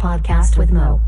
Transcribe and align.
podcast 0.00 0.56
with 0.56 0.72
Mo. 0.72 0.98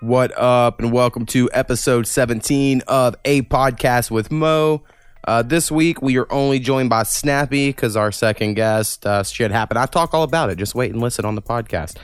What 0.00 0.38
up, 0.38 0.78
and 0.78 0.92
welcome 0.92 1.26
to 1.26 1.50
episode 1.52 2.06
17 2.06 2.82
of 2.86 3.16
A 3.24 3.42
Podcast 3.42 4.12
with 4.12 4.30
Mo. 4.30 4.84
Uh, 5.26 5.42
this 5.42 5.72
week, 5.72 6.00
we 6.00 6.18
are 6.18 6.32
only 6.32 6.60
joined 6.60 6.88
by 6.88 7.02
Snappy 7.02 7.70
because 7.70 7.96
our 7.96 8.12
second 8.12 8.54
guest 8.54 9.04
uh, 9.04 9.24
shit 9.24 9.50
happened. 9.50 9.78
I 9.78 9.86
talk 9.86 10.14
all 10.14 10.22
about 10.22 10.50
it. 10.50 10.58
Just 10.58 10.76
wait 10.76 10.92
and 10.92 11.00
listen 11.00 11.24
on 11.24 11.34
the 11.34 11.42
podcast. 11.42 11.96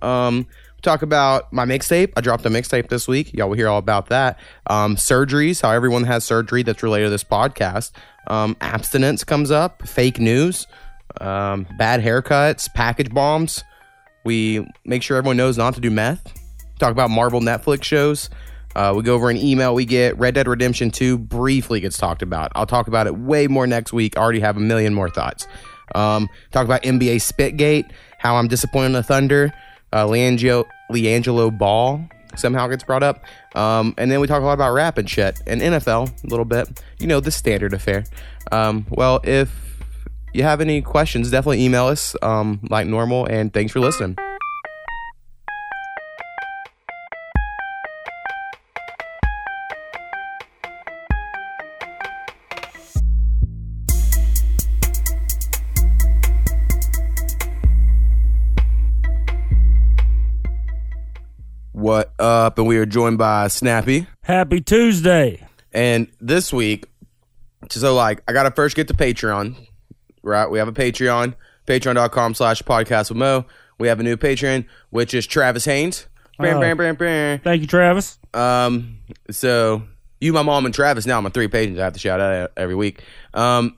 Um, 0.00 0.46
talk 0.80 1.02
about 1.02 1.52
my 1.52 1.64
mixtape. 1.64 2.12
I 2.16 2.20
dropped 2.20 2.44
a 2.46 2.50
mixtape 2.50 2.88
this 2.88 3.06
week. 3.08 3.32
Y'all 3.32 3.48
will 3.48 3.56
hear 3.56 3.68
all 3.68 3.78
about 3.78 4.08
that. 4.08 4.38
Um, 4.66 4.96
surgeries, 4.96 5.62
how 5.62 5.70
everyone 5.70 6.04
has 6.04 6.24
surgery 6.24 6.62
that's 6.62 6.82
related 6.82 7.06
to 7.06 7.10
this 7.10 7.24
podcast. 7.24 7.92
Um, 8.26 8.56
abstinence 8.60 9.24
comes 9.24 9.50
up. 9.50 9.86
Fake 9.86 10.18
news. 10.18 10.66
Um, 11.20 11.66
bad 11.78 12.00
haircuts. 12.00 12.72
Package 12.74 13.10
bombs. 13.10 13.64
We 14.24 14.66
make 14.84 15.02
sure 15.02 15.16
everyone 15.16 15.36
knows 15.36 15.56
not 15.56 15.74
to 15.74 15.80
do 15.80 15.90
meth 15.90 16.40
talk 16.80 16.90
about 16.90 17.10
Marvel 17.10 17.40
Netflix 17.40 17.84
shows. 17.84 18.30
Uh, 18.74 18.94
we 18.96 19.02
go 19.02 19.14
over 19.14 19.30
an 19.30 19.36
email 19.36 19.74
we 19.74 19.84
get. 19.84 20.18
Red 20.18 20.34
Dead 20.34 20.48
Redemption 20.48 20.90
2 20.90 21.18
briefly 21.18 21.80
gets 21.80 21.96
talked 21.96 22.22
about. 22.22 22.50
I'll 22.54 22.66
talk 22.66 22.88
about 22.88 23.06
it 23.06 23.16
way 23.16 23.46
more 23.46 23.66
next 23.66 23.92
week. 23.92 24.16
I 24.16 24.22
already 24.22 24.40
have 24.40 24.56
a 24.56 24.60
million 24.60 24.94
more 24.94 25.10
thoughts. 25.10 25.46
Um, 25.94 26.28
talk 26.52 26.64
about 26.64 26.82
NBA 26.82 27.16
Spitgate, 27.16 27.90
how 28.18 28.36
I'm 28.36 28.48
disappointed 28.48 28.86
in 28.86 28.92
the 28.92 29.02
Thunder. 29.02 29.52
Uh, 29.92 30.06
LiAngelo, 30.06 30.66
LiAngelo 30.90 31.56
Ball 31.56 32.04
somehow 32.36 32.68
gets 32.68 32.84
brought 32.84 33.02
up. 33.02 33.24
Um, 33.54 33.94
and 33.98 34.10
then 34.10 34.20
we 34.20 34.26
talk 34.26 34.42
a 34.42 34.44
lot 34.44 34.52
about 34.52 34.72
rap 34.72 34.98
and 34.98 35.08
shit 35.08 35.40
and 35.46 35.60
NFL 35.60 36.24
a 36.24 36.26
little 36.26 36.44
bit. 36.44 36.82
You 36.98 37.06
know, 37.06 37.20
the 37.20 37.30
standard 37.30 37.72
affair. 37.72 38.04
Um, 38.52 38.86
well, 38.88 39.20
if 39.24 39.50
you 40.32 40.42
have 40.44 40.60
any 40.60 40.80
questions, 40.82 41.30
definitely 41.30 41.64
email 41.64 41.86
us 41.86 42.14
um, 42.22 42.60
like 42.70 42.86
normal. 42.86 43.26
And 43.26 43.52
thanks 43.52 43.72
for 43.72 43.80
listening. 43.80 44.16
What 61.90 62.12
up? 62.20 62.56
And 62.56 62.68
we 62.68 62.76
are 62.78 62.86
joined 62.86 63.18
by 63.18 63.48
Snappy. 63.48 64.06
Happy 64.22 64.60
Tuesday. 64.60 65.44
And 65.72 66.06
this 66.20 66.52
week, 66.52 66.86
so 67.68 67.96
like, 67.96 68.22
I 68.28 68.32
got 68.32 68.44
to 68.44 68.52
first 68.52 68.76
get 68.76 68.86
to 68.86 68.94
Patreon, 68.94 69.56
right? 70.22 70.48
We 70.48 70.60
have 70.60 70.68
a 70.68 70.72
Patreon, 70.72 71.34
patreon.com 71.66 72.34
slash 72.34 72.62
podcast 72.62 73.08
with 73.08 73.18
Mo. 73.18 73.44
We 73.80 73.88
have 73.88 73.98
a 73.98 74.04
new 74.04 74.16
patron, 74.16 74.66
which 74.90 75.14
is 75.14 75.26
Travis 75.26 75.64
Haynes. 75.64 76.06
Bam, 76.38 76.58
Oh. 76.58 76.60
bam, 76.60 76.76
bam, 76.76 76.94
bam. 76.94 77.40
Thank 77.40 77.62
you, 77.62 77.66
Travis. 77.66 78.20
Um, 78.34 78.98
so 79.32 79.82
you, 80.20 80.32
my 80.32 80.42
mom, 80.42 80.66
and 80.66 80.72
Travis. 80.72 81.06
Now 81.06 81.18
I'm 81.18 81.26
on 81.26 81.32
three 81.32 81.48
pages. 81.48 81.76
I 81.80 81.82
have 81.82 81.94
to 81.94 81.98
shout 81.98 82.20
out 82.20 82.52
every 82.56 82.76
week. 82.76 83.02
Um, 83.34 83.76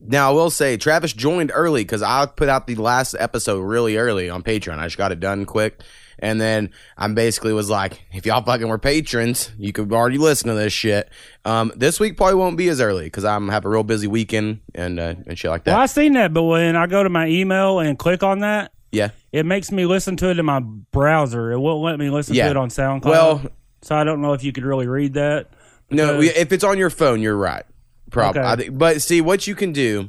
now 0.00 0.28
I 0.28 0.34
will 0.34 0.50
say 0.50 0.76
Travis 0.76 1.14
joined 1.14 1.50
early 1.54 1.82
because 1.82 2.02
I 2.02 2.26
put 2.26 2.50
out 2.50 2.66
the 2.66 2.74
last 2.74 3.16
episode 3.18 3.62
really 3.62 3.96
early 3.96 4.28
on 4.28 4.42
Patreon. 4.42 4.76
I 4.78 4.84
just 4.84 4.98
got 4.98 5.12
it 5.12 5.20
done 5.20 5.46
quick, 5.46 5.80
and 6.18 6.40
then 6.40 6.70
I 6.96 7.08
basically 7.08 7.52
was 7.52 7.68
like, 7.68 8.02
if 8.12 8.24
y'all 8.26 8.42
fucking 8.42 8.68
were 8.68 8.78
patrons, 8.78 9.50
you 9.58 9.72
could 9.72 9.92
already 9.92 10.18
listen 10.18 10.48
to 10.48 10.54
this 10.54 10.72
shit. 10.72 11.08
Um, 11.44 11.72
this 11.76 12.00
week 12.00 12.16
probably 12.16 12.36
won't 12.36 12.56
be 12.56 12.68
as 12.68 12.80
early 12.80 13.04
because 13.04 13.24
I'm 13.24 13.48
have 13.48 13.64
a 13.64 13.68
real 13.68 13.82
busy 13.84 14.06
weekend 14.06 14.60
and 14.74 14.98
uh, 14.98 15.14
and 15.26 15.38
shit 15.38 15.50
like 15.50 15.64
that. 15.64 15.72
Well, 15.72 15.80
I 15.80 15.86
seen 15.86 16.14
that, 16.14 16.32
but 16.32 16.44
when 16.44 16.76
I 16.76 16.86
go 16.86 17.02
to 17.02 17.08
my 17.10 17.26
email 17.28 17.78
and 17.80 17.98
click 17.98 18.22
on 18.22 18.40
that, 18.40 18.72
Yeah. 18.92 19.10
it 19.32 19.44
makes 19.46 19.70
me 19.70 19.84
listen 19.86 20.16
to 20.18 20.30
it 20.30 20.38
in 20.38 20.46
my 20.46 20.60
browser. 20.60 21.52
It 21.52 21.58
won't 21.58 21.82
let 21.82 21.98
me 21.98 22.10
listen 22.10 22.34
Yeah. 22.34 22.44
to 22.46 22.50
it 22.52 22.56
on 22.56 22.68
SoundCloud. 22.70 23.04
Well, 23.04 23.42
so 23.82 23.94
I 23.94 24.04
don't 24.04 24.22
know 24.22 24.32
if 24.32 24.42
you 24.42 24.52
could 24.52 24.64
really 24.64 24.86
read 24.86 25.14
that. 25.14 25.48
No, 25.90 26.20
if 26.20 26.50
it's 26.50 26.64
on 26.64 26.78
your 26.78 26.90
phone, 26.90 27.20
you're 27.20 27.36
right. 27.36 27.64
Probably. 28.10 28.40
Okay. 28.40 28.68
But 28.70 29.02
see, 29.02 29.20
what 29.20 29.46
you 29.46 29.54
can 29.54 29.72
do 29.72 30.08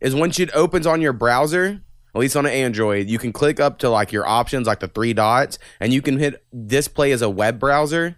is 0.00 0.14
once 0.14 0.40
it 0.40 0.50
opens 0.54 0.86
on 0.86 1.00
your 1.00 1.12
browser, 1.12 1.82
at 2.14 2.18
least 2.20 2.36
on 2.36 2.46
an 2.46 2.52
Android, 2.52 3.08
you 3.08 3.18
can 3.18 3.32
click 3.32 3.60
up 3.60 3.78
to 3.80 3.88
like 3.90 4.12
your 4.12 4.26
options, 4.26 4.66
like 4.66 4.80
the 4.80 4.88
three 4.88 5.12
dots, 5.12 5.58
and 5.78 5.92
you 5.92 6.02
can 6.02 6.18
hit 6.18 6.44
display 6.66 7.12
as 7.12 7.22
a 7.22 7.30
web 7.30 7.58
browser. 7.58 8.16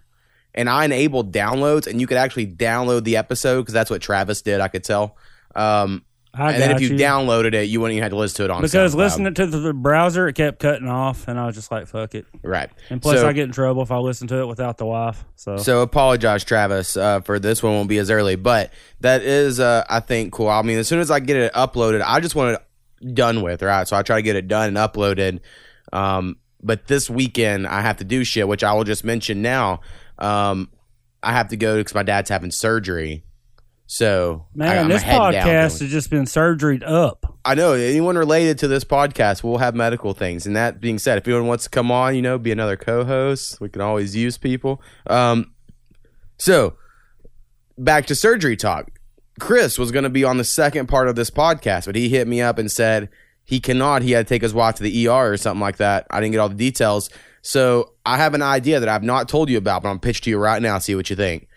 And 0.55 0.69
I 0.69 0.85
enabled 0.85 1.31
downloads, 1.33 1.87
and 1.87 1.99
you 1.99 2.05
could 2.05 2.17
actually 2.17 2.45
download 2.47 3.03
the 3.05 3.17
episode 3.17 3.61
because 3.61 3.73
that's 3.73 3.89
what 3.89 4.01
Travis 4.01 4.41
did. 4.43 4.59
I 4.61 4.67
could 4.67 4.83
tell. 4.83 5.17
Um, 5.55 6.05
I 6.35 6.53
and 6.53 6.61
then 6.61 6.71
if 6.71 6.81
you, 6.81 6.89
you. 6.89 6.95
downloaded 6.95 7.53
it, 7.53 7.69
you 7.69 7.79
wouldn't 7.79 7.93
even 7.93 8.03
have 8.03 8.11
to 8.11 8.17
listen 8.17 8.37
to 8.37 8.43
it 8.45 8.49
on 8.49 8.63
because 8.63 8.93
SoundCloud. 8.93 8.97
listening 8.97 9.33
to 9.35 9.45
the, 9.45 9.73
browser, 9.73 10.27
it 10.27 10.33
kept 10.33 10.59
cutting 10.59 10.87
off, 10.87 11.27
and 11.27 11.39
I 11.39 11.45
was 11.45 11.53
just 11.53 11.71
like, 11.71 11.85
"Fuck 11.87 12.15
it." 12.15 12.25
right. 12.41 12.71
And 12.89 12.99
plus, 12.99 13.19
So- 13.19 13.27
I 13.27 13.33
get 13.33 13.43
in 13.43 13.51
trouble 13.51 13.83
if 13.83 13.91
I 13.91 13.97
listen 13.97 14.27
to 14.29 14.39
it 14.39 14.47
without 14.47 14.79
the 14.79 14.85
wife. 14.85 15.23
So, 15.35 15.57
So 15.57 15.81
apologize, 15.83 16.43
Travis, 16.43 16.97
uh, 16.97 17.21
for 17.21 17.37
this 17.37 17.61
one 17.61 17.73
won't 17.73 17.89
be 17.89 17.99
as 17.99 18.09
early, 18.09 18.35
but 18.35 18.73
that 19.01 19.21
is, 19.21 19.59
uh, 19.59 19.83
I 19.87 19.99
think, 19.99 20.33
cool. 20.33 20.49
I 20.49 20.63
mean, 20.63 20.79
as 20.79 20.87
soon 20.87 20.99
as 20.99 21.11
I 21.11 21.19
get 21.19 21.37
it 21.37 21.53
uploaded, 21.53 22.03
I 22.03 22.19
just 22.19 22.33
want 22.33 22.55
it 22.55 22.61
done 23.13 23.41
with, 23.41 23.61
right? 23.61 23.87
So 23.87 23.95
I 23.97 24.03
try 24.03 24.17
to 24.17 24.21
get 24.21 24.35
it 24.35 24.47
done 24.47 24.69
and 24.69 24.77
uploaded. 24.77 25.39
Um, 25.91 26.37
but 26.61 26.87
this 26.87 27.09
weekend 27.09 27.67
I 27.67 27.81
have 27.81 27.97
to 27.97 28.03
do 28.03 28.23
shit, 28.23 28.47
which 28.47 28.63
I 28.63 28.73
will 28.73 28.83
just 28.83 29.03
mention 29.03 29.41
now. 29.41 29.81
Um, 30.17 30.69
I 31.21 31.33
have 31.33 31.49
to 31.49 31.57
go 31.57 31.77
because 31.77 31.93
my 31.93 32.03
dad's 32.03 32.29
having 32.29 32.51
surgery. 32.51 33.23
So 33.85 34.47
man, 34.55 34.87
this 34.87 35.03
podcast 35.03 35.79
has 35.81 35.91
just 35.91 36.09
been 36.09 36.25
surgeried 36.25 36.83
up. 36.83 37.37
I 37.45 37.53
know 37.53 37.73
anyone 37.73 38.17
related 38.17 38.57
to 38.59 38.67
this 38.67 38.83
podcast 38.83 39.43
will 39.43 39.57
have 39.57 39.75
medical 39.75 40.13
things. 40.13 40.45
And 40.45 40.55
that 40.55 40.79
being 40.79 40.97
said, 40.97 41.17
if 41.17 41.27
anyone 41.27 41.47
wants 41.47 41.65
to 41.65 41.69
come 41.69 41.91
on, 41.91 42.15
you 42.15 42.21
know, 42.21 42.37
be 42.37 42.51
another 42.51 42.77
co-host, 42.77 43.59
we 43.59 43.69
can 43.69 43.81
always 43.81 44.15
use 44.15 44.37
people. 44.37 44.81
Um, 45.07 45.53
so 46.37 46.75
back 47.77 48.05
to 48.07 48.15
surgery 48.15 48.55
talk. 48.55 48.89
Chris 49.39 49.77
was 49.77 49.91
going 49.91 50.03
to 50.03 50.09
be 50.09 50.23
on 50.23 50.37
the 50.37 50.43
second 50.43 50.87
part 50.87 51.07
of 51.07 51.15
this 51.15 51.29
podcast, 51.29 51.85
but 51.85 51.95
he 51.95 52.09
hit 52.09 52.27
me 52.27 52.41
up 52.41 52.57
and 52.57 52.71
said 52.71 53.09
he 53.43 53.59
cannot. 53.59 54.01
He 54.01 54.11
had 54.11 54.27
to 54.27 54.29
take 54.33 54.41
his 54.41 54.53
wife 54.53 54.75
to 54.75 54.83
the 54.83 55.07
ER 55.07 55.33
or 55.33 55.37
something 55.37 55.61
like 55.61 55.77
that. 55.77 56.07
I 56.09 56.19
didn't 56.19 56.33
get 56.33 56.39
all 56.39 56.49
the 56.49 56.55
details. 56.55 57.09
So 57.41 57.93
I 58.05 58.17
have 58.17 58.33
an 58.33 58.41
idea 58.41 58.79
that 58.79 58.89
I've 58.89 59.03
not 59.03 59.27
told 59.27 59.49
you 59.49 59.57
about, 59.57 59.83
but 59.83 59.89
I'm 59.89 59.99
pitch 59.99 60.21
to 60.21 60.29
you 60.29 60.37
right 60.37 60.61
now. 60.61 60.77
See 60.79 60.95
what 60.95 61.09
you 61.09 61.15
think 61.15 61.47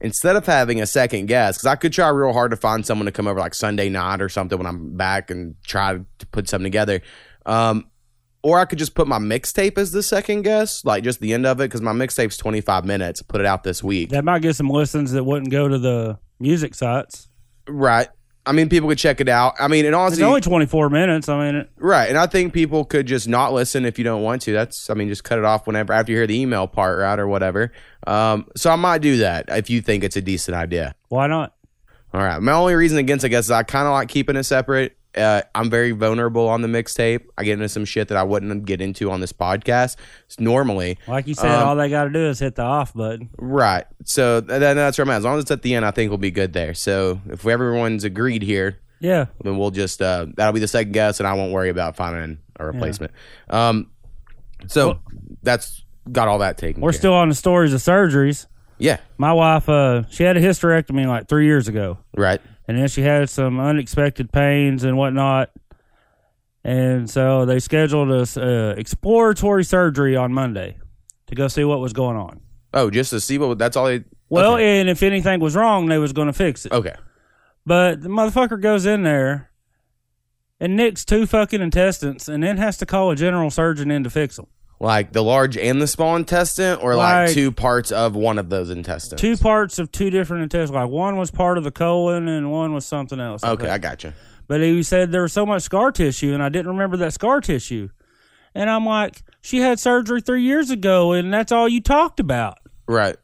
instead 0.00 0.36
of 0.36 0.46
having 0.46 0.80
a 0.80 0.86
second 0.86 1.26
guest, 1.26 1.58
because 1.58 1.66
I 1.66 1.76
could 1.76 1.92
try 1.92 2.08
real 2.08 2.32
hard 2.32 2.50
to 2.52 2.56
find 2.56 2.84
someone 2.86 3.06
to 3.06 3.12
come 3.12 3.26
over 3.26 3.40
like 3.40 3.54
Sunday 3.54 3.88
night 3.88 4.20
or 4.20 4.28
something 4.28 4.58
when 4.58 4.66
I'm 4.66 4.96
back 4.96 5.30
and 5.30 5.56
try 5.64 5.94
to 5.94 6.04
put 6.30 6.48
something 6.48 6.64
together. 6.64 7.00
Um, 7.46 7.88
or 8.42 8.60
I 8.60 8.64
could 8.64 8.78
just 8.78 8.94
put 8.94 9.08
my 9.08 9.18
mixtape 9.18 9.76
as 9.78 9.90
the 9.90 10.02
second 10.02 10.42
guest, 10.42 10.84
like 10.86 11.02
just 11.02 11.20
the 11.20 11.34
end 11.34 11.44
of 11.44 11.60
it, 11.60 11.64
because 11.64 11.82
my 11.82 11.92
mixtape's 11.92 12.36
25 12.36 12.84
minutes. 12.84 13.20
Put 13.22 13.40
it 13.40 13.46
out 13.46 13.64
this 13.64 13.82
week. 13.82 14.10
That 14.10 14.24
might 14.24 14.42
get 14.42 14.54
some 14.54 14.70
listens 14.70 15.12
that 15.12 15.24
wouldn't 15.24 15.50
go 15.50 15.66
to 15.66 15.78
the 15.78 16.18
music 16.40 16.74
sites. 16.74 17.28
Right. 17.68 18.08
I 18.46 18.52
mean, 18.52 18.70
people 18.70 18.88
could 18.88 18.96
check 18.96 19.20
it 19.20 19.28
out. 19.28 19.54
I 19.60 19.68
mean, 19.68 19.84
and 19.84 19.94
It's 19.94 20.20
only 20.22 20.40
24 20.40 20.88
minutes. 20.88 21.28
I 21.28 21.44
mean, 21.44 21.54
it, 21.56 21.70
right. 21.76 22.08
And 22.08 22.16
I 22.16 22.26
think 22.26 22.54
people 22.54 22.84
could 22.86 23.06
just 23.06 23.28
not 23.28 23.52
listen 23.52 23.84
if 23.84 23.98
you 23.98 24.04
don't 24.04 24.22
want 24.22 24.40
to. 24.42 24.52
That's, 24.54 24.88
I 24.88 24.94
mean, 24.94 25.08
just 25.08 25.22
cut 25.22 25.38
it 25.38 25.44
off 25.44 25.66
whenever 25.66 25.92
after 25.92 26.12
you 26.12 26.18
hear 26.18 26.26
the 26.26 26.40
email 26.40 26.66
part, 26.66 26.98
right, 26.98 27.18
or 27.18 27.28
whatever. 27.28 27.72
Um, 28.06 28.46
so 28.56 28.70
I 28.70 28.76
might 28.76 29.02
do 29.02 29.18
that 29.18 29.46
if 29.50 29.68
you 29.68 29.82
think 29.82 30.02
it's 30.02 30.16
a 30.16 30.22
decent 30.22 30.56
idea. 30.56 30.94
why 31.08 31.26
not? 31.26 31.54
All 32.14 32.22
right. 32.22 32.40
My 32.40 32.52
only 32.52 32.74
reason 32.74 32.96
against, 32.96 33.22
I 33.22 33.28
guess, 33.28 33.44
is 33.44 33.50
I 33.50 33.64
kind 33.64 33.86
of 33.86 33.92
like 33.92 34.08
keeping 34.08 34.36
it 34.36 34.44
separate. 34.44 34.96
Uh, 35.16 35.42
I'm 35.54 35.70
very 35.70 35.92
vulnerable 35.92 36.48
on 36.48 36.62
the 36.62 36.68
mixtape. 36.68 37.22
I 37.36 37.44
get 37.44 37.54
into 37.54 37.68
some 37.68 37.84
shit 37.84 38.08
that 38.08 38.16
I 38.18 38.22
wouldn't 38.22 38.66
get 38.66 38.80
into 38.80 39.10
on 39.10 39.20
this 39.20 39.32
podcast 39.32 39.96
normally. 40.38 40.98
Like 41.08 41.26
you 41.26 41.34
said, 41.34 41.50
Um, 41.50 41.66
all 41.68 41.76
they 41.76 41.88
got 41.88 42.04
to 42.04 42.10
do 42.10 42.26
is 42.28 42.38
hit 42.38 42.54
the 42.54 42.62
off 42.62 42.92
button. 42.94 43.30
Right. 43.38 43.84
So 44.04 44.40
th- 44.40 44.60
then 44.60 44.76
that's 44.76 44.98
where 44.98 45.04
I'm 45.04 45.10
at. 45.10 45.16
As 45.18 45.24
long 45.24 45.38
as 45.38 45.42
it's 45.44 45.50
at 45.50 45.62
the 45.62 45.74
end, 45.74 45.84
I 45.86 45.90
think 45.90 46.10
we'll 46.10 46.18
be 46.18 46.30
good 46.30 46.52
there. 46.52 46.74
So 46.74 47.20
if 47.30 47.46
everyone's 47.46 48.04
agreed 48.04 48.42
here, 48.42 48.78
Yeah. 49.00 49.26
then 49.42 49.56
we'll 49.58 49.70
just 49.70 50.00
uh, 50.02 50.26
that'll 50.36 50.52
be 50.52 50.60
the 50.60 50.68
second 50.68 50.92
guess, 50.92 51.20
and 51.20 51.26
I 51.26 51.32
won't 51.34 51.52
worry 51.52 51.70
about 51.70 51.96
finding 51.96 52.38
a 52.60 52.66
replacement. 52.66 53.12
Um, 53.48 53.90
so 54.66 54.98
that's 55.42 55.84
got 56.12 56.28
all 56.28 56.38
that 56.40 56.58
taken. 56.58 56.82
We're 56.82 56.92
still 56.92 57.14
on 57.14 57.28
the 57.28 57.34
stories 57.34 57.72
of 57.72 57.80
surgeries. 57.80 58.46
yeah. 58.78 58.98
My 59.16 59.32
wife, 59.32 59.68
uh, 59.68 60.02
she 60.10 60.22
had 60.22 60.36
a 60.36 60.40
hysterectomy 60.40 61.06
like 61.06 61.28
three 61.28 61.46
years 61.46 61.66
ago, 61.68 61.98
Right. 62.16 62.40
And 62.68 62.78
then 62.78 62.86
she 62.86 63.00
had 63.00 63.30
some 63.30 63.58
unexpected 63.58 64.30
pains 64.30 64.84
and 64.84 64.96
whatnot. 64.96 65.50
And 66.62 67.08
so 67.08 67.46
they 67.46 67.60
scheduled 67.60 68.10
us 68.10 68.36
uh, 68.36 68.74
exploratory 68.76 69.64
surgery 69.64 70.16
on 70.16 70.34
Monday 70.34 70.76
to 71.28 71.34
go 71.34 71.48
see 71.48 71.64
what 71.64 71.80
was 71.80 71.94
going 71.94 72.16
on. 72.16 72.40
Oh, 72.74 72.90
just 72.90 73.10
to 73.10 73.20
see 73.20 73.38
what 73.38 73.56
that's 73.58 73.74
all 73.76 73.86
they. 73.86 74.04
Well, 74.28 74.54
okay. 74.54 74.80
and 74.80 74.90
if 74.90 75.02
anything 75.02 75.40
was 75.40 75.56
wrong, 75.56 75.86
they 75.86 75.96
was 75.96 76.12
going 76.12 76.26
to 76.26 76.34
fix 76.34 76.66
it. 76.66 76.72
okay. 76.72 76.94
But 77.64 78.02
the 78.02 78.10
motherfucker 78.10 78.60
goes 78.60 78.84
in 78.84 79.02
there 79.02 79.50
and 80.60 80.76
nicks 80.76 81.04
two 81.04 81.26
fucking 81.26 81.62
intestines, 81.62 82.28
and 82.28 82.42
then 82.42 82.56
has 82.58 82.76
to 82.78 82.86
call 82.86 83.10
a 83.10 83.16
general 83.16 83.50
surgeon 83.50 83.90
in 83.90 84.04
to 84.04 84.10
fix 84.10 84.36
them. 84.36 84.46
Like 84.80 85.12
the 85.12 85.24
large 85.24 85.56
and 85.56 85.82
the 85.82 85.88
small 85.88 86.14
intestine, 86.14 86.78
or 86.78 86.94
like, 86.94 87.26
Like- 87.28 87.34
two 87.34 87.50
parts 87.50 87.90
of 87.90 88.14
one 88.14 88.38
of 88.38 88.48
those 88.48 88.70
intestines? 88.70 89.20
Two 89.20 89.36
parts 89.36 89.78
of 89.80 89.90
two 89.90 90.08
different 90.10 90.44
intestines. 90.44 90.70
Like 90.70 90.88
one 90.88 91.16
was 91.16 91.32
part 91.32 91.58
of 91.58 91.64
the 91.64 91.72
colon 91.72 92.28
and 92.28 92.52
one 92.52 92.72
was 92.72 92.86
something 92.86 93.18
else. 93.18 93.42
I 93.42 93.50
Okay, 93.50 93.62
think. 93.64 93.72
I 93.72 93.78
got 93.78 94.04
you. 94.04 94.12
But 94.46 94.60
he 94.60 94.82
said 94.84 95.10
there 95.10 95.22
was 95.22 95.32
so 95.32 95.44
much 95.44 95.62
scar 95.62 95.90
tissue, 95.92 96.32
and 96.32 96.42
I 96.42 96.48
didn't 96.48 96.68
remember 96.68 96.96
that 96.98 97.12
scar 97.12 97.40
tissue. 97.40 97.88
And 98.54 98.70
I'm 98.70 98.86
like, 98.86 99.22
she 99.42 99.58
had 99.60 99.78
surgery 99.80 100.20
three 100.20 100.42
years 100.42 100.70
ago, 100.70 101.12
and 101.12 101.32
that's 101.34 101.52
all 101.52 101.68
you 101.68 101.80
talked 101.82 102.18
about. 102.20 102.58
Right. 102.86 103.16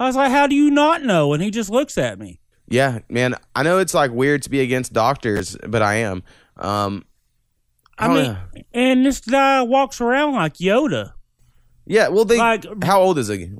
I 0.00 0.06
was 0.06 0.16
like, 0.16 0.30
how 0.30 0.46
do 0.46 0.54
you 0.54 0.70
not 0.70 1.02
know? 1.02 1.32
And 1.34 1.42
he 1.42 1.50
just 1.50 1.68
looks 1.68 1.98
at 1.98 2.18
me. 2.18 2.40
Yeah, 2.68 3.00
man. 3.10 3.34
I 3.54 3.62
know 3.64 3.78
it's 3.78 3.92
like 3.94 4.12
weird 4.12 4.42
to 4.42 4.50
be 4.50 4.60
against 4.60 4.92
doctors, 4.92 5.56
but 5.68 5.82
I 5.82 5.96
am. 5.96 6.22
Um, 6.56 7.04
I 7.98 8.06
don't 8.06 8.16
mean, 8.16 8.24
know. 8.32 8.38
And 8.76 9.04
this 9.04 9.20
guy 9.20 9.62
walks 9.62 10.00
around 10.00 10.34
like 10.34 10.54
Yoda, 10.54 11.12
yeah. 11.86 12.08
Well, 12.08 12.24
they. 12.24 12.38
like 12.38 12.64
how 12.84 13.00
old 13.00 13.18
is 13.18 13.26
he? 13.28 13.50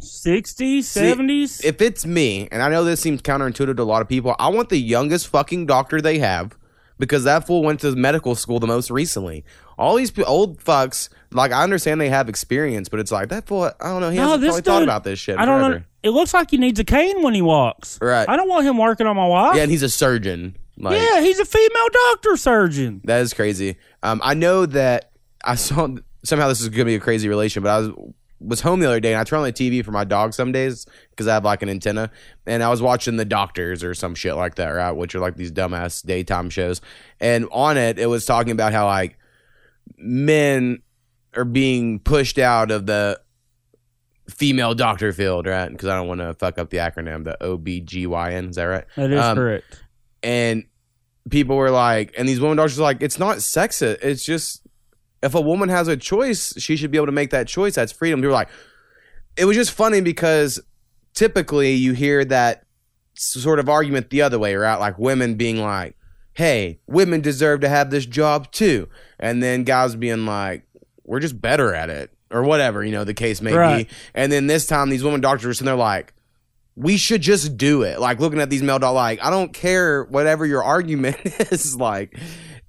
60s, 0.00 0.78
70s. 0.80 1.64
If 1.64 1.80
it's 1.80 2.04
me, 2.04 2.48
and 2.52 2.62
I 2.62 2.68
know 2.68 2.84
this 2.84 3.00
seems 3.00 3.22
counterintuitive 3.22 3.76
to 3.76 3.82
a 3.82 3.84
lot 3.84 4.02
of 4.02 4.08
people, 4.08 4.34
I 4.38 4.48
want 4.48 4.68
the 4.68 4.78
youngest 4.78 5.28
fucking 5.28 5.66
doctor 5.66 6.00
they 6.00 6.18
have 6.18 6.56
because 6.98 7.24
that 7.24 7.46
fool 7.46 7.62
went 7.62 7.80
to 7.80 7.94
medical 7.96 8.34
school 8.34 8.60
the 8.60 8.66
most 8.66 8.90
recently. 8.90 9.44
All 9.78 9.96
these 9.96 10.12
old 10.26 10.62
fucks, 10.62 11.08
like 11.30 11.52
I 11.52 11.62
understand 11.62 12.00
they 12.00 12.08
have 12.10 12.28
experience, 12.28 12.88
but 12.88 13.00
it's 13.00 13.10
like 13.10 13.28
that 13.30 13.46
fool. 13.46 13.64
I 13.80 13.88
don't 13.88 14.00
know. 14.00 14.10
He 14.10 14.16
No, 14.16 14.24
hasn't 14.24 14.40
this 14.42 14.48
probably 14.50 14.62
thought 14.62 14.78
dude- 14.80 14.88
about 14.88 15.04
this 15.04 15.18
shit. 15.18 15.38
I 15.38 15.44
don't 15.44 15.60
know. 15.60 15.82
It 16.02 16.10
looks 16.10 16.34
like 16.34 16.50
he 16.50 16.58
needs 16.58 16.78
a 16.78 16.84
cane 16.84 17.22
when 17.22 17.32
he 17.34 17.40
walks. 17.42 17.98
Right. 18.02 18.28
I 18.28 18.36
don't 18.36 18.48
want 18.48 18.66
him 18.66 18.76
working 18.76 19.06
on 19.06 19.16
my 19.16 19.26
wife. 19.26 19.56
Yeah, 19.56 19.62
and 19.62 19.70
he's 19.70 19.82
a 19.82 19.88
surgeon. 19.88 20.54
Like, 20.76 21.00
yeah, 21.00 21.20
he's 21.20 21.38
a 21.38 21.44
female 21.44 21.88
doctor 21.92 22.36
surgeon. 22.36 23.00
That 23.04 23.20
is 23.20 23.32
crazy. 23.32 23.76
Um, 24.02 24.20
I 24.24 24.34
know 24.34 24.66
that 24.66 25.12
I 25.44 25.54
saw 25.54 25.88
somehow 26.24 26.48
this 26.48 26.60
is 26.60 26.68
gonna 26.68 26.84
be 26.86 26.94
a 26.96 27.00
crazy 27.00 27.28
relation, 27.28 27.62
but 27.62 27.70
I 27.70 27.78
was 27.78 27.90
was 28.40 28.60
home 28.60 28.80
the 28.80 28.86
other 28.86 29.00
day 29.00 29.12
and 29.12 29.18
I 29.20 29.24
turn 29.24 29.38
on 29.38 29.44
the 29.46 29.52
TV 29.52 29.82
for 29.82 29.90
my 29.92 30.04
dog 30.04 30.34
some 30.34 30.52
days 30.52 30.84
because 31.10 31.26
I 31.26 31.34
have 31.34 31.44
like 31.44 31.62
an 31.62 31.68
antenna, 31.70 32.10
and 32.46 32.62
I 32.62 32.68
was 32.68 32.82
watching 32.82 33.16
The 33.16 33.24
Doctors 33.24 33.82
or 33.82 33.94
some 33.94 34.14
shit 34.14 34.34
like 34.34 34.56
that, 34.56 34.68
right? 34.68 34.90
Which 34.92 35.14
are 35.14 35.20
like 35.20 35.36
these 35.36 35.52
dumbass 35.52 36.04
daytime 36.04 36.50
shows, 36.50 36.80
and 37.20 37.46
on 37.52 37.76
it 37.78 37.98
it 37.98 38.06
was 38.06 38.26
talking 38.26 38.52
about 38.52 38.72
how 38.72 38.86
like 38.86 39.16
men 39.96 40.82
are 41.36 41.44
being 41.44 41.98
pushed 42.00 42.38
out 42.38 42.70
of 42.70 42.86
the 42.86 43.20
female 44.28 44.74
doctor 44.74 45.12
field, 45.12 45.46
right? 45.46 45.68
Because 45.70 45.88
I 45.88 45.96
don't 45.96 46.08
want 46.08 46.20
to 46.20 46.34
fuck 46.34 46.58
up 46.58 46.70
the 46.70 46.78
acronym, 46.78 47.24
the 47.24 47.36
OBGYN. 47.40 48.50
Is 48.50 48.56
that 48.56 48.64
right? 48.64 48.84
That 48.96 49.10
is 49.10 49.20
Um, 49.20 49.36
correct. 49.36 49.83
And 50.24 50.64
people 51.30 51.56
were 51.56 51.70
like, 51.70 52.12
and 52.18 52.28
these 52.28 52.40
women 52.40 52.56
doctors 52.56 52.78
were 52.78 52.84
like, 52.84 53.02
it's 53.02 53.18
not 53.18 53.36
sexist. 53.38 53.98
It's 54.02 54.24
just 54.24 54.62
if 55.22 55.34
a 55.34 55.40
woman 55.40 55.68
has 55.68 55.86
a 55.88 55.96
choice, 55.96 56.54
she 56.60 56.76
should 56.76 56.90
be 56.90 56.98
able 56.98 57.06
to 57.06 57.12
make 57.12 57.30
that 57.30 57.46
choice. 57.46 57.74
That's 57.76 57.92
freedom. 57.92 58.20
People 58.20 58.30
were 58.30 58.34
like, 58.34 58.48
it 59.36 59.44
was 59.44 59.56
just 59.56 59.70
funny 59.72 60.00
because 60.00 60.60
typically 61.14 61.72
you 61.74 61.92
hear 61.92 62.24
that 62.24 62.64
sort 63.14 63.58
of 63.58 63.68
argument 63.68 64.10
the 64.10 64.22
other 64.22 64.38
way, 64.38 64.54
right? 64.54 64.76
Like 64.76 64.98
women 64.98 65.34
being 65.36 65.58
like, 65.58 65.96
hey, 66.34 66.80
women 66.86 67.20
deserve 67.20 67.60
to 67.60 67.68
have 67.68 67.90
this 67.90 68.06
job 68.06 68.50
too. 68.50 68.88
And 69.18 69.42
then 69.42 69.64
guys 69.64 69.94
being 69.94 70.26
like, 70.26 70.64
we're 71.04 71.20
just 71.20 71.40
better 71.40 71.74
at 71.74 71.90
it 71.90 72.10
or 72.30 72.42
whatever, 72.42 72.82
you 72.84 72.90
know, 72.92 73.04
the 73.04 73.14
case 73.14 73.40
may 73.40 73.54
Right. 73.54 73.86
be. 73.88 73.94
And 74.14 74.32
then 74.32 74.46
this 74.46 74.66
time 74.66 74.88
these 74.90 75.04
women 75.04 75.20
doctors 75.20 75.58
sitting 75.58 75.66
there 75.66 75.76
like, 75.76 76.13
we 76.76 76.96
should 76.96 77.22
just 77.22 77.56
do 77.56 77.82
it. 77.82 78.00
Like 78.00 78.20
looking 78.20 78.40
at 78.40 78.50
these 78.50 78.62
male 78.62 78.78
dogs, 78.78 78.94
like 78.94 79.22
I 79.22 79.30
don't 79.30 79.52
care 79.52 80.04
whatever 80.04 80.44
your 80.44 80.62
argument 80.62 81.16
is. 81.24 81.76
Like, 81.76 82.18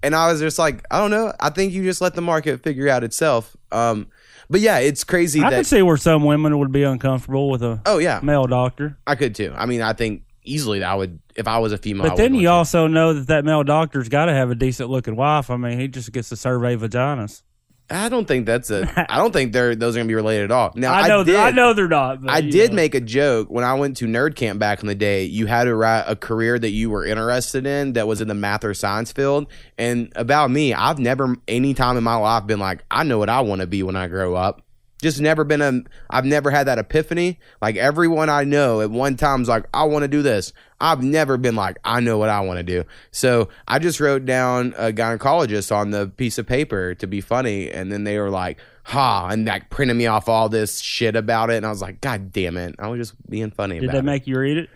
and 0.02 0.14
I 0.14 0.30
was 0.30 0.40
just 0.40 0.58
like, 0.58 0.84
I 0.90 0.98
don't 0.98 1.10
know. 1.10 1.32
I 1.40 1.50
think 1.50 1.72
you 1.72 1.82
just 1.82 2.00
let 2.00 2.14
the 2.14 2.22
market 2.22 2.62
figure 2.62 2.88
out 2.88 3.04
itself. 3.04 3.56
Um, 3.72 4.08
but 4.48 4.60
yeah, 4.60 4.78
it's 4.78 5.02
crazy 5.02 5.42
I 5.42 5.50
that. 5.50 5.56
could 5.56 5.66
see 5.66 5.82
where 5.82 5.96
some 5.96 6.24
women 6.24 6.58
would 6.58 6.70
be 6.70 6.84
uncomfortable 6.84 7.50
with 7.50 7.62
a 7.62 7.80
oh 7.86 7.98
yeah, 7.98 8.20
male 8.22 8.46
doctor. 8.46 8.96
I 9.06 9.16
could 9.16 9.34
too. 9.34 9.52
I 9.56 9.66
mean, 9.66 9.82
I 9.82 9.92
think 9.92 10.22
easily 10.44 10.78
that 10.78 10.88
I 10.88 10.94
would 10.94 11.18
if 11.34 11.48
I 11.48 11.58
was 11.58 11.72
a 11.72 11.78
female. 11.78 12.08
But 12.08 12.16
then 12.16 12.34
you 12.34 12.48
also 12.48 12.86
know 12.86 13.14
that 13.14 13.26
that 13.26 13.44
male 13.44 13.64
doctor's 13.64 14.08
got 14.08 14.26
to 14.26 14.32
have 14.32 14.50
a 14.50 14.54
decent 14.54 14.88
looking 14.88 15.16
wife. 15.16 15.50
I 15.50 15.56
mean, 15.56 15.80
he 15.80 15.88
just 15.88 16.12
gets 16.12 16.28
to 16.28 16.36
survey 16.36 16.76
vaginas. 16.76 17.42
I 17.88 18.08
don't 18.08 18.26
think 18.26 18.46
that's 18.46 18.70
a. 18.70 19.06
I 19.12 19.16
don't 19.18 19.32
think 19.32 19.52
they're 19.52 19.76
those 19.76 19.96
are 19.96 20.00
gonna 20.00 20.08
be 20.08 20.14
related 20.14 20.44
at 20.44 20.50
all. 20.50 20.72
Now 20.74 20.92
I 20.94 21.06
know, 21.08 21.22
did, 21.22 21.36
I 21.36 21.50
know 21.50 21.72
they're 21.72 21.88
not. 21.88 22.22
But, 22.22 22.30
I 22.30 22.40
did 22.40 22.70
know. 22.70 22.76
make 22.76 22.94
a 22.94 23.00
joke 23.00 23.48
when 23.48 23.64
I 23.64 23.74
went 23.74 23.96
to 23.98 24.06
nerd 24.06 24.34
camp 24.34 24.58
back 24.58 24.80
in 24.80 24.88
the 24.88 24.94
day. 24.94 25.24
You 25.24 25.46
had 25.46 25.64
to 25.64 25.74
write 25.74 26.04
a 26.06 26.16
career 26.16 26.58
that 26.58 26.70
you 26.70 26.90
were 26.90 27.04
interested 27.04 27.66
in 27.66 27.92
that 27.92 28.08
was 28.08 28.20
in 28.20 28.28
the 28.28 28.34
math 28.34 28.64
or 28.64 28.74
science 28.74 29.12
field. 29.12 29.46
And 29.78 30.12
about 30.16 30.50
me, 30.50 30.74
I've 30.74 30.98
never 30.98 31.36
any 31.46 31.74
time 31.74 31.96
in 31.96 32.02
my 32.04 32.16
life 32.16 32.46
been 32.46 32.58
like, 32.60 32.84
I 32.90 33.04
know 33.04 33.18
what 33.18 33.28
I 33.28 33.40
want 33.40 33.60
to 33.60 33.66
be 33.66 33.82
when 33.82 33.96
I 33.96 34.08
grow 34.08 34.34
up. 34.34 34.62
Just 35.06 35.20
never 35.20 35.44
been 35.44 35.62
a. 35.62 35.82
I've 36.10 36.24
never 36.24 36.50
had 36.50 36.66
that 36.66 36.78
epiphany. 36.78 37.38
Like 37.62 37.76
everyone 37.76 38.28
I 38.28 38.42
know 38.42 38.80
at 38.80 38.90
one 38.90 39.16
time's 39.16 39.48
like, 39.48 39.66
I 39.72 39.84
want 39.84 40.02
to 40.02 40.08
do 40.08 40.20
this. 40.20 40.52
I've 40.80 41.00
never 41.00 41.36
been 41.36 41.54
like, 41.54 41.78
I 41.84 42.00
know 42.00 42.18
what 42.18 42.28
I 42.28 42.40
want 42.40 42.58
to 42.58 42.64
do. 42.64 42.82
So 43.12 43.48
I 43.68 43.78
just 43.78 44.00
wrote 44.00 44.24
down 44.24 44.74
a 44.76 44.92
gynecologist 44.92 45.70
on 45.70 45.92
the 45.92 46.08
piece 46.08 46.38
of 46.38 46.46
paper 46.48 46.96
to 46.96 47.06
be 47.06 47.20
funny, 47.20 47.70
and 47.70 47.92
then 47.92 48.02
they 48.02 48.18
were 48.18 48.30
like, 48.30 48.58
"Ha!" 48.86 49.28
and 49.30 49.46
like 49.46 49.70
printed 49.70 49.96
me 49.96 50.06
off 50.06 50.28
all 50.28 50.48
this 50.48 50.80
shit 50.80 51.14
about 51.14 51.50
it, 51.50 51.56
and 51.58 51.64
I 51.66 51.68
was 51.68 51.80
like, 51.80 52.00
"God 52.00 52.32
damn 52.32 52.56
it!" 52.56 52.74
I 52.80 52.88
was 52.88 52.98
just 52.98 53.30
being 53.30 53.52
funny 53.52 53.78
Did 53.78 53.94
it. 53.94 54.02
make 54.04 54.26
you 54.26 54.36
read 54.40 54.56
it? 54.58 54.70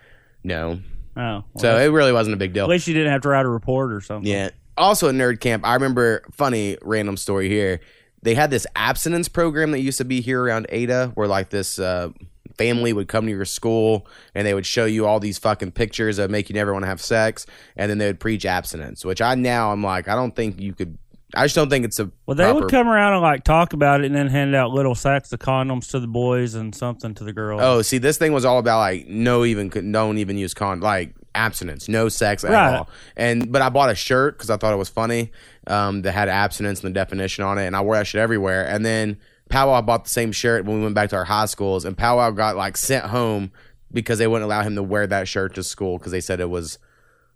no, 0.45 0.79
Oh, 1.17 1.21
well, 1.21 1.45
so 1.59 1.77
it 1.77 1.89
really 1.89 2.13
wasn't 2.13 2.35
a 2.35 2.39
big 2.39 2.53
deal. 2.53 2.63
at 2.63 2.71
least 2.71 2.87
you 2.87 2.95
didn't 2.95 3.11
have 3.11 3.23
to 3.23 3.29
write 3.31 3.45
a 3.47 3.49
report 3.49 3.93
or 3.93 4.01
something. 4.01 4.31
Yeah. 4.31 4.51
Also 4.79 5.09
at 5.09 5.15
nerd 5.17 5.41
camp, 5.41 5.67
I 5.67 5.75
remember 5.75 6.23
funny 6.31 6.79
random 6.83 7.17
story 7.17 7.49
here. 7.49 7.81
They 8.23 8.35
had 8.35 8.51
this 8.51 8.67
abstinence 8.77 9.29
program 9.29 9.71
that 9.71 9.81
used 9.81 9.99
to 9.99 10.05
be 10.05 10.21
here 10.21 10.43
around 10.43 10.67
Ada, 10.69 11.13
where 11.15 11.27
like 11.29 11.51
this 11.51 11.79
uh, 11.79 12.11
family 12.59 12.93
would 12.93 13.09
come 13.09 13.25
to 13.25 13.31
your 13.33 13.45
school 13.47 14.07
and 14.35 14.47
they 14.47 14.53
would 14.53 14.67
show 14.67 14.85
you 14.85 15.07
all 15.07 15.21
these 15.21 15.39
fucking 15.39 15.73
pictures 15.73 16.19
that 16.19 16.31
make 16.31 16.51
you 16.51 16.55
never 16.55 16.73
want 16.73 16.83
to 16.83 16.87
have 16.89 17.01
sex, 17.01 17.47
and 17.77 17.91
then 17.91 17.99
they 17.99 18.07
would 18.07 18.21
preach 18.21 18.45
abstinence. 18.45 19.05
Which 19.05 19.23
I 19.23 19.35
now 19.37 19.73
I'm 19.73 19.83
like, 19.83 20.09
I 20.09 20.15
don't 20.15 20.37
think 20.37 20.61
you 20.61 20.75
could. 20.75 20.99
I 21.35 21.45
just 21.45 21.55
don't 21.55 21.71
think 21.71 21.85
it's 21.85 21.99
a. 22.01 22.11
Well, 22.27 22.35
they 22.35 22.45
proper- 22.45 22.61
would 22.61 22.71
come 22.71 22.89
around 22.89 23.13
and 23.15 23.23
like 23.23 23.45
talk 23.45 23.73
about 23.73 24.01
it, 24.01 24.07
and 24.07 24.15
then 24.17 24.27
hand 24.27 24.55
out 24.55 24.73
little 24.73 24.95
sacks 24.97 25.33
of 25.33 25.39
condoms 25.39 25.91
to 25.93 26.01
the 26.01 26.09
boys 26.09 26.55
and 26.57 26.75
something 26.75 27.15
to 27.15 27.25
the 27.25 27.33
girls. 27.33 27.61
Oh, 27.63 27.83
see, 27.83 27.99
this 27.99 28.19
thing 28.19 28.33
was 28.33 28.45
all 28.45 28.59
about 28.59 28.79
like 28.81 29.07
no 29.07 29.45
even 29.45 29.69
don't 29.93 30.19
even 30.19 30.37
use 30.37 30.55
con 30.55 30.81
like 30.81 31.15
abstinence, 31.33 31.89
no 31.89 32.09
sex 32.09 32.43
at 32.43 32.51
Right. 32.51 32.79
all. 32.79 32.91
And 33.17 33.53
but 33.53 33.63
I 33.63 33.69
bought 33.69 33.91
a 33.91 33.95
shirt 33.95 34.37
because 34.37 34.51
I 34.51 34.57
thought 34.57 34.75
it 34.75 34.77
was 34.79 34.89
funny 34.89 35.31
um, 35.67 36.03
that 36.03 36.13
had 36.13 36.29
abstinence 36.29 36.83
and 36.83 36.95
the 36.95 36.99
definition 36.99 37.45
on 37.45 37.59
it, 37.59 37.67
and 37.67 37.77
I 37.77 37.81
wore 37.81 37.95
that 37.95 38.07
shit 38.07 38.21
everywhere. 38.21 38.67
And 38.67 38.85
then 38.85 39.19
Powwow 39.49 39.83
bought 39.83 40.05
the 40.05 40.11
same 40.11 40.33
shirt 40.33 40.65
when 40.65 40.79
we 40.79 40.83
went 40.83 40.95
back 40.95 41.11
to 41.11 41.17
our 41.17 41.25
high 41.25 41.47
schools, 41.47 41.85
and 41.85 41.97
Powwow 41.97 42.31
got 42.31 42.57
like 42.57 42.77
sent 42.77 43.07
home 43.07 43.53
because 43.93 44.19
they 44.19 44.27
wouldn't 44.27 44.45
allow 44.45 44.63
him 44.63 44.77
to 44.77 44.83
wear 44.83 45.07
that 45.07 45.29
shirt 45.29 45.55
to 45.55 45.63
school 45.63 45.99
because 45.99 46.13
they 46.13 46.21
said 46.21 46.41
it 46.41 46.51
was. 46.51 46.79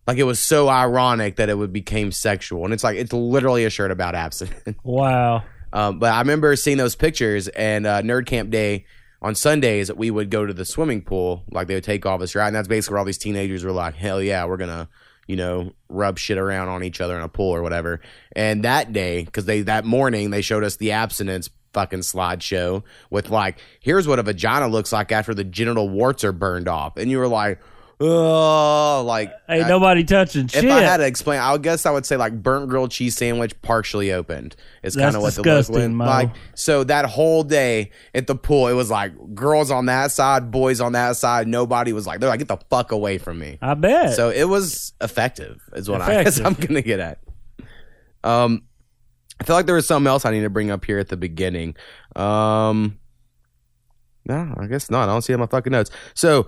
Like 0.07 0.19
it 0.19 0.25
was 0.25 0.39
so 0.39 0.69
ironic 0.69 1.37
that 1.37 1.49
it 1.49 1.57
would 1.57 1.73
became 1.73 2.13
sexual, 2.13 2.65
and 2.65 2.75
it's 2.75 2.85
like 2.85 2.99
it's 2.99 3.15
literally 3.15 3.65
a 3.65 3.71
shirt 3.71 3.91
about 3.91 4.15
abstinence. 4.15 4.79
wow. 4.85 5.43
Um, 5.73 5.99
but 5.99 6.13
I 6.13 6.19
remember 6.19 6.55
seeing 6.57 6.77
those 6.77 6.95
pictures 6.95 7.49
and 7.49 7.87
uh, 7.87 8.03
Nerd 8.03 8.27
Camp 8.27 8.51
Day 8.51 8.85
on 9.25 9.35
Sundays, 9.35 9.91
we 9.91 10.11
would 10.11 10.31
go 10.31 10.45
to 10.45 10.53
the 10.53 10.67
swimming 10.67 11.01
pool. 11.01 11.45
Like 11.51 11.67
they 11.67 11.75
would 11.75 11.85
take 11.85 12.05
off 12.05 12.21
us, 12.21 12.35
right? 12.35 12.47
And 12.47 12.55
that's 12.55 12.69
basically 12.69 12.93
where 12.93 12.99
all 12.99 13.07
these 13.07 13.17
teenagers 13.17 13.65
were 13.65 13.73
like, 13.73 13.95
hell 13.95 14.23
yeah, 14.23 14.45
we're 14.45 14.59
going 14.59 14.69
to, 14.69 14.87
you 15.27 15.37
know, 15.37 15.73
rub 15.89 16.19
shit 16.19 16.39
around 16.39 16.69
on 16.69 16.83
each 16.83 17.01
other 17.01 17.17
in 17.17 17.23
a 17.23 17.29
pool 17.29 17.55
or 17.55 17.63
whatever. 17.63 18.01
And 18.35 18.65
that 18.65 18.93
day, 18.93 19.25
because 19.25 19.45
they, 19.45 19.63
that 19.63 19.85
morning, 19.85 20.31
they 20.31 20.43
showed 20.43 20.65
us 20.65 20.77
the 20.77 20.93
abstinence 20.93 21.51
fucking 21.73 22.01
slideshow 22.01 22.83
with 23.11 23.31
like, 23.31 23.59
here's 23.81 24.07
what 24.07 24.19
a 24.19 24.23
vagina 24.23 24.69
looks 24.69 24.93
like 24.93 25.13
after 25.13 25.35
the 25.35 25.45
genital 25.45 25.89
warts 25.89 26.25
are 26.25 26.33
burned 26.33 26.69
off. 26.69 26.97
And 26.97 27.11
you 27.11 27.19
were 27.19 27.29
like, 27.29 27.61
oh, 28.01 29.03
like, 29.07 29.33
Ain't 29.49 29.65
I- 29.65 29.69
nobody 29.69 30.05
touching 30.05 30.47
if 30.47 30.53
shit. 30.53 30.71
I 30.71 30.83
had 30.83 30.99
to 30.99 31.07
explain, 31.07 31.41
I 31.41 31.57
guess 31.59 31.87
I 31.87 31.91
would 31.91 32.05
say 32.07 32.17
like 32.17 32.43
burnt 32.43 32.69
grilled 32.69 32.91
cheese 32.91 33.17
sandwich 33.17 33.61
partially 33.63 34.13
opened. 34.13 34.57
Is 34.83 34.97
kind 34.97 35.15
of 35.17 35.23
what 35.23 35.35
the 35.35 35.43
look 35.43 35.69
went 35.69 35.97
like. 35.99 36.31
So 36.55 36.85
that 36.85 37.07
whole 37.07 37.43
day 37.45 37.91
at 38.15 38.27
the 38.27 38.35
pool, 38.35 38.69
it 38.69 38.75
was 38.75 38.91
like 38.91 39.13
girls 39.35 39.71
on 39.71 39.87
that 39.87 40.13
side, 40.13 40.51
boys 40.51 40.81
on 40.81 40.93
that 40.93 41.17
side. 41.17 41.49
Nobody 41.49 41.93
was 41.93 42.07
like 42.07 42.21
they're 42.21 42.29
like 42.29 42.39
get 42.41 42.49
the 42.49 42.59
fuck 42.71 42.93
away 42.93 43.19
from 43.19 43.39
me. 43.39 43.59
I 43.63 43.75
bet. 43.75 44.15
So 44.15 44.31
it 44.31 44.45
was 44.45 44.93
effective, 45.01 45.61
is 45.75 45.89
what 45.89 46.01
I 46.03 46.23
guess 46.25 46.41
I'm 46.41 46.55
gonna 46.55 46.83
get 46.83 47.01
at. 47.01 47.19
Um, 48.23 48.63
I 49.41 49.45
feel 49.45 49.57
like 49.57 49.67
there 49.67 49.75
was 49.75 49.87
something 49.87 50.09
else 50.09 50.25
I 50.25 50.31
need 50.31 50.43
to 50.43 50.51
bring 50.51 50.71
up 50.71 50.85
here 50.85 50.99
at 50.99 51.09
the 51.09 51.17
beginning. 51.17 51.77
Um, 52.17 52.99
no, 54.27 54.55
I 54.59 54.67
guess 54.67 54.91
not. 54.91 55.09
I 55.09 55.13
don't 55.13 55.23
see 55.23 55.33
it 55.33 55.37
on 55.37 55.41
my 55.41 55.47
fucking 55.47 55.73
notes. 55.73 55.91
So, 56.15 56.47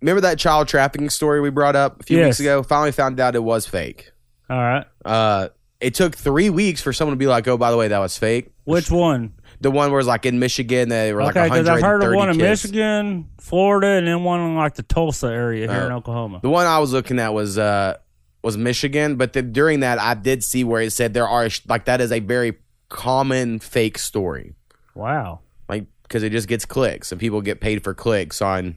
remember 0.00 0.20
that 0.22 0.38
child 0.38 0.68
trafficking 0.68 1.10
story 1.10 1.40
we 1.40 1.50
brought 1.50 1.76
up 1.76 2.00
a 2.00 2.02
few 2.04 2.18
Yes. 2.18 2.26
weeks 2.26 2.40
ago? 2.40 2.62
Finally 2.62 2.92
found 2.92 3.18
out 3.20 3.34
it 3.34 3.42
was 3.42 3.66
fake. 3.66 4.12
All 4.50 4.58
right. 4.58 4.86
Uh, 5.04 5.48
it 5.80 5.94
took 5.94 6.16
three 6.16 6.50
weeks 6.50 6.80
for 6.82 6.92
someone 6.92 7.12
to 7.14 7.18
be 7.18 7.26
like, 7.26 7.46
"Oh, 7.46 7.56
by 7.56 7.70
the 7.70 7.76
way, 7.76 7.88
that 7.88 7.98
was 7.98 8.16
fake." 8.18 8.50
Which 8.64 8.90
one? 8.90 9.34
The 9.60 9.70
one 9.70 9.90
where 9.90 9.98
it's 10.00 10.08
like 10.08 10.26
in 10.26 10.38
Michigan, 10.38 10.88
they 10.88 11.12
were 11.12 11.22
like 11.22 11.36
okay, 11.36 11.48
because 11.48 11.68
I've 11.68 11.80
heard 11.82 12.02
of 12.02 12.12
130 12.12 12.16
one 12.16 12.30
in. 12.30 12.36
Michigan, 12.36 13.28
Florida, 13.40 13.86
and 13.88 14.06
then 14.06 14.24
one 14.24 14.40
in 14.40 14.56
like 14.56 14.74
the 14.74 14.82
Tulsa 14.82 15.26
area 15.28 15.66
here 15.72 15.86
in 15.86 15.92
Oh. 15.92 15.96
Oklahoma. 15.96 16.40
The 16.42 16.48
one 16.50 16.66
I 16.66 16.78
was 16.78 16.92
looking 16.92 17.18
at 17.18 17.32
was 17.34 17.58
uh 17.58 17.96
was 18.42 18.56
Michigan, 18.56 19.16
but 19.16 19.32
then 19.32 19.52
during 19.52 19.80
that 19.80 19.98
I 20.00 20.14
did 20.14 20.42
see 20.44 20.64
where 20.64 20.80
it 20.82 20.92
said 20.92 21.12
there 21.14 21.28
are 21.28 21.48
like 21.68 21.84
that 21.86 22.00
is 22.00 22.12
a 22.12 22.20
very 22.20 22.54
common 22.88 23.58
fake 23.58 23.98
story. 23.98 24.54
Wow. 24.94 25.40
Like 25.68 25.86
because 26.04 26.22
it 26.22 26.30
just 26.30 26.48
gets 26.48 26.64
clicks 26.64 27.12
and 27.12 27.20
people 27.20 27.40
get 27.42 27.60
paid 27.60 27.82
for 27.84 27.94
clicks 27.94 28.40
on 28.40 28.76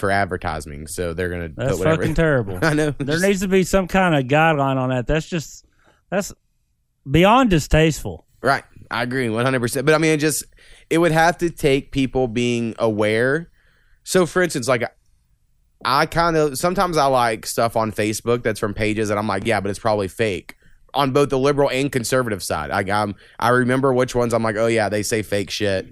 for 0.00 0.10
advertising, 0.10 0.86
so 0.88 1.14
they're 1.14 1.28
gonna 1.28 1.50
That's 1.56 1.80
fucking 1.82 2.14
terrible. 2.14 2.58
I 2.62 2.74
know. 2.74 2.90
there 2.90 3.06
Just- 3.16 3.22
needs 3.24 3.40
to 3.42 3.48
be 3.48 3.62
some 3.62 3.86
kind 3.86 4.14
of 4.14 4.24
guideline 4.24 4.76
on 4.76 4.90
that. 4.90 5.06
That's 5.06 5.28
just 5.28 5.64
that's 6.10 6.32
beyond 7.08 7.50
distasteful. 7.50 8.26
Right. 8.42 8.64
I 8.90 9.02
agree 9.04 9.28
100%. 9.28 9.84
But 9.84 9.94
I 9.94 9.98
mean, 9.98 10.12
it 10.12 10.16
just, 10.16 10.44
it 10.88 10.98
would 10.98 11.12
have 11.12 11.38
to 11.38 11.50
take 11.50 11.92
people 11.92 12.26
being 12.26 12.74
aware. 12.78 13.50
So, 14.02 14.26
for 14.26 14.42
instance, 14.42 14.66
like, 14.66 14.82
I 15.84 16.06
kind 16.06 16.36
of, 16.36 16.58
sometimes 16.58 16.96
I 16.96 17.06
like 17.06 17.46
stuff 17.46 17.76
on 17.76 17.92
Facebook 17.92 18.42
that's 18.42 18.58
from 18.58 18.74
pages 18.74 19.08
that 19.08 19.16
I'm 19.18 19.28
like, 19.28 19.46
yeah, 19.46 19.60
but 19.60 19.70
it's 19.70 19.78
probably 19.78 20.08
fake 20.08 20.56
on 20.92 21.12
both 21.12 21.28
the 21.28 21.38
liberal 21.38 21.70
and 21.70 21.92
conservative 21.92 22.42
side. 22.42 22.70
Like, 22.70 22.90
I'm, 22.90 23.14
I 23.38 23.50
remember 23.50 23.92
which 23.94 24.16
ones 24.16 24.34
I'm 24.34 24.42
like, 24.42 24.56
oh, 24.56 24.66
yeah, 24.66 24.88
they 24.88 25.04
say 25.04 25.22
fake 25.22 25.50
shit. 25.50 25.86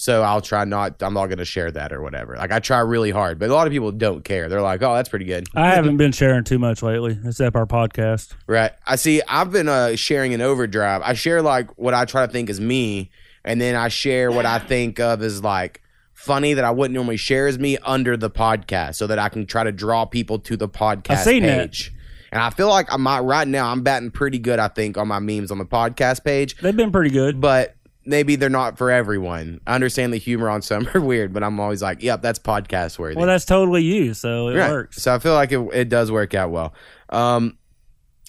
So 0.00 0.22
I'll 0.22 0.40
try 0.40 0.64
not, 0.64 1.02
I'm 1.02 1.14
not 1.14 1.26
going 1.26 1.38
to 1.38 1.44
share 1.44 1.72
that 1.72 1.92
or 1.92 2.00
whatever. 2.00 2.36
Like, 2.36 2.52
I 2.52 2.60
try 2.60 2.78
really 2.78 3.10
hard, 3.10 3.40
but 3.40 3.50
a 3.50 3.52
lot 3.52 3.66
of 3.66 3.72
people 3.72 3.90
don't 3.90 4.22
care. 4.22 4.48
They're 4.48 4.62
like, 4.62 4.80
oh, 4.80 4.94
that's 4.94 5.08
pretty 5.08 5.24
good. 5.24 5.48
I 5.56 5.70
haven't 5.74 5.96
been 5.96 6.12
sharing 6.12 6.44
too 6.44 6.60
much 6.60 6.84
lately, 6.84 7.18
except 7.26 7.56
our 7.56 7.66
podcast. 7.66 8.32
Right. 8.46 8.70
I 8.86 8.94
see. 8.94 9.22
I've 9.26 9.50
been 9.50 9.68
uh, 9.68 9.96
sharing 9.96 10.34
an 10.34 10.40
overdrive. 10.40 11.02
I 11.04 11.14
share 11.14 11.42
like 11.42 11.76
what 11.76 11.94
I 11.94 12.04
try 12.04 12.24
to 12.24 12.30
think 12.32 12.48
is 12.48 12.60
me, 12.60 13.10
and 13.44 13.60
then 13.60 13.74
I 13.74 13.88
share 13.88 14.30
what 14.30 14.46
I 14.46 14.60
think 14.60 15.00
of 15.00 15.20
as 15.20 15.42
like 15.42 15.82
funny 16.14 16.54
that 16.54 16.64
I 16.64 16.70
wouldn't 16.70 16.94
normally 16.94 17.16
share 17.16 17.48
as 17.48 17.58
me 17.58 17.76
under 17.78 18.16
the 18.16 18.30
podcast, 18.30 18.94
so 18.94 19.08
that 19.08 19.18
I 19.18 19.28
can 19.28 19.46
try 19.46 19.64
to 19.64 19.72
draw 19.72 20.04
people 20.04 20.38
to 20.38 20.56
the 20.56 20.68
podcast 20.68 21.10
I've 21.10 21.24
seen 21.24 21.42
that. 21.42 21.70
page. 21.72 21.92
And 22.30 22.42
I 22.42 22.50
feel 22.50 22.68
like 22.68 22.92
I'm 22.92 23.04
right 23.26 23.48
now. 23.48 23.72
I'm 23.72 23.82
batting 23.82 24.10
pretty 24.10 24.38
good. 24.38 24.58
I 24.58 24.68
think 24.68 24.98
on 24.98 25.08
my 25.08 25.18
memes 25.18 25.50
on 25.50 25.56
the 25.58 25.64
podcast 25.64 26.24
page, 26.24 26.56
They've 26.58 26.76
been 26.76 26.92
pretty 26.92 27.10
good. 27.10 27.40
but 27.40 27.74
maybe 28.08 28.34
they're 28.36 28.48
not 28.48 28.78
for 28.78 28.90
everyone. 28.90 29.60
I 29.66 29.74
understand 29.74 30.12
the 30.12 30.16
humor 30.18 30.48
on 30.48 30.62
some 30.62 30.88
are 30.94 31.00
weird, 31.00 31.32
but 31.32 31.44
I'm 31.44 31.60
always 31.60 31.82
like, 31.82 32.02
yep, 32.02 32.22
that's 32.22 32.38
podcast 32.38 32.98
worthy. 32.98 33.16
Well, 33.16 33.26
that's 33.26 33.44
totally 33.44 33.82
you, 33.84 34.14
so 34.14 34.48
it 34.48 34.56
Right. 34.56 34.70
works. 34.70 35.00
So 35.02 35.14
I 35.14 35.18
feel 35.18 35.34
like 35.34 35.52
it, 35.52 35.60
it 35.72 35.88
does 35.88 36.10
work 36.10 36.34
out 36.34 36.50
well. 36.50 36.74
Um, 37.10 37.58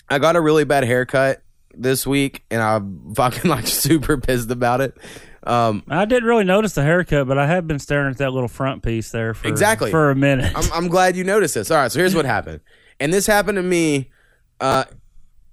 I 0.10 0.20
got 0.20 0.36
a 0.36 0.42
really 0.42 0.66
bad 0.66 0.84
haircut 0.84 1.42
this 1.74 2.06
week, 2.06 2.44
and 2.52 2.62
I'm 2.62 3.14
fucking 3.16 3.50
like 3.50 3.66
super 3.68 4.18
pissed 4.18 4.52
about 4.52 4.82
it. 4.82 4.96
Um, 5.44 5.84
I 5.88 6.04
didn't 6.06 6.26
really 6.28 6.44
notice 6.44 6.74
the 6.74 6.84
haircut, 6.84 7.28
but 7.28 7.38
I 7.38 7.48
have 7.48 7.66
been 7.66 7.80
staring 7.80 8.12
at 8.12 8.18
that 8.18 8.32
little 8.34 8.50
front 8.50 8.84
piece 8.84 9.12
there 9.12 9.34
for 9.34 9.48
Exactly. 9.48 9.90
for 9.90 10.12
a 10.12 10.16
minute. 10.16 10.52
I'm, 10.54 10.72
I'm 10.74 10.88
glad 10.90 11.16
you 11.16 11.24
noticed 11.24 11.56
this. 11.56 11.72
All 11.72 11.78
right, 11.78 11.92
so 11.92 11.98
here's 12.00 12.14
what 12.14 12.26
happened, 12.26 12.60
and 13.00 13.14
this 13.14 13.26
happened 13.26 13.56
to 13.56 13.64
me. 13.64 14.12
Uh, 14.60 14.84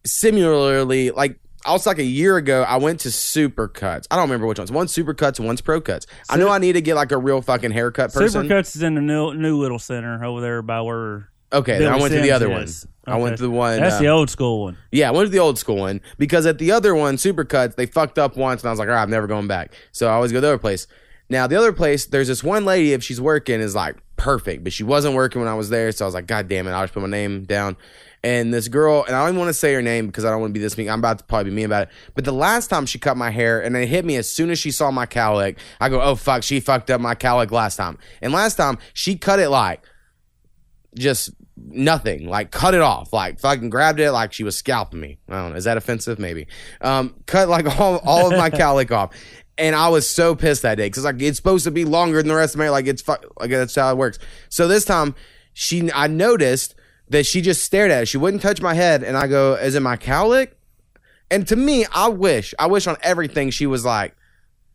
similarly, 0.05 1.11
like 1.11 1.39
also 1.67 1.91
like 1.91 1.99
a 1.99 2.05
year 2.05 2.37
ago, 2.37 2.63
I 2.63 2.77
went 2.77 3.01
to 3.01 3.09
Supercuts. 3.09 4.07
I 4.11 4.17
don't 4.17 4.25
remember 4.25 4.47
which 4.47 4.59
ones. 4.59 4.73
One's 4.73 4.95
Supercuts 4.95 5.39
one's 5.39 5.61
Pro 5.61 5.81
Cuts. 5.81 6.07
I 6.29 6.37
know 6.37 6.49
I 6.49 6.59
need 6.59 6.73
to 6.73 6.81
get 6.81 6.95
like 6.95 7.13
a 7.13 7.19
real 7.19 7.43
fucking 7.43 7.71
haircut 7.71 8.13
person. 8.13 8.49
Supercuts 8.49 8.77
is 8.77 8.83
in 8.83 8.95
the 8.95 9.01
new 9.01 9.35
new 9.35 9.59
little 9.59 9.79
center 9.79 10.25
over 10.25 10.41
there 10.41 10.63
by 10.63 10.81
where. 10.81 11.29
Okay, 11.53 11.79
then 11.79 11.93
I 11.93 11.97
went 11.97 12.13
to 12.13 12.21
the 12.21 12.27
Sims 12.27 12.33
other 12.33 12.49
one. 12.49 12.63
is. 12.63 12.87
I 13.07 13.17
went 13.19 13.37
to 13.37 13.43
the 13.45 13.51
one. 13.51 13.79
That's 13.79 13.97
uh, 13.97 14.01
the 14.01 14.09
old 14.09 14.29
school 14.31 14.63
one. 14.63 14.77
Yeah, 14.91 15.09
I 15.09 15.13
went 15.13 15.27
to 15.27 15.31
the 15.31 15.39
old 15.39 15.59
school 15.59 15.77
one 15.77 16.01
because 16.19 16.45
at 16.45 16.59
the 16.59 16.73
other 16.73 16.95
one, 16.95 17.17
Supercuts, 17.17 17.77
they 17.77 17.87
fucked 17.87 18.19
up 18.19 18.37
once, 18.37 18.63
and 18.63 18.69
I 18.69 18.73
was 18.73 18.81
like, 18.81 18.89
all 18.89 18.95
right, 18.95 19.03
I'm 19.03 19.11
never 19.11 19.29
going 19.29 19.47
back. 19.47 19.73
So 19.93 20.09
I 20.09 20.15
always 20.15 20.33
go 20.33 20.39
to 20.39 20.41
the 20.41 20.49
other 20.49 20.59
place. 20.59 20.89
Now, 21.29 21.47
the 21.47 21.57
other 21.57 21.73
place, 21.73 22.07
there's 22.07 22.29
this 22.29 22.43
one 22.43 22.65
lady, 22.65 22.93
if 22.93 23.03
she's 23.03 23.21
working, 23.21 23.61
is 23.61 23.75
like 23.75 23.97
perfect, 24.17 24.65
but 24.65 24.73
she 24.73 24.85
wasn't 24.85 25.15
working 25.15 25.41
when 25.41 25.49
I 25.49 25.55
was 25.55 25.71
there. 25.71 25.91
So 25.93 26.05
I 26.05 26.07
was 26.07 26.15
like, 26.15 26.27
God 26.27 26.49
damn 26.49 26.67
it, 26.67 26.71
I'll 26.71 26.85
just 26.85 26.95
put 26.95 27.03
my 27.03 27.09
name 27.09 27.45
down. 27.45 27.77
And 28.27 28.53
this 28.53 28.67
girl, 28.67 29.05
and 29.05 29.15
I 29.15 29.21
don't 29.21 29.29
even 29.29 29.39
want 29.39 29.51
to 29.51 29.55
say 29.55 29.73
her 29.75 29.83
name 29.83 30.09
because 30.09 30.25
I 30.25 30.31
don't 30.31 30.41
want 30.41 30.51
to 30.51 30.59
be 30.59 30.61
this 30.61 30.77
mean. 30.77 30.91
I'm 30.91 30.99
about 30.99 31.19
to 31.19 31.25
probably 31.27 31.51
be 31.51 31.55
mean 31.55 31.67
about 31.67 31.85
it. 31.85 31.91
But 32.17 32.25
the 32.25 32.33
last 32.33 32.67
time 32.67 32.85
she 32.85 32.99
cut 32.99 33.17
my 33.17 33.31
hair, 33.31 33.63
and 33.63 33.77
it 33.77 33.87
hit 33.87 34.05
me 34.05 34.17
as 34.17 34.29
soon 34.29 34.51
as 34.51 34.59
she 34.59 34.73
saw 34.73 34.91
my 34.91 35.07
cowlick, 35.07 35.59
I 35.81 35.89
go, 35.89 36.03
oh 36.03 36.17
fuck, 36.17 36.43
she 36.43 36.59
fucked 36.59 36.91
up 36.91 37.01
my 37.01 37.15
cowlick 37.15 37.53
last 37.53 37.77
time. 37.77 37.99
And 38.21 38.33
last 38.33 38.57
time, 38.57 38.79
she 38.95 39.17
cut 39.17 39.39
it 39.39 39.49
like 39.49 39.81
just 40.99 41.31
nothing. 41.57 42.27
Like 42.27 42.51
cut 42.51 42.75
it 42.75 42.81
off. 42.81 43.13
Like 43.13 43.39
fucking 43.39 43.71
grabbed 43.71 44.01
it 44.01 44.11
like 44.11 44.33
she 44.33 44.43
was 44.43 44.59
scalping 44.59 44.99
me. 44.99 45.19
I 45.29 45.35
don't 45.35 45.51
know. 45.51 45.57
Is 45.57 45.63
that 45.63 45.77
offensive? 45.77 46.19
Maybe. 46.19 46.49
Um, 46.81 47.15
cut 47.27 47.49
like 47.49 47.79
all, 47.79 47.99
all 47.99 48.33
of 48.33 48.37
my 48.37 48.51
cowlick 48.61 48.91
off. 48.91 49.15
And 49.57 49.77
I 49.77 49.89
was 49.89 50.09
so 50.09 50.35
pissed 50.35 50.63
that 50.63 50.75
day 50.75 50.87
because 50.87 51.05
like 51.05 51.23
it's 51.23 51.37
supposed 51.37 51.63
to 51.63 51.71
be 51.71 51.85
longer 51.85 52.19
than 52.19 52.27
the 52.27 52.35
rest 52.35 52.57
of 52.57 52.59
my 52.59 52.65
hair. 52.65 52.73
Like 52.73 52.89
it's 52.89 53.03
fu- 53.03 53.13
like 53.39 53.51
that's 53.51 53.77
how 53.77 53.93
it 53.93 53.97
works. 53.97 54.19
So 54.49 54.67
this 54.67 54.85
time 54.85 55.15
she 55.53 55.93
I 55.93 56.09
noticed 56.09 56.75
that 57.09 57.27
she 57.27 57.41
just 57.41 57.63
stared 57.65 57.91
at. 57.91 58.09
She 58.09 58.19
wouldn't 58.19 58.43
touch 58.43 58.61
my 58.61 58.75
head, 58.75 59.03
and 59.03 59.17
I 59.17 59.27
go, 59.27 59.55
"Is 59.55 59.75
it 59.75 59.81
my 59.81 59.97
cowlick?" 59.97 60.51
And 61.31 61.47
to 61.49 61.57
me, 61.57 61.85
I 61.93 62.09
wish 62.09 62.55
I 62.59 62.67
wish 62.67 62.87
on 62.87 62.97
everything 63.03 63.51
she 63.51 63.67
was 63.67 63.85
like, 63.85 64.15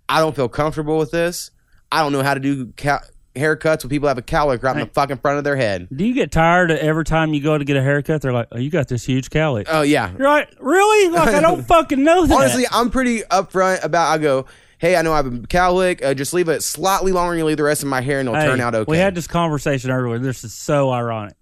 "I 0.10 0.20
don't 0.20 0.36
feel 0.36 0.50
comfortable 0.50 0.98
with 0.98 1.12
this. 1.12 1.52
I 1.92 2.02
don't 2.02 2.12
know 2.12 2.24
how 2.24 2.34
to 2.34 2.40
do 2.40 2.68
cow- 2.78 3.02
haircuts 3.36 3.84
when 3.84 3.90
people 3.90 4.10
have 4.10 4.18
a 4.18 4.22
cowlick 4.22 4.62
right 4.62 4.76
in 4.76 4.82
the 4.82 4.94
fucking 4.94 5.18
front 5.18 5.38
of 5.38 5.44
their 5.44 5.56
head." 5.56 5.88
Do 5.96 6.06
you 6.06 6.14
get 6.14 6.32
tired 6.32 6.72
of 6.72 6.78
every 6.80 7.06
time 7.06 7.34
you 7.34 7.42
go 7.42 7.58
to 7.58 7.64
get 7.64 7.78
a 7.78 7.82
haircut? 7.82 8.22
They're 8.22 8.34
like, 8.34 8.48
"Oh, 8.52 8.58
you 8.58 8.70
got 8.70 8.88
this 8.90 9.06
huge 9.06 9.30
cowlick." 9.30 9.66
Oh 9.70 9.82
yeah, 9.82 10.12
You're 10.18 10.28
like, 10.28 10.50
really? 10.60 11.10
Like, 11.10 11.30
I 11.36 11.40
don't 11.42 11.64
fucking 11.68 12.04
know 12.04 12.26
that. 12.26 12.36
honestly, 12.38 12.66
I'm 12.72 12.90
pretty 12.90 13.22
upfront 13.24 13.84
about. 13.86 14.12
I 14.12 14.18
go, 14.18 14.46
"Hey, 14.78 14.96
I 14.98 15.02
know 15.04 15.14
I 15.14 15.18
have 15.18 15.28
a 15.28 15.32
cowlick. 15.32 16.04
Uh, 16.04 16.14
just 16.14 16.34
leave 16.34 16.50
it 16.50 16.64
slightly 16.64 17.12
longer, 17.14 17.32
and 17.34 17.40
you 17.40 17.46
leave 17.46 17.58
the 17.58 17.64
rest 17.64 17.82
of 17.84 17.88
my 17.90 18.02
hair, 18.02 18.20
and 18.20 18.28
it'll 18.28 18.40
Hey, 18.40 18.48
turn 18.48 18.60
out 18.60 18.76
okay." 18.76 18.90
We 18.92 18.98
had 18.98 19.16
this 19.16 19.28
conversation 19.28 19.90
earlier. 19.92 20.20
This 20.20 20.44
is 20.44 20.54
so 20.54 20.92
ironic. 20.92 21.36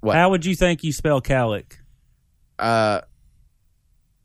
What? 0.00 0.16
How 0.16 0.30
would 0.30 0.44
you 0.46 0.54
think 0.54 0.82
you 0.84 0.92
spell 0.92 1.20
cowlick? 1.20 1.74
uh, 2.58 3.00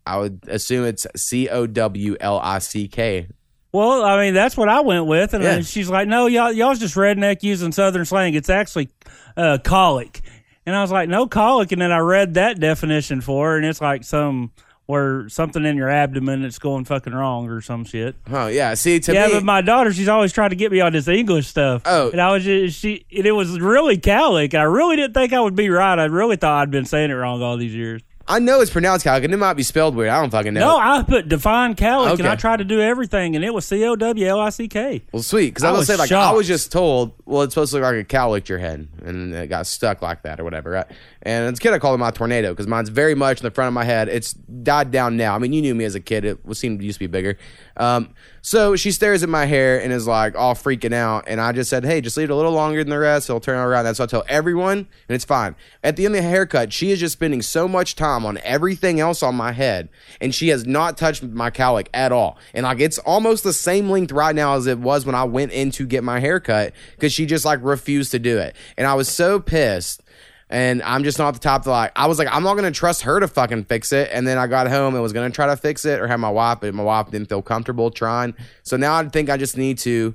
I 0.08 0.18
would 0.18 0.42
assume 0.48 0.86
it's 0.86 1.08
C 1.16 1.50
O 1.50 1.66
W 1.68 2.16
L 2.20 2.40
I 2.40 2.60
C 2.60 2.88
K. 2.88 3.28
Well, 3.72 4.04
I 4.04 4.18
mean, 4.24 4.34
that's 4.34 4.56
what 4.56 4.70
I 4.70 4.82
went 4.82 5.06
with, 5.06 5.34
and 5.34 5.44
Yeah. 5.44 5.62
she's 5.62 5.90
like, 5.90 6.08
"No, 6.08 6.28
y'all, 6.28 6.52
y'all's 6.52 6.80
just 6.80 6.96
redneck 6.96 7.44
using 7.44 7.72
Southern 7.72 8.06
slang. 8.06 8.34
It's 8.36 8.50
actually 8.50 8.90
uh, 9.36 9.58
colic." 9.64 10.22
And 10.66 10.76
I 10.76 10.82
was 10.82 10.92
like, 10.92 11.10
"No 11.10 11.28
colic." 11.28 11.72
And 11.72 11.82
then 11.82 11.92
I 11.92 11.98
read 12.00 12.36
that 12.36 12.60
definition 12.60 13.20
for 13.22 13.50
her, 13.52 13.58
and 13.58 13.66
it's 13.66 13.82
like 13.82 14.04
some 14.04 14.52
where 14.86 15.28
something 15.30 15.66
in 15.66 15.78
your 15.78 15.90
abdomen 15.90 16.44
that's 16.44 16.60
going 16.60 16.86
fucking 16.86 17.14
wrong 17.14 17.50
or 17.50 17.62
some 17.62 17.86
shit. 17.86 18.16
Oh 18.30 18.48
yeah, 18.48 18.74
see 18.76 19.00
to 19.00 19.14
yeah, 19.14 19.28
me, 19.28 19.34
but 19.34 19.44
my 19.44 19.62
daughter, 19.62 19.92
she's 19.92 20.08
always 20.08 20.32
trying 20.32 20.52
to 20.52 20.56
get 20.56 20.72
me 20.72 20.82
on 20.82 20.94
this 20.94 21.08
English 21.08 21.48
stuff. 21.48 21.82
Oh. 21.86 22.12
and 22.12 22.22
I 22.22 22.32
was 22.32 22.44
just 22.44 22.80
she, 22.80 23.06
and 23.16 23.26
it 23.26 23.32
was 23.32 23.60
really 23.60 23.98
cowlick. 23.98 24.54
And 24.54 24.62
I 24.62 24.66
really 24.66 24.96
didn't 24.96 25.14
think 25.14 25.34
I 25.34 25.40
would 25.40 25.56
be 25.56 25.70
right. 25.70 25.98
I 25.98 26.06
really 26.06 26.36
thought 26.36 26.62
I'd 26.62 26.72
been 26.72 26.86
saying 26.86 27.10
it 27.10 27.14
wrong 27.14 27.42
all 27.42 27.58
these 27.58 27.74
years. 27.74 28.02
I 28.28 28.40
know 28.40 28.60
it's 28.60 28.72
pronounced 28.72 29.06
cowlick, 29.06 29.24
and 29.24 29.34
it 29.34 29.38
might 29.38 29.54
be 29.54 29.62
spelled 29.62 29.96
weird. 29.96 30.10
I 30.10 30.20
don't 30.20 30.32
fucking 30.32 30.56
know. 30.56 30.62
No, 30.62 30.78
I 30.78 31.04
put 31.04 31.30
define 31.30 31.76
cowlick, 31.76 32.18
and 32.18 32.28
I 32.28 32.36
tried 32.36 32.58
to 32.58 32.64
do 32.64 32.82
everything, 32.82 33.36
and 33.36 33.46
it 33.46 33.54
was 33.54 33.68
C 33.68 33.84
O 33.86 33.96
W 33.96 34.26
L 34.26 34.40
I 34.40 34.50
C 34.50 34.68
K. 34.68 35.04
Well, 35.12 35.22
sweet, 35.22 35.50
because 35.50 35.64
I, 35.64 35.70
I 35.70 35.72
was 35.74 35.86
say 35.86 35.96
like 35.96 36.12
I 36.12 36.32
was 36.32 36.48
just 36.48 36.72
told, 36.72 37.14
well, 37.26 37.44
it's 37.44 37.54
supposed 37.54 37.72
to 37.72 37.78
look 37.78 37.84
like 37.84 37.96
a 37.96 38.04
cow 38.04 38.32
licked 38.32 38.50
your 38.50 38.58
head, 38.58 38.88
and 39.04 39.34
it 39.34 39.48
got 39.48 39.68
stuck 39.68 40.02
like 40.02 40.24
that 40.24 40.40
or 40.40 40.44
whatever. 40.44 40.72
Right? 40.72 40.88
And 41.26 41.52
as 41.52 41.58
a 41.58 41.62
kid, 41.62 41.74
I 41.74 41.80
called 41.80 41.96
it 41.96 41.98
my 41.98 42.12
tornado 42.12 42.52
because 42.52 42.68
mine's 42.68 42.90
very 42.90 43.16
much 43.16 43.40
in 43.40 43.44
the 43.44 43.52
front 43.52 43.68
of 43.68 43.74
my 43.74 43.84
head. 43.84 44.08
It's 44.10 44.34
died 44.34 44.92
down 44.92 45.18
now. 45.18 45.34
I 45.34 45.40
mean, 45.40 45.54
you 45.54 45.62
knew 45.62 45.74
me 45.74 45.84
as 45.84 45.96
a 45.96 46.00
kid; 46.00 46.24
it 46.24 46.40
seemed 46.56 46.80
to 46.80 46.86
used 46.86 46.98
to 46.98 47.00
be 47.00 47.08
bigger. 47.08 47.38
Um, 47.78 48.14
so 48.42 48.76
she 48.76 48.92
stares 48.92 49.24
at 49.24 49.30
my 49.30 49.46
hair 49.46 49.82
and 49.82 49.92
is 49.92 50.06
like 50.06 50.36
all 50.36 50.54
freaking 50.54 50.94
out, 50.94 51.24
and 51.26 51.42
I 51.42 51.52
just 51.52 51.68
said, 51.68 51.84
"Hey, 51.84 52.00
just 52.00 52.16
leave 52.16 52.30
it 52.30 52.34
a 52.34 52.36
little 52.36 52.52
longer 52.52 52.84
than 52.84 52.92
the 52.92 53.00
rest. 53.00 53.28
It'll 53.28 53.40
turn 53.40 53.58
around." 53.58 53.86
That's 53.86 53.98
what 53.98 54.10
I 54.10 54.12
tell 54.12 54.26
everyone, 54.30 54.78
and 54.78 55.16
it's 55.16 55.26
fine. 55.26 55.56
At 55.84 55.96
the 55.96 56.06
end 56.06 56.16
of 56.16 56.22
the 56.22 56.30
haircut, 56.30 56.72
she 56.72 56.92
is 56.92 57.00
just 57.00 57.14
spending 57.14 57.42
so 57.42 57.68
much 57.68 57.96
time 57.96 58.24
on 58.24 58.38
everything 58.44 59.00
else 59.00 59.24
on 59.24 59.34
my 59.34 59.52
head, 59.52 59.90
and 60.22 60.34
she 60.34 60.50
has 60.50 60.68
not 60.68 60.96
touched 60.96 61.24
my 61.24 61.50
cowlick 61.50 61.88
at 61.92 62.12
all. 62.12 62.38
And 62.54 62.66
like 62.66 62.80
it's 62.80 63.00
almost 63.00 63.44
the 63.44 63.54
same 63.54 63.90
length 63.90 64.12
right 64.12 64.36
now 64.36 64.56
as 64.56 64.68
it 64.68 64.78
was 64.78 65.08
when 65.08 65.16
I 65.16 65.24
went 65.24 65.54
in 65.54 65.72
to 65.72 65.88
get 65.88 66.04
my 66.04 66.20
haircut 66.20 66.74
because 66.92 67.12
she 67.12 67.26
just 67.26 67.46
like 67.46 67.60
refused 67.64 68.12
to 68.12 68.20
do 68.20 68.38
it, 68.38 68.56
and 68.78 68.86
I 68.86 68.94
was 68.94 69.10
so 69.10 69.40
pissed. 69.40 70.04
And 70.50 70.84
I'm 70.84 71.04
just 71.04 71.18
not 71.18 71.34
the 71.34 71.40
top 71.40 71.62
of 71.62 71.66
the 71.66 71.72
like. 71.72 71.92
I 71.96 72.06
was 72.06 72.20
like, 72.20 72.28
I'm 72.32 72.44
not 72.44 72.56
gonna 72.56 72.72
trust 72.72 73.02
her 73.02 73.20
to 73.20 73.28
fucking 73.28 73.66
fix 73.66 73.92
it. 73.92 74.10
And 74.12 74.28
then 74.28 74.38
I 74.38 74.48
got 74.48 74.68
home 74.68 74.94
and 74.94 75.02
was 75.02 75.14
gonna 75.14 75.32
try 75.32 75.48
to 75.48 75.58
fix 75.58 75.86
it 75.86 76.00
or 76.00 76.08
have 76.08 76.20
my 76.20 76.30
wife, 76.30 76.60
but 76.62 76.74
my 76.74 76.84
wife 76.84 77.10
didn't 77.10 77.30
feel 77.30 77.42
comfortable 77.42 77.90
trying. 77.90 78.36
So 78.64 78.78
now 78.78 78.96
I 78.96 79.08
think 79.10 79.30
I 79.30 79.38
just 79.38 79.58
need 79.58 79.80
to 79.80 80.14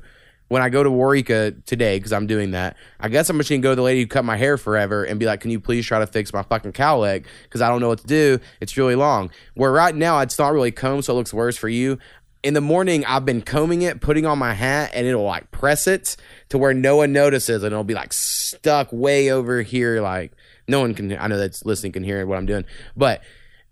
when 0.51 0.63
I 0.63 0.69
go 0.69 0.83
to 0.83 0.91
Waurika 0.91 1.65
today, 1.65 1.97
because 1.97 2.13
I'm 2.13 2.27
doing 2.27 2.51
that, 2.51 2.77
I 2.99 3.09
guess 3.09 3.31
I'm 3.31 3.39
just 3.39 3.49
gonna 3.49 3.63
go 3.63 3.71
to 3.71 3.77
the 3.77 3.83
lady 3.83 4.01
who 4.01 4.09
cut 4.09 4.25
my 4.25 4.37
hair 4.37 4.59
forever 4.59 5.05
and 5.05 5.21
be 5.21 5.27
like, 5.27 5.41
"Can 5.41 5.53
you 5.53 5.61
please 5.61 5.87
try 5.87 6.01
to 6.01 6.09
fix 6.09 6.33
my 6.33 6.43
fucking 6.43 6.73
cow 6.73 6.99
leg? 6.99 7.25
Because 7.45 7.61
I 7.61 7.69
don't 7.69 7.81
know 7.81 7.87
what 7.87 8.01
to 8.01 8.07
do. 8.09 8.41
It's 8.61 8.77
really 8.77 8.97
long. 8.97 9.31
Where 9.55 9.71
right 9.71 9.95
now 9.95 10.19
it's 10.21 10.37
not 10.41 10.53
really 10.53 10.73
combed, 10.73 11.05
so 11.05 11.13
it 11.13 11.17
looks 11.17 11.33
worse 11.33 11.57
for 11.57 11.69
you. 11.69 11.99
In 12.43 12.55
the 12.55 12.61
morning, 12.61 13.05
I've 13.05 13.25
been 13.27 13.43
combing 13.43 13.83
it, 13.83 14.01
putting 14.01 14.25
on 14.25 14.39
my 14.39 14.55
hat, 14.55 14.93
and 14.95 15.07
it'll 15.07 15.25
like 15.25 15.51
press 15.51 15.87
it 15.87 16.17
to 16.49 16.59
where 16.59 16.73
no 16.73 16.97
one 16.97 17.13
notices, 17.13 17.63
and 17.63 17.73
it'll 17.73 17.85
be 17.85 17.95
like 17.95 18.13
stuck 18.13 18.89
way 18.93 19.31
over 19.31 19.61
here. 19.63 20.01
Like 20.01 20.33
no 20.67 20.81
one 20.81 20.95
can. 20.95 21.13
I 21.19 21.27
know 21.27 21.37
that's 21.37 21.65
listening 21.67 21.93
can 21.93 22.03
hear 22.03 22.25
what 22.27 22.39
I'm 22.39 22.47
doing, 22.47 22.65
but 22.97 23.23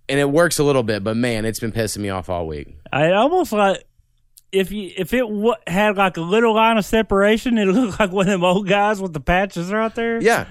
and 0.09 0.21
it 0.21 0.31
works 0.31 0.59
a 0.59 0.65
little 0.65 0.83
bit. 0.83 1.03
But 1.03 1.17
man, 1.17 1.45
it's 1.45 1.61
been 1.61 1.73
pissing 1.73 1.99
me 1.99 2.11
off 2.11 2.29
all 2.29 2.47
week. 2.47 2.77
I 2.93 3.13
almost 3.13 3.53
like 3.53 3.85
if 4.53 4.73
you 4.73 4.91
if 4.97 5.13
it 5.13 5.21
w- 5.21 5.55
had 5.67 5.97
like 5.97 6.17
a 6.17 6.23
little 6.23 6.55
line 6.55 6.79
of 6.79 6.85
separation, 6.85 7.59
it 7.59 7.67
looked 7.67 8.01
like 8.01 8.13
one 8.13 8.27
of 8.27 8.33
them 8.33 8.45
old 8.45 8.69
guys 8.69 9.01
with 9.01 9.13
the 9.13 9.21
patches 9.21 9.73
right 9.73 9.95
there. 9.95 10.21
Yeah. 10.21 10.47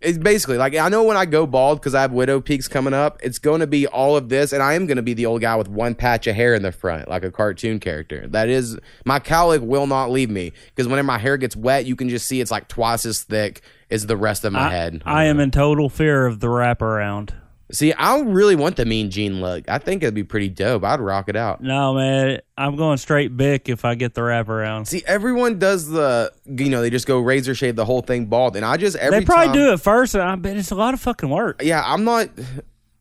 It's 0.00 0.16
basically 0.16 0.56
like 0.56 0.74
I 0.74 0.88
know 0.88 1.02
when 1.02 1.18
I 1.18 1.26
go 1.26 1.46
bald 1.46 1.78
because 1.78 1.94
I 1.94 2.00
have 2.00 2.12
widow 2.12 2.40
peaks 2.40 2.68
coming 2.68 2.94
up, 2.94 3.20
it's 3.22 3.38
going 3.38 3.60
to 3.60 3.66
be 3.66 3.86
all 3.86 4.16
of 4.16 4.30
this, 4.30 4.52
and 4.52 4.62
I 4.62 4.72
am 4.72 4.86
going 4.86 4.96
to 4.96 5.02
be 5.02 5.12
the 5.12 5.26
old 5.26 5.42
guy 5.42 5.56
with 5.56 5.68
one 5.68 5.94
patch 5.94 6.26
of 6.26 6.34
hair 6.34 6.54
in 6.54 6.62
the 6.62 6.72
front, 6.72 7.08
like 7.08 7.22
a 7.22 7.30
cartoon 7.30 7.80
character. 7.80 8.26
That 8.28 8.48
is 8.48 8.78
my 9.04 9.20
cowlick 9.20 9.60
will 9.60 9.86
not 9.86 10.10
leave 10.10 10.30
me 10.30 10.52
because 10.68 10.88
whenever 10.88 11.06
my 11.06 11.18
hair 11.18 11.36
gets 11.36 11.54
wet, 11.54 11.84
you 11.84 11.96
can 11.96 12.08
just 12.08 12.26
see 12.26 12.40
it's 12.40 12.50
like 12.50 12.68
twice 12.68 13.04
as 13.04 13.22
thick 13.22 13.60
as 13.90 14.06
the 14.06 14.16
rest 14.16 14.44
of 14.44 14.54
my 14.54 14.68
I, 14.68 14.70
head. 14.70 15.02
I 15.04 15.24
am 15.24 15.38
in 15.38 15.50
total 15.50 15.90
fear 15.90 16.26
of 16.26 16.40
the 16.40 16.46
wraparound. 16.46 17.34
See, 17.72 17.92
I 17.92 18.20
really 18.20 18.56
want 18.56 18.76
the 18.76 18.84
Mean 18.84 19.10
Gene 19.10 19.40
look. 19.40 19.68
I 19.68 19.78
think 19.78 20.02
it'd 20.02 20.14
be 20.14 20.24
pretty 20.24 20.48
dope. 20.48 20.84
I'd 20.84 21.00
rock 21.00 21.28
it 21.28 21.36
out. 21.36 21.62
No, 21.62 21.94
man, 21.94 22.40
I'm 22.58 22.76
going 22.76 22.98
straight 22.98 23.36
Bic 23.36 23.68
if 23.68 23.84
I 23.84 23.94
get 23.94 24.14
the 24.14 24.22
wraparound. 24.22 24.86
See, 24.86 25.02
everyone 25.06 25.58
does 25.58 25.88
the, 25.88 26.32
you 26.46 26.68
know, 26.68 26.80
they 26.80 26.90
just 26.90 27.06
go 27.06 27.20
razor 27.20 27.54
shave 27.54 27.76
the 27.76 27.84
whole 27.84 28.02
thing 28.02 28.26
bald, 28.26 28.56
and 28.56 28.64
I 28.64 28.76
just 28.76 28.96
every 28.96 29.20
They 29.20 29.24
probably 29.24 29.46
time, 29.46 29.54
do 29.54 29.72
it 29.72 29.80
first, 29.80 30.14
and 30.14 30.22
I 30.22 30.34
bet 30.36 30.56
it's 30.56 30.70
a 30.70 30.74
lot 30.74 30.94
of 30.94 31.00
fucking 31.00 31.28
work. 31.30 31.62
Yeah, 31.62 31.82
I'm 31.84 32.04
not. 32.04 32.28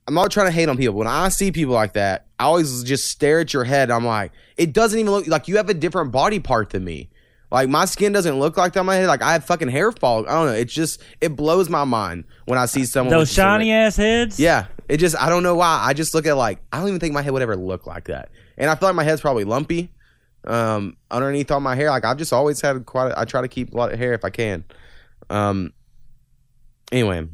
I'm 0.08 0.16
not 0.16 0.32
trying 0.32 0.48
to 0.48 0.52
hate 0.52 0.68
on 0.68 0.76
people. 0.76 0.96
When 0.96 1.08
I 1.08 1.30
see 1.30 1.52
people 1.52 1.76
like 1.76 1.94
that, 1.94 2.26
I 2.40 2.46
always 2.46 2.84
just 2.84 3.10
stare 3.10 3.42
at 3.42 3.54
your 3.54 3.64
head. 3.64 3.92
I'm 3.92 4.06
like, 4.06 4.32
it 4.58 4.74
doesn't 4.74 4.98
even 4.98 5.12
look 5.12 5.28
like 5.28 5.48
you 5.48 5.58
have 5.58 5.70
a 5.70 5.74
different 5.76 6.12
body 6.12 6.40
part 6.40 6.72
than 6.72 6.84
me. 6.84 7.10
Like 7.52 7.68
my 7.68 7.86
skin 7.86 8.12
doesn't 8.12 8.38
look 8.40 8.58
like 8.58 8.74
that 8.74 8.82
on 8.82 8.86
my 8.86 8.96
head. 8.96 9.08
Like 9.08 9.22
I 9.24 9.34
have 9.34 9.46
fucking 9.46 9.70
hair 9.70 9.92
fall. 9.92 10.28
I 10.28 10.34
don't 10.34 10.46
know. 10.48 10.54
It's 10.54 10.74
just 10.74 11.02
it 11.20 11.36
blows 11.36 11.68
my 11.70 11.84
mind 11.84 12.26
when 12.46 12.60
I 12.60 12.66
see 12.68 12.86
someone 12.86 13.12
Those 13.12 13.22
with 13.22 13.30
just 13.30 13.38
a- 13.40 13.42
shiny 13.42 13.72
ass 13.72 13.96
heads. 13.96 14.40
Yeah, 14.40 14.68
it 14.88 14.98
just 14.98 15.16
I 15.20 15.30
don't 15.30 15.42
know 15.44 15.56
why. 15.56 15.80
I 15.84 15.94
just 15.94 16.14
look 16.14 16.28
at 16.28 16.38
like 16.38 16.60
I 16.72 16.80
don't 16.80 16.90
even 16.90 17.00
think 17.00 17.14
my 17.14 17.22
head 17.24 17.34
would 17.34 17.42
ever 17.42 17.56
look 17.56 17.88
like 17.88 18.06
that, 18.06 18.30
and 18.58 18.70
I 18.70 18.76
feel 18.76 18.88
like 18.90 18.96
my 18.96 19.04
head's 19.04 19.22
probably 19.22 19.46
lumpy 19.46 19.92
um, 20.46 20.96
underneath 21.10 21.50
all 21.50 21.60
my 21.60 21.76
hair. 21.76 21.90
Like 21.90 22.06
I've 22.06 22.18
just 22.18 22.34
always 22.34 22.62
had 22.62 22.86
quite. 22.86 23.12
A, 23.12 23.20
I 23.20 23.26
try 23.26 23.42
to 23.42 23.48
keep 23.48 23.74
a 23.74 23.78
lot 23.78 23.92
of 23.92 23.98
hair 23.98 24.14
if 24.14 24.24
I 24.24 24.30
can. 24.30 24.64
Um. 25.32 25.74
Anyway, 26.92 27.28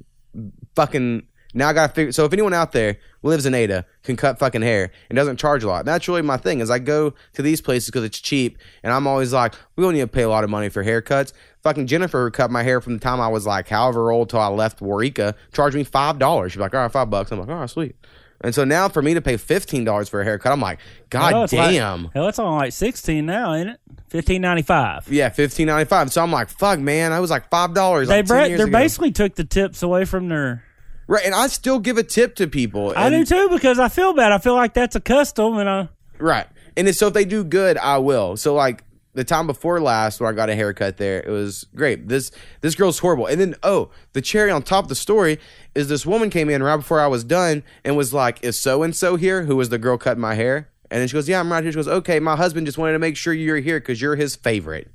fucking 0.76 1.28
now 1.54 1.70
I 1.70 1.74
gotta 1.74 1.94
figure. 1.94 2.12
So 2.12 2.26
if 2.26 2.34
anyone 2.34 2.54
out 2.54 2.72
there 2.72 2.98
lives 3.26 3.46
in 3.46 3.54
Ada 3.54 3.86
can 4.04 4.16
cut 4.16 4.40
fucking 4.40 4.62
hair 4.62 4.92
and 5.10 5.16
doesn't 5.18 5.38
charge 5.38 5.64
a 5.64 5.68
lot, 5.68 5.84
that's 5.86 6.08
really 6.08 6.22
my 6.22 6.38
thing. 6.38 6.60
Is 6.62 6.70
I 6.70 6.80
go 6.80 7.14
to 7.34 7.42
these 7.42 7.60
places 7.60 7.88
because 7.90 8.04
it's 8.04 8.20
cheap, 8.20 8.58
and 8.84 8.94
I'm 8.94 9.08
always 9.08 9.34
like, 9.34 9.54
we 9.76 9.84
don't 9.84 9.94
need 9.94 10.02
to 10.02 10.08
pay 10.08 10.24
a 10.24 10.30
lot 10.30 10.44
of 10.44 10.50
money 10.50 10.70
for 10.70 10.84
haircuts. 10.84 11.34
Fucking 11.64 11.88
Jennifer 11.88 12.24
who 12.26 12.32
cut 12.32 12.52
my 12.52 12.62
hair 12.64 12.80
from 12.80 12.94
the 12.94 13.00
time 13.00 13.20
I 13.20 13.28
was 13.28 13.46
like 13.46 13.68
however 13.68 14.12
old 14.12 14.30
till 14.30 14.40
I 14.40 14.48
left 14.48 14.80
Waurika, 14.80 15.34
charged 15.54 15.76
me 15.76 15.84
five 15.84 16.20
dollars. 16.20 16.52
She's 16.54 16.60
like, 16.62 16.74
all 16.74 16.82
right, 16.82 16.92
five 16.92 17.10
bucks. 17.10 17.32
I'm 17.32 17.40
like, 17.40 17.50
all 17.50 17.56
right, 17.56 17.70
sweet. 17.70 17.96
And 18.42 18.54
so 18.54 18.64
now 18.64 18.90
for 18.90 19.02
me 19.02 19.14
to 19.16 19.22
pay 19.22 19.38
fifteen 19.38 19.84
dollars 19.86 20.08
for 20.10 20.22
a 20.22 20.24
haircut, 20.24 20.52
I'm 20.52 20.62
like, 20.62 20.80
God 21.10 21.34
Hell, 21.34 21.44
it's 21.46 21.54
like- 21.54 21.72
damn. 21.72 22.10
hell, 22.14 22.28
it's 22.28 22.38
on 22.38 22.58
like 22.60 22.74
sixteen 22.74 23.26
now, 23.26 23.54
ain't 23.54 23.70
it? 23.70 23.80
Fifteen 24.10 24.42
ninety 24.42 24.62
five. 24.62 25.08
yeah, 25.12 25.30
fifteen 25.30 25.68
ninety 25.68 25.88
five. 25.90 26.12
So 26.12 26.22
I'm 26.22 26.32
like, 26.32 26.50
fuck, 26.50 26.80
man. 26.80 27.12
I 27.12 27.20
was 27.20 27.32
like 27.32 27.50
five 27.50 27.74
dollars. 27.74 28.08
They 28.08 28.22
like 28.22 28.28
10 28.28 28.58
they 28.58 28.70
basically 28.70 29.12
took 29.12 29.34
the 29.36 29.44
tips 29.46 29.82
away 29.82 30.06
from 30.06 30.28
their. 30.30 30.64
Right, 31.08 31.26
and 31.26 31.36
I 31.36 31.48
still 31.48 31.80
give 31.80 31.98
a 31.98 32.04
tip 32.04 32.36
to 32.36 32.48
people. 32.48 32.94
I 32.96 33.08
and- 33.08 33.26
do 33.26 33.36
too 33.36 33.50
because 33.50 33.80
I 33.80 33.90
feel 33.90 34.14
bad. 34.14 34.32
I 34.32 34.38
feel 34.38 34.56
like 34.56 34.74
that's 34.74 34.96
a 34.96 35.02
custom, 35.02 35.58
and 35.58 35.70
I 35.70 35.90
Right. 36.18 36.48
And 36.78 36.94
so 36.96 37.08
if 37.08 37.14
they 37.14 37.26
do 37.26 37.44
good, 37.44 37.78
I 37.78 37.98
will. 37.98 38.38
So 38.38 38.54
like 38.54 38.84
the 39.14 39.24
time 39.24 39.48
before 39.48 39.80
last 39.80 40.20
where 40.20 40.30
I 40.30 40.34
got 40.34 40.50
a 40.50 40.56
haircut 40.56 40.98
there, 40.98 41.22
it 41.22 41.30
was 41.30 41.66
great. 41.76 42.08
This 42.08 42.32
this 42.62 42.76
girl's 42.76 43.00
horrible. 43.00 43.26
And 43.28 43.40
then 43.40 43.56
oh, 43.64 43.90
the 44.14 44.22
cherry 44.22 44.52
on 44.52 44.62
top 44.62 44.86
of 44.86 44.90
the 44.90 44.96
story 44.96 45.40
is 45.74 45.88
this 45.88 46.06
woman 46.06 46.30
came 46.30 46.50
in 46.50 46.62
right 46.62 46.78
before 46.78 47.00
I 47.00 47.08
was 47.08 47.24
done 47.24 47.64
and 47.84 47.96
was 47.96 48.14
like, 48.14 48.44
Is 48.44 48.60
so 48.60 48.84
and 48.84 48.96
so 48.96 49.16
here? 49.16 49.44
Who 49.44 49.56
was 49.56 49.70
the 49.70 49.78
girl 49.78 49.98
cutting 49.98 50.22
my 50.22 50.36
hair? 50.36 50.70
And 50.92 51.02
then 51.02 51.08
she 51.08 51.14
goes, 51.14 51.30
Yeah, 51.30 51.40
I'm 51.40 51.52
right 51.52 51.64
here. 51.64 51.72
She 51.72 51.78
goes, 51.78 51.88
Okay, 51.88 52.20
my 52.20 52.36
husband 52.36 52.66
just 52.66 52.78
wanted 52.78 52.94
to 52.94 53.00
make 53.00 53.16
sure 53.16 53.34
you're 53.34 53.58
here 53.58 53.80
because 53.80 54.02
you're 54.02 54.16
his 54.16 54.36
favorite. 54.36 54.92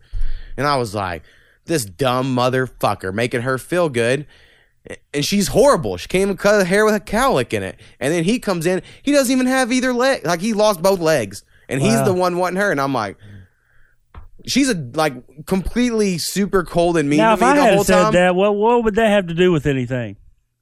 And 0.56 0.66
I 0.66 0.76
was 0.76 0.94
like, 0.94 1.22
This 1.64 1.84
dumb 1.84 2.36
motherfucker 2.36 3.12
making 3.14 3.42
her 3.42 3.56
feel 3.58 3.88
good. 3.88 4.26
And 5.14 5.24
she's 5.24 5.48
horrible. 5.48 5.96
She 5.96 6.08
came 6.08 6.30
and 6.30 6.38
cut 6.38 6.54
her 6.54 6.64
hair 6.64 6.84
with 6.84 6.94
a 6.94 7.00
cowlick 7.00 7.52
in 7.52 7.62
it. 7.62 7.78
And 8.00 8.12
then 8.12 8.24
he 8.24 8.38
comes 8.38 8.66
in, 8.66 8.82
he 9.02 9.12
doesn't 9.12 9.32
even 9.32 9.46
have 9.46 9.72
either 9.72 9.92
leg. 9.92 10.24
Like 10.24 10.40
he 10.40 10.52
lost 10.52 10.82
both 10.82 11.00
legs. 11.00 11.44
And 11.68 11.80
he's 11.80 12.02
the 12.04 12.12
one 12.12 12.36
wanting 12.36 12.60
her. 12.60 12.72
And 12.72 12.80
I'm 12.80 12.92
like, 12.92 13.16
she's 14.46 14.68
a 14.68 14.74
like 14.94 15.46
completely 15.46 16.18
super 16.18 16.64
cold 16.64 16.96
and 16.96 17.08
mean 17.08 17.18
now 17.18 17.30
to 17.30 17.34
if 17.34 17.40
me 17.40 17.46
I 17.46 17.54
the 17.54 17.62
had 17.62 17.74
whole 17.74 17.84
said 17.84 18.02
time. 18.02 18.12
that, 18.14 18.34
what 18.34 18.56
what 18.56 18.84
would 18.84 18.94
that 18.96 19.08
have 19.08 19.26
to 19.28 19.34
do 19.34 19.52
with 19.52 19.66
anything? 19.66 20.16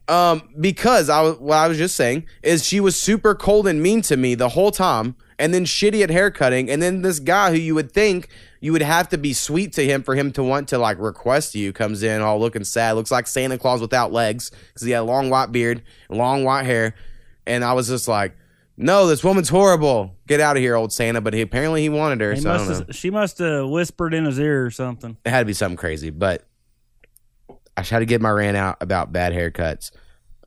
Um, 0.09 0.49
because 0.59 1.09
I 1.11 1.21
was 1.23 1.39
what 1.39 1.57
I 1.57 1.69
was 1.69 1.79
just 1.79 1.95
saying 1.95 2.27
is 2.43 2.65
she 2.65 2.81
was 2.81 2.97
super 2.97 3.35
cold 3.35 3.67
and 3.67 3.83
mean 3.83 4.03
to 4.03 4.17
me 4.17 4.35
the 4.35 4.51
whole 4.51 4.71
time, 4.71 5.17
and 5.39 5.53
then 5.53 5.65
shitty 5.65 6.03
at 6.03 6.11
haircutting, 6.11 6.71
and 6.71 6.83
then 6.83 7.03
this 7.03 7.21
guy 7.21 7.51
who 7.51 7.59
you 7.59 7.75
would 7.75 7.93
think 7.93 8.29
you 8.61 8.73
would 8.73 8.83
have 8.83 9.09
to 9.11 9.19
be 9.19 9.33
sweet 9.33 9.73
to 9.75 9.85
him 9.85 10.03
for 10.03 10.15
him 10.15 10.33
to 10.33 10.43
want 10.43 10.69
to 10.69 10.79
like 10.79 10.99
request 10.99 11.55
you 11.55 11.73
comes 11.73 12.03
in 12.03 12.21
all 12.23 12.39
looking 12.41 12.65
sad, 12.65 12.93
looks 12.93 13.11
like 13.11 13.27
Santa 13.27 13.59
Claus 13.59 13.81
without 13.81 14.13
legs 14.13 14.51
because 14.69 14.83
he 14.83 14.91
had 14.93 15.01
a 15.01 15.05
long 15.05 15.31
white 15.31 15.53
beard, 15.53 15.83
long 16.11 16.45
white 16.45 16.65
hair, 16.67 16.95
and 17.47 17.65
I 17.65 17.73
was 17.73 17.89
just 17.89 18.09
like. 18.09 18.37
No, 18.81 19.09
this 19.09 19.25
woman's 19.25 19.49
horrible. 19.49 20.15
Get 20.29 20.41
out 20.41 20.57
of 20.57 20.63
here, 20.63 20.77
old 20.77 20.93
Santa. 20.93 21.21
But 21.21 21.35
he 21.35 21.41
apparently 21.41 21.83
he 21.83 21.89
wanted 21.89 22.21
her, 22.21 22.33
He 22.35 22.41
so 22.41 22.49
must 22.51 22.65
don't 22.69 22.79
know. 22.79 22.87
have, 22.87 22.95
she 22.95 23.11
must 23.11 23.39
have 23.39 23.69
whispered 23.69 24.15
in 24.15 24.25
his 24.25 24.39
ear 24.39 24.65
or 24.67 24.71
something. 24.71 25.17
it 25.25 25.31
had 25.31 25.41
to 25.41 25.45
be 25.47 25.53
something 25.53 25.77
crazy. 25.77 26.11
But 26.11 26.45
I 27.77 27.83
tried 27.83 27.99
to 27.99 28.07
get 28.07 28.21
my 28.21 28.31
rant 28.31 28.57
out 28.57 28.77
about 28.81 29.13
bad 29.13 29.33
haircuts. 29.33 29.91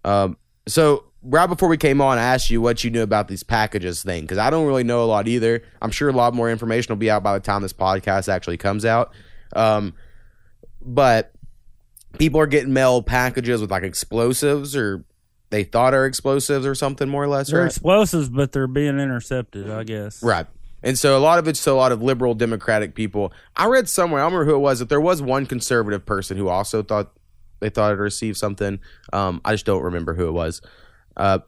Um, 0.05 0.37
so 0.65 1.10
right 1.23 1.47
before 1.47 1.69
we 1.69 1.77
came 1.77 2.01
on, 2.01 2.17
I 2.17 2.23
asked 2.23 2.49
you 2.49 2.61
what 2.61 2.83
you 2.83 2.89
knew 2.89 3.03
about 3.03 3.27
these 3.27 3.43
packages 3.43 4.03
thing 4.03 4.21
because 4.21 4.37
I 4.37 4.49
don't 4.49 4.65
really 4.65 4.83
know 4.83 5.03
a 5.03 5.05
lot 5.05 5.27
either. 5.27 5.63
I'm 5.81 5.91
sure 5.91 6.09
a 6.09 6.13
lot 6.13 6.33
more 6.33 6.49
information 6.49 6.91
will 6.91 6.99
be 6.99 7.11
out 7.11 7.23
by 7.23 7.33
the 7.33 7.39
time 7.39 7.61
this 7.61 7.73
podcast 7.73 8.27
actually 8.27 8.57
comes 8.57 8.85
out. 8.85 9.13
Um, 9.53 9.93
but 10.81 11.31
people 12.17 12.39
are 12.39 12.47
getting 12.47 12.73
mail 12.73 13.01
packages 13.01 13.61
with 13.61 13.71
like 13.71 13.83
explosives 13.83 14.75
or 14.75 15.03
they 15.49 15.63
thought 15.63 15.93
are 15.93 16.05
explosives 16.05 16.65
or 16.65 16.75
something 16.75 17.09
more 17.09 17.23
or 17.23 17.27
less. 17.27 17.51
They're 17.51 17.61
right? 17.61 17.67
explosives, 17.67 18.29
but 18.29 18.51
they're 18.51 18.67
being 18.67 18.99
intercepted. 18.99 19.69
I 19.69 19.83
guess. 19.83 20.23
Right. 20.23 20.47
And 20.83 20.97
so 20.97 21.15
a 21.15 21.19
lot 21.19 21.37
of 21.37 21.47
it's 21.47 21.63
to 21.65 21.71
a 21.71 21.73
lot 21.73 21.91
of 21.91 22.01
liberal 22.01 22.33
democratic 22.33 22.95
people. 22.95 23.31
I 23.55 23.67
read 23.67 23.87
somewhere, 23.87 24.21
I 24.21 24.23
don't 24.23 24.33
remember 24.33 24.51
who 24.51 24.57
it 24.57 24.61
was, 24.61 24.79
that 24.79 24.89
there 24.89 25.01
was 25.01 25.21
one 25.21 25.45
conservative 25.45 26.05
person 26.05 26.37
who 26.37 26.47
also 26.47 26.81
thought 26.81 27.11
they 27.59 27.69
thought 27.69 27.91
it 27.91 27.97
received 27.97 28.37
something. 28.37 28.79
Um, 29.13 29.41
I 29.45 29.51
just 29.51 29.67
don't 29.67 29.83
remember 29.83 30.15
who 30.15 30.27
it 30.27 30.31
was. 30.31 30.61
Uh, 31.17 31.39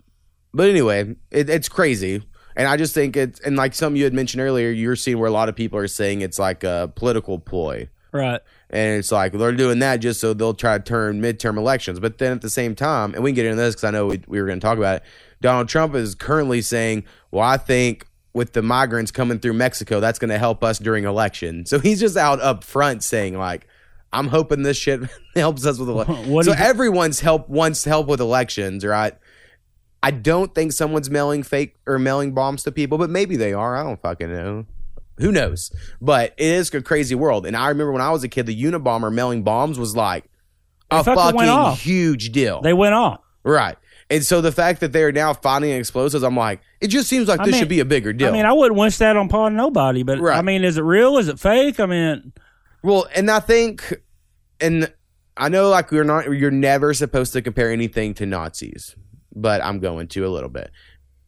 but 0.54 0.70
anyway, 0.70 1.16
it, 1.32 1.50
it's 1.50 1.70
crazy. 1.70 2.24
And 2.56 2.68
I 2.68 2.78
just 2.78 2.94
think 2.94 3.18
it's, 3.18 3.40
and 3.40 3.56
like 3.56 3.74
some 3.74 3.96
you 3.96 4.04
had 4.04 4.14
mentioned 4.14 4.42
earlier, 4.42 4.70
you're 4.70 4.96
seeing 4.96 5.18
where 5.18 5.30
a 5.30 5.34
lot 5.34 5.50
of 5.50 5.56
people 5.56 5.80
are 5.80 5.88
saying 5.88 6.22
it's 6.22 6.38
like 6.38 6.64
a 6.64 6.92
political 6.96 7.40
ploy. 7.40 7.90
Right. 8.14 8.42
And 8.70 9.00
it's 9.00 9.12
like 9.12 9.34
they're 9.34 9.52
doing 9.52 9.80
that 9.80 9.98
just 9.98 10.22
so 10.22 10.34
they'll 10.34 10.54
try 10.54 10.78
to 10.78 10.84
turn 10.84 11.20
midterm 11.20 11.58
elections. 11.58 12.00
But 12.00 12.20
then 12.20 12.32
at 12.32 12.42
the 12.42 12.50
same 12.50 12.76
time, 12.76 13.16
and 13.16 13.24
we 13.24 13.32
can 13.32 13.36
get 13.36 13.46
into 13.48 13.58
this 13.58 13.74
because 13.74 13.84
I 13.86 13.92
know 13.92 14.06
we, 14.08 14.22
we 14.28 14.40
were 14.40 14.48
going 14.48 14.60
to 14.60 14.66
talk 14.66 14.78
about 14.78 14.98
it. 14.98 15.04
Donald 15.42 15.68
Trump 15.68 15.96
is 15.96 16.16
currently 16.16 16.62
saying, 16.62 17.04
"Well, 17.32 17.44
I 17.44 17.58
think 17.58 18.08
with 18.34 18.54
the 18.54 18.62
migrants 18.62 19.12
coming 19.12 19.40
through 19.40 19.54
Mexico, 19.54 20.00
that's 20.00 20.20
going 20.20 20.30
to 20.30 20.38
help 20.38 20.64
us 20.64 20.78
during 20.78 21.04
election." 21.06 21.66
So 21.74 21.80
he's 21.80 22.00
just 22.00 22.16
out 22.16 22.40
up 22.40 22.64
front 22.64 23.04
saying, 23.04 23.38
"Like, 23.38 23.68
I'm 24.12 24.28
hoping 24.28 24.62
this 24.62 24.78
shit 24.78 25.02
helps 25.36 25.66
us 25.66 25.80
with 25.80 25.90
elections." 25.90 26.28
What 26.28 26.46
so 26.46 26.54
everyone's 26.54 27.20
help 27.20 27.50
wants 27.50 27.84
help 27.84 28.08
with 28.08 28.22
elections, 28.22 28.86
right? 28.86 29.16
I 30.04 30.12
don't 30.12 30.54
think 30.54 30.74
someone's 30.74 31.10
mailing 31.10 31.42
fake 31.44 31.78
or 31.88 31.98
mailing 31.98 32.34
bombs 32.34 32.64
to 32.64 32.72
people, 32.72 32.98
but 32.98 33.10
maybe 33.10 33.36
they 33.38 33.54
are. 33.54 33.76
I 33.78 33.84
don't 33.84 34.02
fucking 34.02 34.32
know. 34.32 34.66
Who 35.18 35.32
knows? 35.32 35.72
But 36.02 36.34
it 36.38 36.46
is 36.46 36.74
a 36.74 36.82
crazy 36.82 37.16
world. 37.16 37.46
And 37.46 37.56
I 37.56 37.70
remember 37.70 37.92
when 37.94 38.02
I 38.02 38.12
was 38.12 38.24
a 38.24 38.28
kid, 38.28 38.46
the 38.46 38.64
Unabomber 38.64 39.12
mailing 39.14 39.44
bombs 39.44 39.80
was 39.80 39.96
like 39.96 40.26
a 40.92 41.04
fucking 41.04 41.40
fucking 41.40 41.78
huge 41.78 42.32
deal. 42.32 42.62
They 42.62 42.74
went 42.74 42.94
off. 42.96 43.22
right. 43.44 43.78
And 44.10 44.24
so 44.24 44.42
the 44.42 44.52
fact 44.52 44.82
that 44.82 44.92
they're 44.92 45.12
now 45.14 45.34
finding 45.34 45.72
explosives, 45.72 46.24
I'm 46.24 46.36
like, 46.36 46.60
it 46.82 46.90
just 46.90 47.08
seems 47.08 47.28
like 47.30 47.40
I 47.40 47.46
this 47.46 47.54
mean- 47.54 47.60
should 47.62 47.70
be 47.70 47.80
a 47.80 47.86
bigger 47.86 48.12
deal. 48.14 48.28
I 48.28 48.32
mean, 48.32 48.46
I 48.46 48.52
wouldn't 48.54 48.78
wish 48.80 48.98
that 48.98 49.16
on 49.16 49.28
upon 49.28 49.56
nobody, 49.56 50.04
but 50.04 50.20
Right. 50.20 50.38
I 50.38 50.42
mean, 50.42 50.64
is 50.66 50.78
it 50.78 50.84
real? 50.84 51.18
Is 51.18 51.30
it 51.30 51.40
fake? 51.40 51.80
I 51.80 51.86
mean, 51.86 52.34
Well, 52.84 53.08
and 53.16 53.32
I 53.32 53.40
think, 53.40 54.02
and 54.60 54.92
I 55.38 55.50
know 55.50 55.70
like 55.70 55.90
you're 55.92 56.04
not, 56.04 56.26
you're 56.26 56.52
never 56.52 56.94
supposed 56.94 57.34
to 57.34 57.42
compare 57.42 57.72
anything 57.72 58.14
to 58.16 58.26
Nazis, 58.26 58.96
but 59.36 59.64
I'm 59.64 59.80
going 59.80 60.08
to 60.10 60.26
a 60.26 60.30
little 60.30 60.50
bit. 60.50 60.72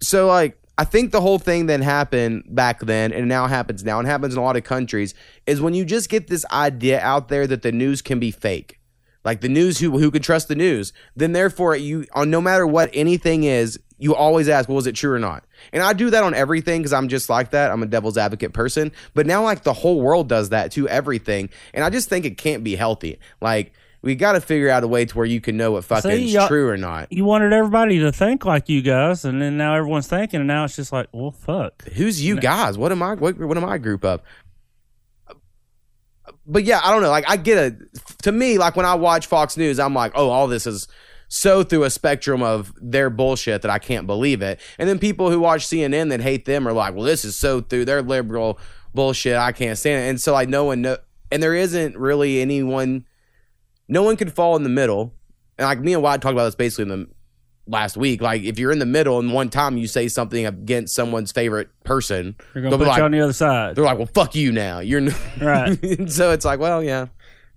So 0.01 0.27
like, 0.27 0.57
I 0.77 0.83
think 0.83 1.11
the 1.11 1.21
whole 1.21 1.39
thing 1.39 1.67
that 1.67 1.81
happened 1.81 2.43
back 2.49 2.81
then 2.81 3.13
and 3.13 3.29
now 3.29 3.47
happens 3.47 3.83
now 3.83 3.99
and 3.99 4.07
happens 4.07 4.33
in 4.33 4.39
a 4.39 4.43
lot 4.43 4.57
of 4.57 4.63
countries 4.63 5.13
is 5.47 5.61
when 5.61 5.73
you 5.73 5.85
just 5.85 6.09
get 6.09 6.27
this 6.27 6.45
idea 6.51 6.99
out 6.99 7.29
there 7.29 7.47
that 7.47 7.61
the 7.61 7.71
news 7.71 8.01
can 8.01 8.19
be 8.19 8.31
fake. 8.31 8.79
Like 9.23 9.41
the 9.41 9.49
news, 9.49 9.79
who 9.79 9.97
who 9.97 10.11
can 10.11 10.21
trust 10.21 10.49
the 10.49 10.55
news? 10.55 10.93
Then 11.15 11.31
therefore, 11.31 11.75
you 11.75 12.05
on 12.13 12.29
no 12.29 12.39
matter 12.39 12.67
what 12.67 12.91
anything 12.93 13.43
is, 13.43 13.79
you 13.97 14.13
always 14.13 14.47
ask, 14.47 14.69
well, 14.69 14.75
was 14.75 14.85
it 14.85 14.95
true 14.95 15.13
or 15.13 15.19
not? 15.19 15.43
And 15.73 15.81
I 15.81 15.93
do 15.93 16.11
that 16.11 16.23
on 16.23 16.35
everything 16.35 16.81
because 16.81 16.93
I'm 16.93 17.07
just 17.07 17.27
like 17.27 17.49
that. 17.49 17.71
I'm 17.71 17.81
a 17.81 17.87
devil's 17.87 18.17
advocate 18.17 18.53
person. 18.53 18.91
But 19.15 19.25
now, 19.25 19.41
like 19.43 19.63
the 19.63 19.73
whole 19.73 19.99
world 19.99 20.29
does 20.29 20.49
that 20.49 20.71
to 20.73 20.87
everything, 20.87 21.49
and 21.73 21.83
I 21.83 21.89
just 21.89 22.07
think 22.07 22.25
it 22.25 22.37
can't 22.37 22.63
be 22.63 22.75
healthy. 22.75 23.17
Like 23.41 23.73
we 24.05 24.15
got 24.15 24.33
to 24.33 24.41
figure 24.41 24.69
out 24.69 24.83
a 24.83 24.87
way 24.87 25.03
to 25.03 25.17
where 25.17 25.25
you 25.25 25.41
can 25.41 25.57
know 25.57 25.73
what 25.73 25.83
fucking 25.83 26.11
See, 26.11 26.35
is 26.37 26.47
true 26.47 26.69
or 26.69 26.77
not. 26.77 27.11
you 27.11 27.25
wanted 27.25 27.51
everybody 27.51 27.99
to 27.99 28.11
think 28.11 28.45
like 28.45 28.69
you 28.69 28.81
guys, 28.81 29.25
and 29.25 29.41
then 29.41 29.57
now 29.57 29.75
everyone's 29.75 30.07
thinking, 30.07 30.39
and 30.39 30.47
now 30.47 30.63
it's 30.63 30.77
just 30.77 30.93
like, 30.93 31.07
well, 31.11 31.31
fuck. 31.31 31.83
Who's 31.89 32.23
you 32.23 32.39
guys? 32.39 32.77
What 32.77 32.91
am 32.93 33.03
I? 33.03 33.15
What, 33.15 33.37
what 33.37 33.57
am 33.57 33.65
I 33.65 33.77
group 33.77 34.05
of? 34.05 34.21
but 36.45 36.63
yeah, 36.63 36.79
I 36.83 36.91
don't 36.91 37.01
know. 37.01 37.09
Like 37.09 37.25
I 37.27 37.37
get 37.37 37.57
a 37.57 37.75
To 38.23 38.31
me, 38.31 38.57
like 38.57 38.75
when 38.75 38.85
I 38.85 38.95
watch 38.95 39.27
Fox 39.27 39.57
News, 39.57 39.79
I'm 39.79 39.93
like, 39.93 40.11
oh, 40.15 40.29
all 40.29 40.47
this 40.47 40.67
is 40.67 40.87
so 41.27 41.63
through 41.63 41.83
a 41.83 41.89
spectrum 41.89 42.43
of 42.43 42.71
their 42.79 43.09
bullshit 43.09 43.63
that 43.63 43.71
I 43.71 43.79
can't 43.79 44.05
believe 44.05 44.41
it. 44.41 44.59
And 44.77 44.87
then 44.87 44.99
people 44.99 45.31
who 45.31 45.39
watch 45.39 45.65
CNN 45.65 46.09
that 46.09 46.21
hate 46.21 46.45
them 46.45 46.67
are 46.67 46.73
like, 46.73 46.93
well, 46.93 47.03
this 47.03 47.25
is 47.25 47.35
so 47.35 47.61
through 47.61 47.85
their 47.85 48.01
liberal 48.01 48.59
bullshit. 48.93 49.35
I 49.35 49.51
can't 49.51 49.77
stand 49.77 50.05
it. 50.05 50.09
And 50.09 50.21
so 50.21 50.33
like 50.33 50.49
no 50.49 50.65
one 50.65 50.81
know, 50.81 50.97
and 51.31 51.41
there 51.41 51.55
isn't 51.55 51.97
really 51.97 52.41
anyone. 52.41 53.05
No 53.87 54.03
one 54.03 54.17
can 54.17 54.29
fall 54.29 54.55
in 54.55 54.63
the 54.63 54.69
middle. 54.69 55.13
And 55.57 55.65
like 55.67 55.79
me 55.79 55.93
and 55.93 56.01
Wyatt 56.03 56.21
talked 56.21 56.33
about 56.33 56.45
this 56.45 56.55
basically 56.55 56.83
in 56.91 56.99
the 56.99 57.07
last 57.67 57.97
week. 57.97 58.21
Like 58.21 58.43
if 58.43 58.59
you're 58.59 58.71
in 58.71 58.79
the 58.79 58.85
middle 58.85 59.19
and 59.19 59.31
one 59.33 59.49
time 59.49 59.77
you 59.77 59.87
say 59.87 60.07
something 60.07 60.45
against 60.45 60.93
someone's 60.95 61.31
favorite 61.31 61.69
person, 61.83 62.35
They're 62.53 62.63
gonna 62.63 62.69
they'll 62.71 62.79
put 62.79 62.83
be 62.85 62.89
like, 62.89 62.97
you 62.99 63.03
on 63.05 63.11
the 63.11 63.21
other 63.21 63.33
side. 63.33 63.75
they're 63.75 63.83
like, 63.83 63.97
well, 63.97 64.09
fuck 64.13 64.35
you 64.35 64.51
now. 64.51 64.79
You're 64.79 65.01
n-" 65.01 65.15
Right. 65.41 66.09
So 66.09 66.31
it's 66.31 66.45
like, 66.45 66.59
well, 66.59 66.83
yeah, 66.83 67.07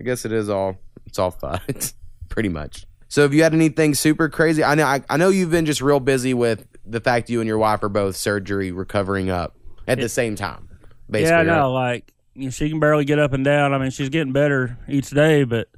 I 0.01 0.05
guess 0.05 0.25
it 0.25 0.33
is 0.33 0.49
all 0.49 0.77
it's 1.07 1.19
all 1.19 1.31
fun, 1.31 1.61
pretty 2.29 2.49
much. 2.51 2.87
So 3.09 3.23
have 3.23 3.33
you 3.33 3.43
had 3.43 3.55
anything 3.55 3.95
super 3.95 4.29
crazy? 4.29 4.63
I 4.63 4.75
know 4.75 4.85
I, 4.85 5.03
I 5.09 5.17
know 5.17 5.31
you've 5.31 5.51
been 5.51 5.65
just 5.67 5.81
real 5.81 5.99
busy 6.01 6.35
with 6.35 6.67
the 6.85 7.01
fact 7.01 7.31
you 7.31 7.41
and 7.41 7.49
your 7.49 7.59
wife 7.59 7.83
are 7.83 7.89
both 7.89 8.17
surgery 8.17 8.71
recovering 8.71 9.31
up 9.31 9.57
at 9.87 9.99
the 9.99 10.09
same 10.09 10.37
time. 10.37 10.69
Basically, 11.11 11.31
yeah, 11.31 11.37
I 11.37 11.39
right? 11.39 11.47
know. 11.47 11.73
Like 11.73 12.13
you 12.35 12.45
know, 12.45 12.51
she 12.51 12.69
can 12.69 12.79
barely 12.81 13.07
get 13.07 13.19
up 13.19 13.33
and 13.33 13.45
down. 13.45 13.73
I 13.73 13.79
mean, 13.79 13.91
she's 13.91 14.11
getting 14.11 14.33
better 14.35 14.79
each 14.89 15.09
day, 15.11 15.45
but 15.45 15.69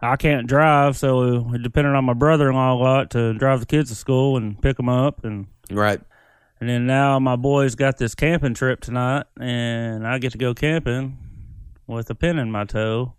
I 0.00 0.16
can't 0.16 0.46
drive, 0.46 0.96
so 0.96 1.40
we 1.40 1.58
depended 1.58 1.94
on 1.94 2.04
my 2.04 2.12
brother-in-law 2.12 2.74
a 2.74 2.76
lot 2.76 3.10
to 3.12 3.32
drive 3.34 3.60
the 3.60 3.66
kids 3.66 3.88
to 3.90 3.96
school 3.96 4.36
and 4.36 4.60
pick 4.60 4.76
them 4.76 4.88
up, 4.88 5.24
and 5.24 5.46
Right. 5.70 6.00
and 6.60 6.68
then 6.68 6.86
now 6.86 7.18
my 7.18 7.36
boys 7.36 7.74
got 7.74 7.96
this 7.96 8.14
camping 8.14 8.54
trip 8.54 8.80
tonight, 8.80 9.24
and 9.40 10.06
I 10.06 10.18
get 10.18 10.32
to 10.32 10.38
go 10.38 10.52
camping 10.54 11.16
with 11.86 12.10
a 12.10 12.14
pin 12.14 12.38
in 12.38 12.50
my 12.50 12.64
toe. 12.64 13.14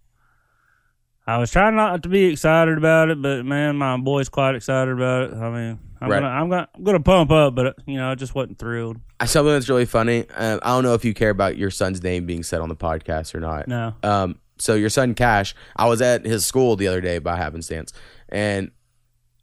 I 1.25 1.39
was 1.39 1.51
trying 1.51 1.75
not 1.75 2.03
to 2.03 2.09
be 2.09 2.25
excited 2.25 2.77
about 2.77 3.09
it, 3.09 3.21
but 3.21 3.43
man, 3.45 3.75
my 3.75 3.97
boy's 3.97 4.29
quite 4.29 4.55
excited 4.55 4.93
about 4.93 5.23
it. 5.23 5.33
I 5.33 5.49
mean, 5.49 5.79
I'm 5.99 6.09
Right. 6.09 6.21
gonna 6.21 6.31
I'm 6.31 6.49
gonna 6.49 6.67
I'm 6.75 6.83
gonna 6.83 6.99
pump 7.01 7.31
up, 7.31 7.53
but 7.55 7.75
you 7.85 7.95
know, 7.97 8.09
I 8.11 8.15
just 8.15 8.33
wasn't 8.33 8.59
thrilled. 8.59 8.97
I 9.19 9.25
something 9.25 9.51
that's 9.51 9.67
really 9.67 9.85
funny. 9.85 10.25
Uh, 10.29 10.59
I 10.61 10.69
don't 10.69 10.83
know 10.83 10.93
if 10.93 11.03
you 11.03 11.13
care 11.13 11.31
about 11.31 11.57
your 11.57 11.69
son's 11.71 12.01
name 12.01 12.25
being 12.27 12.43
said 12.43 12.61
on 12.61 12.69
the 12.69 12.75
podcast 12.77 13.35
or 13.35 13.39
not. 13.41 13.67
No. 13.67 13.93
Um, 14.03 14.37
so 14.59 14.75
your 14.75 14.89
son 14.89 15.13
Cash, 15.13 15.55
I 15.75 15.87
was 15.87 16.01
at 16.01 16.25
his 16.25 16.45
school 16.45 16.75
the 16.75 16.87
other 16.87 17.01
day 17.01 17.19
by 17.19 17.35
happenstance, 17.37 17.93
and 18.29 18.71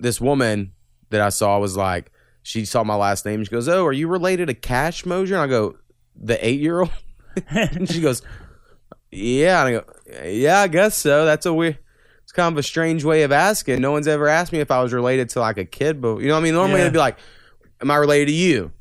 this 0.00 0.20
woman 0.20 0.72
that 1.10 1.20
I 1.20 1.28
saw 1.28 1.58
was 1.58 1.76
like, 1.76 2.10
she 2.42 2.64
saw 2.64 2.84
my 2.84 2.94
last 2.96 3.24
name. 3.24 3.42
She 3.44 3.50
goes, 3.50 3.68
"Oh, 3.68 3.86
are 3.86 3.92
you 3.92 4.08
related 4.08 4.48
to 4.48 4.54
Cash 4.54 5.06
Mosier?" 5.06 5.34
And 5.36 5.42
I 5.42 5.46
go, 5.46 5.76
"The 6.14 6.44
eight 6.46 6.60
year 6.60 6.80
old." 6.80 6.90
and 7.48 7.88
she 7.90 8.00
goes, 8.00 8.20
"Yeah." 9.10 9.64
And 9.64 9.68
I 9.76 9.80
go, 9.80 10.28
"Yeah, 10.28 10.60
I 10.60 10.68
guess 10.68 10.96
so. 10.96 11.24
That's 11.24 11.46
a 11.46 11.54
weird." 11.54 11.78
It's 12.22 12.32
kind 12.32 12.52
of 12.52 12.58
a 12.58 12.62
strange 12.62 13.04
way 13.04 13.22
of 13.22 13.32
asking. 13.32 13.80
No 13.80 13.92
one's 13.92 14.08
ever 14.08 14.28
asked 14.28 14.52
me 14.52 14.60
if 14.60 14.70
I 14.70 14.82
was 14.82 14.92
related 14.92 15.28
to 15.30 15.40
like 15.40 15.58
a 15.58 15.64
kid, 15.64 16.00
but 16.00 16.18
you 16.18 16.28
know 16.28 16.34
what 16.34 16.40
I 16.40 16.44
mean. 16.44 16.54
Normally 16.54 16.78
Yeah. 16.78 16.82
it'd 16.82 16.92
be 16.92 16.98
like, 16.98 17.18
"Am 17.80 17.90
I 17.90 17.96
related 17.96 18.26
to 18.26 18.32
you?" 18.32 18.72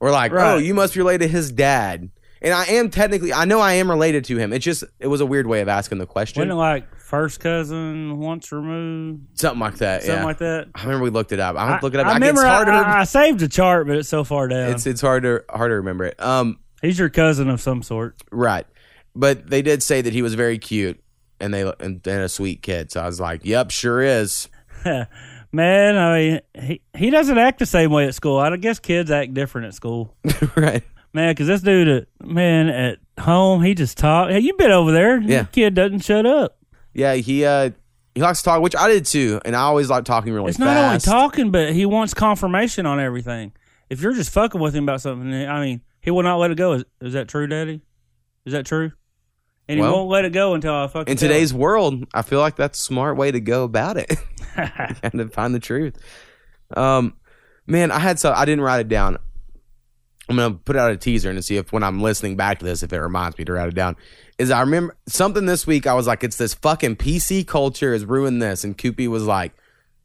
Or 0.00 0.10
like, 0.10 0.32
"Oh, 0.32 0.56
you 0.58 0.74
must 0.74 0.94
be 0.94 1.00
related 1.00 1.26
to 1.26 1.28
his 1.28 1.50
dad." 1.52 2.10
And 2.42 2.54
I 2.54 2.64
am 2.66 2.90
technically, 2.90 3.32
I 3.32 3.44
know 3.44 3.60
I 3.60 3.74
am 3.74 3.90
related 3.90 4.24
to 4.26 4.36
him. 4.38 4.52
It's 4.52 4.64
just, 4.64 4.84
it 4.98 5.08
was 5.08 5.20
a 5.20 5.26
weird 5.26 5.46
way 5.46 5.60
of 5.60 5.68
asking 5.68 5.98
the 5.98 6.06
question. 6.06 6.40
Wasn't 6.40 6.52
it 6.52 6.54
like 6.54 6.94
first 6.96 7.40
cousin 7.40 8.18
once 8.18 8.50
removed, 8.50 9.38
Something 9.38 9.60
like 9.60 9.76
that. 9.76 10.02
something 10.02 10.20
yeah. 10.20 10.24
like 10.24 10.38
that? 10.38 10.68
I 10.74 10.82
remember 10.84 11.04
we 11.04 11.10
looked 11.10 11.32
it 11.32 11.40
up. 11.40 11.56
I 11.56 11.68
don't 11.68 11.82
look 11.82 11.92
it 11.94 12.00
up. 12.00 12.06
I, 12.06 12.10
I, 12.10 12.14
remember 12.14 12.40
it's 12.40 12.46
I, 12.46 12.54
harder. 12.54 12.72
I, 12.72 13.00
I 13.00 13.04
saved 13.04 13.42
a 13.42 13.48
chart, 13.48 13.86
but 13.86 13.96
it's 13.96 14.08
so 14.08 14.24
far 14.24 14.48
down. 14.48 14.70
it's 14.70 14.86
it's 14.86 15.00
harder 15.00 15.44
hard 15.50 15.70
to 15.70 15.76
remember 15.76 16.04
it. 16.04 16.22
Um, 16.22 16.60
He's 16.80 16.98
your 16.98 17.10
cousin 17.10 17.50
of 17.50 17.60
some 17.60 17.82
sort. 17.82 18.16
right. 18.30 18.66
But 19.14 19.50
they 19.50 19.60
did 19.60 19.82
say 19.82 20.00
that 20.00 20.12
he 20.12 20.22
was 20.22 20.34
very 20.34 20.58
cute 20.58 21.02
and 21.40 21.52
they 21.52 21.62
and, 21.62 22.06
and 22.06 22.06
a 22.06 22.28
sweet 22.28 22.62
kid. 22.62 22.92
So 22.92 23.00
I 23.00 23.06
was 23.06 23.18
like, 23.18 23.44
"Yep, 23.44 23.70
sure 23.70 24.00
is." 24.02 24.48
Man, 25.52 25.96
I 25.96 26.18
mean, 26.18 26.40
he 26.54 26.80
he 26.96 27.10
doesn't 27.10 27.36
act 27.36 27.58
the 27.58 27.66
same 27.66 27.90
way 27.90 28.06
at 28.06 28.14
school. 28.14 28.38
I 28.38 28.54
guess 28.56 28.78
kids 28.78 29.10
act 29.10 29.34
different 29.34 29.66
at 29.66 29.74
school. 29.74 30.14
right. 30.56 30.84
Man, 31.12 31.32
because 31.32 31.46
this 31.48 31.60
dude, 31.62 31.88
at, 31.88 32.06
man, 32.24 32.68
at 32.68 32.98
home, 33.18 33.62
he 33.62 33.74
just 33.74 33.98
talk. 33.98 34.30
Hey, 34.30 34.38
you 34.40 34.54
been 34.54 34.70
over 34.70 34.92
there? 34.92 35.20
Yeah. 35.20 35.42
The 35.42 35.48
kid 35.48 35.74
doesn't 35.74 36.00
shut 36.00 36.24
up. 36.26 36.56
Yeah, 36.94 37.14
he 37.14 37.44
uh 37.44 37.70
he 38.14 38.20
likes 38.20 38.40
to 38.40 38.44
talk, 38.44 38.62
which 38.62 38.76
I 38.76 38.88
did 38.88 39.06
too, 39.06 39.40
and 39.44 39.54
I 39.54 39.60
always 39.62 39.88
like 39.90 40.04
talking 40.04 40.32
really 40.32 40.50
It's 40.50 40.58
fast. 40.58 41.06
not 41.06 41.16
only 41.16 41.28
talking, 41.30 41.50
but 41.50 41.72
he 41.72 41.86
wants 41.86 42.14
confirmation 42.14 42.86
on 42.86 42.98
everything. 43.00 43.52
If 43.88 44.00
you're 44.00 44.12
just 44.12 44.30
fucking 44.30 44.60
with 44.60 44.74
him 44.74 44.84
about 44.84 45.00
something, 45.00 45.32
I 45.32 45.60
mean, 45.64 45.80
he 46.00 46.10
will 46.10 46.22
not 46.22 46.36
let 46.36 46.50
it 46.50 46.56
go. 46.56 46.72
Is, 46.74 46.84
is 47.00 47.12
that 47.14 47.28
true, 47.28 47.46
Daddy? 47.46 47.80
Is 48.44 48.52
that 48.52 48.66
true? 48.66 48.92
And 49.68 49.78
he 49.78 49.84
won't 49.84 50.08
let 50.08 50.24
it 50.24 50.32
go 50.32 50.54
until 50.54 50.74
I 50.74 50.88
fucking 50.88 51.12
In 51.12 51.12
him. 51.12 51.16
today's 51.18 51.54
world, 51.54 52.04
I 52.12 52.22
feel 52.22 52.40
like 52.40 52.56
that's 52.56 52.80
a 52.80 52.82
smart 52.82 53.16
way 53.16 53.30
to 53.30 53.38
go 53.40 53.62
about 53.62 53.96
it. 53.96 54.12
and 54.56 55.12
to 55.12 55.28
find 55.28 55.54
the 55.54 55.60
truth. 55.60 55.96
Um, 56.76 57.14
man, 57.66 57.92
I 57.92 58.00
had 58.00 58.18
so 58.18 58.32
I 58.32 58.44
didn't 58.44 58.62
write 58.62 58.80
it 58.80 58.88
down. 58.88 59.18
I'm 60.30 60.36
gonna 60.36 60.54
put 60.54 60.76
out 60.76 60.92
a 60.92 60.96
teaser 60.96 61.28
and 61.28 61.44
see 61.44 61.56
if 61.56 61.72
when 61.72 61.82
I'm 61.82 62.00
listening 62.00 62.36
back 62.36 62.60
to 62.60 62.64
this, 62.64 62.84
if 62.84 62.92
it 62.92 63.00
reminds 63.00 63.36
me 63.36 63.44
to 63.46 63.52
write 63.52 63.68
it 63.68 63.74
down. 63.74 63.96
Is 64.38 64.52
I 64.52 64.60
remember 64.60 64.96
something 65.08 65.44
this 65.44 65.66
week. 65.66 65.88
I 65.88 65.94
was 65.94 66.06
like, 66.06 66.22
it's 66.22 66.36
this 66.36 66.54
fucking 66.54 66.96
PC 66.96 67.44
culture 67.44 67.92
has 67.92 68.04
ruined 68.04 68.40
this, 68.40 68.62
and 68.62 68.78
Koopy 68.78 69.08
was 69.08 69.24
like, 69.24 69.52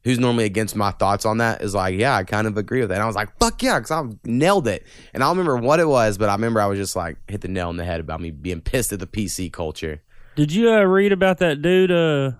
who's 0.02 0.18
normally 0.18 0.44
against 0.44 0.74
my 0.74 0.90
thoughts 0.90 1.24
on 1.24 1.38
that, 1.38 1.62
is 1.62 1.76
like, 1.76 1.96
yeah, 1.96 2.16
I 2.16 2.24
kind 2.24 2.48
of 2.48 2.56
agree 2.56 2.80
with 2.80 2.88
that. 2.88 2.96
And 2.96 3.04
I 3.04 3.06
was 3.06 3.14
like, 3.14 3.38
fuck 3.38 3.62
yeah, 3.62 3.78
because 3.78 3.92
I 3.92 4.02
nailed 4.24 4.66
it. 4.66 4.84
And 5.14 5.22
I 5.22 5.28
don't 5.28 5.38
remember 5.38 5.64
what 5.64 5.78
it 5.78 5.86
was, 5.86 6.18
but 6.18 6.28
I 6.28 6.32
remember 6.32 6.60
I 6.60 6.66
was 6.66 6.78
just 6.78 6.96
like 6.96 7.18
hit 7.28 7.42
the 7.42 7.48
nail 7.48 7.68
on 7.68 7.76
the 7.76 7.84
head 7.84 8.00
about 8.00 8.20
me 8.20 8.32
being 8.32 8.60
pissed 8.60 8.92
at 8.92 8.98
the 8.98 9.06
PC 9.06 9.52
culture. 9.52 10.02
Did 10.34 10.50
you 10.50 10.72
uh, 10.72 10.82
read 10.82 11.12
about 11.12 11.38
that 11.38 11.62
dude 11.62 11.92
uh, 11.92 12.32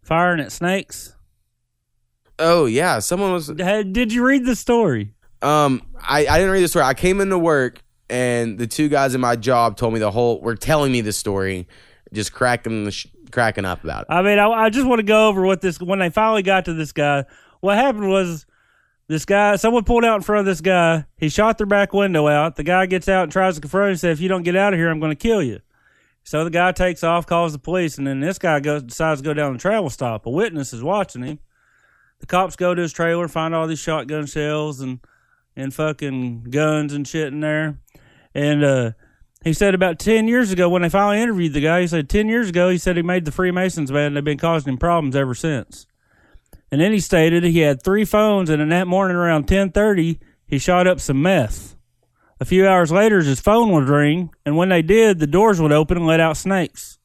firing 0.00 0.38
at 0.38 0.52
snakes? 0.52 1.16
Oh 2.38 2.66
yeah, 2.66 3.00
someone 3.00 3.32
was 3.32 3.48
Did 3.48 4.12
you 4.12 4.24
read 4.24 4.46
the 4.46 4.54
story? 4.54 5.15
Um, 5.42 5.82
I, 6.00 6.26
I 6.26 6.38
didn't 6.38 6.50
read 6.50 6.62
the 6.62 6.68
story. 6.68 6.84
I 6.84 6.94
came 6.94 7.20
into 7.20 7.38
work 7.38 7.82
and 8.08 8.58
the 8.58 8.66
two 8.66 8.88
guys 8.88 9.14
in 9.14 9.20
my 9.20 9.36
job 9.36 9.76
told 9.76 9.92
me 9.92 10.00
the 10.00 10.10
whole. 10.10 10.40
Were 10.40 10.54
telling 10.54 10.92
me 10.92 11.00
the 11.00 11.12
story, 11.12 11.66
just 12.12 12.32
cracking 12.32 12.84
the 12.84 12.90
sh- 12.90 13.08
cracking 13.30 13.64
up 13.64 13.82
about 13.82 14.02
it. 14.02 14.06
I 14.10 14.22
mean, 14.22 14.38
I, 14.38 14.48
I 14.48 14.70
just 14.70 14.86
want 14.86 15.00
to 15.00 15.04
go 15.04 15.28
over 15.28 15.44
what 15.44 15.60
this. 15.60 15.80
When 15.80 15.98
they 15.98 16.10
finally 16.10 16.42
got 16.42 16.66
to 16.66 16.74
this 16.74 16.92
guy, 16.92 17.24
what 17.60 17.76
happened 17.76 18.08
was 18.08 18.46
this 19.08 19.24
guy. 19.24 19.56
Someone 19.56 19.84
pulled 19.84 20.04
out 20.04 20.16
in 20.16 20.22
front 20.22 20.40
of 20.40 20.46
this 20.46 20.60
guy. 20.60 21.04
He 21.16 21.28
shot 21.28 21.58
their 21.58 21.66
back 21.66 21.92
window 21.92 22.28
out. 22.28 22.56
The 22.56 22.64
guy 22.64 22.86
gets 22.86 23.08
out 23.08 23.24
and 23.24 23.32
tries 23.32 23.56
to 23.56 23.60
confront 23.60 23.86
him. 23.86 23.90
and 23.90 24.00
Said, 24.00 24.12
"If 24.12 24.20
you 24.20 24.28
don't 24.28 24.42
get 24.42 24.56
out 24.56 24.72
of 24.72 24.78
here, 24.78 24.88
I'm 24.88 25.00
going 25.00 25.12
to 25.12 25.16
kill 25.16 25.42
you." 25.42 25.60
So 26.22 26.42
the 26.42 26.50
guy 26.50 26.72
takes 26.72 27.04
off, 27.04 27.26
calls 27.26 27.52
the 27.52 27.58
police, 27.58 27.98
and 27.98 28.06
then 28.06 28.20
this 28.20 28.38
guy 28.38 28.60
goes 28.60 28.82
decides 28.82 29.20
to 29.20 29.24
go 29.24 29.34
down 29.34 29.52
the 29.52 29.58
travel 29.58 29.90
stop. 29.90 30.26
A 30.26 30.30
witness 30.30 30.72
is 30.72 30.82
watching 30.82 31.22
him. 31.22 31.38
The 32.18 32.26
cops 32.26 32.56
go 32.56 32.74
to 32.74 32.82
his 32.82 32.92
trailer, 32.92 33.28
find 33.28 33.54
all 33.54 33.66
these 33.66 33.78
shotgun 33.78 34.26
shells 34.26 34.80
and 34.80 35.00
and 35.56 35.72
fucking 35.74 36.44
guns 36.50 36.92
and 36.92 37.06
shit 37.08 37.28
in 37.32 37.40
there. 37.40 37.78
And 38.34 38.62
uh, 38.64 38.90
he 39.44 39.52
said 39.52 39.74
about 39.74 39.98
10 39.98 40.28
years 40.28 40.52
ago, 40.52 40.68
when 40.68 40.82
they 40.82 40.88
finally 40.88 41.22
interviewed 41.22 41.54
the 41.54 41.60
guy, 41.60 41.80
he 41.80 41.86
said 41.86 42.08
10 42.08 42.28
years 42.28 42.48
ago, 42.50 42.68
he 42.68 42.78
said 42.78 42.96
he 42.96 43.02
made 43.02 43.24
the 43.24 43.32
Freemasons 43.32 43.90
mad 43.90 44.08
and 44.08 44.16
they've 44.16 44.24
been 44.24 44.38
causing 44.38 44.72
him 44.74 44.78
problems 44.78 45.16
ever 45.16 45.34
since. 45.34 45.86
And 46.70 46.80
then 46.80 46.92
he 46.92 47.00
stated 47.00 47.44
he 47.44 47.60
had 47.60 47.82
three 47.82 48.04
phones 48.04 48.50
and 48.50 48.60
in 48.60 48.68
that 48.70 48.86
morning 48.86 49.16
around 49.16 49.42
1030, 49.42 50.18
he 50.46 50.58
shot 50.58 50.86
up 50.86 51.00
some 51.00 51.22
meth. 51.22 51.76
A 52.38 52.44
few 52.44 52.66
hours 52.68 52.92
later, 52.92 53.22
his 53.22 53.40
phone 53.40 53.72
would 53.72 53.88
ring, 53.88 54.28
and 54.44 54.58
when 54.58 54.68
they 54.68 54.82
did, 54.82 55.18
the 55.20 55.26
doors 55.26 55.58
would 55.58 55.72
open 55.72 55.96
and 55.96 56.06
let 56.06 56.20
out 56.20 56.36
snakes. 56.36 56.98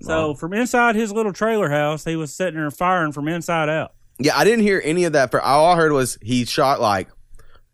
So 0.00 0.28
Wow. 0.30 0.34
from 0.34 0.52
inside 0.52 0.96
his 0.96 1.12
little 1.12 1.32
trailer 1.32 1.70
house, 1.70 2.04
he 2.04 2.16
was 2.16 2.34
sitting 2.34 2.58
there 2.58 2.70
firing 2.72 3.12
from 3.12 3.28
inside 3.28 3.68
out. 3.68 3.92
Yeah, 4.18 4.36
I 4.36 4.44
didn't 4.44 4.64
hear 4.64 4.82
any 4.84 5.04
of 5.04 5.12
that. 5.12 5.30
For 5.30 5.40
all 5.40 5.66
I 5.72 5.76
heard 5.76 5.92
was 5.92 6.18
he 6.20 6.44
shot 6.44 6.80
like 6.80 7.08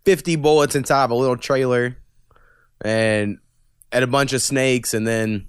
fifty 0.05 0.37
bullets 0.37 0.75
inside 0.75 1.05
of 1.05 1.11
a 1.11 1.15
little 1.15 1.37
trailer, 1.37 1.97
and 2.81 3.39
at 3.91 4.03
a 4.03 4.07
bunch 4.07 4.33
of 4.33 4.43
snakes. 4.43 4.95
And 4.95 5.07
then 5.07 5.49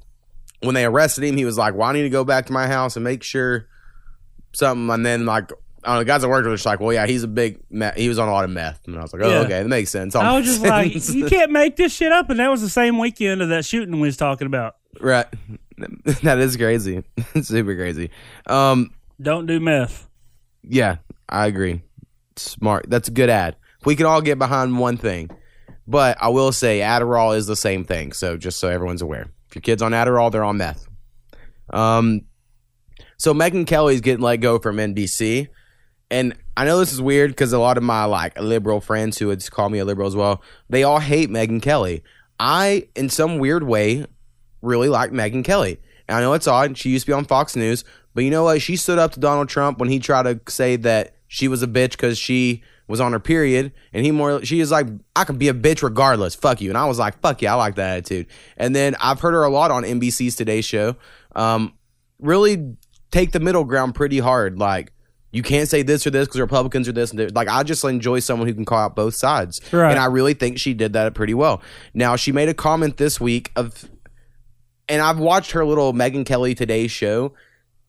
when 0.61 0.75
they 0.75 0.85
arrested 0.85 1.23
him, 1.23 1.37
he 1.37 1.45
was 1.45 1.57
like, 1.57 1.75
"Well, 1.75 1.89
I 1.89 1.93
need 1.93 2.03
to 2.03 2.09
go 2.09 2.23
back 2.23 2.45
to 2.47 2.53
my 2.53 2.67
house 2.67 2.95
and 2.95 3.03
make 3.03 3.23
sure 3.23 3.67
something." 4.53 4.89
And 4.93 5.05
then 5.05 5.25
like. 5.25 5.51
I 5.85 5.87
don't 5.87 5.95
know, 5.95 5.99
the 5.99 6.05
guys 6.05 6.23
I 6.23 6.27
worked 6.27 6.45
with 6.45 6.51
were 6.51 6.55
just 6.55 6.65
like, 6.65 6.79
well, 6.79 6.93
yeah, 6.93 7.05
he's 7.05 7.23
a 7.23 7.27
big, 7.27 7.59
me- 7.69 7.91
he 7.97 8.07
was 8.07 8.17
on 8.17 8.29
a 8.29 8.31
lot 8.31 8.45
of 8.45 8.51
meth. 8.51 8.79
And 8.87 8.97
I 8.97 9.01
was 9.01 9.11
like, 9.11 9.21
oh, 9.21 9.29
Yeah. 9.29 9.39
okay, 9.39 9.61
that 9.63 9.67
makes 9.67 9.89
sense. 9.89 10.15
All 10.15 10.21
I 10.21 10.37
was 10.37 10.45
just 10.45 10.61
like, 10.61 10.93
you 11.09 11.25
can't 11.27 11.51
make 11.51 11.75
this 11.75 11.93
shit 11.93 12.09
up. 12.09 12.29
And 12.29 12.39
that 12.39 12.49
was 12.49 12.61
the 12.61 12.69
same 12.69 12.97
weekend 12.97 13.41
of 13.41 13.49
that 13.49 13.65
shooting 13.65 13.95
we 13.99 14.07
was 14.07 14.15
talking 14.15 14.47
about. 14.47 14.77
Right. 15.01 15.25
that 16.23 16.39
is 16.39 16.55
crazy. 16.55 17.03
Super 17.41 17.75
crazy. 17.75 18.11
Um, 18.47 18.91
Don't 19.21 19.45
do 19.45 19.59
meth. 19.59 20.07
yeah, 20.63 20.99
I 21.27 21.47
agree. 21.47 21.81
Smart. 22.37 22.85
That's 22.87 23.09
a 23.09 23.11
good 23.11 23.29
ad. 23.29 23.57
We 23.85 23.95
can 23.95 24.05
all 24.05 24.21
get 24.21 24.39
behind 24.39 24.79
one 24.79 24.97
thing. 24.97 25.29
But 25.87 26.17
I 26.21 26.29
will 26.29 26.51
say 26.51 26.79
Adderall 26.79 27.35
is 27.35 27.45
the 27.45 27.55
same 27.55 27.83
thing. 27.83 28.13
So 28.13 28.37
just 28.37 28.59
so 28.59 28.69
everyone's 28.69 29.01
aware. 29.01 29.27
If 29.49 29.55
your 29.55 29.61
kid's 29.61 29.81
on 29.81 29.91
Adderall, 29.91 30.31
they're 30.31 30.43
on 30.43 30.57
meth. 30.57 30.87
Um 31.71 32.21
so 33.17 33.33
Megyn 33.33 33.67
Kelly's 33.67 34.01
getting 34.01 34.23
let 34.23 34.37
go 34.37 34.59
from 34.59 34.77
NBC. 34.77 35.47
And 36.11 36.35
I 36.55 36.65
know 36.65 36.79
this 36.79 36.93
is 36.93 37.01
weird 37.01 37.31
because 37.31 37.53
a 37.53 37.59
lot 37.59 37.77
of 37.77 37.83
my 37.83 38.05
like 38.05 38.39
liberal 38.39 38.81
friends 38.81 39.17
who 39.17 39.27
would 39.27 39.49
call 39.49 39.69
me 39.69 39.79
a 39.79 39.85
liberal 39.85 40.07
as 40.07 40.15
well, 40.15 40.41
they 40.69 40.83
all 40.83 40.99
hate 40.99 41.29
Megyn 41.29 41.61
Kelly. 41.61 42.03
I, 42.39 42.89
in 42.95 43.09
some 43.09 43.39
weird 43.39 43.63
way, 43.63 44.05
really 44.61 44.89
like 44.89 45.11
Megyn 45.11 45.43
Kelly. 45.43 45.79
And 46.07 46.17
I 46.17 46.21
know 46.21 46.33
it's 46.33 46.47
odd. 46.47 46.77
She 46.77 46.89
used 46.89 47.05
to 47.05 47.11
be 47.11 47.13
on 47.13 47.25
Fox 47.25 47.55
News, 47.55 47.83
but 48.13 48.23
you 48.23 48.29
know 48.29 48.43
what? 48.43 48.61
She 48.61 48.75
stood 48.75 48.99
up 48.99 49.13
to 49.13 49.19
Donald 49.19 49.49
Trump 49.49 49.79
when 49.79 49.89
he 49.89 49.99
tried 49.99 50.23
to 50.23 50.51
say 50.51 50.75
that 50.77 51.15
she 51.27 51.47
was 51.47 51.63
a 51.63 51.67
bitch 51.67 51.91
because 51.91 52.17
she 52.17 52.63
was 52.87 52.99
on 52.99 53.11
her 53.13 53.19
period, 53.19 53.71
and 53.93 54.05
he 54.05 54.11
more 54.11 54.43
she 54.43 54.59
is 54.59 54.69
like, 54.71 54.87
I 55.15 55.23
can 55.23 55.37
be 55.37 55.47
a 55.47 55.53
bitch 55.53 55.81
regardless. 55.83 56.35
Fuck 56.35 56.61
you. 56.61 56.69
And 56.69 56.77
I 56.77 56.85
was 56.85 56.99
like, 56.99 57.19
fuck 57.21 57.41
yeah, 57.41 57.53
I 57.53 57.55
like 57.55 57.75
that 57.75 57.97
attitude. 57.97 58.27
And 58.57 58.75
then 58.75 58.95
I've 58.99 59.19
heard 59.21 59.33
her 59.33 59.43
a 59.43 59.49
lot 59.49 59.71
on 59.71 59.83
NBC's 59.83 60.35
Today 60.35 60.61
Show. 60.61 60.95
Um, 61.35 61.73
really 62.19 62.75
take 63.11 63.31
the 63.31 63.39
middle 63.39 63.63
ground 63.63 63.95
pretty 63.95 64.19
hard. 64.19 64.59
Like 64.59 64.91
you 65.31 65.41
can't 65.43 65.67
say 65.69 65.81
this 65.81 66.05
or 66.05 66.09
this 66.11 66.27
because 66.27 66.39
Republicans 66.41 66.87
are 66.87 66.91
this 66.91 67.09
and 67.11 67.19
this. 67.19 67.31
like 67.33 67.47
I 67.47 67.63
just 67.63 67.83
enjoy 67.83 68.19
someone 68.19 68.47
who 68.47 68.53
can 68.53 68.65
call 68.65 68.79
out 68.79 68.95
both 68.95 69.15
sides, 69.15 69.59
Right. 69.71 69.89
and 69.91 69.99
I 69.99 70.05
really 70.05 70.33
think 70.35 70.59
she 70.59 70.73
did 70.73 70.93
that 70.93 71.13
pretty 71.15 71.33
well. 71.33 71.61
Now 71.93 72.15
she 72.15 72.31
made 72.31 72.49
a 72.49 72.53
comment 72.53 72.97
this 72.97 73.19
week 73.19 73.51
of, 73.55 73.85
and 74.89 75.01
I've 75.01 75.17
watched 75.19 75.51
her 75.51 75.65
little 75.65 75.93
Megyn 75.93 76.25
Kelly 76.25 76.53
Today 76.53 76.87
show, 76.87 77.33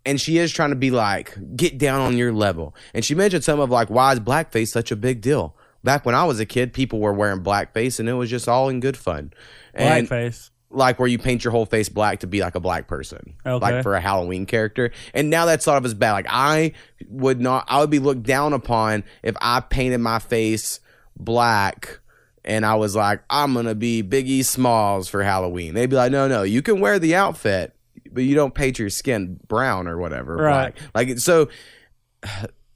and 0.07 0.21
she 0.21 0.39
is 0.39 0.53
trying 0.53 0.71
to 0.71 0.77
be 0.77 0.91
like 0.91 1.37
get 1.57 1.79
down 1.79 2.01
on 2.01 2.17
your 2.17 2.33
level, 2.33 2.75
and 2.93 3.05
she 3.05 3.15
mentioned 3.15 3.45
some 3.45 3.61
of 3.61 3.71
like 3.71 3.89
why 3.91 4.13
is 4.13 4.21
blackface 4.21 4.69
such 4.69 4.91
a 4.91 4.97
big 4.97 5.21
deal. 5.21 5.57
Back 5.83 6.07
when 6.07 6.15
I 6.15 6.25
was 6.25 6.41
a 6.41 6.47
kid, 6.47 6.73
people 6.73 6.99
were 7.01 7.13
wearing 7.13 7.43
blackface, 7.43 8.01
and 8.01 8.09
it 8.09 8.15
was 8.15 8.31
just 8.31 8.49
all 8.49 8.69
in 8.71 8.81
good 8.81 8.97
fun. 8.97 9.33
And 9.75 10.09
Blackface. 10.09 10.49
like 10.71 10.99
where 10.99 11.07
you 11.09 11.19
paint 11.19 11.45
your 11.45 11.51
whole 11.51 11.67
face 11.67 11.89
black 11.91 12.21
to 12.21 12.27
be 12.27 12.41
like 12.41 12.55
a 12.55 12.61
black 12.61 12.87
person, 12.89 13.35
Okay. 13.45 13.63
like 13.63 13.83
for 13.83 13.95
a 13.95 14.01
Halloween 14.01 14.47
character. 14.47 14.93
And 15.13 15.29
now 15.29 15.45
that's 15.45 15.65
thought 15.67 15.77
of 15.77 15.85
as 15.85 15.93
bad. 15.93 16.13
Like 16.13 16.27
I 16.31 16.73
would 17.09 17.39
not, 17.41 17.67
I 17.69 17.81
would 17.81 17.91
be 17.91 17.99
looked 17.99 18.23
down 18.23 18.55
upon 18.55 19.05
if 19.23 19.37
I 19.43 19.61
painted 19.61 19.99
my 19.99 20.19
face 20.21 20.81
black 21.17 22.01
and 22.47 22.65
I 22.67 22.75
was 22.75 22.95
like, 22.97 23.23
I'm 23.31 23.55
gonna 23.55 23.75
be 23.75 24.03
Biggie 24.03 24.45
Smalls 24.45 25.09
for 25.09 25.23
Halloween. 25.23 25.75
They'd 25.75 25.91
be 25.91 25.97
like, 25.97 26.13
No, 26.13 26.29
no, 26.29 26.43
you 26.43 26.63
can 26.63 26.81
wear 26.81 26.99
the 26.99 27.15
outfit, 27.15 27.75
but 28.15 28.25
you 28.25 28.35
don't 28.35 28.55
paint 28.55 28.79
your 28.79 28.91
skin 28.91 29.39
brown 29.49 29.89
or 29.89 29.99
whatever. 29.99 30.37
Right. 30.37 30.75
Black. 30.75 31.09
Like 31.09 31.19
so. 31.19 31.49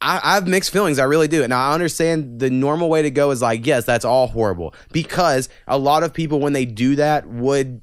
I, 0.01 0.21
I 0.23 0.35
have 0.35 0.47
mixed 0.47 0.71
feelings. 0.71 0.99
I 0.99 1.05
really 1.05 1.27
do. 1.29 1.43
And 1.43 1.53
I 1.53 1.75
understand 1.75 2.39
the 2.39 2.51
normal 2.51 2.89
way 2.89 3.03
to 3.03 3.11
go 3.11 3.31
is 3.31 3.43
like, 3.43 3.67
yes, 3.67 3.85
that's 3.85 4.05
all 4.05 4.29
horrible. 4.29 4.75
Because 4.93 5.49
a 5.67 5.79
lot 5.79 6.03
of 6.03 6.15
people, 6.15 6.39
when 6.39 6.53
they 6.53 6.67
do 6.67 6.97
that, 6.97 7.27
would 7.27 7.81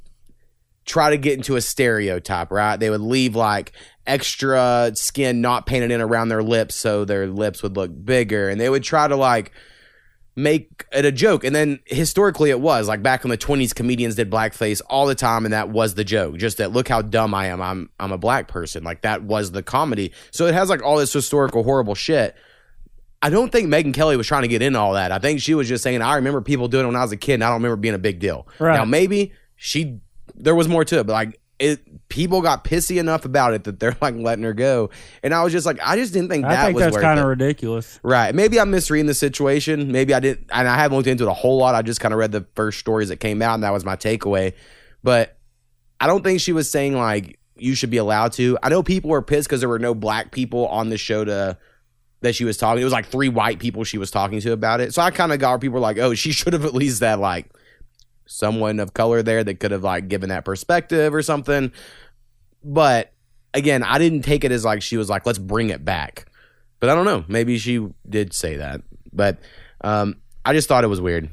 try 0.86 1.10
to 1.10 1.18
get 1.18 1.34
into 1.34 1.56
a 1.56 1.62
stereotype, 1.62 2.52
right? 2.52 2.80
They 2.80 2.90
would 2.90 3.02
leave 3.02 3.36
like 3.36 3.74
extra 4.08 4.92
skin 4.94 5.42
not 5.42 5.66
painted 5.66 5.92
in 5.92 6.00
around 6.00 6.30
their 6.30 6.44
lips 6.44 6.76
so 6.76 7.04
their 7.06 7.28
lips 7.28 7.64
would 7.64 7.76
look 7.76 7.92
bigger. 8.06 8.50
And 8.50 8.62
they 8.62 8.70
would 8.70 8.84
try 8.84 9.08
to 9.08 9.16
like 9.16 9.52
make 10.36 10.86
it 10.92 11.06
a 11.06 11.12
joke. 11.12 11.44
And 11.44 11.56
then 11.56 11.80
historically 11.86 12.50
it 12.50 12.60
was 12.60 12.88
like 12.88 13.02
back 13.02 13.24
in 13.24 13.30
the 13.30 13.38
20s, 13.38 13.74
comedians 13.74 14.16
did 14.16 14.30
blackface 14.30 14.82
all 14.90 15.06
the 15.06 15.16
time. 15.16 15.46
And 15.46 15.54
that 15.54 15.70
was 15.70 15.96
the 15.96 16.04
joke. 16.04 16.38
Just 16.38 16.58
that 16.58 16.72
look 16.72 16.88
how 16.88 17.02
dumb 17.02 17.34
I 17.34 17.48
am. 17.48 17.62
I'm, 17.62 17.90
I'm 18.00 18.12
a 18.12 18.18
black 18.18 18.48
person. 18.48 18.84
Like 18.84 19.02
that 19.02 19.24
was 19.24 19.52
the 19.52 19.64
comedy. 19.64 20.12
So 20.32 20.46
it 20.48 20.54
has 20.54 20.70
like 20.70 20.84
all 20.84 20.98
this 20.98 21.14
historical 21.14 21.64
horrible 21.64 21.96
shit. 21.96 22.36
I 23.22 23.30
don't 23.30 23.52
think 23.52 23.70
Megyn 23.70 23.94
Kelly 23.94 24.18
was 24.18 24.28
trying 24.28 24.44
to 24.44 24.48
get 24.48 24.62
into 24.62 24.78
all 24.78 24.94
that. 24.94 25.12
I 25.12 25.20
think 25.20 25.40
she 25.40 25.56
was 25.56 25.68
just 25.68 25.84
saying, 25.84 26.02
I 26.02 26.16
remember 26.16 26.42
people 26.42 26.68
doing 26.68 26.84
it 26.84 26.88
when 26.88 26.96
I 26.96 27.02
was 27.02 27.12
a 27.12 27.18
kid 27.18 27.36
and 27.36 27.44
I 27.44 27.48
don't 27.48 27.56
remember 27.56 27.78
being 27.78 27.96
a 27.96 28.00
big 28.00 28.20
deal. 28.20 28.48
Right. 28.60 28.76
Now 28.76 28.86
maybe 28.86 29.34
she 29.56 30.00
there 30.36 30.54
was 30.54 30.68
more 30.68 30.84
to 30.86 31.00
it, 31.00 31.08
but 31.08 31.14
like 31.14 31.40
it 31.58 32.10
people 32.10 32.42
got 32.42 32.64
pissy 32.64 33.00
enough 33.00 33.26
about 33.26 33.54
it 33.54 33.64
that 33.64 33.80
they're 33.80 33.96
like 34.02 34.16
letting 34.16 34.44
her 34.44 34.54
go. 34.54 34.90
And 35.24 35.34
I 35.34 35.44
was 35.44 35.54
just 35.54 35.66
like, 35.66 35.80
I 35.82 35.96
just 35.96 36.14
didn't 36.14 36.30
think 36.30 36.44
that 36.44 36.66
think 36.66 36.76
was 36.76 36.86
that's 36.86 36.98
kind 36.98 37.20
of 37.20 37.26
ridiculous. 37.26 38.00
Right. 38.04 38.36
Maybe 38.36 38.60
I'm 38.60 38.72
misreading 38.72 39.06
the 39.06 39.14
situation. 39.14 39.92
Maybe 39.92 40.14
I 40.14 40.20
didn't, 40.20 40.48
and 40.52 40.68
I 40.68 40.76
haven't 40.76 40.98
looked 40.98 41.08
into 41.08 41.24
it 41.24 41.30
a 41.30 41.34
whole 41.34 41.58
lot. 41.58 41.76
I 41.76 41.82
just 41.82 42.00
kind 42.00 42.14
of 42.14 42.20
read 42.20 42.32
the 42.32 42.46
first 42.56 42.80
stories 42.80 43.10
that 43.10 43.18
came 43.18 43.42
out, 43.42 43.54
and 43.56 43.64
that 43.64 43.72
was 43.72 43.86
my 43.86 43.96
takeaway. 43.96 44.54
But 45.04 45.38
I 46.00 46.08
don't 46.08 46.24
think 46.24 46.42
she 46.42 46.52
was 46.52 46.70
saying 46.70 46.96
like 46.96 47.40
you 47.56 47.74
should 47.74 47.90
be 47.90 47.98
allowed 47.98 48.34
to. 48.34 48.58
I 48.62 48.70
know 48.70 48.84
people 48.84 49.10
were 49.10 49.22
pissed 49.22 49.48
because 49.48 49.62
there 49.62 49.70
were 49.70 49.80
no 49.80 49.96
black 49.96 50.32
people 50.32 50.68
on 50.68 50.90
the 50.90 50.98
show 50.98 51.24
to 51.24 51.58
that 52.22 52.36
she 52.36 52.44
was 52.44 52.58
talking. 52.58 52.82
It 52.82 52.86
was 52.86 52.94
like 52.94 53.06
three 53.06 53.30
white 53.30 53.60
people 53.60 53.84
she 53.84 53.98
was 53.98 54.12
talking 54.12 54.42
to 54.42 54.52
about 54.52 54.82
it. 54.82 54.94
So 54.94 55.02
I 55.02 55.12
kind 55.12 55.32
of 55.32 55.40
got 55.40 55.52
where 55.52 55.60
people 55.60 55.76
were 55.76 55.80
like, 55.80 55.98
oh, 56.00 56.16
she 56.16 56.32
should 56.32 56.54
have 56.54 56.66
at 56.66 56.74
least 56.74 57.00
that 57.00 57.20
like 57.20 57.50
someone 58.26 58.80
of 58.80 58.94
color 58.94 59.22
there 59.22 59.44
that 59.44 59.60
could 59.60 59.72
have 59.72 59.84
like 59.84 60.08
given 60.08 60.30
that 60.30 60.46
perspective 60.46 61.14
or 61.14 61.22
something. 61.22 61.72
But 62.64 63.12
again, 63.54 63.84
I 63.84 63.98
didn't 63.98 64.24
take 64.24 64.44
it 64.44 64.52
as 64.52 64.66
like 64.66 64.82
she 64.82 64.98
was 64.98 65.10
like, 65.10 65.26
let's 65.26 65.40
bring 65.40 65.70
it 65.70 65.86
back. 65.86 66.26
But 66.80 66.90
I 66.90 66.96
don't 66.96 67.06
know. 67.06 67.24
Maybe 67.28 67.58
she 67.58 67.88
did 68.08 68.34
say 68.34 68.58
that. 68.58 68.82
But 69.14 69.40
um, 69.82 70.18
I 70.44 70.54
just 70.54 70.68
thought 70.68 70.84
it 70.84 70.88
was 70.88 71.02
weird. 71.02 71.30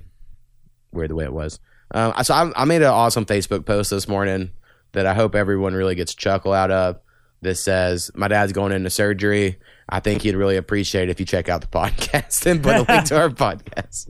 Weird 0.93 1.11
the 1.11 1.15
way 1.15 1.25
it 1.25 1.33
was. 1.33 1.59
Um, 1.91 2.15
so 2.23 2.35
I, 2.35 2.63
I 2.63 2.65
made 2.65 2.83
an 2.83 2.89
awesome 2.89 3.27
Facebook 3.27 3.67
post 3.67 3.91
this 3.91 4.09
morning 4.09 4.53
that 4.93 5.07
I 5.07 5.15
hope 5.15 5.35
everyone 5.35 5.75
really 5.75 5.95
gets 5.95 6.13
a 6.13 6.17
chuckle 6.17 6.53
out 6.53 6.71
of. 6.71 6.99
This 7.41 7.63
says, 7.63 8.11
My 8.15 8.29
dad's 8.29 8.53
going 8.53 8.73
into 8.73 8.89
surgery. 8.89 9.59
I 9.89 10.01
think 10.01 10.23
he'd 10.23 10.37
really 10.37 10.57
appreciate 10.57 11.09
it 11.09 11.11
if 11.11 11.19
you 11.21 11.27
check 11.27 11.49
out 11.49 11.61
the 11.61 11.67
podcast 11.79 12.47
and 12.47 12.63
put 12.63 12.77
a 12.77 12.83
link 12.83 13.05
to 13.07 13.19
our 13.19 13.29
podcast. 13.31 14.09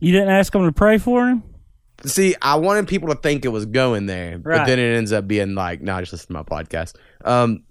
You 0.00 0.12
didn't 0.12 0.30
ask 0.30 0.54
him 0.54 0.64
to 0.64 0.72
pray 0.72 0.98
for 0.98 1.28
him? 1.28 1.42
See, 2.04 2.34
I 2.40 2.56
wanted 2.56 2.86
people 2.86 3.08
to 3.08 3.16
think 3.16 3.44
it 3.44 3.48
was 3.48 3.66
going 3.66 4.06
there, 4.06 4.38
but 4.38 4.66
then 4.66 4.78
it 4.78 4.96
ends 4.96 5.12
up 5.12 5.26
being 5.26 5.54
like, 5.54 5.80
no, 5.80 5.94
I 5.94 6.00
just 6.00 6.12
listen 6.12 6.28
to 6.28 6.32
my 6.32 6.42
podcast. 6.42 6.94
Um, 7.24 7.64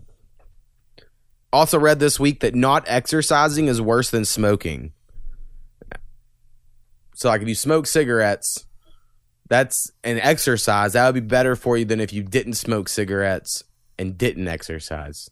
also 1.53 1.79
read 1.79 1.99
this 1.99 2.19
week 2.19 2.41
that 2.41 2.53
not 2.53 2.83
exercising 2.87 3.67
is 3.67 3.81
worse 3.81 4.09
than 4.09 4.25
smoking. 4.25 4.91
So, 7.15 7.29
like, 7.29 7.41
if 7.41 7.47
you 7.47 7.55
smoke 7.55 7.87
cigarettes, 7.87 8.65
that's 9.49 9.91
an 10.03 10.19
exercise. 10.19 10.93
That 10.93 11.05
would 11.05 11.15
be 11.15 11.27
better 11.27 11.55
for 11.55 11.77
you 11.77 11.85
than 11.85 11.99
if 12.01 12.11
you 12.11 12.21
didn't 12.21 12.53
smoke 12.53 12.89
cigarettes 12.89 13.63
and 13.97 14.17
didn't 14.17 14.47
exercise. 14.47 15.29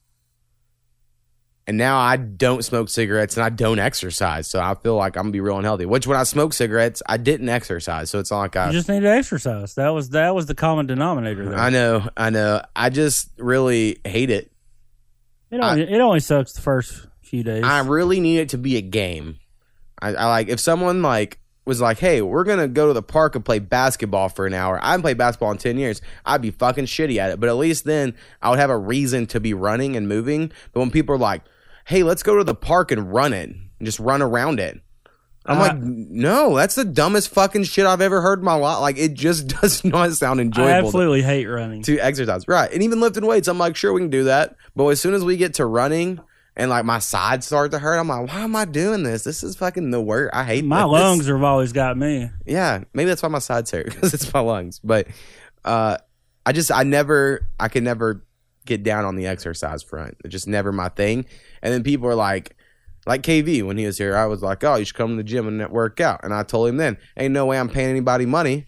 And 1.68 1.78
now 1.78 1.98
I 1.98 2.18
don't 2.18 2.64
smoke 2.64 2.90
cigarettes 2.90 3.38
and 3.38 3.44
I 3.44 3.50
don't 3.50 3.80
exercise, 3.80 4.48
so 4.48 4.60
I 4.60 4.76
feel 4.76 4.96
like 4.96 5.18
I'm 5.18 5.24
gonna 5.24 5.32
be 5.32 5.42
real 5.42 5.58
unhealthy. 5.58 5.88
Which 5.88 6.06
when 6.06 6.16
I 6.16 6.24
smoke 6.24 6.54
cigarettes, 6.54 7.02
I 7.08 7.18
didn't 7.18 7.50
exercise, 7.50 8.12
so 8.12 8.20
it's 8.20 8.30
not 8.30 8.40
like 8.40 8.56
I 8.56 8.68
You 8.68 8.74
just 8.74 8.88
need 8.88 9.00
to 9.00 9.10
exercise. 9.10 9.74
That 9.74 9.90
was 9.90 10.10
that 10.10 10.36
was 10.36 10.46
the 10.46 10.54
common 10.54 10.86
denominator 10.86 11.50
there. 11.50 11.58
I 11.58 11.72
know, 11.72 12.08
I 12.16 12.30
know. 12.30 12.62
I 12.76 12.90
just 12.92 13.32
really 13.40 13.98
hate 14.06 14.30
it. 14.30 14.52
it, 15.50 15.60
only, 15.60 15.82
it 15.82 16.00
only 16.00 16.20
sucks 16.20 16.54
the 16.54 16.62
first 16.62 17.08
few 17.24 17.44
days. 17.44 17.64
I 17.64 17.80
really 17.80 18.20
need 18.20 18.40
it 18.40 18.50
to 18.50 18.60
be 18.60 18.78
a 18.78 18.82
game. 18.82 19.40
I, 20.00 20.10
I 20.10 20.28
like 20.28 20.50
if 20.50 20.60
someone 20.60 21.02
like 21.02 21.40
was 21.66 21.82
like, 21.82 21.98
"Hey, 21.98 22.22
we're 22.22 22.44
gonna 22.44 22.68
go 22.68 22.88
to 22.88 22.94
the 22.94 23.02
park 23.02 23.36
and 23.36 23.44
play 23.44 23.58
basketball 23.58 24.30
for 24.30 24.46
an 24.46 24.54
hour." 24.54 24.80
I 24.84 24.92
haven't 24.92 25.02
played 25.02 25.18
basketball 25.18 25.50
in 25.52 25.58
ten 25.58 25.80
years. 25.80 26.00
I'd 26.26 26.44
be 26.44 26.52
fucking 26.52 26.86
shitty 26.86 27.18
at 27.18 27.32
it, 27.32 27.40
but 27.40 27.50
at 27.50 27.56
least 27.56 27.86
then 27.86 28.14
I 28.40 28.52
would 28.52 28.60
have 28.60 28.70
a 28.70 28.78
reason 28.78 29.26
to 29.28 29.40
be 29.40 29.56
running 29.56 29.96
and 29.96 30.08
moving. 30.08 30.52
But 30.74 30.82
when 30.82 30.92
people 30.92 31.16
are 31.16 31.18
like, 31.18 31.42
"Hey, 31.86 32.04
let's 32.04 32.24
go 32.24 32.38
to 32.38 32.44
the 32.44 32.56
park 32.56 32.92
and 32.92 33.12
run 33.14 33.34
it, 33.34 33.50
and 33.50 33.86
just 33.86 34.00
run 34.00 34.22
around 34.22 34.60
it," 34.60 34.80
I'm 35.46 35.58
Uh, 35.58 35.62
like, 35.62 35.78
"No, 35.78 36.56
that's 36.56 36.76
the 36.76 36.86
dumbest 36.86 37.30
fucking 37.30 37.64
shit 37.64 37.86
I've 37.86 38.02
ever 38.02 38.22
heard 38.22 38.40
in 38.40 38.46
my 38.46 38.56
life. 38.56 38.82
Like, 38.82 38.98
it 38.98 39.14
just 39.14 39.48
does 39.62 39.84
not 39.86 40.12
sound 40.14 40.40
enjoyable." 40.42 40.70
I 40.70 40.82
to- 40.82 40.86
absolutely 40.88 41.22
hate 41.22 41.46
running. 41.46 41.82
to 41.84 41.98
exercise. 42.00 42.48
Right. 42.48 42.72
And 42.72 42.84
even 42.84 43.00
lifting 43.00 43.26
weights, 43.26 43.48
I'm 43.48 43.58
like, 43.58 43.76
sure, 43.76 43.94
we 43.94 44.02
can 44.02 44.10
do 44.10 44.26
that. 44.26 44.56
But 44.76 44.88
as 44.88 45.00
soon 45.02 45.14
as 45.14 45.24
we 45.24 45.38
get 45.38 45.54
to 45.56 45.66
running 45.66 46.20
and 46.58 46.70
like 46.70 46.86
my 46.86 47.00
sides 47.00 47.46
start 47.46 47.72
to 47.72 47.80
hurt, 47.80 47.98
I'm 47.98 48.08
like, 48.08 48.28
why 48.30 48.40
am 48.42 48.56
I 48.56 48.66
doing 48.66 49.04
this? 49.04 49.24
This 49.24 49.44
is 49.44 49.56
fucking 49.56 49.92
the 49.92 50.02
worst. 50.02 50.34
I 50.34 50.44
hate 50.46 50.64
My 50.66 50.84
lungs 50.84 51.28
have 51.28 51.44
always 51.44 51.74
got 51.74 51.98
me. 51.98 52.30
Yeah. 52.46 52.84
Maybe 52.94 53.10
that's 53.10 53.22
why 53.22 53.30
my 53.30 53.40
sides 53.40 53.72
hurt 53.72 53.86
because 53.94 54.14
it's 54.14 54.34
my 54.34 54.40
lungs. 54.40 54.80
But 54.84 55.08
uh, 55.64 55.98
I 56.46 56.52
just, 56.54 56.72
I 56.72 56.84
never, 56.84 57.46
I 57.60 57.68
could 57.68 57.84
never 57.84 58.24
get 58.66 58.84
down 58.84 59.04
on 59.06 59.16
the 59.16 59.28
exercise 59.28 59.84
front. 59.84 60.16
It's 60.24 60.32
just 60.32 60.48
never 60.48 60.72
my 60.72 60.90
thing. 60.90 61.26
And 61.66 61.74
then 61.74 61.82
people 61.82 62.08
are 62.08 62.16
like, 62.16 62.56
like 63.08 63.24
KV 63.24 63.64
when 63.64 63.76
he 63.76 63.88
was 63.88 63.98
here, 63.98 64.16
I 64.16 64.28
was 64.28 64.44
like, 64.44 64.64
oh, 64.64 64.76
you 64.76 64.86
should 64.86 64.96
come 64.96 65.10
to 65.10 65.16
the 65.16 65.24
gym 65.24 65.48
and 65.48 65.68
work 65.72 66.00
out. 66.00 66.20
And 66.24 66.32
I 66.32 66.44
told 66.44 66.70
him 66.70 66.78
then, 66.78 67.00
ain't 67.18 67.34
no 67.34 67.48
way 67.48 67.58
I'm 67.58 67.70
paying 67.70 67.90
anybody 67.90 68.28
money 68.28 68.68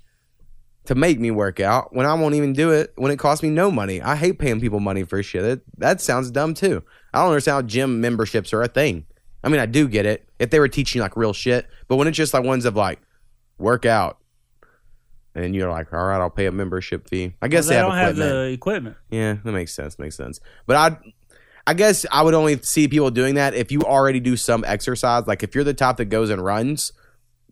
to 0.86 0.96
make 0.96 1.20
me 1.20 1.30
work 1.30 1.60
out 1.60 1.94
when 1.94 2.08
I 2.08 2.16
won't 2.16 2.34
even 2.34 2.54
do 2.54 2.72
it 2.72 2.94
when 2.96 3.12
it 3.12 3.20
costs 3.20 3.44
me 3.44 3.52
no 3.52 3.70
money. 3.70 4.02
I 4.02 4.16
hate 4.16 4.40
paying 4.40 4.60
people 4.60 4.80
money 4.80 5.04
for 5.04 5.22
shit. 5.22 5.44
That, 5.44 5.62
that 5.78 6.02
sounds 6.02 6.32
dumb 6.32 6.56
too. 6.56 6.84
I 7.14 7.20
don't 7.20 7.30
understand 7.30 7.54
how 7.54 7.62
gym 7.62 8.02
memberships 8.02 8.52
are 8.52 8.64
a 8.64 8.68
thing. 8.68 9.06
I 9.44 9.50
mean, 9.50 9.60
I 9.60 9.68
do 9.68 9.88
get 9.88 10.08
it 10.08 10.28
if 10.40 10.50
they 10.50 10.60
were 10.60 10.68
teaching 10.68 11.00
like 11.00 11.16
real 11.16 11.34
shit, 11.34 11.68
but 11.88 11.98
when 11.98 12.08
it's 12.08 12.18
just 12.18 12.34
like 12.34 12.44
ones 12.44 12.66
of 12.66 12.76
like 12.76 13.00
work 13.60 13.86
out, 13.86 14.18
and 15.36 15.56
you're 15.56 15.70
like, 15.70 15.94
all 15.94 16.04
right, 16.04 16.20
I'll 16.20 16.32
pay 16.32 16.48
a 16.48 16.52
membership 16.52 17.08
fee. 17.08 17.36
I 17.44 17.48
guess 17.48 17.68
they, 17.68 17.76
they, 17.76 17.82
don't 17.82 17.96
have 17.96 18.16
the 18.16 18.46
equipment. 18.46 18.98
Yeah, 19.12 19.38
that 19.44 19.52
makes 19.52 19.72
sense. 19.72 20.00
Makes 20.00 20.16
sense. 20.16 20.40
But 20.66 20.76
I, 20.78 21.14
I 21.68 21.74
guess 21.74 22.06
I 22.10 22.22
would 22.22 22.34
only 22.34 22.58
see 22.62 22.88
people 22.88 23.12
doing 23.12 23.36
that 23.36 23.54
if 23.54 23.74
you 23.74 23.82
already 23.82 24.22
do 24.22 24.38
some 24.38 24.64
exercise. 24.66 25.28
Like 25.28 25.44
if 25.44 25.54
you're 25.54 25.66
the 25.66 25.74
type 25.74 25.98
that 25.98 26.06
goes 26.06 26.30
and 26.30 26.42
runs, 26.42 26.94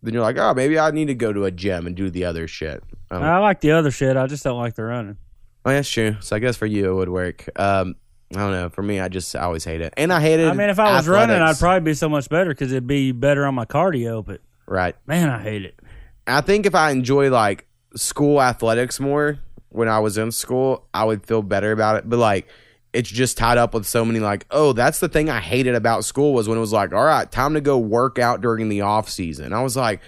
then 0.02 0.14
you're 0.14 0.22
like, 0.22 0.38
oh, 0.38 0.54
maybe 0.54 0.78
I 0.78 0.90
need 0.90 1.08
to 1.08 1.14
go 1.14 1.34
to 1.34 1.44
a 1.44 1.50
gym 1.50 1.86
and 1.86 1.94
do 1.94 2.08
the 2.08 2.24
other 2.24 2.48
shit. 2.48 2.82
Um, 3.10 3.22
I 3.22 3.36
like 3.38 3.60
the 3.60 3.72
other 3.72 3.90
shit. 3.90 4.16
I 4.16 4.26
just 4.26 4.42
don't 4.42 4.58
like 4.58 4.74
the 4.74 4.84
running. 4.84 5.18
well, 5.66 5.74
that's 5.74 5.90
true. 5.90 6.16
So 6.20 6.34
I 6.34 6.38
guess 6.38 6.56
for 6.56 6.64
you 6.64 6.92
it 6.92 6.94
would 6.94 7.10
work. 7.10 7.46
Um, 7.60 7.96
I 8.34 8.38
don't 8.38 8.52
know. 8.52 8.70
For 8.70 8.82
me, 8.82 9.00
I 9.00 9.08
just 9.08 9.36
I 9.36 9.42
always 9.42 9.64
hate 9.64 9.82
it, 9.82 9.92
and 9.98 10.12
I 10.12 10.20
hate 10.20 10.40
it. 10.40 10.48
I 10.48 10.54
mean, 10.54 10.70
if 10.70 10.80
I 10.80 10.96
was 10.96 11.06
running, 11.06 11.36
I'd 11.36 11.58
probably 11.58 11.90
be 11.90 11.94
so 11.94 12.08
much 12.08 12.28
better 12.28 12.50
because 12.50 12.72
it'd 12.72 12.86
be 12.86 13.12
better 13.12 13.44
on 13.44 13.54
my 13.54 13.66
cardio. 13.66 14.24
But 14.24 14.40
right. 14.66 14.96
man, 15.06 15.28
I 15.28 15.40
hate 15.40 15.64
it. 15.64 15.78
I 16.26 16.40
think 16.40 16.66
if 16.66 16.74
I 16.74 16.90
enjoy 16.90 17.30
like 17.30 17.66
school 17.94 18.42
athletics 18.42 18.98
more, 18.98 19.38
when 19.68 19.88
I 19.88 20.00
was 20.00 20.18
in 20.18 20.32
school, 20.32 20.88
I 20.92 21.04
would 21.04 21.24
feel 21.24 21.42
better 21.42 21.70
about 21.70 21.96
it. 21.96 22.08
But 22.08 22.18
like, 22.18 22.48
it's 22.96 23.10
just 23.10 23.36
tied 23.36 23.58
up 23.58 23.74
with 23.74 23.86
so 23.86 24.06
many 24.06 24.20
like, 24.20 24.46
oh, 24.50 24.72
that's 24.72 25.00
the 25.00 25.08
thing 25.08 25.28
I 25.28 25.38
hated 25.38 25.74
about 25.74 26.06
school 26.06 26.32
was 26.32 26.48
when 26.48 26.56
it 26.56 26.62
was 26.62 26.72
like, 26.72 26.94
all 26.94 27.04
right, 27.04 27.30
time 27.30 27.52
to 27.52 27.60
go 27.60 27.76
work 27.76 28.18
out 28.18 28.40
during 28.40 28.70
the 28.70 28.80
off 28.80 29.10
season. 29.10 29.52
I 29.52 29.62
was 29.62 29.76
like, 29.76 30.00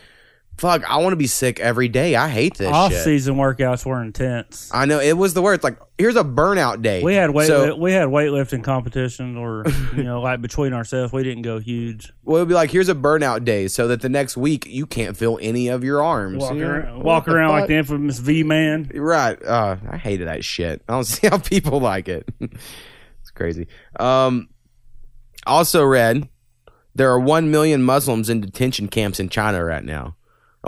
fuck, 0.58 0.82
I 0.88 0.96
want 0.98 1.12
to 1.12 1.16
be 1.16 1.26
sick 1.26 1.60
every 1.60 1.88
day. 1.88 2.14
I 2.16 2.28
hate 2.28 2.56
this 2.58 2.68
Off 2.70 2.92
shit. 2.92 3.04
season 3.04 3.36
workouts 3.36 3.86
were 3.86 4.02
intense. 4.02 4.70
I 4.74 4.84
know 4.84 5.00
it 5.00 5.14
was 5.16 5.32
the 5.34 5.40
worst. 5.40 5.64
Like, 5.64 5.78
here's 5.96 6.16
a 6.16 6.24
burnout 6.24 6.82
day. 6.82 7.02
We 7.02 7.14
had 7.14 7.30
weight 7.30 7.46
So- 7.46 7.76
we 7.76 7.92
had 7.92 8.08
weightlifting 8.08 8.62
competition, 8.64 9.36
or 9.36 9.64
you 9.96 10.02
know, 10.02 10.20
like 10.20 10.42
between 10.42 10.72
ourselves, 10.72 11.12
we 11.12 11.22
didn't 11.22 11.42
go 11.42 11.58
huge. 11.58 12.12
Well, 12.24 12.36
it'd 12.36 12.48
be 12.48 12.54
like, 12.54 12.70
here's 12.70 12.88
a 12.88 12.94
burnout 12.94 13.44
day, 13.44 13.68
so 13.68 13.88
that 13.88 14.00
the 14.02 14.08
next 14.08 14.36
week 14.36 14.66
you 14.66 14.84
can't 14.86 15.16
feel 15.16 15.38
any 15.40 15.68
of 15.68 15.82
your 15.84 16.02
arms. 16.02 16.42
Walk 16.42 16.54
You 16.54 16.60
know? 16.60 16.68
around, 16.68 17.02
walk 17.02 17.24
the 17.26 17.32
around 17.32 17.50
like 17.52 17.68
the 17.68 17.74
infamous 17.76 18.18
V 18.18 18.42
man. 18.42 18.90
Right. 18.94 19.42
Uh, 19.42 19.76
I 19.90 19.96
hated 19.96 20.28
that 20.28 20.44
shit. 20.44 20.82
I 20.88 20.92
don't 20.92 21.04
see 21.04 21.28
how 21.28 21.38
people 21.38 21.80
like 21.80 22.08
it. 22.08 22.28
it's 22.40 23.30
crazy. 23.34 23.68
Um, 23.98 24.48
also 25.46 25.84
read 25.84 26.28
there 26.94 27.10
are 27.10 27.20
1 27.20 27.50
million 27.50 27.82
Muslims 27.82 28.28
in 28.28 28.40
detention 28.40 28.88
camps 28.88 29.20
in 29.20 29.28
China 29.28 29.64
right 29.64 29.84
now. 29.84 30.16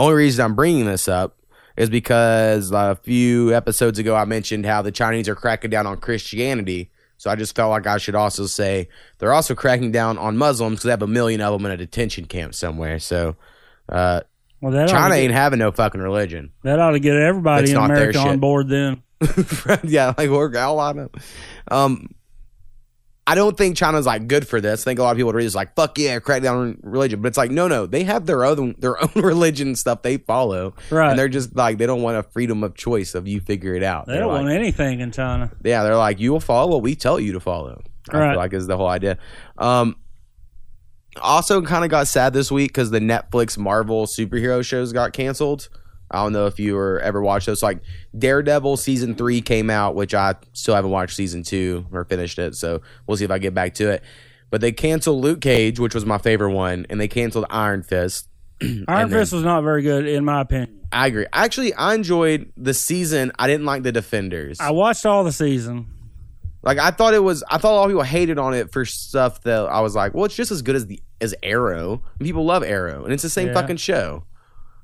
Only 0.01 0.15
reason 0.15 0.43
I'm 0.43 0.55
bringing 0.55 0.87
this 0.87 1.09
up 1.09 1.37
is 1.77 1.91
because 1.91 2.71
a 2.73 2.99
few 3.03 3.55
episodes 3.55 3.99
ago 3.99 4.17
I 4.17 4.25
mentioned 4.25 4.65
how 4.65 4.81
the 4.81 4.91
Chinese 4.91 5.29
are 5.29 5.35
cracking 5.35 5.69
down 5.69 5.87
on 5.87 5.99
Christianity. 5.99 6.91
So 7.19 7.29
I 7.29 7.37
just 7.37 7.55
felt 7.55 7.69
like 7.69 7.87
I 7.87 7.99
should 7.99 8.15
also 8.15 8.47
say 8.47 8.89
they're 9.19 9.35
also 9.35 9.55
cracking 9.55 9.93
down 9.93 10.17
on 10.17 10.39
Muslims 10.39 10.77
because 10.77 10.85
they 10.85 10.91
have 10.93 11.03
a 11.03 11.07
million 11.07 11.43
of 11.43 11.53
them 11.53 11.67
in 11.67 11.73
a 11.73 11.77
detention 11.77 12.25
camp 12.25 12.55
somewhere. 12.55 12.99
So 12.99 13.37
uh, 13.91 14.23
Well, 14.63 14.89
China 14.89 15.15
to 15.15 15.21
ain't 15.21 15.35
having 15.35 15.59
no 15.59 15.71
fucking 15.71 16.01
religion. 16.01 16.53
that 16.63 16.79
ought 16.79 16.93
to 16.93 16.99
get 16.99 17.17
everybody 17.17 17.67
That's 17.67 17.73
in 17.73 17.85
America 17.85 18.21
on 18.21 18.39
board. 18.39 18.71
Then 18.71 19.03
yeah, 19.85 20.15
like 20.17 20.31
we're 20.31 20.57
all 20.57 20.79
on 20.79 20.99
it. 20.99 21.15
Um, 21.71 22.09
I 23.31 23.35
don't 23.37 23.57
think 23.57 23.77
China's 23.77 24.07
like 24.07 24.27
good 24.27 24.49
for 24.49 24.61
this. 24.61 24.83
I 24.83 24.85
think 24.85 24.99
a 24.99 25.03
lot 25.05 25.13
of 25.13 25.17
people 25.17 25.31
are 25.37 25.41
just 25.41 25.55
like, 25.55 25.75
"Fuck 25.77 25.99
yeah, 25.99 26.19
crack 26.19 26.43
down 26.43 26.57
on 26.59 26.79
religion," 26.83 27.23
but 27.23 27.29
it's 27.29 27.39
like, 27.39 27.51
no, 27.51 27.69
no, 27.69 27.87
they 27.87 28.03
have 28.05 28.27
their 28.27 28.45
own 28.45 28.75
their 28.79 29.01
own 29.03 29.11
religion 29.15 29.77
stuff 29.77 30.03
they 30.03 30.17
follow, 30.17 30.75
right? 30.91 31.11
and 31.11 31.19
they're 31.19 31.29
just 31.29 31.55
like 31.55 31.79
they 31.79 31.87
don't 31.87 32.03
want 32.03 32.17
a 32.17 32.23
freedom 32.25 32.65
of 32.65 32.75
choice 32.75 33.15
of 33.15 33.29
you 33.29 33.41
figure 33.41 33.75
it 33.75 33.83
out. 33.83 34.07
they 34.07 34.15
They're 34.15 34.23
don't 34.23 34.33
like, 34.33 34.43
want 34.45 34.53
anything 34.55 35.01
in 35.01 35.13
China. 35.13 35.53
yeah, 35.63 35.83
they're 35.85 35.97
like, 35.97 36.19
you 36.19 36.33
will 36.33 36.41
follow 36.41 36.73
what 36.73 36.83
we 36.83 36.95
tell 36.97 37.21
you 37.21 37.33
to 37.35 37.41
follow. 37.41 37.83
I 38.11 38.19
Right. 38.19 38.31
feel 38.33 38.39
like 38.39 38.53
is 38.55 38.67
the 38.67 38.77
whole 38.77 38.89
idea. 38.89 39.19
Um, 39.59 39.97
also, 41.21 41.61
kind 41.63 41.85
of 41.85 41.91
got 41.91 42.07
sad 42.09 42.33
this 42.33 42.51
week 42.53 42.71
because 42.71 42.91
the 42.91 43.01
Netflix 43.01 43.59
Marvel 43.59 44.07
superhero 44.07 44.65
shows 44.65 44.93
got 44.93 45.13
canceled. 45.13 45.69
I 46.11 46.23
don't 46.23 46.33
know 46.33 46.47
if 46.47 46.59
you 46.59 46.75
were 46.75 46.99
ever 47.01 47.23
watched 47.23 47.47
those. 47.47 47.63
Like 47.63 47.81
Daredevil 48.19 48.77
season 48.79 49.15
three 49.15 49.41
came 49.41 49.71
out, 49.71 49.95
which 49.95 50.15
I 50.15 50.35
still 50.53 50.75
haven't 50.75 50.91
watched 50.91 51.15
season 51.17 51.43
two 51.43 51.87
or 51.93 52.05
finished 52.05 52.39
it. 52.39 52.55
So 52.57 52.83
we'll 53.07 53.17
see 53.17 53.25
if 53.25 53.31
I 53.31 53.39
get 53.39 53.55
back 53.55 53.75
to 53.75 53.91
it. 53.91 54.03
But 54.51 54.61
they 54.61 54.73
canceled 54.73 55.23
Luke 55.23 55.41
Cage, 55.41 55.79
which 55.79 55.95
was 55.95 56.05
my 56.05 56.19
favorite 56.19 56.53
one, 56.53 56.85
and 56.91 57.01
they 57.01 57.07
canceled 57.09 57.45
Iron 57.51 57.83
Fist. 57.85 58.29
Iron 58.89 59.09
Fist 59.11 59.33
was 59.33 59.45
not 59.45 59.63
very 59.63 59.83
good, 59.83 60.07
in 60.07 60.25
my 60.25 60.41
opinion. 60.41 60.81
I 60.93 61.07
agree. 61.07 61.27
Actually, 61.33 61.73
I 61.75 61.95
enjoyed 61.95 62.53
the 62.57 62.75
season. 62.75 63.31
I 63.39 63.47
didn't 63.47 63.65
like 63.65 63.85
the 63.85 63.93
Defenders. 63.93 64.59
I 64.59 64.73
watched 64.73 65.07
all 65.07 65.23
the 65.23 65.31
season. 65.31 65.87
Like 66.63 66.79
I 66.79 66.91
thought 66.91 67.15
it 67.15 67.21
was. 67.23 67.43
I 67.49 67.59
thought 67.59 67.73
a 67.73 67.77
lot 67.77 67.85
of 67.85 67.91
people 67.91 68.03
hated 68.03 68.39
on 68.39 68.53
it 68.55 68.73
for 68.73 68.85
stuff 68.85 69.41
that 69.45 69.61
I 69.61 69.81
was 69.81 69.95
like, 69.95 70.13
well, 70.15 70.25
it's 70.25 70.35
just 70.35 70.51
as 70.51 70.63
good 70.63 70.75
as 70.77 70.87
the 70.89 71.01
as 71.21 71.35
Arrow. 71.43 72.03
And 72.19 72.27
people 72.27 72.45
love 72.45 72.63
Arrow, 72.65 73.05
and 73.05 73.13
it's 73.15 73.23
the 73.23 73.31
same 73.31 73.49
Yeah. 73.49 73.55
fucking 73.55 73.77
show. 73.79 74.25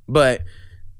But 0.08 0.42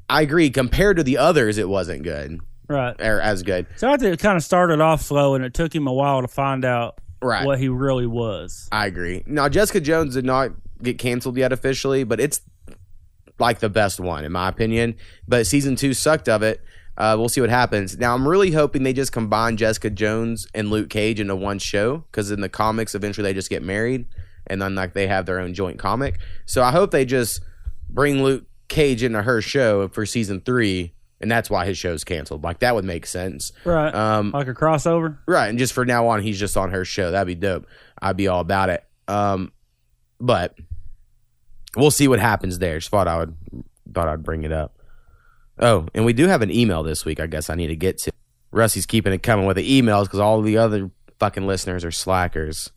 I 0.09 0.23
agree. 0.23 0.51
Compared 0.51 0.97
to 0.99 1.03
the 1.03 1.19
others, 1.19 1.59
it 1.59 1.69
wasn't 1.69 2.03
good 2.03 2.41
Right. 2.69 2.95
or 3.01 3.21
as 3.21 3.43
good. 3.43 3.67
So 3.77 3.91
I 3.91 3.97
think 3.97 4.15
it 4.15 4.21
kind 4.21 4.37
of 4.37 4.45
started 4.45 4.81
off 4.81 5.03
slow, 5.03 5.35
and 5.35 5.45
it 5.45 5.55
took 5.55 5.75
him 5.75 5.87
a 5.87 5.93
while 5.93 6.23
to 6.23 6.29
find 6.29 6.65
out 6.65 6.99
Right. 7.23 7.45
what 7.47 7.59
he 7.59 7.69
really 7.69 8.07
was. 8.07 8.69
I 8.71 8.87
agree. 8.87 9.23
Now 9.27 9.49
Jessica 9.49 9.81
Jones 9.81 10.15
did 10.15 10.25
not 10.25 10.53
get 10.83 10.99
canceled 10.99 11.37
yet 11.37 11.53
officially, 11.53 12.05
but 12.05 12.21
it's 12.21 12.41
like 13.39 13.59
the 13.61 13.69
best 13.69 13.99
one 14.01 14.25
in 14.25 14.33
my 14.33 14.49
opinion. 14.49 14.95
But 15.27 15.47
season 15.47 15.77
two 15.77 15.95
sucked 15.95 16.29
of 16.29 16.43
it. 16.43 16.61
Uh, 16.99 17.15
we'll 17.19 17.29
see 17.29 17.41
what 17.43 17.51
happens. 17.51 17.99
Now 17.99 18.15
I'm 18.15 18.27
really 18.27 18.53
hoping 18.53 18.83
they 18.83 18.93
just 18.95 19.13
combine 19.13 19.57
Jessica 19.59 19.91
Jones 19.91 20.47
and 20.55 20.71
Luke 20.71 20.89
Cage 20.89 21.21
into 21.21 21.37
one 21.37 21.59
show 21.59 21.99
because 22.11 22.31
in 22.31 22.41
the 22.41 22.49
comics 22.49 22.95
eventually 22.95 23.25
they 23.29 23.35
just 23.35 23.51
get 23.51 23.63
married 23.63 24.07
and 24.47 24.63
then 24.63 24.75
like 24.75 24.95
they 24.95 25.07
have 25.07 25.27
their 25.27 25.39
own 25.41 25.53
joint 25.53 25.79
comic. 25.79 26.19
So 26.47 26.63
I 26.63 26.71
hope 26.71 26.91
they 26.93 27.05
just 27.05 27.41
bring 27.91 28.23
Luke 28.23 28.45
Cage 28.69 29.03
into 29.03 29.23
her 29.23 29.41
show 29.41 29.89
for 29.89 30.05
season 30.07 30.41
three, 30.41 30.93
and 31.21 31.31
that's 31.31 31.49
why 31.49 31.67
his 31.67 31.79
show's 31.79 32.05
canceled. 32.05 32.45
Like 32.45 32.61
that 32.61 32.75
would 32.75 32.85
make 32.85 33.07
sense. 33.07 33.53
Right. 33.65 33.95
Um, 33.95 34.33
like 34.33 34.49
a 34.49 34.55
crossover. 34.55 35.19
Right, 35.27 35.49
and 35.49 35.59
just 35.59 35.73
for 35.73 35.85
now 35.85 36.09
on, 36.09 36.23
he's 36.23 36.39
just 36.39 36.57
on 36.57 36.71
her 36.71 36.85
show. 36.85 37.11
That'd 37.11 37.27
be 37.27 37.35
dope. 37.35 37.67
I'd 38.01 38.17
be 38.17 38.29
all 38.29 38.41
about 38.41 38.71
it. 38.71 38.85
Um, 39.09 39.53
but 40.21 40.59
we'll 41.77 41.91
see 41.91 42.09
what 42.09 42.19
happens 42.19 42.59
there. 42.59 42.79
Just 42.79 42.91
thought 42.91 43.09
I 43.09 43.19
would 43.19 43.37
thought 43.95 44.09
I'd 44.09 44.23
bring 44.23 44.45
it 44.45 44.53
up. 44.53 44.79
Oh, 45.59 45.87
and 45.95 46.05
we 46.05 46.13
do 46.13 46.27
have 46.27 46.43
an 46.43 46.51
email 46.51 46.83
this 46.83 47.05
week. 47.05 47.21
I 47.21 47.27
guess 47.27 47.49
I 47.49 47.55
need 47.55 47.69
to 47.69 47.77
get 47.77 47.99
to. 47.99 48.13
Rusty's 48.51 48.87
keeping 48.87 49.13
it 49.13 49.23
coming 49.23 49.47
with 49.47 49.57
the 49.57 49.83
emails 49.83 50.05
because 50.05 50.21
all 50.21 50.41
the 50.43 50.59
other 50.59 50.91
fucking 51.19 51.47
listeners 51.47 51.85
are 51.85 51.91
slackers. 51.91 52.71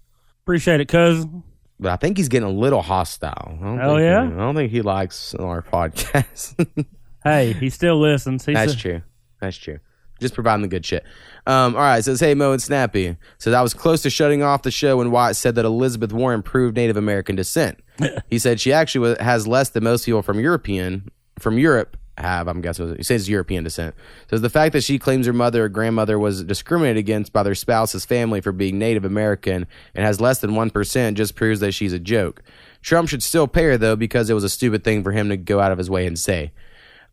Appreciate 0.43 0.79
it, 0.81 0.87
cousin. 0.87 1.43
But 1.79 1.91
I 1.91 1.95
think 1.95 2.17
he's 2.17 2.27
getting 2.29 2.47
a 2.47 2.51
little 2.51 2.81
hostile. 2.81 3.57
I 3.61 3.63
don't 3.65 3.81
Oh, 3.81 3.95
think 3.95 4.01
yeah? 4.01 4.25
he- 4.27 4.33
I 4.33 4.37
don't 4.37 4.55
think 4.55 4.71
he 4.71 4.81
likes 4.81 5.33
our 5.35 5.61
podcast. 5.61 6.55
Hey, 7.23 7.51
he 7.51 7.69
still 7.69 7.99
listens. 7.99 8.45
He's 8.45 8.55
That's 8.55 8.73
a- 8.73 8.77
true. 8.77 9.01
That's 9.41 9.57
true. 9.57 9.79
Just 10.21 10.33
providing 10.33 10.61
the 10.61 10.67
good 10.69 10.85
shit. 10.85 11.03
Um, 11.45 11.75
all 11.75 11.81
right. 11.81 12.01
Says, 12.03 12.21
hey, 12.21 12.33
Mo 12.33 12.53
and 12.53 12.61
Snappy. 12.61 13.17
Says, 13.39 13.53
I 13.53 13.61
was 13.61 13.73
close 13.73 14.01
to 14.03 14.09
shutting 14.09 14.41
off 14.41 14.61
the 14.63 14.71
show 14.71 14.97
when 14.97 15.11
Wyatt 15.11 15.35
said 15.35 15.55
that 15.55 15.65
Elizabeth 15.65 16.13
Warren 16.13 16.41
proved 16.41 16.77
Native 16.77 16.95
American 16.95 17.35
descent. 17.35 17.81
he 18.29 18.39
said 18.39 18.59
she 18.61 18.71
actually 18.71 19.09
wa- 19.15 19.23
has 19.23 19.47
less 19.47 19.69
than 19.69 19.83
most 19.83 20.05
people 20.05 20.21
from 20.21 20.39
European, 20.39 21.09
from 21.39 21.57
Europe 21.57 21.97
have, 22.19 22.47
I'm 22.47 22.61
guessing. 22.61 22.95
He 22.95 23.03
says 23.03 23.29
European 23.29 23.63
descent. 23.63 23.95
Says 24.29 24.41
the 24.41 24.49
fact 24.49 24.73
that 24.73 24.83
she 24.83 24.99
claims 24.99 25.25
her 25.25 25.33
mother 25.33 25.65
or 25.65 25.69
grandmother 25.69 26.19
was 26.19 26.43
discriminated 26.43 26.97
against 26.97 27.33
by 27.33 27.43
their 27.43 27.55
spouse's 27.55 28.05
family 28.05 28.41
for 28.41 28.51
being 28.51 28.77
Native 28.77 29.05
American 29.05 29.67
and 29.95 30.05
has 30.05 30.21
less 30.21 30.39
than 30.39 30.51
1% 30.51 31.13
just 31.15 31.35
proves 31.35 31.59
that 31.59 31.73
she's 31.73 31.93
a 31.93 31.99
joke. 31.99 32.41
Trump 32.81 33.09
should 33.09 33.23
still 33.23 33.47
pay 33.47 33.63
her, 33.63 33.77
though, 33.77 33.95
because 33.95 34.29
it 34.29 34.33
was 34.33 34.43
a 34.43 34.49
stupid 34.49 34.83
thing 34.83 35.03
for 35.03 35.11
him 35.11 35.29
to 35.29 35.37
go 35.37 35.59
out 35.59 35.71
of 35.71 35.77
his 35.77 35.89
way 35.89 36.05
and 36.05 36.17
say. 36.17 36.51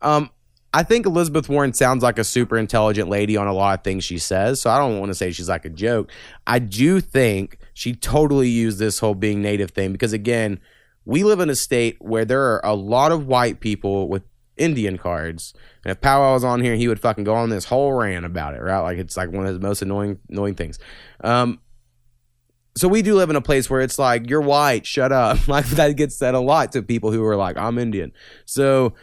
Um, 0.01 0.29
I 0.73 0.83
think 0.83 1.05
Elizabeth 1.05 1.49
Warren 1.49 1.73
sounds 1.73 2.03
like 2.03 2.19
a 2.19 2.23
super 2.23 2.57
intelligent 2.57 3.09
lady 3.09 3.37
on 3.37 3.47
a 3.47 3.53
lot 3.53 3.79
of 3.79 3.83
things 3.83 4.03
she 4.03 4.17
says, 4.17 4.61
so 4.61 4.69
I 4.69 4.77
don't 4.77 4.99
want 4.99 5.09
to 5.09 5.15
say 5.15 5.31
she's 5.31 5.49
like 5.49 5.65
a 5.65 5.69
joke. 5.69 6.11
I 6.45 6.59
do 6.59 7.01
think 7.01 7.57
she 7.73 7.93
totally 7.93 8.49
used 8.49 8.77
this 8.77 8.99
whole 8.99 9.15
being 9.15 9.41
native 9.41 9.71
thing 9.71 9.91
because 9.91 10.13
again, 10.13 10.59
we 11.05 11.23
live 11.23 11.39
in 11.39 11.49
a 11.49 11.55
state 11.55 11.95
where 11.99 12.25
there 12.25 12.43
are 12.43 12.61
a 12.65 12.75
lot 12.75 13.13
of 13.13 13.25
white 13.27 13.61
people 13.61 14.09
with 14.09 14.23
Indian 14.57 14.97
cards. 14.97 15.53
And 15.83 15.91
if 15.91 16.01
Powell 16.01 16.33
was 16.33 16.43
on 16.43 16.61
here, 16.61 16.75
he 16.75 16.87
would 16.87 16.99
fucking 16.99 17.23
go 17.23 17.33
on 17.33 17.49
this 17.49 17.65
whole 17.65 17.93
rant 17.93 18.25
about 18.25 18.55
it, 18.55 18.61
right? 18.61 18.79
Like 18.79 18.97
it's 18.97 19.17
like 19.17 19.31
one 19.31 19.45
of 19.45 19.53
the 19.53 19.65
most 19.65 19.81
annoying 19.81 20.19
annoying 20.29 20.55
things. 20.55 20.79
Um 21.23 21.59
so 22.77 22.87
we 22.87 23.01
do 23.01 23.15
live 23.15 23.31
in 23.31 23.35
a 23.35 23.41
place 23.41 23.69
where 23.69 23.81
it's 23.81 23.97
like 23.97 24.29
you're 24.29 24.41
white, 24.41 24.85
shut 24.85 25.11
up. 25.11 25.39
Like 25.47 25.65
that 25.67 25.95
gets 25.95 26.17
said 26.17 26.35
a 26.35 26.39
lot 26.39 26.71
to 26.73 26.81
people 26.81 27.11
who 27.11 27.23
are 27.25 27.35
like 27.35 27.57
I'm 27.57 27.77
Indian. 27.77 28.11
So 28.45 28.93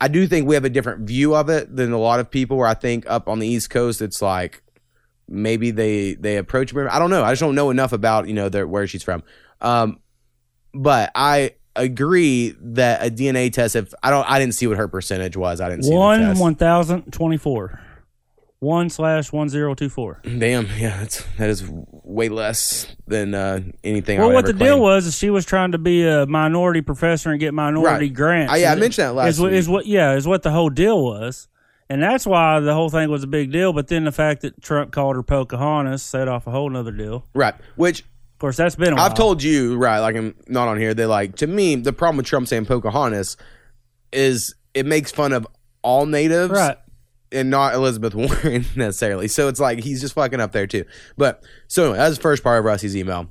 I 0.00 0.08
do 0.08 0.26
think 0.26 0.46
we 0.46 0.54
have 0.54 0.64
a 0.64 0.70
different 0.70 1.06
view 1.06 1.34
of 1.34 1.48
it 1.48 1.74
than 1.74 1.92
a 1.92 1.98
lot 1.98 2.20
of 2.20 2.30
people. 2.30 2.56
Where 2.56 2.68
I 2.68 2.74
think 2.74 3.08
up 3.08 3.28
on 3.28 3.38
the 3.38 3.46
East 3.46 3.70
Coast, 3.70 4.02
it's 4.02 4.20
like 4.20 4.62
maybe 5.28 5.70
they 5.70 6.14
they 6.14 6.36
approach 6.36 6.74
me. 6.74 6.82
I 6.82 6.98
don't 6.98 7.10
know. 7.10 7.24
I 7.24 7.32
just 7.32 7.40
don't 7.40 7.54
know 7.54 7.70
enough 7.70 7.92
about 7.92 8.28
you 8.28 8.34
know 8.34 8.48
their, 8.48 8.66
where 8.66 8.86
she's 8.86 9.02
from. 9.02 9.22
Um, 9.60 10.00
but 10.74 11.10
I 11.14 11.54
agree 11.76 12.54
that 12.60 13.06
a 13.06 13.10
DNA 13.10 13.52
test. 13.52 13.76
If 13.76 13.92
I 14.02 14.10
don't, 14.10 14.28
I 14.30 14.38
didn't 14.38 14.54
see 14.54 14.66
what 14.66 14.76
her 14.78 14.88
percentage 14.88 15.36
was. 15.36 15.60
I 15.60 15.68
didn't 15.68 15.84
see 15.84 15.90
the 15.90 15.96
one 15.96 16.20
test. 16.20 16.40
one 16.40 16.54
thousand 16.54 17.12
twenty 17.12 17.36
four. 17.36 17.80
One 18.58 18.88
slash 18.88 19.32
one 19.32 19.50
zero 19.50 19.74
two 19.74 19.90
four. 19.90 20.20
Damn, 20.24 20.66
yeah, 20.78 20.96
that's 21.00 21.22
that 21.36 21.50
is 21.50 21.62
way 21.68 22.30
less 22.30 22.86
than 23.06 23.34
uh, 23.34 23.60
anything. 23.84 24.18
I 24.18 24.24
Well, 24.24 24.32
what 24.34 24.46
the 24.46 24.50
ever 24.50 24.58
deal 24.58 24.80
was 24.80 25.06
is 25.06 25.16
she 25.16 25.28
was 25.28 25.44
trying 25.44 25.72
to 25.72 25.78
be 25.78 26.06
a 26.06 26.24
minority 26.26 26.80
professor 26.80 27.30
and 27.30 27.38
get 27.38 27.52
minority 27.52 28.06
Right. 28.06 28.14
grants. 28.14 28.52
Oh, 28.52 28.56
yeah, 28.56 28.72
I 28.72 28.74
mentioned 28.76 29.08
that 29.08 29.12
last 29.14 29.28
is 29.28 29.40
week. 29.40 29.52
is 29.52 29.68
what 29.68 29.86
yeah 29.86 30.14
is 30.14 30.26
what 30.26 30.42
the 30.42 30.50
whole 30.52 30.70
deal 30.70 31.04
was, 31.04 31.48
and 31.90 32.02
that's 32.02 32.26
why 32.26 32.58
the 32.60 32.72
whole 32.72 32.88
thing 32.88 33.10
was 33.10 33.22
a 33.22 33.26
big 33.28 33.52
deal. 33.52 33.74
But 33.74 33.88
then 33.88 34.04
the 34.04 34.12
fact 34.12 34.40
that 34.40 34.62
Trump 34.62 34.90
called 34.90 35.16
her 35.16 35.22
Pocahontas 35.22 36.02
set 36.02 36.26
off 36.26 36.46
a 36.46 36.50
whole 36.50 36.70
nother 36.70 36.92
deal. 36.92 37.26
right? 37.34 37.54
Which 37.76 38.04
Of 38.36 38.40
course, 38.40 38.58
that's 38.58 38.76
been. 38.76 38.98
I've 38.98 39.14
told 39.14 39.42
you, 39.42 39.78
right? 39.78 40.00
Like 40.00 40.14
I'm 40.14 40.34
not 40.46 40.68
on 40.68 40.78
here. 40.78 40.92
They 40.92 41.06
like 41.06 41.36
to 41.36 41.46
me 41.46 41.74
the 41.74 41.94
problem 41.94 42.18
with 42.18 42.26
Trump 42.26 42.46
saying 42.48 42.66
Pocahontas 42.66 43.38
is 44.12 44.54
it 44.74 44.84
makes 44.84 45.10
fun 45.10 45.32
of 45.32 45.46
all 45.80 46.04
natives, 46.04 46.52
right. 46.52 46.76
and 47.32 47.48
not 47.48 47.72
Elizabeth 47.72 48.14
Warren 48.44 48.66
necessarily. 48.76 49.26
So 49.28 49.48
it's 49.48 49.58
like 49.58 49.78
he's 49.78 50.02
just 50.02 50.12
fucking 50.12 50.38
up 50.38 50.52
there 50.52 50.66
too. 50.66 50.84
But 51.16 51.42
so 51.66 51.84
anyway, 51.84 51.96
that's 51.96 52.16
the 52.16 52.22
first 52.22 52.42
part 52.42 52.58
of 52.58 52.66
Rusty's 52.66 52.94
email. 52.94 53.30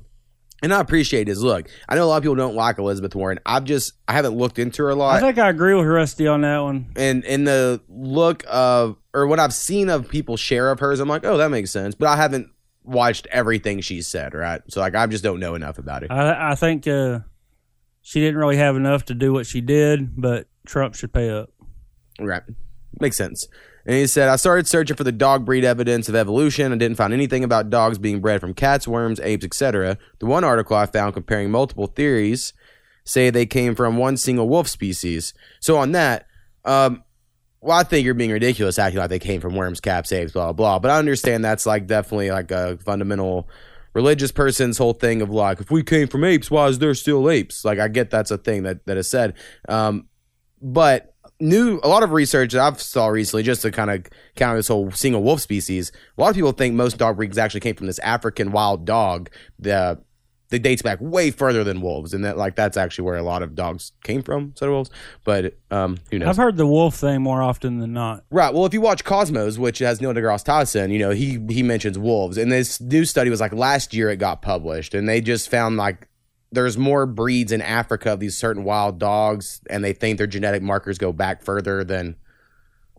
And 0.60 0.74
I 0.74 0.80
appreciate 0.80 1.28
his 1.28 1.40
look. 1.40 1.68
I 1.88 1.94
know 1.94 2.02
a 2.02 2.06
lot 2.06 2.16
of 2.16 2.24
people 2.24 2.34
don't 2.34 2.56
like 2.56 2.78
Elizabeth 2.78 3.14
Warren. 3.14 3.38
I've 3.46 3.62
just 3.62 3.92
I 4.08 4.12
haven't 4.12 4.36
looked 4.36 4.58
into 4.58 4.82
her 4.82 4.90
a 4.90 4.96
lot. 4.96 5.14
I 5.14 5.20
think 5.20 5.38
I 5.38 5.50
agree 5.50 5.74
with 5.74 5.86
Rusty 5.86 6.26
on 6.26 6.40
that 6.40 6.58
one. 6.58 6.86
and 6.96 7.24
in 7.24 7.44
the 7.44 7.80
look 7.88 8.42
of 8.50 8.96
or 9.14 9.28
what 9.28 9.38
I've 9.38 9.54
seen 9.54 9.88
of 9.88 10.08
people 10.08 10.36
share 10.36 10.72
of 10.72 10.80
hers, 10.80 10.98
I'm 10.98 11.08
like, 11.08 11.24
oh, 11.24 11.36
that 11.36 11.52
makes 11.52 11.70
sense. 11.70 11.94
But 11.94 12.08
I 12.08 12.16
haven't 12.16 12.50
watched 12.86 13.26
everything 13.30 13.80
she 13.80 14.02
said, 14.02 14.34
right? 14.34 14.62
So 14.68 14.80
like, 14.80 14.94
I 14.94 15.06
just 15.06 15.24
don't 15.24 15.40
know 15.40 15.54
enough 15.54 15.78
about 15.78 16.02
it. 16.02 16.10
I, 16.10 16.52
I 16.52 16.54
think 16.54 16.86
uh, 16.86 17.20
she 18.02 18.20
didn't 18.20 18.38
really 18.38 18.56
have 18.56 18.76
enough 18.76 19.06
to 19.06 19.14
do 19.14 19.32
what 19.32 19.46
she 19.46 19.60
did, 19.60 20.20
but 20.20 20.46
Trump 20.66 20.94
should 20.94 21.12
pay 21.12 21.30
up. 21.30 21.50
Right. 22.18 22.42
Makes 23.00 23.16
sense. 23.16 23.46
And 23.84 23.94
he 23.94 24.06
said, 24.06 24.28
I 24.28 24.36
started 24.36 24.66
searching 24.66 24.96
for 24.96 25.04
the 25.04 25.12
dog 25.12 25.44
breed 25.44 25.64
evidence 25.64 26.08
of 26.08 26.16
evolution 26.16 26.72
and 26.72 26.80
didn't 26.80 26.96
find 26.96 27.12
anything 27.12 27.44
about 27.44 27.70
dogs 27.70 27.98
being 27.98 28.20
bred 28.20 28.40
from 28.40 28.52
cats, 28.52 28.88
worms, 28.88 29.20
apes, 29.20 29.44
etc. 29.44 29.96
The 30.18 30.26
one 30.26 30.42
article 30.42 30.76
I 30.76 30.86
found 30.86 31.14
comparing 31.14 31.50
multiple 31.50 31.86
theories 31.86 32.52
say 33.04 33.30
they 33.30 33.46
came 33.46 33.76
from 33.76 33.96
one 33.96 34.16
single 34.16 34.48
wolf 34.48 34.66
species. 34.66 35.34
So 35.60 35.76
on 35.76 35.92
that, 35.92 36.26
um, 36.64 37.04
well, 37.66 37.76
I 37.76 37.82
think 37.82 38.04
you're 38.04 38.14
being 38.14 38.30
ridiculous 38.30 38.78
acting 38.78 39.00
like 39.00 39.10
they 39.10 39.18
came 39.18 39.40
from 39.40 39.56
worms, 39.56 39.80
cats, 39.80 40.12
apes, 40.12 40.32
blah, 40.32 40.52
blah. 40.52 40.78
But 40.78 40.92
I 40.92 40.98
understand 40.98 41.44
that's 41.44 41.66
like 41.66 41.86
definitely 41.86 42.30
like 42.30 42.50
a 42.50 42.78
fundamental 42.78 43.48
religious 43.92 44.30
person's 44.30 44.78
whole 44.78 44.92
thing 44.92 45.20
of 45.20 45.30
like, 45.30 45.60
if 45.60 45.70
we 45.70 45.82
came 45.82 46.06
from 46.06 46.22
apes, 46.22 46.50
why 46.50 46.68
is 46.68 46.78
there 46.78 46.94
still 46.94 47.28
apes? 47.28 47.64
Like, 47.64 47.78
I 47.78 47.88
get 47.88 48.10
that's 48.10 48.30
a 48.30 48.38
thing 48.38 48.62
that, 48.62 48.86
that 48.86 48.96
is 48.96 49.10
said. 49.10 49.34
Um, 49.68 50.06
but 50.62 51.12
new 51.40 51.80
a 51.82 51.88
lot 51.88 52.02
of 52.02 52.12
research 52.12 52.52
that 52.52 52.62
I've 52.62 52.80
saw 52.80 53.08
recently 53.08 53.42
just 53.42 53.62
to 53.62 53.70
kind 53.70 53.90
of 53.90 54.06
counter 54.36 54.58
this 54.58 54.68
whole 54.68 54.90
single 54.92 55.22
wolf 55.22 55.40
species. 55.40 55.92
A 56.16 56.20
lot 56.20 56.30
of 56.30 56.34
people 56.36 56.52
think 56.52 56.74
most 56.74 56.98
dog 56.98 57.16
breeds 57.16 57.36
actually 57.36 57.60
came 57.60 57.74
from 57.74 57.88
this 57.88 57.98
African 57.98 58.52
wild 58.52 58.84
dog 58.84 59.28
that 59.58 60.02
that 60.50 60.60
dates 60.60 60.82
back 60.82 60.98
way 61.00 61.30
further 61.30 61.64
than 61.64 61.80
wolves, 61.80 62.14
and 62.14 62.24
that 62.24 62.36
like 62.36 62.54
that's 62.54 62.76
actually 62.76 63.04
where 63.04 63.16
a 63.16 63.22
lot 63.22 63.42
of 63.42 63.54
dogs 63.54 63.92
came 64.04 64.22
from, 64.22 64.44
instead 64.44 64.66
of 64.66 64.72
wolves. 64.72 64.90
But 65.24 65.54
um, 65.70 65.98
who 66.10 66.18
knows? 66.18 66.28
I've 66.28 66.36
heard 66.36 66.56
the 66.56 66.66
wolf 66.66 66.94
thing 66.94 67.22
more 67.22 67.42
often 67.42 67.78
than 67.80 67.92
not. 67.92 68.24
Right. 68.30 68.52
Well, 68.54 68.66
if 68.66 68.72
you 68.72 68.80
watch 68.80 69.04
Cosmos, 69.04 69.58
which 69.58 69.80
has 69.80 70.00
Neil 70.00 70.14
deGrasse 70.14 70.44
Tyson, 70.44 70.90
you 70.90 70.98
know 70.98 71.10
he 71.10 71.38
he 71.48 71.62
mentions 71.62 71.98
wolves, 71.98 72.38
and 72.38 72.50
this 72.50 72.80
new 72.80 73.04
study 73.04 73.30
was 73.30 73.40
like 73.40 73.52
last 73.52 73.92
year 73.92 74.10
it 74.10 74.16
got 74.16 74.42
published, 74.42 74.94
and 74.94 75.08
they 75.08 75.20
just 75.20 75.50
found 75.50 75.76
like 75.76 76.08
there's 76.52 76.78
more 76.78 77.06
breeds 77.06 77.52
in 77.52 77.60
Africa 77.60 78.12
of 78.12 78.20
these 78.20 78.36
certain 78.36 78.64
wild 78.64 78.98
dogs, 78.98 79.60
and 79.68 79.82
they 79.82 79.92
think 79.92 80.18
their 80.18 80.26
genetic 80.26 80.62
markers 80.62 80.98
go 80.98 81.12
back 81.12 81.42
further 81.42 81.82
than 81.82 82.16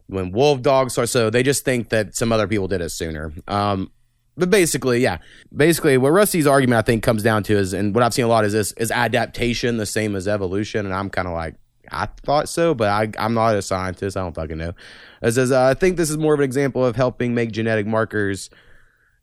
when 0.07 0.31
wolf 0.31 0.61
dogs 0.61 0.97
are. 0.97 1.05
So 1.05 1.29
they 1.29 1.43
just 1.43 1.63
think 1.63 1.89
that 1.89 2.15
some 2.15 2.31
other 2.31 2.47
people 2.47 2.67
did 2.67 2.81
it 2.81 2.89
sooner. 2.89 3.33
Um, 3.47 3.91
but 4.37 4.49
basically, 4.49 4.99
yeah, 4.99 5.17
basically, 5.55 5.97
what 5.97 6.11
Rusty's 6.11 6.45
argument 6.45 6.77
I 6.77 6.81
think 6.83 7.03
comes 7.03 7.23
down 7.23 7.43
to 7.43 7.57
is, 7.57 7.73
and 7.73 7.93
what 7.95 8.03
I've 8.03 8.13
seen 8.13 8.25
a 8.25 8.27
lot 8.27 8.45
is 8.45 8.53
this: 8.53 8.71
is 8.73 8.91
adaptation 8.91 9.77
the 9.77 9.85
same 9.85 10.15
as 10.15 10.27
evolution? 10.27 10.85
And 10.85 10.93
I'm 10.93 11.09
kind 11.09 11.27
of 11.27 11.33
like, 11.33 11.55
I 11.91 12.07
thought 12.23 12.47
so, 12.47 12.75
but 12.75 12.89
I, 12.89 13.09
I'm 13.23 13.33
not 13.33 13.55
a 13.55 13.61
scientist. 13.61 14.15
I 14.15 14.21
don't 14.21 14.35
fucking 14.35 14.57
know. 14.57 14.73
It 15.21 15.31
says 15.31 15.51
uh, 15.51 15.65
I 15.65 15.73
think 15.73 15.97
this 15.97 16.09
is 16.09 16.17
more 16.17 16.35
of 16.35 16.39
an 16.39 16.43
example 16.43 16.85
of 16.85 16.95
helping 16.95 17.33
make 17.33 17.51
genetic 17.51 17.87
markers 17.87 18.49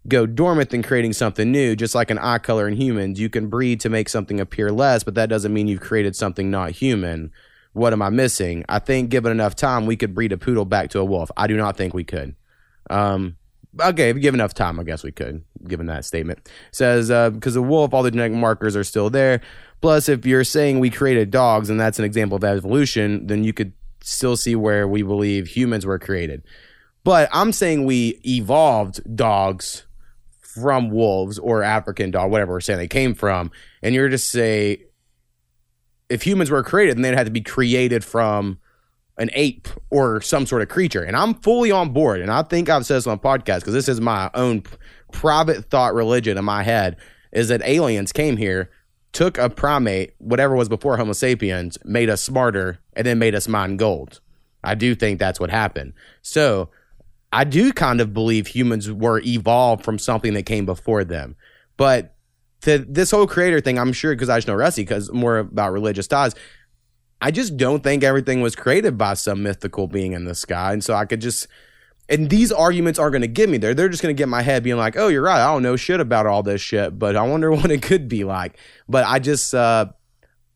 go 0.09 0.27
dormant 0.27 0.71
than 0.71 0.83
creating 0.83 1.13
something 1.13 1.51
new. 1.51 1.77
Just 1.77 1.95
like 1.95 2.11
an 2.11 2.19
eye 2.19 2.39
color 2.39 2.67
in 2.67 2.75
humans, 2.75 3.21
you 3.21 3.31
can 3.31 3.47
breed 3.47 3.81
to 3.81 3.89
make 3.89 4.09
something 4.09 4.41
appear 4.41 4.73
less, 4.73 5.05
but 5.05 5.15
that 5.15 5.29
doesn't 5.29 5.53
mean 5.53 5.69
you've 5.69 5.81
created 5.81 6.17
something 6.17 6.51
not 6.51 6.73
human. 6.73 7.31
What 7.73 7.93
am 7.93 8.03
I 8.03 8.11
missing? 8.11 8.65
I 8.69 8.81
think 8.81 9.11
given 9.11 9.33
enough 9.33 9.55
time, 9.55 9.87
we 9.87 9.97
could 9.97 10.15
breed 10.15 10.33
a 10.33 10.39
poodle 10.39 10.65
back 10.65 10.91
to 10.91 10.99
a 10.99 11.05
wolf. 11.05 11.31
I 11.37 11.47
do 11.47 11.57
not 11.57 11.77
think 11.77 11.95
we 11.95 12.05
could. 12.05 12.37
Um, 12.91 13.37
okay, 13.81 14.11
if 14.11 14.17
you 14.17 14.23
give 14.23 14.35
enough 14.35 14.55
time, 14.55 14.79
I 14.79 14.85
guess 14.85 15.03
we 15.03 15.13
could, 15.13 15.45
given 15.67 15.87
that 15.87 16.05
statement. 16.05 16.49
says, 16.73 17.09
because 17.09 17.57
uh, 17.57 17.61
the 17.61 17.63
wolf, 17.63 17.95
all 17.95 18.03
the 18.03 18.11
genetic 18.11 18.37
markers 18.37 18.77
are 18.77 18.85
still 18.85 19.11
there. 19.11 19.41
Plus, 19.81 20.09
if 20.09 20.25
you're 20.25 20.45
saying 20.45 20.81
we 20.81 20.91
created 20.91 21.31
dogs 21.31 21.71
and 21.71 21.79
that's 21.79 21.99
an 21.99 22.05
example 22.05 22.37
of 22.37 22.45
evolution, 22.45 23.27
then 23.27 23.45
you 23.45 23.53
could 23.53 23.73
still 24.01 24.37
see 24.37 24.57
where 24.57 24.87
we 24.89 25.03
believe 25.03 25.49
humans 25.49 25.85
were 25.85 25.99
created. 25.99 26.43
But 27.05 27.29
I'm 27.33 27.53
saying 27.53 27.85
we 27.85 28.21
evolved 28.25 29.01
dogs 29.17 29.85
from 30.41 30.91
wolves 30.91 31.39
or 31.39 31.63
African 31.63 32.11
dog, 32.11 32.31
whatever 32.31 32.53
we're 32.53 32.61
saying 32.61 32.79
they 32.79 32.89
came 32.89 33.15
from, 33.15 33.51
and 33.83 33.95
you're 33.95 34.09
just 34.09 34.31
say 34.31 34.85
if 36.09 36.23
humans 36.23 36.51
were 36.51 36.63
created, 36.63 36.97
then 36.97 37.03
they'd 37.03 37.15
have 37.15 37.27
to 37.27 37.31
be 37.31 37.41
created 37.41 38.05
from 38.05 38.59
an 39.19 39.31
ape 39.35 39.69
or 39.91 40.21
some 40.21 40.47
sort 40.47 40.63
of 40.63 40.69
creature. 40.69 41.03
And 41.03 41.17
I'm 41.17 41.35
fully 41.35 41.71
on 41.71 41.93
board. 41.93 42.21
And 42.21 42.31
I 42.31 42.43
think 42.43 42.69
I've 42.69 42.85
said 42.87 42.97
this 42.97 43.07
on 43.07 43.19
podcast 43.19 43.61
because 43.61 43.75
this 43.75 43.89
is 43.89 44.01
my 44.01 44.31
own 44.35 44.63
private 45.13 45.67
thought 45.67 45.95
religion 45.95 46.37
in 46.37 46.45
my 46.45 46.63
head 46.63 46.97
is 47.33 47.49
that 47.49 47.63
aliens 47.65 48.13
came 48.13 48.37
here, 48.37 48.71
took 49.13 49.39
a 49.39 49.49
primate, 49.49 50.15
whatever 50.19 50.57
was 50.57 50.69
before 50.69 50.97
Homo 50.97 51.13
sapiens, 51.13 51.79
made 51.85 52.11
us 52.11 52.23
smarter, 52.23 52.79
and 52.95 53.07
then 53.07 53.19
made 53.19 53.35
us 53.35 53.47
mine 53.49 53.77
gold. 53.77 54.21
I 54.63 54.75
do 54.75 54.95
think 54.95 55.19
that's 55.19 55.39
what 55.39 55.51
happened. 55.51 55.93
So 56.23 56.71
I 57.33 57.45
do 57.45 57.73
kind 57.73 58.01
of 58.01 58.15
believe 58.15 58.47
humans 58.47 58.91
were 58.91 59.21
evolved 59.21 59.85
from 59.85 59.99
something 59.99 60.35
that 60.35 60.45
came 60.45 60.67
before 60.67 61.05
them. 61.05 61.37
But 61.77 62.15
to 62.63 62.79
this 62.79 63.11
whole 63.11 63.27
creator 63.27 63.61
thing, 63.61 63.79
I'm 63.79 63.93
sure 63.93 64.15
because 64.15 64.29
I 64.29 64.39
just 64.39 64.49
know 64.49 64.55
Rusty, 64.55 64.83
because 64.83 65.13
more 65.13 65.39
about 65.39 65.73
religious 65.73 66.07
ties. 66.07 66.35
I 67.25 67.31
just 67.31 67.57
don't 67.57 67.83
think 67.83 68.05
everything 68.05 68.43
was 68.43 68.55
created 68.55 68.99
by 68.99 69.15
some 69.15 69.43
mythical 69.43 69.87
being 69.87 70.13
in 70.13 70.27
the 70.27 70.35
sky. 70.35 70.75
And 70.75 70.85
so 70.85 70.93
I 70.93 71.07
could 71.07 71.23
just, 71.23 71.47
and 72.07 72.29
these 72.29 72.53
arguments 72.53 72.99
aren't 72.99 73.13
going 73.13 73.23
to 73.23 73.29
get 73.29 73.49
me 73.49 73.57
there. 73.57 73.73
They're 73.73 73.89
just 73.89 74.03
going 74.03 74.15
to 74.15 74.21
get 74.21 74.29
my 74.29 74.43
head 74.43 74.63
being 74.63 74.77
like, 74.77 74.95
oh, 74.99 75.09
you're 75.09 75.23
right. 75.23 75.41
I 75.41 75.51
don't 75.51 75.63
know 75.63 75.75
shit 75.75 76.01
about 76.01 76.27
all 76.27 76.43
this 76.43 76.61
shit, 76.61 76.99
but 76.99 77.17
I 77.17 77.23
wonder 77.23 77.51
what 77.57 77.71
it 77.71 77.81
could 77.81 78.11
be 78.11 78.25
like. 78.25 78.59
But 78.91 79.07
I 79.07 79.21
just, 79.21 79.55
uh, 79.55 79.87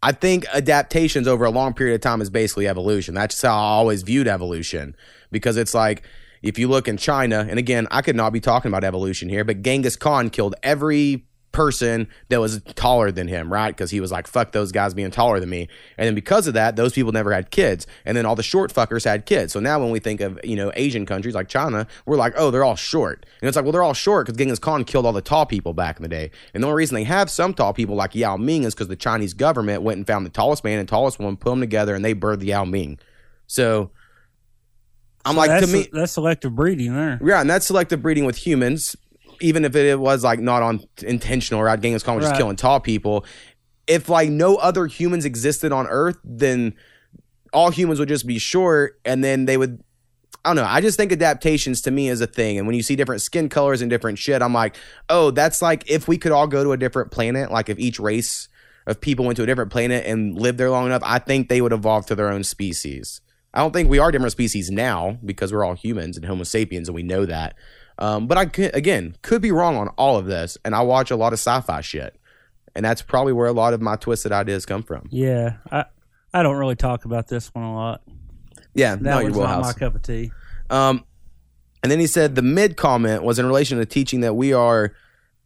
I 0.03 0.13
think 0.13 0.45
adaptations 0.53 1.27
over 1.27 1.47
a 1.47 1.51
long 1.51 1.73
period 1.73 1.95
of 1.95 2.03
time 2.03 2.21
is 2.21 2.29
basically 2.29 2.69
evolution. 2.69 3.15
That's 3.15 3.37
just 3.37 3.47
how 3.47 3.57
I 3.57 3.71
always 3.71 4.03
viewed 4.03 4.29
evolution 4.29 4.95
because 5.31 5.57
it's 5.57 5.73
like, 5.73 6.03
if 6.43 6.59
you 6.59 6.69
look 6.69 6.87
in 6.87 6.99
China, 6.99 7.47
and 7.49 7.59
again, 7.59 7.89
I 7.91 8.03
could 8.03 8.15
not 8.15 8.35
be 8.35 8.41
talking 8.41 8.71
about 8.71 8.85
evolution 8.85 9.31
here, 9.31 9.43
but 9.43 9.63
Genghis 9.63 9.97
Khan 9.97 10.29
killed 10.29 10.55
every 10.63 11.28
person 11.53 12.09
that 12.29 12.41
was 12.41 12.61
taller 12.75 13.11
than 13.11 13.27
him, 13.27 13.53
right? 13.53 13.69
Because 13.75 13.91
he 13.91 14.01
was 14.01 14.13
like, 14.13 14.27
fuck 14.27 14.53
those 14.53 14.71
guys 14.71 14.93
being 14.95 15.11
taller 15.11 15.41
than 15.41 15.49
me. 15.49 15.69
And 15.97 16.07
then 16.07 16.15
because 16.15 16.47
of 16.47 16.55
that, 16.55 16.77
those 16.77 16.93
people 16.93 17.11
never 17.11 17.33
had 17.33 17.51
kids. 17.51 17.87
And 18.05 18.17
then 18.17 18.27
all 18.27 18.37
the 18.37 18.43
short 18.43 18.73
fuckers 18.73 19.05
had 19.05 19.25
kids. 19.27 19.53
So 19.53 19.61
now 19.61 19.81
when 19.81 19.91
we 19.91 19.99
think 19.99 20.21
of, 20.21 20.39
you 20.45 20.57
know, 20.57 20.71
Asian 20.77 21.07
countries 21.07 21.35
like 21.35 21.49
China, 21.49 21.87
we're 22.07 22.17
like, 22.17 22.35
oh, 22.37 22.51
they're 22.51 22.65
all 22.65 22.77
short. 22.77 23.25
And 23.41 23.49
it's 23.49 23.57
like, 23.57 23.65
well, 23.65 23.73
they're 23.73 23.83
all 23.83 23.95
short 23.95 24.27
because 24.27 24.37
Genghis 24.39 24.59
Khan 24.59 24.85
killed 24.85 25.07
all 25.07 25.13
the 25.13 25.23
tall 25.23 25.47
people 25.47 25.73
back 25.73 25.97
in 25.97 26.03
the 26.03 26.09
day. 26.09 26.31
And 26.53 26.63
the 26.63 26.69
only 26.69 26.77
reason 26.77 26.95
they 26.95 27.05
have 27.05 27.31
some 27.31 27.55
tall 27.55 27.73
people 27.73 27.97
like 27.97 28.15
Yao 28.15 28.37
Ming 28.37 28.65
is 28.65 28.75
because 28.75 28.89
the 28.89 28.97
Chinese 28.97 29.33
government 29.35 29.83
went 29.83 29.97
and 29.97 30.07
found 30.07 30.27
the 30.27 30.31
tallest 30.31 30.65
man 30.65 30.79
and 30.79 30.89
tallest 30.89 31.19
woman, 31.19 31.37
put 31.37 31.51
them 31.51 31.61
together, 31.61 31.95
and 31.95 32.05
they 32.05 32.15
birthed 32.15 32.45
Yao 32.45 32.65
Ming. 32.65 32.99
So 33.47 33.91
I'm 35.25 35.35
So 35.35 35.39
like, 35.41 35.61
to 35.63 35.67
me, 35.67 35.89
that's 35.93 36.13
selective 36.13 36.55
breeding 36.55 36.95
there. 36.95 37.19
yeah, 37.25 37.41
and 37.41 37.49
that's 37.51 37.67
selective 37.67 38.03
breeding 38.03 38.25
with 38.25 38.37
humans, 38.37 38.97
even 39.41 39.65
if 39.65 39.75
it 39.77 39.99
was 39.99 40.25
like 40.25 40.41
not 40.41 40.63
on 40.63 40.85
intentional, 41.03 41.63
right? 41.63 41.81
Genghis 41.81 42.03
Khan 42.03 42.17
was 42.17 42.27
just 42.27 42.37
killing 42.37 42.57
tall 42.57 42.81
people. 42.81 43.25
If 43.87 44.09
like 44.09 44.29
no 44.29 44.57
other 44.57 44.87
humans 44.87 45.25
existed 45.25 45.73
on 45.73 45.87
Earth, 45.87 46.19
then 46.25 46.75
all 47.53 47.71
humans 47.71 47.99
would 47.99 48.09
just 48.09 48.27
be 48.27 48.39
short, 48.39 49.01
and 49.05 49.23
then 49.23 49.47
they 49.47 49.57
would. 49.57 49.83
I 50.45 50.51
don't 50.51 50.57
know. 50.57 50.71
I 50.71 50.81
just 50.81 50.97
think 50.97 51.13
adaptations 51.13 51.81
to 51.83 51.91
me 51.91 52.09
is 52.09 52.21
a 52.21 52.27
thing, 52.27 52.59
and 52.59 52.67
when 52.67 52.77
you 52.77 52.83
see 52.83 52.97
different 52.97 53.23
skin 53.23 53.49
colors 53.49 53.81
and 53.81 53.91
different 53.91 54.19
shit, 54.19 54.41
I'm 54.41 54.55
like, 54.55 54.77
oh, 55.09 55.31
that's 55.31 55.61
like 55.61 55.91
if 55.91 56.09
we 56.09 56.17
could 56.19 56.33
all 56.33 56.47
go 56.47 56.65
to 56.65 56.73
a 56.73 56.77
different 56.77 57.11
planet, 57.11 57.51
like 57.51 57.69
if 57.69 57.79
each 57.79 57.99
race 57.99 58.49
of 58.87 59.01
people 59.01 59.25
went 59.25 59.37
to 59.37 59.43
a 59.43 59.47
different 59.47 59.71
planet 59.71 60.07
and 60.07 60.39
lived 60.39 60.59
there 60.59 60.71
long 60.71 60.87
enough, 60.87 61.03
I 61.05 61.19
think 61.19 61.49
they 61.49 61.61
would 61.61 61.73
evolve 61.73 62.07
to 62.07 62.15
their 62.15 62.31
own 62.31 62.45
species. 62.45 63.21
I 63.53 63.61
don't 63.61 63.73
think 63.73 63.91
we 63.91 63.99
are 63.99 64.11
different 64.11 64.33
species 64.33 64.71
now 64.71 65.19
because 65.25 65.53
we're 65.53 65.65
all 65.65 65.75
humans 65.75 66.17
and 66.17 66.27
Homo 66.27 66.45
sapiens, 66.45 66.89
and 66.89 66.95
we 66.95 67.03
know 67.03 67.27
that. 67.27 67.55
Um, 67.99 68.27
but 68.27 68.39
I 68.39 68.47
could, 68.47 68.75
again 68.75 69.17
could 69.23 69.43
be 69.43 69.51
wrong 69.51 69.77
on 69.77 69.89
all 69.91 70.17
of 70.17 70.27
this, 70.27 70.57
and 70.65 70.75
I 70.75 70.83
watch 70.83 71.11
a 71.11 71.17
lot 71.17 71.33
of 71.33 71.39
sci-fi 71.39 71.81
shit, 71.81 72.17
and 72.75 72.85
that's 72.85 73.03
probably 73.03 73.33
where 73.33 73.47
a 73.47 73.53
lot 73.53 73.75
of 73.75 73.81
my 73.81 73.97
twisted 73.97 74.33
ideas 74.33 74.67
come 74.67 74.83
from. 74.83 75.09
Yeah, 75.11 75.57
I 75.71 75.85
I 76.33 76.43
don't 76.43 76.57
really 76.57 76.77
talk 76.77 77.05
about 77.05 77.27
this 77.29 77.53
one 77.55 77.65
a 77.65 77.75
lot. 77.75 78.03
Yeah, 78.75 78.95
That 78.95 79.03
no, 79.03 79.19
your 79.19 79.31
not 79.31 79.63
my 79.63 79.73
cup 79.73 79.95
of 79.95 80.03
tea. 80.03 80.31
Um, 80.71 81.05
and 81.83 81.91
then 81.91 81.99
he 81.99 82.07
said 82.07 82.35
the 82.35 82.43
mid 82.43 82.77
comment 82.77 83.23
was 83.23 83.39
in 83.39 83.47
relation 83.47 83.79
to 83.79 83.87
teaching 83.87 84.21
that 84.21 84.35
we 84.35 84.53
are 84.53 84.95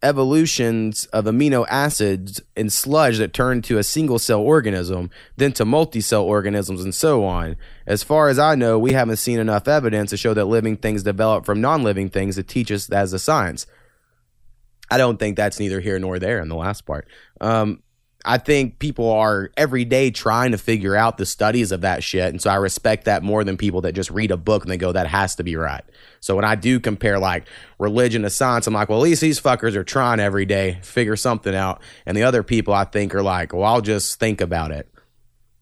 evolutions 0.02 1.06
of 1.06 1.26
amino 1.26 1.64
acids 1.68 2.40
in 2.56 2.70
sludge 2.70 3.18
that 3.18 3.32
turn 3.32 3.62
to 3.62 3.78
a 3.78 3.84
single 3.84 4.18
cell 4.18 4.40
organism, 4.40 5.10
then 5.36 5.52
to 5.52 5.64
multi 5.64 6.00
cell 6.00 6.24
organisms, 6.24 6.82
and 6.82 6.94
so 6.94 7.24
on. 7.24 7.56
As 7.86 8.02
far 8.02 8.28
as 8.28 8.38
I 8.38 8.54
know, 8.54 8.78
we 8.78 8.92
haven't 8.92 9.16
seen 9.16 9.38
enough 9.38 9.68
evidence 9.68 10.10
to 10.10 10.16
show 10.16 10.34
that 10.34 10.46
living 10.46 10.76
things 10.76 11.02
develop 11.02 11.44
from 11.44 11.60
non 11.60 11.82
living 11.82 12.10
things 12.10 12.36
to 12.36 12.42
teach 12.42 12.70
us 12.70 12.90
as 12.90 13.12
a 13.12 13.18
science. 13.18 13.66
I 14.90 14.98
don't 14.98 15.18
think 15.18 15.36
that's 15.36 15.58
neither 15.58 15.80
here 15.80 15.98
nor 15.98 16.18
there 16.18 16.40
in 16.40 16.48
the 16.48 16.56
last 16.56 16.84
part. 16.84 17.08
Um, 17.40 17.82
I 18.24 18.38
think 18.38 18.78
people 18.78 19.10
are 19.10 19.50
every 19.56 19.84
day 19.84 20.12
trying 20.12 20.52
to 20.52 20.58
figure 20.58 20.94
out 20.94 21.18
the 21.18 21.26
studies 21.26 21.72
of 21.72 21.80
that 21.80 22.04
shit. 22.04 22.28
And 22.28 22.40
so 22.40 22.50
I 22.50 22.54
respect 22.54 23.06
that 23.06 23.24
more 23.24 23.42
than 23.42 23.56
people 23.56 23.80
that 23.80 23.94
just 23.94 24.10
read 24.10 24.30
a 24.30 24.36
book 24.36 24.62
and 24.62 24.70
they 24.70 24.76
go, 24.76 24.92
that 24.92 25.08
has 25.08 25.34
to 25.36 25.42
be 25.42 25.56
right. 25.56 25.82
So 26.20 26.36
when 26.36 26.44
I 26.44 26.54
do 26.54 26.78
compare 26.78 27.18
like 27.18 27.48
religion 27.80 28.22
to 28.22 28.30
science, 28.30 28.68
I'm 28.68 28.74
like, 28.74 28.88
well, 28.88 29.00
at 29.00 29.02
least 29.02 29.22
these 29.22 29.40
fuckers 29.40 29.74
are 29.74 29.82
trying 29.82 30.20
every 30.20 30.46
day, 30.46 30.78
figure 30.82 31.16
something 31.16 31.54
out. 31.54 31.82
And 32.06 32.16
the 32.16 32.22
other 32.22 32.44
people 32.44 32.72
I 32.74 32.84
think 32.84 33.12
are 33.14 33.24
like, 33.24 33.52
well, 33.52 33.64
I'll 33.64 33.80
just 33.80 34.20
think 34.20 34.40
about 34.40 34.70
it. 34.70 34.88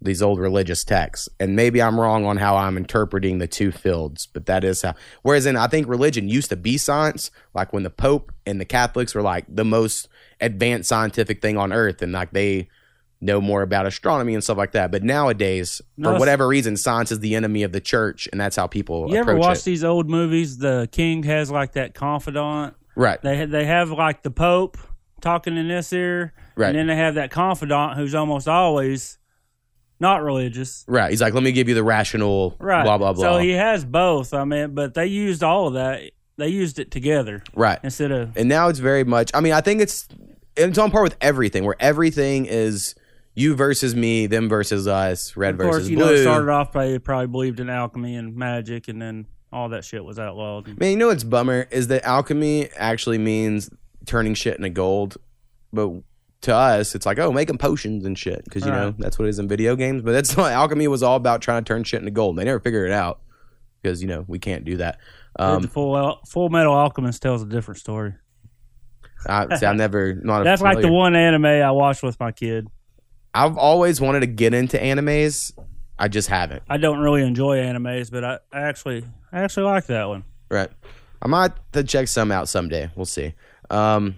these 0.02 0.22
old 0.22 0.38
religious 0.38 0.84
texts. 0.84 1.28
And 1.38 1.56
maybe 1.56 1.82
I'm 1.82 2.00
wrong 2.00 2.24
on 2.24 2.38
how 2.38 2.56
I'm 2.56 2.76
interpreting 2.76 3.38
the 3.38 3.46
two 3.46 3.70
fields, 3.70 4.26
but 4.26 4.46
that 4.46 4.64
is 4.64 4.82
how. 4.82 4.94
Whereas 5.22 5.46
in 5.46 5.56
I 5.56 5.66
think 5.66 5.88
religion 5.88 6.28
used 6.28 6.50
to 6.50 6.56
be 6.56 6.78
science, 6.78 7.30
like 7.54 7.72
when 7.72 7.82
the 7.82 7.90
Pope 7.90 8.32
and 8.46 8.60
the 8.60 8.64
Catholics 8.64 9.14
were 9.14 9.22
like 9.22 9.44
the 9.48 9.64
most 9.64 10.08
advanced 10.40 10.88
scientific 10.88 11.40
thing 11.42 11.56
on 11.56 11.72
earth, 11.72 12.02
and 12.02 12.12
like 12.12 12.32
they 12.32 12.68
know 13.22 13.40
more 13.40 13.60
about 13.62 13.84
astronomy 13.86 14.32
and 14.34 14.42
stuff 14.42 14.56
like 14.56 14.72
that. 14.72 14.90
But 14.90 15.02
nowadays, 15.02 15.82
No, 15.98 16.14
for 16.14 16.18
whatever 16.18 16.48
reason, 16.48 16.76
science 16.78 17.12
is 17.12 17.20
the 17.20 17.34
enemy 17.34 17.62
of 17.62 17.72
the 17.72 17.80
church, 17.80 18.28
and 18.32 18.40
that's 18.40 18.56
how 18.56 18.66
people 18.66 19.10
You 19.10 19.16
ever 19.16 19.36
watch 19.36 19.58
it. 19.58 19.64
these 19.64 19.84
old 19.84 20.08
movies? 20.08 20.58
The 20.58 20.88
king 20.90 21.22
has 21.24 21.50
like 21.50 21.72
that 21.72 21.92
confidant. 21.94 22.74
right. 22.96 23.20
They 23.22 23.44
they 23.44 23.66
have 23.66 23.90
like 23.90 24.22
the 24.22 24.30
Pope 24.30 24.78
talking 25.20 25.56
in 25.58 25.68
this 25.68 25.92
ear, 25.92 26.32
Right. 26.56 26.70
and 26.70 26.78
then 26.78 26.86
they 26.86 26.96
have 26.96 27.16
that 27.16 27.30
confidant 27.30 27.98
who's 27.98 28.14
almost 28.14 28.48
always 28.48 29.18
not 29.98 30.22
religious. 30.22 30.82
Right. 30.88 31.10
He's 31.10 31.20
like, 31.20 31.34
let 31.34 31.42
me 31.42 31.52
give 31.52 31.68
you 31.68 31.74
the 31.74 31.84
rational 31.84 32.56
Right. 32.58 32.84
blah 32.84 32.96
blah 32.96 33.12
blah. 33.12 33.22
So 33.22 33.38
he 33.38 33.50
has 33.50 33.84
both. 33.84 34.32
I 34.32 34.44
mean, 34.44 34.74
but 34.74 34.94
they 34.94 35.06
used 35.06 35.42
all 35.42 35.68
of 35.68 35.74
that. 35.74 36.00
They 36.38 36.48
used 36.48 36.78
it 36.78 36.90
together 36.90 37.42
right. 37.54 37.78
instead 37.82 38.10
of 38.10 38.34
And 38.34 38.48
now 38.48 38.68
it's 38.68 38.78
very 38.78 39.04
much. 39.04 39.30
I 39.34 39.40
mean, 39.40 39.52
I 39.52 39.60
think 39.60 39.82
it's 39.82 40.08
it's 40.56 40.78
on 40.78 40.90
par 40.90 41.02
with 41.02 41.16
everything, 41.20 41.64
where 41.64 41.76
everything 41.80 42.46
is 42.46 42.94
you 43.34 43.54
versus 43.54 43.94
me, 43.94 44.26
them 44.26 44.48
versus 44.48 44.86
us, 44.88 45.36
red 45.36 45.54
Of 45.54 45.60
course, 45.60 45.74
versus 45.76 45.90
you 45.90 45.96
blue. 45.96 46.06
know, 46.06 46.12
it 46.12 46.22
started 46.22 46.50
off 46.50 46.72
by 46.72 46.88
they 46.88 46.98
probably 46.98 47.28
believed 47.28 47.60
in 47.60 47.70
alchemy 47.70 48.16
and 48.16 48.34
magic, 48.36 48.88
and 48.88 49.00
then 49.00 49.26
all 49.52 49.68
that 49.70 49.84
shit 49.84 50.04
was 50.04 50.18
outlawed. 50.18 50.66
Man, 50.78 50.90
you 50.90 50.96
know 50.96 51.08
what's 51.08 51.24
bummer 51.24 51.66
is 51.70 51.88
that 51.88 52.04
alchemy 52.04 52.68
actually 52.76 53.18
means 53.18 53.70
turning 54.06 54.34
shit 54.34 54.56
into 54.56 54.70
gold, 54.70 55.16
but 55.72 55.90
to 56.42 56.54
us, 56.54 56.94
it's 56.94 57.04
like 57.06 57.18
oh, 57.18 57.30
making 57.32 57.58
potions 57.58 58.04
and 58.04 58.18
shit 58.18 58.42
because 58.44 58.64
you 58.64 58.70
know 58.72 58.86
Right. 58.86 58.98
that's 58.98 59.18
what 59.18 59.26
it 59.26 59.28
is 59.28 59.38
in 59.38 59.46
video 59.48 59.76
games. 59.76 60.02
But 60.02 60.12
that's 60.12 60.36
not 60.36 60.52
alchemy 60.52 60.88
was 60.88 61.02
all 61.02 61.16
about 61.16 61.40
trying 61.42 61.62
to 61.64 61.68
turn 61.68 61.84
shit 61.84 62.00
into 62.00 62.10
gold. 62.10 62.36
They 62.36 62.44
never 62.44 62.60
figured 62.60 62.90
it 62.90 62.94
out 62.94 63.20
because 63.82 64.02
you 64.02 64.08
know 64.08 64.24
we 64.26 64.38
can't 64.38 64.64
do 64.64 64.78
that. 64.78 64.98
the 65.36 65.44
Um, 65.44 65.62
full 65.68 66.20
Full 66.26 66.48
Metal 66.48 66.72
Alchemist 66.74 67.22
tells 67.22 67.42
a 67.42 67.46
different 67.46 67.78
story. 67.78 68.14
I, 69.26 69.56
see, 69.56 69.66
I'm 69.66 69.76
never 69.76 70.14
not. 70.14 70.44
That's 70.44 70.62
like 70.62 70.80
the 70.80 70.92
one 70.92 71.14
anime 71.14 71.44
I 71.44 71.70
watched 71.70 72.02
with 72.02 72.18
my 72.18 72.32
kid. 72.32 72.68
I've 73.34 73.56
always 73.56 74.00
wanted 74.00 74.20
to 74.20 74.26
get 74.26 74.54
into 74.54 74.76
animes. 74.78 75.52
I 75.98 76.08
just 76.08 76.28
haven't. 76.28 76.62
I 76.68 76.78
don't 76.78 76.98
really 76.98 77.22
enjoy 77.22 77.58
animes, 77.58 78.10
but 78.10 78.24
I, 78.24 78.38
I 78.52 78.62
actually 78.62 79.04
I 79.32 79.40
actually 79.42 79.64
like 79.64 79.86
that 79.86 80.08
one. 80.08 80.24
Right. 80.50 80.70
I 81.22 81.28
might 81.28 81.52
to 81.72 81.84
check 81.84 82.08
some 82.08 82.32
out 82.32 82.48
someday. 82.48 82.90
We'll 82.96 83.04
see. 83.04 83.34
Um, 83.68 84.16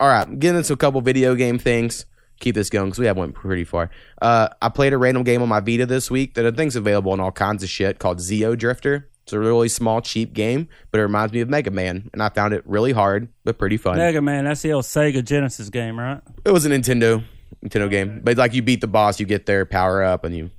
all 0.00 0.08
right, 0.08 0.38
getting 0.38 0.56
into 0.56 0.72
a 0.72 0.76
couple 0.76 1.00
video 1.02 1.34
game 1.34 1.58
things. 1.58 2.06
Keep 2.40 2.54
this 2.54 2.70
going 2.70 2.86
because 2.86 2.98
we 2.98 3.04
have 3.04 3.18
went 3.18 3.34
pretty 3.34 3.64
far. 3.64 3.90
Uh, 4.22 4.48
I 4.62 4.70
played 4.70 4.94
a 4.94 4.98
random 4.98 5.24
game 5.24 5.42
on 5.42 5.48
my 5.50 5.60
Vita 5.60 5.84
this 5.84 6.10
week 6.10 6.34
that 6.34 6.46
I 6.46 6.50
think's 6.50 6.74
available 6.74 7.12
on 7.12 7.20
all 7.20 7.30
kinds 7.30 7.62
of 7.62 7.68
shit 7.68 7.98
called 7.98 8.18
Xeodrifter. 8.18 9.04
It's 9.30 9.34
a 9.36 9.38
really 9.38 9.68
small, 9.68 10.00
cheap 10.00 10.32
game, 10.32 10.66
but 10.90 10.98
it 10.98 11.04
reminds 11.04 11.32
me 11.32 11.40
of 11.40 11.48
Mega 11.48 11.70
Man, 11.70 12.10
and 12.12 12.20
I 12.20 12.30
found 12.30 12.52
it 12.52 12.66
really 12.66 12.90
hard 12.90 13.28
but 13.44 13.58
pretty 13.58 13.76
fun. 13.76 13.96
Mega 13.96 14.20
Man, 14.20 14.44
that's 14.44 14.60
the 14.62 14.72
old 14.72 14.84
Sega 14.84 15.24
Genesis 15.24 15.70
game, 15.70 15.96
right? 15.96 16.20
It 16.44 16.50
was 16.50 16.66
a 16.66 16.68
Nintendo 16.68 17.22
Nintendo 17.64 17.88
game, 17.88 18.22
but 18.24 18.36
like 18.36 18.54
you 18.54 18.62
beat 18.62 18.80
the 18.80 18.88
boss, 18.88 19.20
you 19.20 19.26
get 19.26 19.46
their 19.46 19.64
power 19.64 20.02
up, 20.02 20.24
and 20.24 20.36
you 20.36 20.50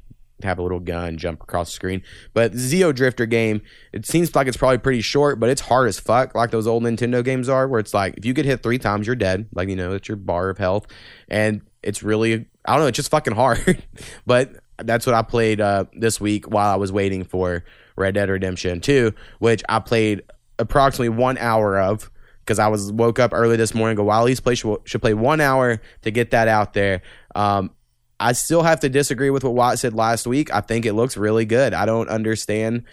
have 0.41 0.57
a 0.57 0.63
little 0.63 0.79
gun, 0.79 1.17
jump 1.17 1.43
across 1.43 1.67
the 1.67 1.73
screen. 1.73 2.01
But 2.33 2.53
the 2.53 2.59
Xeodrifter 2.59 3.29
game, 3.29 3.61
it 3.91 4.05
seems 4.05 4.33
like 4.33 4.47
it's 4.47 4.55
probably 4.55 4.77
pretty 4.77 5.01
short, 5.01 5.37
but 5.37 5.49
it's 5.49 5.59
hard 5.59 5.89
as 5.89 5.99
fuck, 5.99 6.33
like 6.33 6.51
those 6.51 6.65
old 6.65 6.83
Nintendo 6.83 7.21
games 7.21 7.49
are, 7.49 7.67
where 7.67 7.81
it's 7.81 7.93
like 7.93 8.15
if 8.15 8.23
you 8.23 8.31
get 8.31 8.45
hit 8.45 8.63
three 8.63 8.79
times, 8.79 9.05
you're 9.05 9.17
dead. 9.17 9.49
Like 9.53 9.67
you 9.67 9.75
know, 9.75 9.91
it's 9.95 10.07
your 10.07 10.15
bar 10.15 10.49
of 10.49 10.57
health, 10.57 10.87
and 11.27 11.59
it's 11.83 12.03
really 12.03 12.45
I 12.63 12.75
don't 12.75 12.83
know, 12.83 12.87
it's 12.87 12.95
just 12.95 13.11
fucking 13.11 13.35
hard. 13.35 13.83
but 14.25 14.55
that's 14.77 15.05
what 15.05 15.15
I 15.15 15.21
played 15.21 15.61
uh, 15.61 15.85
this 15.93 16.21
week 16.21 16.45
while 16.49 16.71
I 16.71 16.75
was 16.75 16.91
waiting 16.91 17.23
for 17.23 17.63
Red 18.01 18.15
Dead 18.15 18.29
Redemption 18.29 18.81
2, 18.81 19.13
which 19.39 19.63
I 19.69 19.79
played 19.79 20.23
approximately 20.59 21.09
one 21.09 21.37
hour 21.37 21.79
of 21.79 22.11
because 22.39 22.59
I 22.59 22.67
was 22.67 22.91
woke 22.91 23.19
up 23.19 23.31
early 23.33 23.55
this 23.55 23.73
morning. 23.73 23.95
Go, 23.95 24.11
at 24.11 24.43
play 24.43 24.55
should, 24.55 24.79
should 24.85 25.01
play 25.01 25.13
one 25.13 25.41
hour 25.41 25.79
to 26.01 26.11
get 26.11 26.31
that 26.31 26.47
out 26.47 26.73
there. 26.73 27.01
Um, 27.35 27.71
I 28.19 28.33
still 28.33 28.61
have 28.61 28.81
to 28.81 28.89
disagree 28.89 29.29
with 29.29 29.43
what 29.43 29.53
Watt 29.53 29.79
said 29.79 29.93
last 29.93 30.27
week. 30.27 30.53
I 30.53 30.61
think 30.61 30.85
it 30.85 30.93
looks 30.93 31.17
really 31.17 31.45
good. 31.45 31.73
I 31.73 31.85
don't 31.85 32.09
understand. 32.09 32.83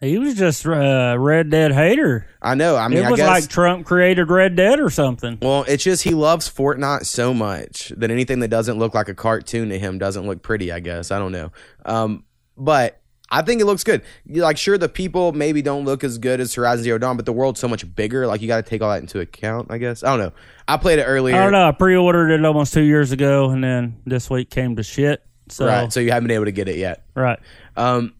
He 0.00 0.18
was 0.18 0.34
just 0.34 0.64
a 0.64 1.16
Red 1.18 1.50
Dead 1.50 1.72
hater. 1.72 2.26
I 2.42 2.54
know. 2.54 2.76
I 2.76 2.88
mean, 2.88 2.98
it 2.98 3.10
was 3.10 3.18
guess. 3.18 3.28
like 3.28 3.48
Trump 3.48 3.86
created 3.86 4.30
Red 4.30 4.56
Dead 4.56 4.80
or 4.80 4.90
something. 4.90 5.38
well, 5.40 5.64
it's 5.66 5.84
just 5.84 6.02
he 6.02 6.10
loves 6.10 6.48
Fortnite 6.48 7.06
so 7.06 7.32
much 7.32 7.92
that 7.96 8.10
anything 8.10 8.40
that 8.40 8.48
doesn't 8.48 8.78
look 8.78 8.94
like 8.94 9.08
a 9.08 9.14
cartoon 9.14 9.70
to 9.70 9.78
him 9.78 9.98
doesn't 9.98 10.26
look 10.26 10.42
pretty. 10.42 10.72
I 10.72 10.80
guess 10.80 11.10
I 11.10 11.18
don't 11.18 11.32
know. 11.32 11.52
Um, 11.84 12.24
but 12.56 13.00
I 13.30 13.42
think 13.42 13.60
it 13.60 13.64
looks 13.64 13.82
good. 13.84 14.02
Like, 14.28 14.58
sure, 14.58 14.76
the 14.78 14.88
people 14.88 15.32
maybe 15.32 15.62
don't 15.62 15.84
look 15.84 16.04
as 16.04 16.18
good 16.18 16.40
as 16.40 16.54
Horizon 16.54 16.84
Zero 16.84 16.98
Dawn, 16.98 17.16
but 17.16 17.26
the 17.26 17.32
world's 17.32 17.58
so 17.58 17.66
much 17.66 17.92
bigger. 17.96 18.26
Like, 18.26 18.42
you 18.42 18.48
got 18.48 18.64
to 18.64 18.68
take 18.68 18.82
all 18.82 18.90
that 18.90 19.00
into 19.00 19.18
account. 19.20 19.68
I 19.70 19.78
guess 19.78 20.04
I 20.04 20.10
don't 20.10 20.18
know. 20.18 20.32
I 20.68 20.76
played 20.76 20.98
it 20.98 21.04
earlier. 21.04 21.36
I 21.36 21.42
don't 21.42 21.52
know. 21.52 21.66
I 21.68 21.72
pre-ordered 21.72 22.30
it 22.30 22.44
almost 22.44 22.74
two 22.74 22.82
years 22.82 23.12
ago, 23.12 23.50
and 23.50 23.64
then 23.64 24.00
this 24.06 24.28
week 24.30 24.50
came 24.50 24.76
to 24.76 24.82
shit. 24.82 25.22
So 25.48 25.66
Right. 25.66 25.92
So 25.92 26.00
you 26.00 26.10
haven't 26.10 26.28
been 26.28 26.36
able 26.36 26.46
to 26.46 26.52
get 26.52 26.68
it 26.68 26.76
yet. 26.76 27.04
right. 27.14 27.38
Um, 27.76 28.14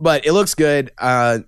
but 0.00 0.26
it 0.26 0.32
looks 0.32 0.54
good. 0.54 0.92
Uh, 0.98 1.40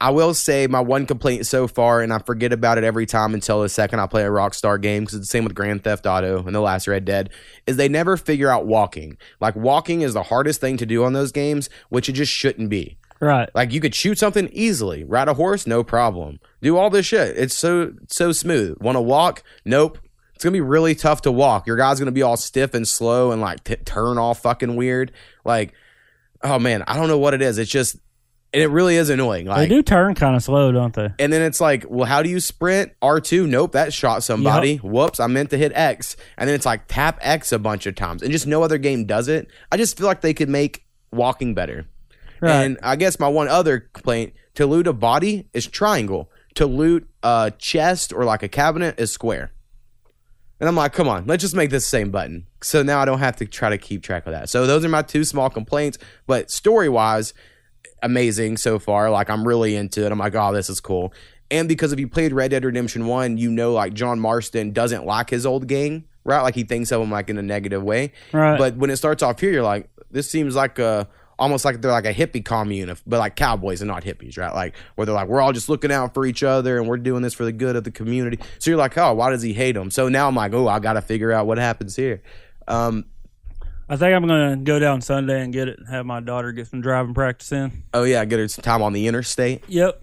I 0.00 0.10
will 0.10 0.34
say 0.34 0.66
my 0.66 0.80
one 0.80 1.06
complaint 1.06 1.46
so 1.46 1.66
far, 1.66 2.00
and 2.00 2.12
I 2.12 2.18
forget 2.18 2.52
about 2.52 2.78
it 2.78 2.84
every 2.84 3.06
time 3.06 3.32
until 3.32 3.62
the 3.62 3.68
second 3.68 4.00
I 4.00 4.06
play 4.06 4.24
a 4.24 4.28
Rockstar 4.28 4.80
game, 4.80 5.04
because 5.04 5.14
it's 5.14 5.28
the 5.28 5.30
same 5.30 5.44
with 5.44 5.54
Grand 5.54 5.84
Theft 5.84 6.04
Auto 6.04 6.44
and 6.44 6.54
the 6.54 6.60
last 6.60 6.86
Red 6.88 7.04
Dead, 7.04 7.30
is 7.66 7.76
they 7.76 7.88
never 7.88 8.16
figure 8.16 8.50
out 8.50 8.66
walking. 8.66 9.16
Like 9.40 9.56
walking 9.56 10.02
is 10.02 10.14
the 10.14 10.24
hardest 10.24 10.60
thing 10.60 10.76
to 10.78 10.86
do 10.86 11.04
on 11.04 11.12
those 11.12 11.32
games, 11.32 11.70
which 11.88 12.08
it 12.08 12.12
just 12.12 12.32
shouldn't 12.32 12.68
be. 12.68 12.98
Right. 13.20 13.48
Like 13.54 13.72
you 13.72 13.80
could 13.80 13.94
shoot 13.94 14.18
something 14.18 14.48
easily, 14.52 15.04
ride 15.04 15.28
a 15.28 15.34
horse, 15.34 15.66
no 15.66 15.82
problem. 15.84 16.40
Do 16.60 16.76
all 16.76 16.90
this 16.90 17.06
shit. 17.06 17.36
It's 17.38 17.54
so 17.54 17.94
so 18.08 18.32
smooth. 18.32 18.76
Want 18.80 18.96
to 18.96 19.00
walk? 19.00 19.42
Nope. 19.64 19.98
It's 20.34 20.42
gonna 20.42 20.52
be 20.52 20.60
really 20.60 20.94
tough 20.94 21.22
to 21.22 21.32
walk. 21.32 21.66
Your 21.66 21.76
guy's 21.76 21.98
gonna 21.98 22.10
be 22.10 22.22
all 22.22 22.36
stiff 22.36 22.74
and 22.74 22.86
slow 22.86 23.30
and 23.30 23.40
like 23.40 23.64
t- 23.64 23.76
turn 23.76 24.18
all 24.18 24.34
fucking 24.34 24.76
weird. 24.76 25.12
Like, 25.44 25.72
oh 26.42 26.58
man, 26.58 26.82
I 26.86 26.96
don't 26.96 27.08
know 27.08 27.18
what 27.18 27.32
it 27.32 27.40
is. 27.40 27.56
It's 27.56 27.70
just, 27.70 27.96
and 28.54 28.62
it 28.62 28.68
really 28.68 28.96
is 28.96 29.10
annoying. 29.10 29.46
They 29.46 29.66
do 29.66 29.82
turn 29.82 30.14
kind 30.14 30.36
of 30.36 30.42
slow, 30.42 30.72
don't 30.72 30.94
they? 30.94 31.10
and 31.18 31.32
then 31.32 31.42
it's 31.42 31.60
like, 31.60 31.84
well, 31.88 32.06
how 32.06 32.22
do 32.22 32.30
you 32.30 32.40
sprint? 32.40 32.92
R 33.02 33.20
two? 33.20 33.46
Nope, 33.46 33.72
that 33.72 33.92
shot 33.92 34.22
somebody. 34.22 34.76
Whoops, 34.76 35.20
I 35.20 35.26
meant 35.26 35.50
to 35.50 35.58
hit 35.58 35.72
X. 35.74 36.16
And 36.38 36.48
then 36.48 36.54
it's 36.54 36.64
like 36.64 36.86
tap 36.86 37.18
X 37.20 37.52
a 37.52 37.58
bunch 37.58 37.86
of 37.86 37.96
times, 37.96 38.22
and 38.22 38.32
just 38.32 38.46
no 38.46 38.62
other 38.62 38.78
game 38.78 39.04
does 39.04 39.28
it. 39.28 39.48
I 39.70 39.76
just 39.76 39.98
feel 39.98 40.06
like 40.06 40.20
they 40.20 40.32
could 40.32 40.48
make 40.48 40.84
walking 41.12 41.54
better. 41.54 41.86
Right. 42.40 42.62
And 42.64 42.78
I 42.82 42.96
guess 42.96 43.18
my 43.18 43.28
one 43.28 43.48
other 43.48 43.80
complaint 43.80 44.34
to 44.54 44.66
loot 44.66 44.86
a 44.86 44.92
body 44.92 45.48
is 45.52 45.66
triangle. 45.66 46.30
To 46.54 46.66
loot 46.66 47.08
a 47.24 47.52
chest 47.58 48.12
or 48.12 48.24
like 48.24 48.44
a 48.44 48.48
cabinet 48.48 49.00
is 49.00 49.12
square. 49.12 49.50
And 50.60 50.68
I'm 50.68 50.76
like, 50.76 50.92
come 50.92 51.08
on, 51.08 51.26
let's 51.26 51.40
just 51.42 51.56
make 51.56 51.70
this 51.70 51.82
the 51.82 51.88
same 51.88 52.12
button. 52.12 52.46
So 52.62 52.84
now 52.84 53.00
I 53.00 53.04
don't 53.04 53.18
have 53.18 53.36
to 53.36 53.46
try 53.46 53.70
to 53.70 53.78
keep 53.78 54.04
track 54.04 54.24
of 54.26 54.32
that. 54.32 54.48
So 54.48 54.66
those 54.66 54.84
are 54.84 54.88
my 54.88 55.02
two 55.02 55.24
small 55.24 55.50
complaints. 55.50 55.98
But 56.28 56.52
story 56.52 56.88
wise, 56.88 57.34
amazing 58.04 58.56
so 58.58 58.78
far. 58.78 59.10
Like 59.10 59.30
I'm 59.30 59.46
really 59.46 59.74
into 59.74 60.04
it. 60.04 60.12
I'm 60.12 60.18
like, 60.18 60.34
oh, 60.34 60.52
this 60.52 60.70
is 60.70 60.80
cool. 60.80 61.12
And 61.50 61.68
because 61.68 61.92
if 61.92 61.98
you 61.98 62.08
played 62.08 62.32
Red 62.32 62.50
Dead 62.50 62.64
Redemption 62.64 63.06
1, 63.06 63.38
you 63.38 63.50
know 63.50 63.72
like 63.72 63.94
John 63.94 64.20
Marston 64.20 64.72
doesn't 64.72 65.04
like 65.04 65.30
his 65.30 65.44
old 65.44 65.66
gang, 65.66 66.04
right? 66.24 66.42
Like 66.42 66.54
he 66.54 66.64
thinks 66.64 66.92
of 66.92 67.02
him 67.02 67.10
like 67.10 67.28
in 67.28 67.38
a 67.38 67.42
negative 67.42 67.82
way. 67.82 68.12
Right. 68.32 68.58
But 68.58 68.76
when 68.76 68.90
it 68.90 68.96
starts 68.96 69.22
off 69.22 69.40
here, 69.40 69.50
you're 69.50 69.62
like, 69.62 69.88
this 70.10 70.30
seems 70.30 70.54
like 70.54 70.78
a 70.78 71.08
almost 71.38 71.64
like 71.64 71.80
they're 71.80 71.90
like 71.90 72.06
a 72.06 72.14
hippie 72.14 72.44
commune, 72.44 72.94
but 73.06 73.18
like 73.18 73.36
cowboys 73.36 73.80
and 73.80 73.88
not 73.88 74.04
hippies, 74.04 74.38
right? 74.38 74.54
Like 74.54 74.76
where 74.94 75.04
they're 75.04 75.14
like, 75.14 75.28
we're 75.28 75.40
all 75.40 75.52
just 75.52 75.68
looking 75.68 75.90
out 75.90 76.14
for 76.14 76.24
each 76.24 76.42
other 76.42 76.78
and 76.78 76.88
we're 76.88 76.96
doing 76.96 77.22
this 77.22 77.34
for 77.34 77.44
the 77.44 77.52
good 77.52 77.74
of 77.76 77.84
the 77.84 77.90
community. 77.90 78.38
So 78.58 78.70
you're 78.70 78.78
like, 78.78 78.96
oh, 78.96 79.14
why 79.14 79.30
does 79.30 79.42
he 79.42 79.52
hate 79.52 79.72
them? 79.72 79.90
So 79.90 80.08
now 80.08 80.28
I'm 80.28 80.36
like, 80.36 80.52
oh, 80.52 80.68
I 80.68 80.78
got 80.78 80.92
to 80.92 81.02
figure 81.02 81.32
out 81.32 81.46
what 81.46 81.58
happens 81.58 81.96
here. 81.96 82.22
Um, 82.68 83.06
I 83.88 83.96
think 83.96 84.14
I'm 84.14 84.26
gonna 84.26 84.56
go 84.56 84.78
down 84.78 85.00
Sunday 85.00 85.42
and 85.42 85.52
get 85.52 85.68
it. 85.68 85.78
And 85.78 85.88
have 85.88 86.06
my 86.06 86.20
daughter 86.20 86.52
get 86.52 86.66
some 86.68 86.80
driving 86.80 87.14
practice 87.14 87.52
in. 87.52 87.84
oh 87.92 88.04
yeah, 88.04 88.24
get 88.24 88.38
her 88.38 88.48
some 88.48 88.62
time 88.62 88.82
on 88.82 88.92
the 88.92 89.06
interstate. 89.06 89.62
Yep. 89.68 90.00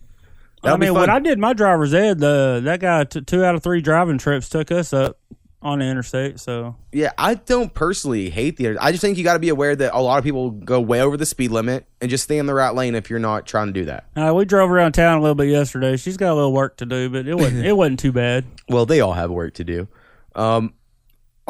That'll 0.64 0.76
I 0.76 0.80
mean, 0.80 0.94
when. 0.94 1.10
I 1.10 1.20
did 1.20 1.40
my 1.40 1.54
driver's 1.54 1.94
ed, 1.94 2.20
the 2.20 2.62
that 2.64 2.80
guy 2.80 3.04
t- 3.06 3.22
two 3.22 3.44
out 3.44 3.56
of 3.56 3.64
three 3.64 3.82
driving 3.82 4.20
trips 4.20 4.48
took 4.48 4.72
us 4.72 4.94
up 4.94 5.18
on 5.64 5.80
the 5.80 5.86
interstate. 5.86 6.40
So 6.40 6.76
Yeah, 6.92 7.12
I 7.18 7.34
don't 7.36 7.74
personally 7.74 8.30
hate 8.30 8.58
the. 8.58 8.78
I 8.80 8.92
just 8.92 9.02
think 9.02 9.18
you 9.18 9.24
got 9.24 9.34
to 9.34 9.40
be 9.40 9.50
aware 9.50 9.76
that 9.76 9.92
a 9.96 10.00
lot 10.02 10.20
of 10.20 10.24
people 10.24 10.52
go 10.52 10.80
way 10.80 11.02
over 11.02 11.18
the 11.18 11.26
speed 11.26 11.50
limit 11.52 11.86
and 12.00 12.10
just 12.10 12.24
stay 12.26 12.38
in 12.38 12.46
the 12.46 12.54
right 12.54 12.74
lane 12.76 12.94
if 12.94 13.10
you're 13.10 13.20
not 13.20 13.48
trying 13.48 13.68
to 13.68 13.74
do 13.74 13.86
that. 13.86 14.06
uh, 14.16 14.34
we 14.36 14.46
drove 14.46 14.70
around 14.70 14.92
town 14.94 15.18
a 15.18 15.22
little 15.22 15.36
bit 15.36 15.50
yesterday. 15.50 15.98
She's 15.98 16.18
got 16.18 16.32
a 16.32 16.36
little 16.36 16.54
work 16.54 16.78
to 16.78 16.86
do, 16.86 17.10
but 17.10 17.28
it 17.28 17.36
wasn't 17.36 17.66
it 17.66 17.74
wasn't 17.74 18.00
too 18.00 18.12
bad. 18.12 18.46
Well, 18.70 18.86
they 18.86 19.02
all 19.02 19.14
have 19.14 19.32
work 19.32 19.56
to 19.56 19.64
do. 19.64 19.88
Um, 20.36 20.74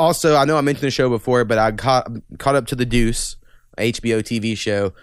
also, 0.02 0.36
I 0.36 0.46
know 0.46 0.58
I 0.58 0.62
mentioned 0.62 0.88
the 0.88 0.92
show 0.92 1.10
before, 1.10 1.46
but 1.46 1.58
I 1.58 1.72
caught 1.72 2.10
caught 2.40 2.56
up 2.56 2.66
to 2.68 2.76
the 2.76 2.86
Deuce, 2.86 3.36
HBO 3.78 4.20
TV 4.22 4.58
show. 4.58 4.94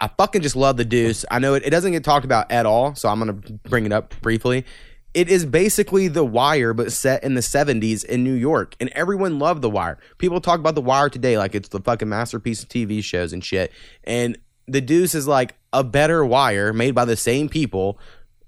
I 0.00 0.08
fucking 0.08 0.42
just 0.42 0.56
love 0.56 0.76
the 0.76 0.84
Deuce. 0.84 1.24
I 1.30 1.38
know 1.38 1.54
it, 1.54 1.64
it 1.64 1.70
doesn't 1.70 1.92
get 1.92 2.04
talked 2.04 2.24
about 2.24 2.50
at 2.50 2.64
all, 2.66 2.94
so 2.94 3.08
I'm 3.08 3.18
gonna 3.18 3.32
bring 3.32 3.86
it 3.86 3.92
up 3.92 4.14
briefly. 4.20 4.64
it 5.14 5.28
is 5.28 5.46
basically 5.46 6.08
The 6.08 6.24
Wire, 6.24 6.74
but 6.74 6.92
set 6.92 7.22
in 7.22 7.34
the 7.34 7.40
70s 7.40 8.04
in 8.04 8.24
New 8.24 8.34
York. 8.34 8.74
And 8.80 8.90
everyone 8.90 9.38
loved 9.38 9.62
The 9.62 9.70
Wire. 9.70 9.98
People 10.18 10.40
talk 10.40 10.58
about 10.58 10.74
The 10.74 10.82
Wire 10.82 11.08
today 11.08 11.38
like 11.38 11.54
it's 11.54 11.68
the 11.68 11.80
fucking 11.80 12.08
masterpiece 12.08 12.62
of 12.62 12.68
TV 12.68 13.02
shows 13.02 13.32
and 13.32 13.42
shit. 13.42 13.72
And 14.02 14.36
The 14.66 14.80
Deuce 14.80 15.14
is 15.14 15.28
like 15.28 15.54
a 15.72 15.84
better 15.84 16.24
Wire 16.24 16.72
made 16.72 16.94
by 16.94 17.04
the 17.04 17.16
same 17.16 17.48
people, 17.48 17.98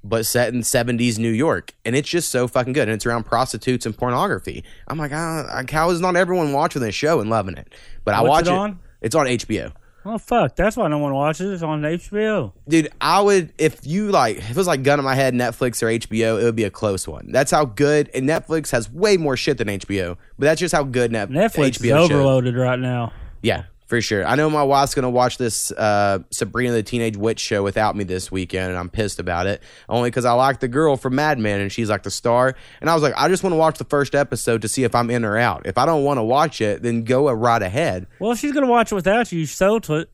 but 0.08 0.26
set 0.26 0.52
in 0.54 0.60
70s 0.60 1.18
New 1.18 1.30
York. 1.30 1.72
And 1.84 1.94
it's 1.96 2.08
just 2.08 2.30
so 2.30 2.46
fucking 2.48 2.72
good. 2.72 2.88
And 2.88 2.94
it's 2.94 3.06
around 3.06 3.24
prostitutes 3.24 3.86
and 3.86 3.96
pornography. 3.96 4.64
I'm 4.88 4.98
like, 4.98 5.12
ah, 5.12 5.62
how 5.70 5.90
is 5.90 6.00
not 6.00 6.16
everyone 6.16 6.52
watching 6.52 6.82
this 6.82 6.94
show 6.94 7.20
and 7.20 7.28
loving 7.30 7.56
it? 7.56 7.72
But 8.04 8.14
I 8.14 8.20
What's 8.22 8.30
watch 8.30 8.46
it 8.46 8.50
it. 8.50 8.54
on? 8.58 8.78
It's 9.00 9.14
on 9.14 9.26
HBO. 9.26 9.72
Oh 10.08 10.18
fuck! 10.18 10.54
That's 10.54 10.76
why 10.76 10.86
I 10.86 10.88
don't 10.88 11.00
want 11.00 11.10
to 11.10 11.16
watch 11.16 11.40
it. 11.40 11.52
It's 11.52 11.64
on 11.64 11.82
HBO. 11.82 12.52
Dude, 12.68 12.90
I 13.00 13.20
would 13.20 13.52
if 13.58 13.84
you 13.84 14.12
like 14.12 14.36
if 14.36 14.50
it 14.50 14.56
was 14.56 14.68
like 14.68 14.84
gun 14.84 15.00
in 15.00 15.04
my 15.04 15.16
head, 15.16 15.34
Netflix 15.34 15.82
or 15.82 15.86
HBO, 15.86 16.40
it 16.40 16.44
would 16.44 16.54
be 16.54 16.62
a 16.62 16.70
close 16.70 17.08
one. 17.08 17.32
That's 17.32 17.50
how 17.50 17.64
good 17.64 18.08
and 18.14 18.28
Netflix 18.28 18.70
has 18.70 18.88
way 18.88 19.16
more 19.16 19.36
shit 19.36 19.58
than 19.58 19.66
HBO, 19.66 20.16
but 20.38 20.44
that's 20.44 20.60
just 20.60 20.72
how 20.72 20.84
good 20.84 21.10
Net- 21.10 21.30
Netflix 21.30 21.78
HBO 21.80 22.02
is 22.04 22.08
shows. 22.08 22.10
overloaded 22.12 22.54
right 22.54 22.78
now. 22.78 23.12
Yeah, 23.42 23.64
for 23.86 24.00
sure. 24.00 24.26
I 24.26 24.34
know 24.34 24.50
my 24.50 24.62
wife's 24.62 24.94
gonna 24.94 25.10
watch 25.10 25.38
this 25.38 25.70
uh, 25.72 26.18
Sabrina 26.30 26.72
the 26.72 26.82
Teenage 26.82 27.16
Witch 27.16 27.40
show 27.40 27.62
without 27.62 27.96
me 27.96 28.04
this 28.04 28.30
weekend, 28.30 28.70
and 28.70 28.78
I'm 28.78 28.90
pissed 28.90 29.18
about 29.18 29.46
it. 29.46 29.62
Only 29.88 30.10
because 30.10 30.24
I 30.24 30.32
like 30.32 30.60
the 30.60 30.68
girl 30.68 30.96
from 30.96 31.14
Mad 31.14 31.38
Men, 31.38 31.60
and 31.60 31.72
she's 31.72 31.88
like 31.88 32.02
the 32.02 32.10
star. 32.10 32.54
And 32.80 32.90
I 32.90 32.94
was 32.94 33.02
like, 33.02 33.14
I 33.16 33.28
just 33.28 33.42
want 33.42 33.52
to 33.52 33.58
watch 33.58 33.78
the 33.78 33.84
first 33.84 34.14
episode 34.14 34.62
to 34.62 34.68
see 34.68 34.84
if 34.84 34.94
I'm 34.94 35.10
in 35.10 35.24
or 35.24 35.36
out. 35.36 35.66
If 35.66 35.78
I 35.78 35.86
don't 35.86 36.04
want 36.04 36.18
to 36.18 36.24
watch 36.24 36.60
it, 36.60 36.82
then 36.82 37.04
go 37.04 37.30
right 37.30 37.62
ahead. 37.62 38.06
Well, 38.18 38.32
if 38.32 38.38
she's 38.38 38.52
gonna 38.52 38.66
watch 38.66 38.92
it 38.92 38.94
without 38.96 39.32
you, 39.32 39.46
so 39.46 39.78
to, 39.80 40.06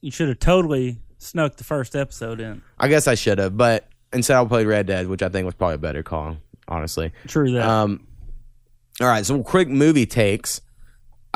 you 0.00 0.10
should 0.10 0.28
have 0.28 0.38
totally 0.38 0.98
snuck 1.18 1.56
the 1.56 1.64
first 1.64 1.96
episode 1.96 2.40
in. 2.40 2.62
I 2.78 2.88
guess 2.88 3.06
I 3.06 3.14
should 3.14 3.38
have, 3.38 3.56
but 3.56 3.88
instead 4.12 4.36
I 4.36 4.44
played 4.44 4.66
Red 4.66 4.86
Dead, 4.86 5.08
which 5.08 5.22
I 5.22 5.28
think 5.28 5.44
was 5.44 5.54
probably 5.54 5.76
a 5.76 5.78
better 5.78 6.02
call, 6.02 6.38
honestly. 6.68 7.12
True 7.26 7.52
that. 7.52 7.66
Um, 7.66 8.06
all 9.00 9.06
right, 9.06 9.24
some 9.24 9.44
quick 9.44 9.68
movie 9.68 10.06
takes. 10.06 10.60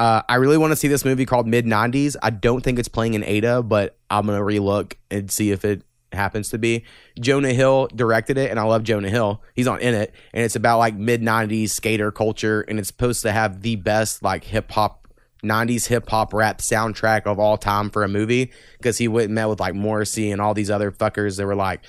Uh, 0.01 0.23
I 0.31 0.37
really 0.37 0.57
want 0.57 0.71
to 0.71 0.77
see 0.77 0.89
this 0.89 1.05
movie 1.05 1.27
called 1.27 1.47
Mid 1.47 1.67
90s. 1.67 2.17
I 2.23 2.31
don't 2.31 2.63
think 2.63 2.79
it's 2.79 2.89
playing 2.89 3.13
in 3.13 3.23
Ada, 3.23 3.63
but 3.63 3.99
I'm 4.09 4.25
going 4.25 4.39
to 4.39 4.43
relook 4.43 4.95
and 5.11 5.31
see 5.31 5.51
if 5.51 5.63
it 5.63 5.83
happens 6.11 6.49
to 6.49 6.59
be. 6.59 6.85
Jonah 7.21 7.53
Hill 7.53 7.87
directed 7.95 8.39
it, 8.39 8.51
and 8.51 8.59
I 8.59 8.63
love 8.63 8.83
Jonah 8.83 9.11
Hill. 9.11 9.43
He's 9.55 9.67
on 9.67 9.79
in 9.81 9.93
it, 9.93 10.15
and 10.33 10.43
it's 10.43 10.57
about 10.57 10.79
like 10.79 10.95
mid 10.95 11.21
90s 11.21 11.69
skater 11.69 12.11
culture, 12.11 12.63
and 12.63 12.79
it's 12.79 12.89
supposed 12.89 13.21
to 13.25 13.33
have 13.33 13.61
the 13.61 13.77
best 13.77 14.23
like 14.23 14.43
hip 14.45 14.73
hop 14.73 15.07
90s 15.45 15.87
hip 15.87 16.09
hop 16.09 16.33
rap 16.33 16.61
soundtrack 16.61 17.27
of 17.27 17.39
all 17.39 17.59
time 17.59 17.91
for 17.91 18.03
a 18.03 18.09
movie 18.09 18.53
because 18.79 18.97
he 18.97 19.07
went 19.07 19.27
and 19.27 19.35
met 19.35 19.51
with 19.51 19.61
like 19.61 19.75
Morrissey 19.75 20.31
and 20.31 20.41
all 20.41 20.55
these 20.55 20.71
other 20.71 20.91
fuckers 20.91 21.37
that 21.37 21.45
were 21.45 21.55
like 21.55 21.83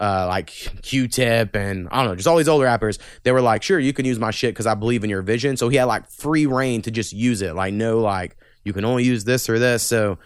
uh, 0.00 0.26
like 0.28 0.48
Q-Tip 0.82 1.54
and 1.56 1.88
I 1.90 2.02
don't 2.02 2.10
know, 2.10 2.16
just 2.16 2.28
all 2.28 2.36
these 2.36 2.48
old 2.48 2.62
rappers. 2.62 2.98
They 3.22 3.32
were 3.32 3.40
like, 3.40 3.62
"Sure, 3.62 3.78
you 3.78 3.92
can 3.92 4.04
use 4.04 4.18
my 4.18 4.30
shit 4.30 4.54
because 4.54 4.66
I 4.66 4.74
believe 4.74 5.04
in 5.04 5.10
your 5.10 5.22
vision." 5.22 5.56
So 5.56 5.68
he 5.68 5.76
had 5.76 5.84
like 5.84 6.10
free 6.10 6.46
reign 6.46 6.82
to 6.82 6.90
just 6.90 7.12
use 7.12 7.42
it. 7.42 7.54
Like, 7.54 7.72
no, 7.74 8.00
like 8.00 8.36
you 8.64 8.72
can 8.72 8.84
only 8.84 9.04
use 9.04 9.24
this 9.24 9.48
or 9.48 9.58
this. 9.58 9.82
So 9.82 10.18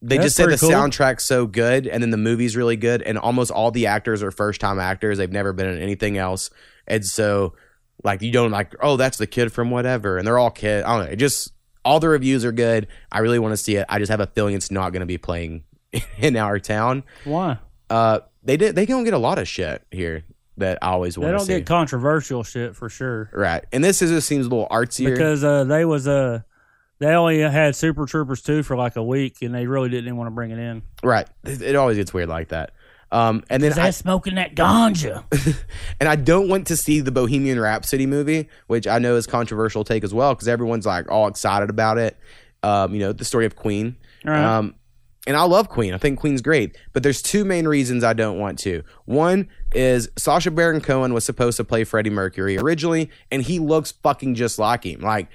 they 0.00 0.16
That's 0.16 0.26
just 0.26 0.36
said 0.36 0.50
the 0.50 0.58
cool. 0.58 0.70
soundtrack's 0.70 1.24
so 1.24 1.46
good, 1.46 1.86
and 1.86 2.02
then 2.02 2.10
the 2.10 2.16
movie's 2.16 2.56
really 2.56 2.76
good, 2.76 3.02
and 3.02 3.18
almost 3.18 3.50
all 3.50 3.70
the 3.70 3.86
actors 3.86 4.22
are 4.22 4.30
first 4.30 4.60
time 4.60 4.78
actors. 4.78 5.18
They've 5.18 5.30
never 5.30 5.52
been 5.52 5.66
in 5.68 5.78
anything 5.78 6.18
else, 6.18 6.50
and 6.86 7.04
so 7.04 7.54
like 8.04 8.22
you 8.22 8.30
don't 8.30 8.50
like, 8.50 8.74
oh, 8.80 8.96
that's 8.96 9.18
the 9.18 9.26
kid 9.26 9.52
from 9.52 9.70
whatever, 9.70 10.18
and 10.18 10.26
they're 10.26 10.38
all 10.38 10.50
kid. 10.50 10.84
I 10.84 10.96
don't 10.96 11.06
know. 11.06 11.12
It 11.12 11.16
just 11.16 11.52
all 11.84 12.00
the 12.00 12.08
reviews 12.08 12.44
are 12.44 12.52
good. 12.52 12.86
I 13.10 13.20
really 13.20 13.38
want 13.38 13.52
to 13.52 13.56
see 13.56 13.76
it. 13.76 13.86
I 13.88 13.98
just 13.98 14.10
have 14.10 14.20
a 14.20 14.26
feeling 14.26 14.54
it's 14.54 14.70
not 14.70 14.90
going 14.90 15.00
to 15.00 15.06
be 15.06 15.18
playing 15.18 15.64
in 16.18 16.36
our 16.36 16.58
town. 16.58 17.04
why? 17.24 17.58
Uh, 17.90 18.20
they 18.48 18.56
did. 18.56 18.74
They 18.74 18.86
don't 18.86 19.04
get 19.04 19.14
a 19.14 19.18
lot 19.18 19.38
of 19.38 19.46
shit 19.46 19.82
here 19.90 20.24
that 20.56 20.78
I 20.82 20.88
always 20.88 21.14
They 21.14 21.20
want 21.20 21.34
to 21.34 21.38
don't 21.38 21.46
see. 21.46 21.58
get 21.58 21.66
controversial 21.66 22.42
shit 22.42 22.74
for 22.74 22.88
sure 22.88 23.30
right, 23.32 23.64
and 23.72 23.84
this 23.84 24.02
is 24.02 24.10
just 24.10 24.26
seems 24.26 24.46
a 24.46 24.48
little 24.48 24.66
artsier. 24.70 25.10
because 25.12 25.44
uh, 25.44 25.64
they 25.64 25.84
was 25.84 26.08
uh, 26.08 26.40
they 26.98 27.08
only 27.14 27.40
had 27.40 27.76
Super 27.76 28.06
Troopers 28.06 28.42
two 28.42 28.62
for 28.62 28.76
like 28.76 28.96
a 28.96 29.02
week, 29.02 29.42
and 29.42 29.54
they 29.54 29.66
really 29.66 29.88
didn't 29.88 30.06
even 30.06 30.16
want 30.16 30.26
to 30.28 30.32
bring 30.34 30.50
it 30.50 30.58
in. 30.58 30.82
right, 31.02 31.28
it, 31.44 31.62
it 31.62 31.76
always 31.76 31.96
gets 31.96 32.12
weird 32.12 32.28
like 32.28 32.48
that. 32.48 32.72
Um, 33.10 33.42
and 33.48 33.62
then 33.62 33.78
I, 33.78 33.90
smoking 33.90 34.34
that 34.34 34.54
ganja. 34.54 35.24
and 36.00 36.08
I 36.08 36.16
don't 36.16 36.48
want 36.48 36.66
to 36.66 36.76
see 36.76 37.00
the 37.00 37.12
Bohemian 37.12 37.58
Rhapsody 37.58 38.06
movie, 38.06 38.48
which 38.66 38.86
I 38.86 38.98
know 38.98 39.16
is 39.16 39.26
controversial 39.26 39.84
take 39.84 40.04
as 40.04 40.12
well 40.12 40.34
because 40.34 40.48
everyone's 40.48 40.84
like 40.84 41.10
all 41.10 41.26
excited 41.26 41.70
about 41.70 41.96
it. 41.98 42.18
Um, 42.62 42.92
you 42.92 43.00
know, 43.00 43.12
the 43.12 43.24
story 43.24 43.46
of 43.46 43.56
Queen. 43.56 43.96
Right. 44.24 44.42
Um, 44.42 44.74
and 45.28 45.36
I 45.36 45.42
love 45.42 45.68
Queen. 45.68 45.92
I 45.92 45.98
think 45.98 46.18
Queen's 46.18 46.40
great. 46.40 46.74
But 46.94 47.02
there's 47.02 47.20
two 47.20 47.44
main 47.44 47.68
reasons 47.68 48.02
I 48.02 48.14
don't 48.14 48.38
want 48.38 48.58
to. 48.60 48.82
One 49.04 49.48
is 49.74 50.10
Sacha 50.16 50.50
Baron 50.50 50.80
Cohen 50.80 51.12
was 51.12 51.24
supposed 51.24 51.58
to 51.58 51.64
play 51.64 51.84
Freddie 51.84 52.08
Mercury 52.08 52.56
originally, 52.56 53.10
and 53.30 53.42
he 53.42 53.58
looks 53.58 53.92
fucking 53.92 54.34
just 54.34 54.58
like 54.58 54.84
him. 54.84 55.02
Like 55.02 55.28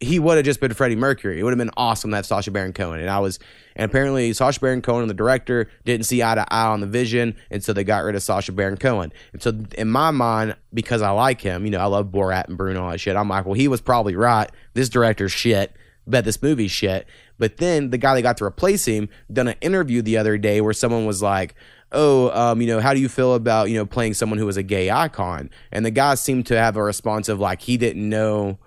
he 0.00 0.18
would 0.18 0.36
have 0.36 0.46
just 0.46 0.60
been 0.60 0.72
Freddie 0.72 0.96
Mercury. 0.96 1.38
It 1.38 1.42
would 1.42 1.52
have 1.52 1.58
been 1.58 1.70
awesome 1.76 2.10
to 2.10 2.16
have 2.16 2.24
Sacha 2.24 2.50
Baron 2.50 2.72
Cohen. 2.72 3.00
And 3.00 3.10
I 3.10 3.18
was, 3.18 3.38
and 3.76 3.88
apparently 3.88 4.32
Sacha 4.32 4.58
Baron 4.60 4.80
Cohen, 4.80 5.02
and 5.02 5.10
the 5.10 5.14
director, 5.14 5.68
didn't 5.84 6.06
see 6.06 6.22
eye 6.22 6.34
to 6.34 6.52
eye 6.52 6.66
on 6.66 6.80
the 6.80 6.86
vision, 6.86 7.36
and 7.50 7.62
so 7.62 7.74
they 7.74 7.84
got 7.84 8.04
rid 8.04 8.14
of 8.14 8.22
Sacha 8.22 8.50
Baron 8.50 8.78
Cohen. 8.78 9.12
And 9.34 9.42
so 9.42 9.52
in 9.76 9.90
my 9.90 10.10
mind, 10.10 10.56
because 10.72 11.02
I 11.02 11.10
like 11.10 11.42
him, 11.42 11.66
you 11.66 11.70
know, 11.70 11.80
I 11.80 11.86
love 11.86 12.06
Borat 12.06 12.48
and 12.48 12.56
Bruno 12.56 12.78
and 12.78 12.84
all 12.86 12.90
that 12.92 12.98
shit. 12.98 13.14
I'm 13.14 13.28
like, 13.28 13.44
well, 13.44 13.54
he 13.54 13.68
was 13.68 13.82
probably 13.82 14.16
right. 14.16 14.50
This 14.72 14.88
director's 14.88 15.32
shit. 15.32 15.76
Bet 16.06 16.24
this 16.24 16.42
movie's 16.42 16.70
shit. 16.70 17.06
But 17.38 17.56
then 17.56 17.90
the 17.90 17.98
guy 17.98 18.14
that 18.14 18.22
got 18.22 18.36
to 18.38 18.44
replace 18.44 18.84
him 18.84 19.08
done 19.32 19.48
an 19.48 19.56
interview 19.60 20.02
the 20.02 20.16
other 20.16 20.38
day 20.38 20.60
where 20.60 20.72
someone 20.72 21.04
was 21.06 21.20
like, 21.22 21.54
oh, 21.92 22.30
um, 22.30 22.60
you 22.60 22.66
know, 22.66 22.80
how 22.80 22.94
do 22.94 23.00
you 23.00 23.08
feel 23.08 23.34
about, 23.34 23.70
you 23.70 23.76
know, 23.76 23.86
playing 23.86 24.14
someone 24.14 24.38
who 24.38 24.46
was 24.46 24.56
a 24.56 24.62
gay 24.62 24.90
icon? 24.90 25.50
And 25.72 25.84
the 25.84 25.90
guy 25.90 26.14
seemed 26.14 26.46
to 26.46 26.56
have 26.58 26.76
a 26.76 26.82
response 26.82 27.28
of 27.28 27.40
like, 27.40 27.62
he 27.62 27.76
didn't 27.76 28.08
know 28.08 28.58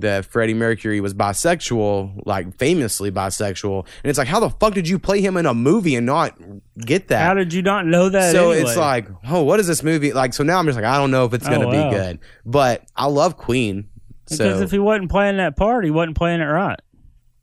that 0.00 0.24
Freddie 0.24 0.54
Mercury 0.54 1.00
was 1.00 1.12
bisexual, 1.12 2.22
like 2.26 2.56
famously 2.58 3.10
bisexual. 3.10 3.86
And 4.02 4.08
it's 4.10 4.18
like, 4.18 4.28
how 4.28 4.40
the 4.40 4.48
fuck 4.50 4.72
did 4.74 4.88
you 4.88 4.98
play 4.98 5.20
him 5.20 5.36
in 5.36 5.46
a 5.46 5.52
movie 5.54 5.94
and 5.94 6.06
not 6.06 6.38
get 6.78 7.08
that? 7.08 7.24
How 7.26 7.34
did 7.34 7.52
you 7.52 7.62
not 7.62 7.86
know 7.86 8.08
that? 8.08 8.32
so 8.32 8.50
anyway? 8.50 8.68
it's 8.68 8.76
like, 8.78 9.08
oh, 9.28 9.42
what 9.42 9.60
is 9.60 9.66
this 9.66 9.82
movie? 9.82 10.12
Like, 10.12 10.32
so 10.32 10.42
now 10.42 10.58
I'm 10.58 10.64
just 10.66 10.76
like, 10.76 10.84
I 10.86 10.96
don't 10.96 11.10
know 11.10 11.26
if 11.26 11.34
it's 11.34 11.46
going 11.46 11.60
to 11.60 11.66
Oh, 11.66 11.70
wow. 11.70 11.90
be 11.90 11.96
good. 11.96 12.18
But 12.46 12.84
I 12.96 13.06
love 13.06 13.36
Queen. 13.36 13.88
because 14.24 14.38
So, 14.38 14.60
if 14.62 14.70
he 14.70 14.78
wasn't 14.78 15.10
playing 15.10 15.36
that 15.36 15.56
part, 15.56 15.84
he 15.84 15.90
wasn't 15.90 16.16
playing 16.16 16.40
it 16.40 16.44
right. 16.44 16.80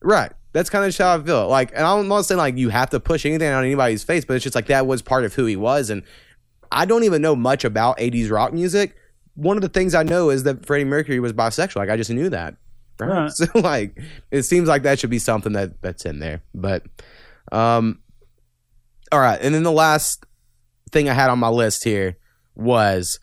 right. 0.01 0.31
That's 0.57 0.71
kind 0.71 0.83
of 0.83 0.87
just 0.87 0.97
how 0.97 1.15
I 1.15 1.21
feel. 1.21 1.47
Like, 1.47 1.69
and 1.75 1.85
I'm 1.85 2.07
not 2.07 2.25
saying 2.25 2.39
like 2.39 2.57
you 2.57 2.69
have 2.69 2.89
to 2.89 2.99
push 2.99 3.27
anything 3.27 3.47
on 3.47 3.63
anybody's 3.63 4.03
face, 4.03 4.25
but 4.25 4.33
it's 4.33 4.43
just 4.43 4.55
like 4.55 4.65
that 4.65 4.87
was 4.87 5.03
part 5.03 5.23
of 5.23 5.35
who 5.35 5.45
he 5.45 5.55
was. 5.55 5.91
And 5.91 6.01
I 6.71 6.85
don't 6.85 7.03
even 7.03 7.21
know 7.21 7.35
much 7.35 7.63
about 7.63 7.99
80s 7.99 8.31
rock 8.31 8.53
music. 8.53 8.95
One 9.35 9.55
of 9.55 9.61
the 9.61 9.69
things 9.69 9.93
I 9.93 10.01
know 10.01 10.31
is 10.31 10.41
that 10.43 10.65
Freddie 10.65 10.85
Mercury 10.85 11.19
was 11.19 11.31
bisexual. 11.31 11.75
Like, 11.75 11.91
I 11.91 11.95
just 11.95 12.09
knew 12.09 12.31
that. 12.31 12.55
Right. 12.99 13.07
Right. 13.07 13.31
So, 13.35 13.45
like, 13.53 14.01
it 14.31 14.41
seems 14.43 14.67
like 14.67 14.81
that 14.81 14.97
should 14.97 15.11
be 15.11 15.19
something 15.19 15.53
that 15.53 15.79
that's 15.83 16.07
in 16.07 16.17
there. 16.17 16.41
But, 16.55 16.81
um, 17.51 17.99
all 19.11 19.19
right. 19.19 19.39
And 19.39 19.53
then 19.53 19.61
the 19.61 19.71
last 19.71 20.25
thing 20.91 21.07
I 21.07 21.13
had 21.13 21.29
on 21.29 21.37
my 21.37 21.49
list 21.49 21.83
here 21.83 22.17
was 22.55 23.19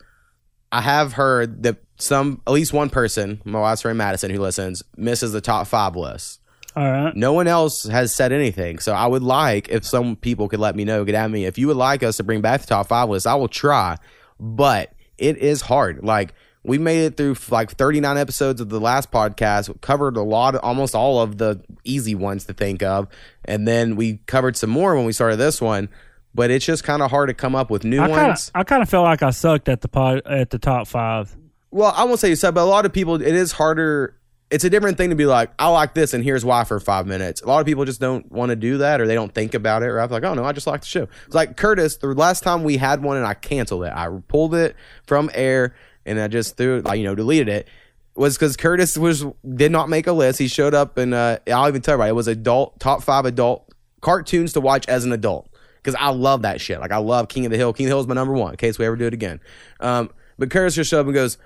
I 0.71 0.79
have 0.79 1.11
heard 1.11 1.63
that 1.63 1.83
some, 1.97 2.41
at 2.47 2.53
least 2.53 2.71
one 2.71 2.89
person, 2.89 3.41
my 3.43 3.59
wife's 3.59 3.81
friend 3.81 3.97
Madison, 3.97 4.31
who 4.31 4.39
listens, 4.39 4.83
misses 4.95 5.33
the 5.33 5.41
top 5.41 5.67
five 5.67 5.97
list. 5.97 6.39
All 6.75 6.91
right. 6.91 7.15
No 7.15 7.33
one 7.33 7.47
else 7.47 7.83
has 7.83 8.13
said 8.13 8.31
anything. 8.31 8.79
So 8.79 8.93
I 8.93 9.07
would 9.07 9.23
like 9.23 9.69
if 9.69 9.85
some 9.85 10.15
people 10.15 10.49
could 10.49 10.59
let 10.59 10.75
me 10.75 10.83
know, 10.83 11.05
get 11.05 11.15
at 11.15 11.31
me. 11.31 11.45
If 11.45 11.57
you 11.57 11.67
would 11.67 11.77
like 11.77 12.03
us 12.03 12.17
to 12.17 12.23
bring 12.23 12.41
back 12.41 12.61
the 12.61 12.67
top 12.67 12.87
five 12.87 13.09
list, 13.09 13.25
I 13.27 13.35
will 13.35 13.47
try. 13.47 13.97
But 14.39 14.93
it 15.17 15.37
is 15.37 15.61
hard. 15.61 16.03
Like 16.03 16.33
we 16.63 16.77
made 16.77 17.05
it 17.05 17.17
through 17.17 17.35
like 17.49 17.71
39 17.71 18.17
episodes 18.17 18.59
of 18.59 18.69
the 18.69 18.79
last 18.79 19.11
podcast, 19.11 19.79
covered 19.81 20.17
a 20.17 20.21
lot, 20.21 20.55
almost 20.55 20.95
all 20.95 21.21
of 21.21 21.37
the 21.37 21.61
easy 21.83 22.15
ones 22.15 22.45
to 22.45 22.53
think 22.53 22.83
of. 22.83 23.07
And 23.45 23.67
then 23.67 23.95
we 23.95 24.17
covered 24.25 24.57
some 24.57 24.69
more 24.71 24.95
when 24.95 25.05
we 25.05 25.13
started 25.13 25.37
this 25.37 25.61
one. 25.61 25.89
But 26.33 26.51
it's 26.51 26.65
just 26.65 26.83
kind 26.83 27.01
of 27.01 27.11
hard 27.11 27.29
to 27.29 27.33
come 27.33 27.55
up 27.55 27.69
with 27.69 27.85
new 27.85 28.01
I 28.01 28.07
kind 28.09 28.27
ones. 28.27 28.51
I 28.53 28.65
kind 28.65 28.83
of 28.83 28.89
felt 28.89 29.05
like 29.05 29.23
I 29.23 29.29
sucked 29.29 29.69
at 29.69 29.79
the 29.79 29.87
pod, 29.87 30.23
at 30.25 30.49
the 30.49 30.59
top 30.59 30.87
five. 30.87 31.33
Well, 31.71 31.93
I 31.95 32.03
won't 32.03 32.19
say 32.19 32.27
you 32.27 32.35
said, 32.35 32.53
but 32.53 32.61
a 32.61 32.65
lot 32.65 32.85
of 32.85 32.91
people, 32.91 33.15
it 33.15 33.35
is 33.35 33.53
harder. 33.53 34.17
It's 34.51 34.63
a 34.63 34.69
different 34.69 34.97
thing 34.97 35.09
to 35.09 35.15
be 35.15 35.25
like, 35.25 35.51
I 35.57 35.69
like 35.69 35.95
this, 35.95 36.13
and 36.13 36.23
here's 36.23 36.45
why 36.45 36.63
for 36.65 36.79
five 36.79 37.07
minutes. 37.07 37.41
A 37.41 37.47
lot 37.47 37.59
of 37.59 37.65
people 37.65 37.83
just 37.83 37.99
don't 37.99 38.31
want 38.31 38.51
to 38.51 38.55
do 38.55 38.77
that, 38.77 39.01
or 39.01 39.07
they 39.07 39.15
don't 39.15 39.33
think 39.33 39.53
about 39.53 39.81
it, 39.81 39.87
or 39.87 39.99
I'm 39.99 40.09
like, 40.09 40.23
oh 40.23 40.33
no, 40.35 40.43
I 40.43 40.51
just 40.51 40.67
like 40.67 40.81
the 40.81 40.87
show. 40.87 41.07
It's 41.25 41.35
like 41.35 41.57
Curtis. 41.57 41.97
The 41.97 42.07
last 42.07 42.43
time 42.43 42.63
we 42.63 42.77
had 42.77 43.01
one, 43.01 43.17
and 43.17 43.25
I 43.25 43.33
canceled 43.33 43.85
it. 43.85 43.93
I 43.93 44.07
pulled 44.27 44.53
it 44.53 44.75
from 45.07 45.31
air, 45.33 45.75
and 46.05 46.19
I 46.19 46.27
just 46.27 46.57
threw 46.57 46.77
it, 46.77 46.85
like 46.85 46.99
you 46.99 47.05
know, 47.05 47.15
deleted 47.15 47.49
it. 47.49 47.67
Was 48.13 48.37
because 48.37 48.55
Curtis 48.55 48.97
was 48.97 49.25
did 49.55 49.71
not 49.71 49.89
make 49.89 50.07
a 50.07 50.13
list. 50.13 50.39
He 50.39 50.47
showed 50.47 50.73
up, 50.73 50.97
and 50.97 51.13
uh, 51.13 51.39
I'll 51.51 51.67
even 51.67 51.81
tell 51.81 51.93
everybody 51.93 52.11
it 52.11 52.13
was 52.13 52.27
adult 52.27 52.79
top 52.79 53.03
five 53.03 53.25
adult 53.25 53.69
cartoons 54.01 54.53
to 54.53 54.61
watch 54.61 54.87
as 54.87 55.03
an 55.03 55.11
adult 55.11 55.49
because 55.85 55.95
I 55.99 56.09
love 56.09 56.43
that 56.43 56.61
shit. 56.61 56.79
Like 56.79 56.91
I 56.91 56.97
love 56.97 57.27
King 57.27 57.45
of 57.45 57.51
the 57.51 57.57
Hill. 57.57 57.73
King 57.73 57.87
of 57.87 57.89
the 57.89 57.91
Hill 57.93 58.01
is 58.01 58.07
my 58.07 58.15
number 58.15 58.33
one 58.33 58.51
in 58.51 58.57
case 58.57 58.79
we 58.79 58.85
ever 58.85 58.95
do 58.95 59.05
it 59.05 59.13
again. 59.13 59.39
Um, 59.79 60.09
but 60.37 60.49
Curtis 60.49 60.75
just 60.75 60.89
showed 60.89 61.01
up 61.01 61.05
and 61.07 61.15
goes, 61.15 61.37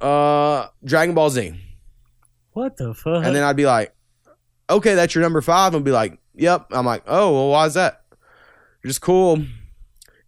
uh, 0.00 0.68
Dragon 0.84 1.14
Ball 1.14 1.30
Z. 1.30 1.54
What 2.52 2.76
the 2.76 2.94
fuck? 2.94 3.24
And 3.24 3.34
then 3.34 3.42
I'd 3.42 3.56
be 3.56 3.66
like, 3.66 3.94
okay, 4.68 4.94
that's 4.94 5.14
your 5.14 5.22
number 5.22 5.40
five. 5.40 5.74
And 5.74 5.84
be 5.84 5.90
like, 5.90 6.18
yep. 6.34 6.66
I'm 6.70 6.86
like, 6.86 7.04
oh, 7.06 7.32
well, 7.32 7.48
why 7.50 7.66
is 7.66 7.74
that? 7.74 8.02
Just 8.84 9.00
cool. 9.00 9.42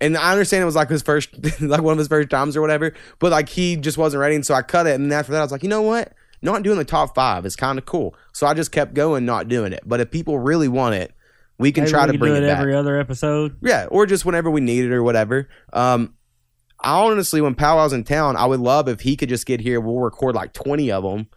And 0.00 0.16
I 0.16 0.32
understand 0.32 0.62
it 0.62 0.66
was 0.66 0.76
like 0.76 0.90
his 0.90 1.02
first, 1.02 1.30
like 1.60 1.82
one 1.82 1.92
of 1.92 1.98
his 1.98 2.08
first 2.08 2.30
times 2.30 2.56
or 2.56 2.60
whatever, 2.60 2.94
but 3.18 3.30
like 3.30 3.48
he 3.48 3.76
just 3.76 3.96
wasn't 3.98 4.20
ready. 4.20 4.34
And 4.34 4.44
so 4.44 4.54
I 4.54 4.62
cut 4.62 4.86
it. 4.86 4.94
And 4.94 5.10
then 5.10 5.18
after 5.18 5.32
that, 5.32 5.38
I 5.38 5.42
was 5.42 5.52
like, 5.52 5.62
you 5.62 5.68
know 5.68 5.82
what? 5.82 6.12
Not 6.42 6.62
doing 6.62 6.76
the 6.76 6.84
top 6.84 7.14
five 7.14 7.46
is 7.46 7.56
kind 7.56 7.78
of 7.78 7.86
cool. 7.86 8.14
So 8.32 8.46
I 8.46 8.52
just 8.54 8.70
kept 8.70 8.92
going, 8.94 9.24
not 9.24 9.48
doing 9.48 9.72
it. 9.72 9.80
But 9.86 10.00
if 10.00 10.10
people 10.10 10.38
really 10.38 10.68
want 10.68 10.94
it, 10.94 11.14
we 11.58 11.72
can 11.72 11.84
Maybe 11.84 11.92
try 11.92 12.02
we 12.02 12.06
to 12.08 12.12
could 12.12 12.20
bring 12.20 12.32
do 12.34 12.40
it, 12.40 12.44
it 12.44 12.48
back. 12.48 12.58
every 12.58 12.74
other 12.74 12.98
episode. 12.98 13.56
Yeah, 13.62 13.86
or 13.90 14.04
just 14.06 14.24
whenever 14.26 14.50
we 14.50 14.60
need 14.60 14.84
it 14.84 14.92
or 14.92 15.02
whatever. 15.02 15.48
Um, 15.72 16.14
I 16.80 17.00
honestly, 17.00 17.40
when 17.40 17.54
Powwow's 17.54 17.92
in 17.92 18.04
town, 18.04 18.36
I 18.36 18.44
would 18.44 18.60
love 18.60 18.88
if 18.88 19.00
he 19.00 19.16
could 19.16 19.28
just 19.30 19.46
get 19.46 19.60
here. 19.60 19.80
We'll 19.80 20.00
record 20.00 20.34
like 20.34 20.52
twenty 20.52 20.90
of 20.90 21.02
them, 21.04 21.28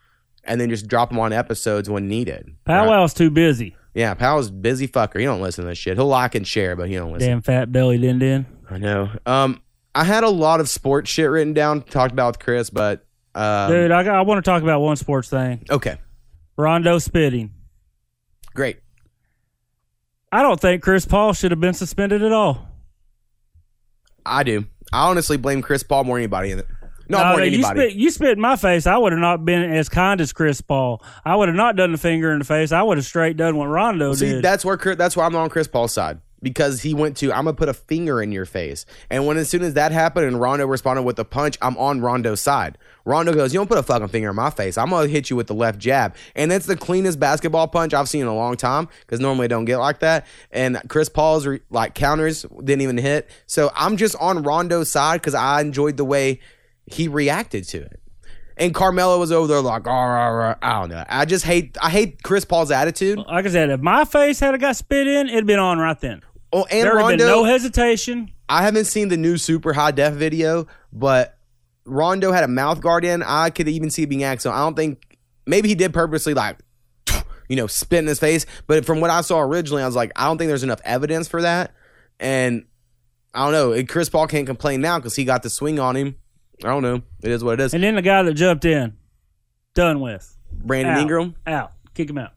and 0.48 0.60
then 0.60 0.70
just 0.70 0.88
drop 0.88 1.10
them 1.10 1.20
on 1.20 1.34
episodes 1.34 1.90
when 1.90 2.08
needed. 2.08 2.56
Right? 2.68 2.76
Powwow's 2.76 3.14
too 3.14 3.30
busy. 3.30 3.76
Yeah, 3.94 4.14
Powwow's 4.14 4.52
busy 4.52 4.88
fucker. 4.88 5.20
He 5.20 5.26
don't 5.26 5.42
listen 5.42 5.64
to 5.64 5.70
this 5.70 5.78
shit. 5.78 5.98
He'll 5.98 6.06
like 6.08 6.36
and 6.36 6.48
share, 6.48 6.76
but 6.76 6.88
he 6.88 6.96
don't 6.96 7.12
listen. 7.12 7.30
Damn 7.30 7.42
fat 7.42 7.72
belly 7.72 7.98
din 7.98 8.20
din. 8.20 8.46
I 8.70 8.78
know. 8.78 9.10
Um, 9.26 9.62
I 9.96 10.04
had 10.04 10.24
a 10.24 10.30
lot 10.30 10.60
of 10.60 10.70
sports 10.70 11.10
shit 11.10 11.30
written 11.30 11.54
down, 11.54 11.82
talked 11.82 12.12
about 12.12 12.34
with 12.34 12.40
Chris, 12.40 12.70
but 12.70 13.06
um, 13.34 13.72
Dude, 13.72 13.92
I, 13.92 14.04
got, 14.04 14.16
I 14.16 14.22
want 14.22 14.44
to 14.44 14.48
talk 14.50 14.62
about 14.62 14.82
one 14.82 14.96
sports 14.98 15.30
thing. 15.30 15.66
okay, 15.70 15.98
Rondo 16.58 17.00
spitting. 17.00 17.52
great. 18.54 18.78
I 20.32 20.42
don't 20.42 20.60
think 20.60 20.84
Chris 20.84 21.06
Paul 21.06 21.34
should 21.34 21.52
have 21.52 21.60
been 21.62 21.74
suspended 21.74 22.22
at 22.22 22.34
all. 22.34 22.68
I 24.26 24.44
do. 24.44 24.66
I 24.92 25.08
honestly 25.10 25.38
blame 25.38 25.62
Chris 25.62 25.84
Paul 25.84 26.04
more 26.04 26.18
than 26.18 26.24
anybody 26.24 26.52
in 26.52 26.60
it. 26.60 26.68
Not 27.10 27.20
No, 27.24 27.30
more 27.30 27.40
than 27.40 27.54
you 27.54 27.60
anybody. 27.60 27.80
spit, 27.90 27.94
you 27.94 28.12
spit 28.12 28.30
in 28.32 28.40
my 28.42 28.56
face. 28.56 28.86
I 28.88 28.98
would 28.98 29.14
have 29.14 29.22
not 29.22 29.46
been 29.46 29.64
as 29.74 29.88
kind 29.90 30.20
as 30.20 30.34
Chris 30.34 30.62
Paul. 30.62 31.02
I 31.24 31.36
would 31.36 31.48
have 31.48 31.56
not 31.56 31.76
done 31.76 31.92
the 31.94 31.98
finger 31.98 32.32
in 32.32 32.40
the 32.40 32.46
face. 32.46 32.72
I 32.72 32.82
would 32.84 32.98
have 32.98 33.06
straight 33.06 33.38
done 33.38 33.56
what 33.58 33.68
Rondo 33.68 34.10
did. 34.12 34.18
See, 34.20 34.30
did. 34.34 34.44
that's 34.44 34.66
where 34.66 34.78
Chris- 34.78 34.98
that's 34.98 35.16
why 35.16 35.26
I'm 35.26 35.36
on 35.36 35.50
Chris 35.50 35.68
Paul's 35.68 35.94
side 35.94 36.20
because 36.44 36.82
he 36.84 36.94
went 36.94 37.18
to 37.18 37.32
I'm 37.32 37.46
gonna 37.46 37.54
put 37.54 37.68
a 37.70 37.74
finger 37.74 38.22
in 38.22 38.32
your 38.32 38.46
face, 38.46 38.86
and 39.10 39.26
when 39.26 39.38
as 39.38 39.50
soon 39.50 39.64
as 39.64 39.74
that 39.74 39.92
happened 39.92 40.28
and 40.28 40.40
Rondo 40.40 40.68
responded 40.68 41.02
with 41.04 41.18
a 41.18 41.26
punch, 41.26 41.58
I'm 41.62 41.76
on 41.78 42.00
Rondo's 42.02 42.42
side. 42.42 42.78
Rondo 43.06 43.34
goes, 43.34 43.54
"You 43.54 43.60
don't 43.60 43.68
put 43.68 43.78
a 43.80 43.84
fucking 43.84 44.10
finger 44.10 44.30
in 44.30 44.36
my 44.36 44.50
face. 44.52 44.78
I'm 44.78 44.90
gonna 44.92 45.08
hit 45.08 45.30
you 45.32 45.36
with 45.36 45.48
the 45.48 45.56
left 45.56 45.80
jab," 45.80 46.14
and 46.36 46.52
that's 46.52 46.66
the 46.68 46.76
cleanest 46.76 47.20
basketball 47.20 47.68
punch 47.70 47.94
I've 47.94 48.08
seen 48.10 48.22
in 48.22 48.28
a 48.28 48.36
long 48.36 48.56
time 48.56 48.88
because 49.02 49.20
normally 49.20 49.46
I 49.46 49.48
don't 49.48 49.66
get 49.66 49.78
like 49.78 50.00
that. 50.02 50.28
And 50.52 50.80
Chris 50.90 51.10
Paul's 51.10 51.48
re- 51.48 51.62
like 51.72 51.96
counters 51.96 52.46
didn't 52.64 52.82
even 52.82 52.98
hit, 52.98 53.28
so 53.48 53.72
I'm 53.76 53.98
just 53.98 54.16
on 54.20 54.44
Rondo's 54.44 54.92
side 54.92 55.22
because 55.22 55.34
I 55.34 55.62
enjoyed 55.62 55.98
the 55.98 56.06
way 56.06 56.40
he 56.88 57.08
reacted 57.08 57.68
to 57.70 57.78
it. 57.80 58.02
And 58.60 58.74
Carmelo 58.74 59.20
was 59.20 59.32
over 59.32 59.48
there 59.48 59.62
like, 59.62 59.86
"Rah, 59.86 60.06
rah, 60.06 60.28
rah." 60.30 60.56
I 60.64 60.80
don't 60.80 60.90
know. 60.90 61.04
I 61.08 61.26
just 61.26 61.46
hate 61.46 61.78
I 61.82 61.92
hate 61.92 62.24
Chris 62.24 62.44
Paul's 62.44 62.72
attitude. 62.72 63.20
like 63.20 63.46
I 63.46 63.50
said, 63.50 63.70
if 63.70 63.82
my 63.82 64.04
face 64.04 64.40
had 64.40 64.60
got 64.60 64.76
spit 64.76 65.06
in, 65.08 65.30
it'd 65.30 65.46
been 65.46 65.60
on 65.60 65.78
right 65.78 66.00
then. 66.00 66.22
Oh, 66.52 66.66
and 66.72 66.86
There 66.86 66.96
Rondo, 66.96 67.18
been 67.18 67.28
no 67.28 67.44
hesitation. 67.44 68.32
I 68.50 68.64
haven't 68.64 68.86
seen 68.86 69.10
the 69.10 69.18
new 69.18 69.38
super 69.38 69.74
high 69.74 69.92
def 69.92 70.14
video, 70.16 70.66
but 70.92 71.38
Rondo 71.86 72.32
had 72.32 72.44
a 72.44 72.48
mouth 72.48 72.82
guard 72.82 73.06
in. 73.06 73.22
I 73.22 73.50
could 73.52 73.68
even 73.68 73.90
see 73.92 74.04
it 74.04 74.08
being 74.08 74.24
accidental. 74.24 74.60
I 74.60 74.66
don't 74.66 74.76
think 74.76 75.18
maybe 75.46 75.68
he 75.70 75.76
did 75.76 75.94
purposely 75.94 76.34
like 76.34 76.58
you 77.50 77.56
know 77.58 77.68
spit 77.68 78.00
in 78.00 78.08
his 78.08 78.20
face, 78.20 78.48
but 78.66 78.86
from 78.86 79.02
what 79.02 79.12
I 79.12 79.22
saw 79.22 79.40
originally, 79.42 79.84
I 79.84 79.86
was 79.86 79.96
like, 79.96 80.12
I 80.16 80.26
don't 80.26 80.40
think 80.40 80.48
there's 80.48 80.64
enough 80.64 80.82
evidence 80.84 81.28
for 81.28 81.44
that. 81.44 81.74
And 82.20 82.66
I 83.36 83.44
don't 83.44 83.52
know. 83.52 83.84
Chris 83.84 84.10
Paul 84.10 84.26
can't 84.26 84.48
complain 84.48 84.82
now 84.82 84.98
because 84.98 85.16
he 85.16 85.26
got 85.26 85.44
the 85.44 85.50
swing 85.52 85.80
on 85.80 85.96
him. 85.96 86.16
I 86.64 86.68
don't 86.70 86.82
know. 86.82 87.02
It 87.22 87.32
is 87.32 87.44
what 87.44 87.60
it 87.60 87.64
is. 87.64 87.74
And 87.74 87.84
then 87.84 87.96
the 87.96 88.02
guy 88.02 88.24
that 88.24 88.34
jumped 88.34 88.66
in, 88.66 88.98
done 89.76 90.00
with. 90.00 90.36
Brandon 90.52 90.96
Out. 90.96 91.02
Ingram. 91.02 91.36
Out. 91.46 91.72
Kick 91.94 92.10
him 92.10 92.18
out. 92.18 92.32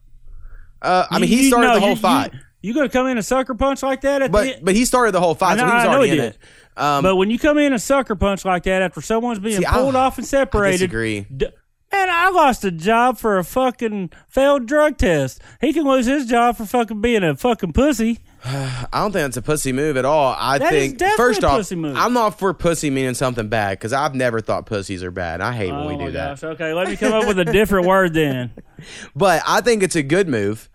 Uh, 0.81 1.05
I 1.09 1.19
mean, 1.19 1.29
You- 1.29 1.37
he 1.37 1.43
you- 1.43 1.49
started 1.49 1.75
the 1.75 1.79
whole 1.79 1.89
you- 1.91 1.95
fight, 1.95 2.31
You, 2.63 2.73
gonna 2.75 2.89
come 2.89 3.07
in 3.07 3.17
a 3.17 3.23
sucker 3.23 3.55
punch 3.55 3.81
like 3.81 4.01
that 4.01 4.21
at 4.21 4.31
the 4.31 4.31
but 4.31 4.63
but 4.65 4.75
he 4.75 4.85
started 4.85 5.13
the 5.13 5.19
whole 5.19 5.33
fight, 5.33 5.53
I 5.53 5.57
so 5.57 5.65
know- 5.65 5.71
he 5.71 5.75
was 5.77 5.83
I 5.85 5.87
already 5.87 6.09
he 6.11 6.17
in 6.17 6.23
did. 6.23 6.33
it. 6.33 6.37
Um, 6.81 7.03
but 7.03 7.15
when 7.15 7.29
you 7.31 7.39
come 7.39 7.57
in 7.57 7.73
a 7.73 7.79
sucker 7.79 8.15
punch 8.15 8.45
like 8.45 8.63
that 8.63 8.81
after 8.83 9.01
someone's 9.01 9.39
being 9.39 9.59
See, 9.59 9.65
I- 9.65 9.73
pulled 9.73 9.95
off 9.95 10.17
and 10.19 10.25
I 10.25 10.27
separated, 10.27 10.77
disagree. 10.77 11.21
D- 11.35 11.47
Man, 11.91 12.09
I 12.09 12.29
lost 12.29 12.63
a 12.63 12.71
job 12.71 13.17
for 13.17 13.37
a 13.37 13.43
fucking 13.43 14.11
failed 14.29 14.65
drug 14.65 14.97
test. 14.97 15.41
He 15.59 15.73
can 15.73 15.83
lose 15.83 16.05
his 16.05 16.25
job 16.25 16.57
for 16.57 16.65
fucking 16.65 17.01
being 17.01 17.23
a 17.23 17.35
fucking 17.35 17.73
pussy. 17.73 18.19
I 18.45 18.87
don't 18.93 19.11
think 19.11 19.25
that's 19.25 19.37
a 19.37 19.41
pussy 19.41 19.71
move 19.71 19.97
at 19.97 20.05
all. 20.05 20.33
I 20.37 20.57
That 20.57 20.69
think 20.71 21.01
first 21.17 21.43
off. 21.43 21.69
I'm 21.71 22.13
not 22.13 22.39
for 22.39 22.53
pussy 22.53 22.89
meaning 22.89 23.13
something 23.13 23.49
bad 23.49 23.77
because 23.77 23.93
I've 23.93 24.15
never 24.15 24.41
thought 24.41 24.65
pussies 24.65 25.03
are 25.03 25.11
bad. 25.11 25.41
I 25.41 25.53
hate 25.53 25.71
when 25.71 25.81
oh 25.81 25.87
we 25.87 25.93
oh 25.95 25.97
do 25.97 26.03
my 26.05 26.11
that. 26.11 26.43
Okay, 26.43 26.73
let 26.73 26.87
me 26.87 26.95
come 26.95 27.13
up 27.13 27.27
with 27.27 27.39
a 27.39 27.45
different 27.45 27.87
word 27.87 28.13
then. 28.13 28.51
But 29.15 29.43
I 29.45 29.61
think 29.61 29.83
it's 29.83 29.95
a 29.95 30.01
good 30.01 30.27
move. 30.27 30.67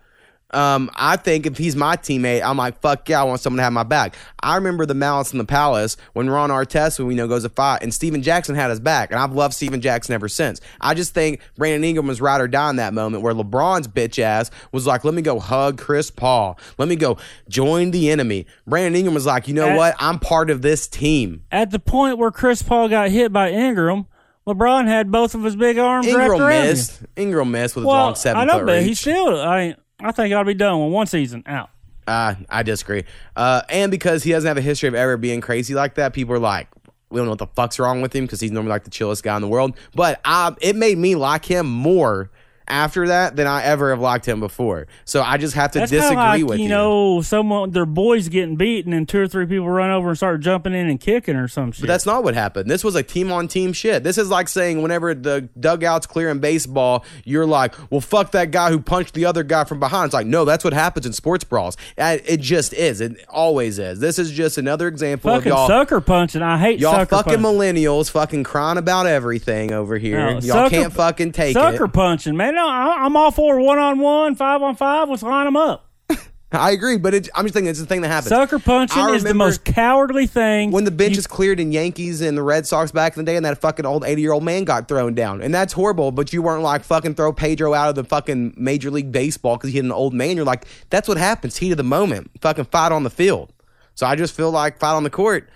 Um, 0.51 0.89
I 0.95 1.17
think 1.17 1.45
if 1.45 1.57
he's 1.57 1.75
my 1.75 1.97
teammate, 1.97 2.41
I'm 2.41 2.55
like, 2.57 2.79
fuck 2.79 3.09
yeah, 3.09 3.19
I 3.19 3.23
want 3.25 3.41
someone 3.41 3.57
to 3.57 3.63
have 3.63 3.73
my 3.73 3.83
back. 3.83 4.15
I 4.41 4.55
remember 4.55 4.85
the 4.85 4.93
Malice 4.93 5.33
in 5.33 5.39
the 5.39 5.45
Palace 5.45 5.97
when 6.13 6.29
Ron 6.29 6.49
Artest, 6.51 6.97
who 6.97 7.05
we 7.05 7.15
know 7.15 7.27
goes 7.27 7.43
to 7.43 7.49
fight, 7.49 7.83
and 7.83 7.93
Stephen 7.93 8.23
Jackson 8.23 8.55
had 8.55 8.69
his 8.69 8.79
back, 8.79 9.11
and 9.11 9.19
I've 9.19 9.33
loved 9.33 9.53
Stephen 9.55 9.81
Jackson 9.81 10.13
ever 10.15 10.29
since. 10.29 10.61
I 10.79 10.93
just 10.93 11.13
think 11.13 11.41
Brandon 11.57 11.83
Ingram 11.83 12.07
was 12.07 12.21
ride 12.21 12.39
or 12.39 12.47
die 12.47 12.69
in 12.69 12.77
that 12.77 12.93
moment 12.93 13.23
where 13.23 13.33
LeBron's 13.33 13.89
bitch 13.89 14.19
ass 14.19 14.49
was 14.71 14.87
like, 14.87 15.03
let 15.03 15.13
me 15.13 15.21
go 15.21 15.39
hug 15.39 15.77
Chris 15.79 16.09
Paul. 16.09 16.57
Let 16.77 16.87
me 16.87 16.95
go 16.95 17.17
join 17.49 17.91
the 17.91 18.09
enemy. 18.09 18.45
Brandon 18.65 18.95
Ingram 18.95 19.15
was 19.15 19.25
like, 19.25 19.49
you 19.49 19.53
know 19.53 19.67
At- 19.67 19.77
what? 19.77 19.95
I'm 19.99 20.17
part 20.17 20.49
of 20.49 20.61
this 20.61 20.87
team. 20.87 21.43
At 21.51 21.71
the 21.71 21.79
point 21.79 22.17
where 22.19 22.31
Chris 22.31 22.61
Paul 22.61 22.87
got 22.87 23.09
hit 23.09 23.33
by 23.33 23.49
Ingram, 23.51 24.05
LeBron 24.47 24.87
had 24.87 25.11
both 25.11 25.35
of 25.35 25.43
his 25.43 25.57
big 25.57 25.77
arms 25.77 26.07
wrapped 26.07 26.19
Ingram 26.21 26.41
around 26.41 26.53
him. 26.53 26.69
missed. 26.69 27.01
Ingram 27.17 27.51
missed 27.51 27.75
with 27.75 27.83
his 27.83 27.87
Well, 27.87 27.97
long 28.05 28.15
seven 28.15 28.41
I 28.41 28.45
know, 28.45 28.65
but 28.65 28.77
reach. 28.77 28.85
he 28.87 28.93
still. 28.93 29.41
I 29.41 29.75
I 29.99 30.11
think 30.11 30.33
I'll 30.33 30.43
be 30.43 30.53
done 30.53 30.83
with 30.83 30.93
one 30.93 31.07
season 31.07 31.43
out. 31.47 31.69
Uh, 32.05 32.35
I 32.49 32.63
disagree. 32.63 33.03
Uh, 33.35 33.61
and 33.69 33.91
because 33.91 34.23
he 34.23 34.31
doesn't 34.31 34.47
have 34.47 34.57
a 34.57 34.61
history 34.61 34.87
of 34.87 34.95
ever 34.95 35.17
being 35.17 35.41
crazy 35.41 35.73
like 35.73 35.95
that, 35.95 36.13
people 36.13 36.35
are 36.35 36.39
like, 36.39 36.67
we 37.09 37.17
don't 37.17 37.25
know 37.25 37.31
what 37.31 37.39
the 37.39 37.47
fuck's 37.47 37.79
wrong 37.79 38.01
with 38.01 38.13
him 38.13 38.25
because 38.25 38.39
he's 38.39 38.51
normally 38.51 38.69
like 38.69 38.83
the 38.83 38.89
chillest 38.89 39.23
guy 39.23 39.35
in 39.35 39.41
the 39.41 39.47
world. 39.47 39.77
But 39.95 40.21
I, 40.23 40.55
it 40.61 40.75
made 40.75 40.97
me 40.97 41.15
like 41.15 41.45
him 41.45 41.65
more 41.65 42.29
after 42.67 43.07
that 43.07 43.35
than 43.35 43.47
I 43.47 43.63
ever 43.63 43.89
have 43.91 43.99
liked 43.99 44.25
him 44.27 44.39
before. 44.39 44.87
So 45.05 45.21
I 45.21 45.37
just 45.37 45.53
have 45.55 45.71
to 45.71 45.79
That's 45.79 45.91
disagree 45.91 46.15
like 46.17 46.45
with 46.45 46.57
you 46.59 46.63
you. 46.65 46.69
know 46.69 47.21
someone 47.21 47.71
their 47.71 47.85
boys 47.85 48.27
getting 48.29 48.55
beaten 48.57 48.93
and 48.93 49.07
two 49.07 49.21
or 49.21 49.27
three 49.27 49.45
people 49.45 49.69
run 49.69 49.89
over 49.89 50.09
and 50.09 50.17
start 50.17 50.41
jumping 50.41 50.73
in 50.73 50.87
and 50.89 50.99
kicking 50.99 51.35
or 51.35 51.47
some 51.47 51.71
shit. 51.71 51.81
But 51.81 51.87
that's 51.87 52.05
not 52.05 52.23
what 52.23 52.33
happened. 52.33 52.69
This 52.69 52.83
was 52.83 52.95
a 52.95 53.03
team 53.03 53.31
on 53.31 53.47
team 53.47 53.73
shit. 53.73 54.03
This 54.03 54.17
is 54.17 54.29
like 54.29 54.47
saying 54.49 54.81
whenever 54.81 55.13
the 55.13 55.49
dugout's 55.59 56.05
clear 56.07 56.29
in 56.29 56.39
baseball, 56.39 57.05
you're 57.23 57.45
like, 57.45 57.73
well, 57.91 58.01
fuck 58.01 58.31
that 58.31 58.51
guy 58.51 58.69
who 58.69 58.79
punched 58.79 59.13
the 59.13 59.25
other 59.25 59.43
guy 59.43 59.63
from 59.63 59.79
behind. 59.79 60.05
It's 60.07 60.13
like, 60.13 60.27
no, 60.27 60.43
that's 60.45 60.63
what 60.63 60.73
happens 60.73 61.05
in 61.05 61.13
sports 61.13 61.43
brawls. 61.43 61.77
Uh, 61.97 62.17
it 62.25 62.41
just 62.41 62.73
is. 62.73 63.01
It 63.01 63.23
always 63.29 63.79
is. 63.79 63.99
This 63.99 64.19
is 64.19 64.31
just 64.31 64.57
another 64.57 64.87
example 64.87 65.31
fucking 65.31 65.51
of 65.51 65.57
y'all. 65.57 65.67
sucker 65.67 66.01
punching. 66.01 66.41
I 66.41 66.57
hate 66.57 66.79
Y'all 66.79 67.05
fucking 67.05 67.23
punching. 67.41 67.41
millennials 67.43 68.11
fucking 68.11 68.43
crying 68.43 68.77
about 68.77 69.05
everything 69.07 69.71
over 69.71 69.97
here. 69.97 70.17
No, 70.17 70.29
Y'all 70.39 70.41
sucker- 70.41 70.69
can't 70.69 70.93
fucking 70.93 71.31
take 71.31 71.53
sucker 71.53 71.69
it. 71.69 71.77
Sucker 71.77 71.87
punching, 71.87 72.35
man. 72.35 72.56
No, 72.57 72.67
I'm 72.67 73.15
all 73.15 73.29
for 73.29 73.59
one 73.59 73.77
on 73.77 73.99
one, 73.99 74.33
five 74.33 74.63
on 74.63 74.75
five. 74.75 75.07
Let's 75.09 75.21
line 75.21 75.45
them 75.45 75.55
up. 75.55 75.91
I 76.51 76.71
agree, 76.71 76.97
but 76.97 77.13
it, 77.13 77.29
I'm 77.35 77.45
just 77.45 77.53
thinking 77.53 77.69
it's 77.69 77.79
the 77.79 77.85
thing 77.85 78.01
that 78.01 78.07
happens. 78.07 78.29
Sucker 78.29 78.57
punching 78.57 78.97
I 78.97 79.11
is 79.11 79.21
the 79.21 79.27
remember 79.29 79.45
most 79.45 79.63
cowardly 79.63 80.25
thing. 80.25 80.71
when 80.71 80.83
the 80.83 80.89
bench 80.89 81.19
is 81.19 81.27
cleared 81.27 81.59
in 81.59 81.71
Yankees 81.71 82.19
and 82.19 82.35
the 82.35 82.41
Red 82.41 82.65
Sox 82.65 82.91
back 82.91 83.15
in 83.15 83.23
the 83.23 83.31
day, 83.31 83.35
and 83.35 83.45
that 83.45 83.61
fucking 83.61 83.85
old 83.85 84.03
80 84.03 84.21
year 84.23 84.31
old 84.31 84.43
man 84.43 84.63
got 84.63 84.87
thrown 84.87 85.13
down, 85.13 85.43
and 85.43 85.53
that's 85.53 85.71
horrible. 85.71 86.11
But 86.11 86.33
you 86.33 86.41
weren't 86.41 86.63
like 86.63 86.83
fucking 86.83 87.13
throw 87.13 87.31
Pedro 87.31 87.75
out 87.75 87.89
of 87.89 87.95
the 87.95 88.03
fucking 88.03 88.55
Major 88.57 88.89
League 88.89 89.11
Baseball 89.11 89.55
because 89.57 89.69
he 89.69 89.75
hit 89.75 89.85
an 89.85 89.91
old 89.91 90.15
man. 90.15 90.35
You're 90.35 90.43
like, 90.43 90.65
that's 90.89 91.07
what 91.07 91.17
happens. 91.19 91.57
Heat 91.57 91.69
of 91.73 91.77
the 91.77 91.83
moment. 91.83 92.31
Fucking 92.41 92.65
fight 92.65 92.91
on 92.91 93.03
the 93.03 93.11
field. 93.11 93.53
So 93.93 94.07
I 94.07 94.15
just 94.15 94.35
feel 94.35 94.49
like 94.49 94.79
fight 94.79 94.93
on 94.95 95.03
the 95.03 95.11
court. 95.11 95.47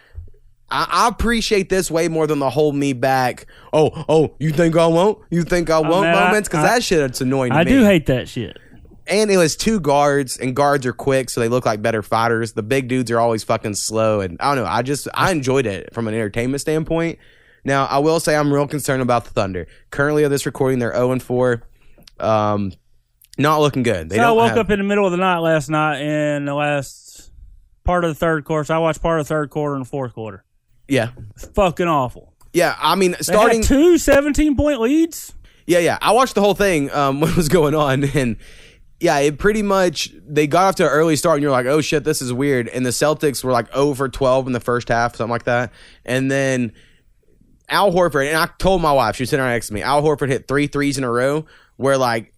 I, 0.71 0.87
I 0.89 1.07
appreciate 1.09 1.69
this 1.69 1.91
way 1.91 2.07
more 2.07 2.25
than 2.27 2.39
the 2.39 2.49
hold 2.49 2.75
me 2.75 2.93
back. 2.93 3.45
Oh, 3.73 3.91
oh, 4.07 4.35
you 4.39 4.51
think 4.51 4.75
I 4.77 4.87
won't? 4.87 5.19
You 5.29 5.43
think 5.43 5.69
I 5.69 5.79
won't? 5.79 6.03
man, 6.03 6.15
I- 6.17 6.25
moments 6.27 6.47
because 6.49 6.63
that 6.63 6.83
shit 6.83 6.99
it's 7.01 7.21
annoying. 7.21 7.51
I 7.51 7.63
do 7.63 7.83
hate 7.83 8.05
that 8.07 8.27
shit. 8.29 8.57
and 9.07 9.29
it 9.29 9.37
was 9.37 9.55
two 9.55 9.79
guards, 9.79 10.37
and 10.37 10.55
guards 10.55 10.85
are 10.85 10.93
quick, 10.93 11.29
so 11.29 11.41
they 11.41 11.49
look 11.49 11.65
like 11.65 11.81
better 11.81 12.01
fighters. 12.01 12.53
The 12.53 12.63
big 12.63 12.87
dudes 12.87 13.11
are 13.11 13.19
always 13.19 13.43
fucking 13.43 13.73
slow, 13.75 14.21
and 14.21 14.37
I 14.39 14.55
don't 14.55 14.63
know. 14.63 14.69
I 14.69 14.81
just 14.81 15.07
I 15.13 15.31
enjoyed 15.31 15.65
it 15.65 15.93
from 15.93 16.07
an 16.07 16.13
entertainment 16.13 16.61
standpoint. 16.61 17.19
Now 17.65 17.85
I 17.85 17.99
will 17.99 18.19
say 18.19 18.35
I'm 18.35 18.51
real 18.53 18.67
concerned 18.67 19.01
about 19.01 19.25
the 19.25 19.31
Thunder. 19.31 19.67
Currently, 19.89 20.23
of 20.23 20.31
this 20.31 20.45
recording, 20.45 20.79
they're 20.79 20.93
0 20.93 21.11
and 21.11 21.21
4. 21.21 21.61
Um, 22.19 22.71
not 23.37 23.59
looking 23.59 23.83
good. 23.83 24.09
They 24.09 24.17
So 24.17 24.23
I 24.23 24.31
woke 24.31 24.49
have- 24.49 24.57
up 24.59 24.69
in 24.71 24.79
the 24.79 24.85
middle 24.85 25.05
of 25.05 25.11
the 25.11 25.17
night 25.17 25.39
last 25.39 25.69
night 25.69 26.01
in 26.01 26.45
the 26.45 26.53
last 26.53 27.31
part 27.83 28.03
of 28.03 28.11
the 28.11 28.15
third 28.15 28.45
quarter. 28.45 28.63
So 28.65 28.75
I 28.75 28.77
watched 28.77 29.01
part 29.01 29.19
of 29.19 29.25
the 29.25 29.29
third 29.29 29.49
quarter 29.49 29.75
and 29.75 29.85
the 29.85 29.89
fourth 29.89 30.13
quarter. 30.13 30.43
Yeah, 30.91 31.11
It's 31.35 31.45
fucking 31.45 31.87
awful. 31.87 32.33
yeah. 32.53 32.75
I 32.79 32.95
mean, 32.95 33.11
They 33.11 33.17
starting 33.21 33.59
had 33.61 33.67
two 33.67 33.97
17 33.97 34.55
point 34.57 34.81
leads. 34.81 35.33
Yeah, 35.65 35.79
yeah. 35.79 35.97
I 36.01 36.11
watched 36.11 36.35
the 36.35 36.41
whole 36.41 36.53
thing 36.53 36.91
um, 36.91 37.19
what 37.21 37.35
was 37.35 37.47
going 37.49 37.73
on, 37.75 38.03
and 38.03 38.35
yeah, 38.99 39.17
it 39.19 39.39
pretty 39.39 39.61
much 39.63 40.11
they 40.27 40.45
got 40.47 40.65
off 40.65 40.75
to 40.75 40.83
an 40.83 40.89
early 40.91 41.15
start, 41.15 41.35
and 41.37 41.43
you're 41.43 41.51
like, 41.51 41.65
oh 41.65 41.81
shit, 41.81 42.03
this 42.03 42.21
is 42.21 42.33
weird. 42.33 42.67
And 42.67 42.85
the 42.85 42.89
Celtics 42.89 43.43
were 43.43 43.51
like 43.51 43.73
over 43.73 44.09
12 44.09 44.47
in 44.47 44.53
the 44.53 44.59
first 44.59 44.89
half, 44.89 45.15
something 45.15 45.31
like 45.31 45.45
that, 45.45 45.71
and 46.05 46.29
then 46.29 46.73
Al 47.69 47.91
Horford 47.91 48.27
and 48.27 48.35
I 48.37 48.49
told 48.59 48.81
my 48.81 48.91
wife 48.91 49.15
she 49.15 49.23
was 49.23 49.29
sitting 49.29 49.45
right 49.45 49.53
next 49.53 49.67
to 49.67 49.73
me. 49.73 49.81
Al 49.81 50.01
Horford 50.03 50.27
hit 50.27 50.47
three 50.47 50.67
threes 50.67 50.97
in 50.97 51.05
a 51.05 51.11
row, 51.11 51.45
where 51.77 51.97
like, 51.97 52.33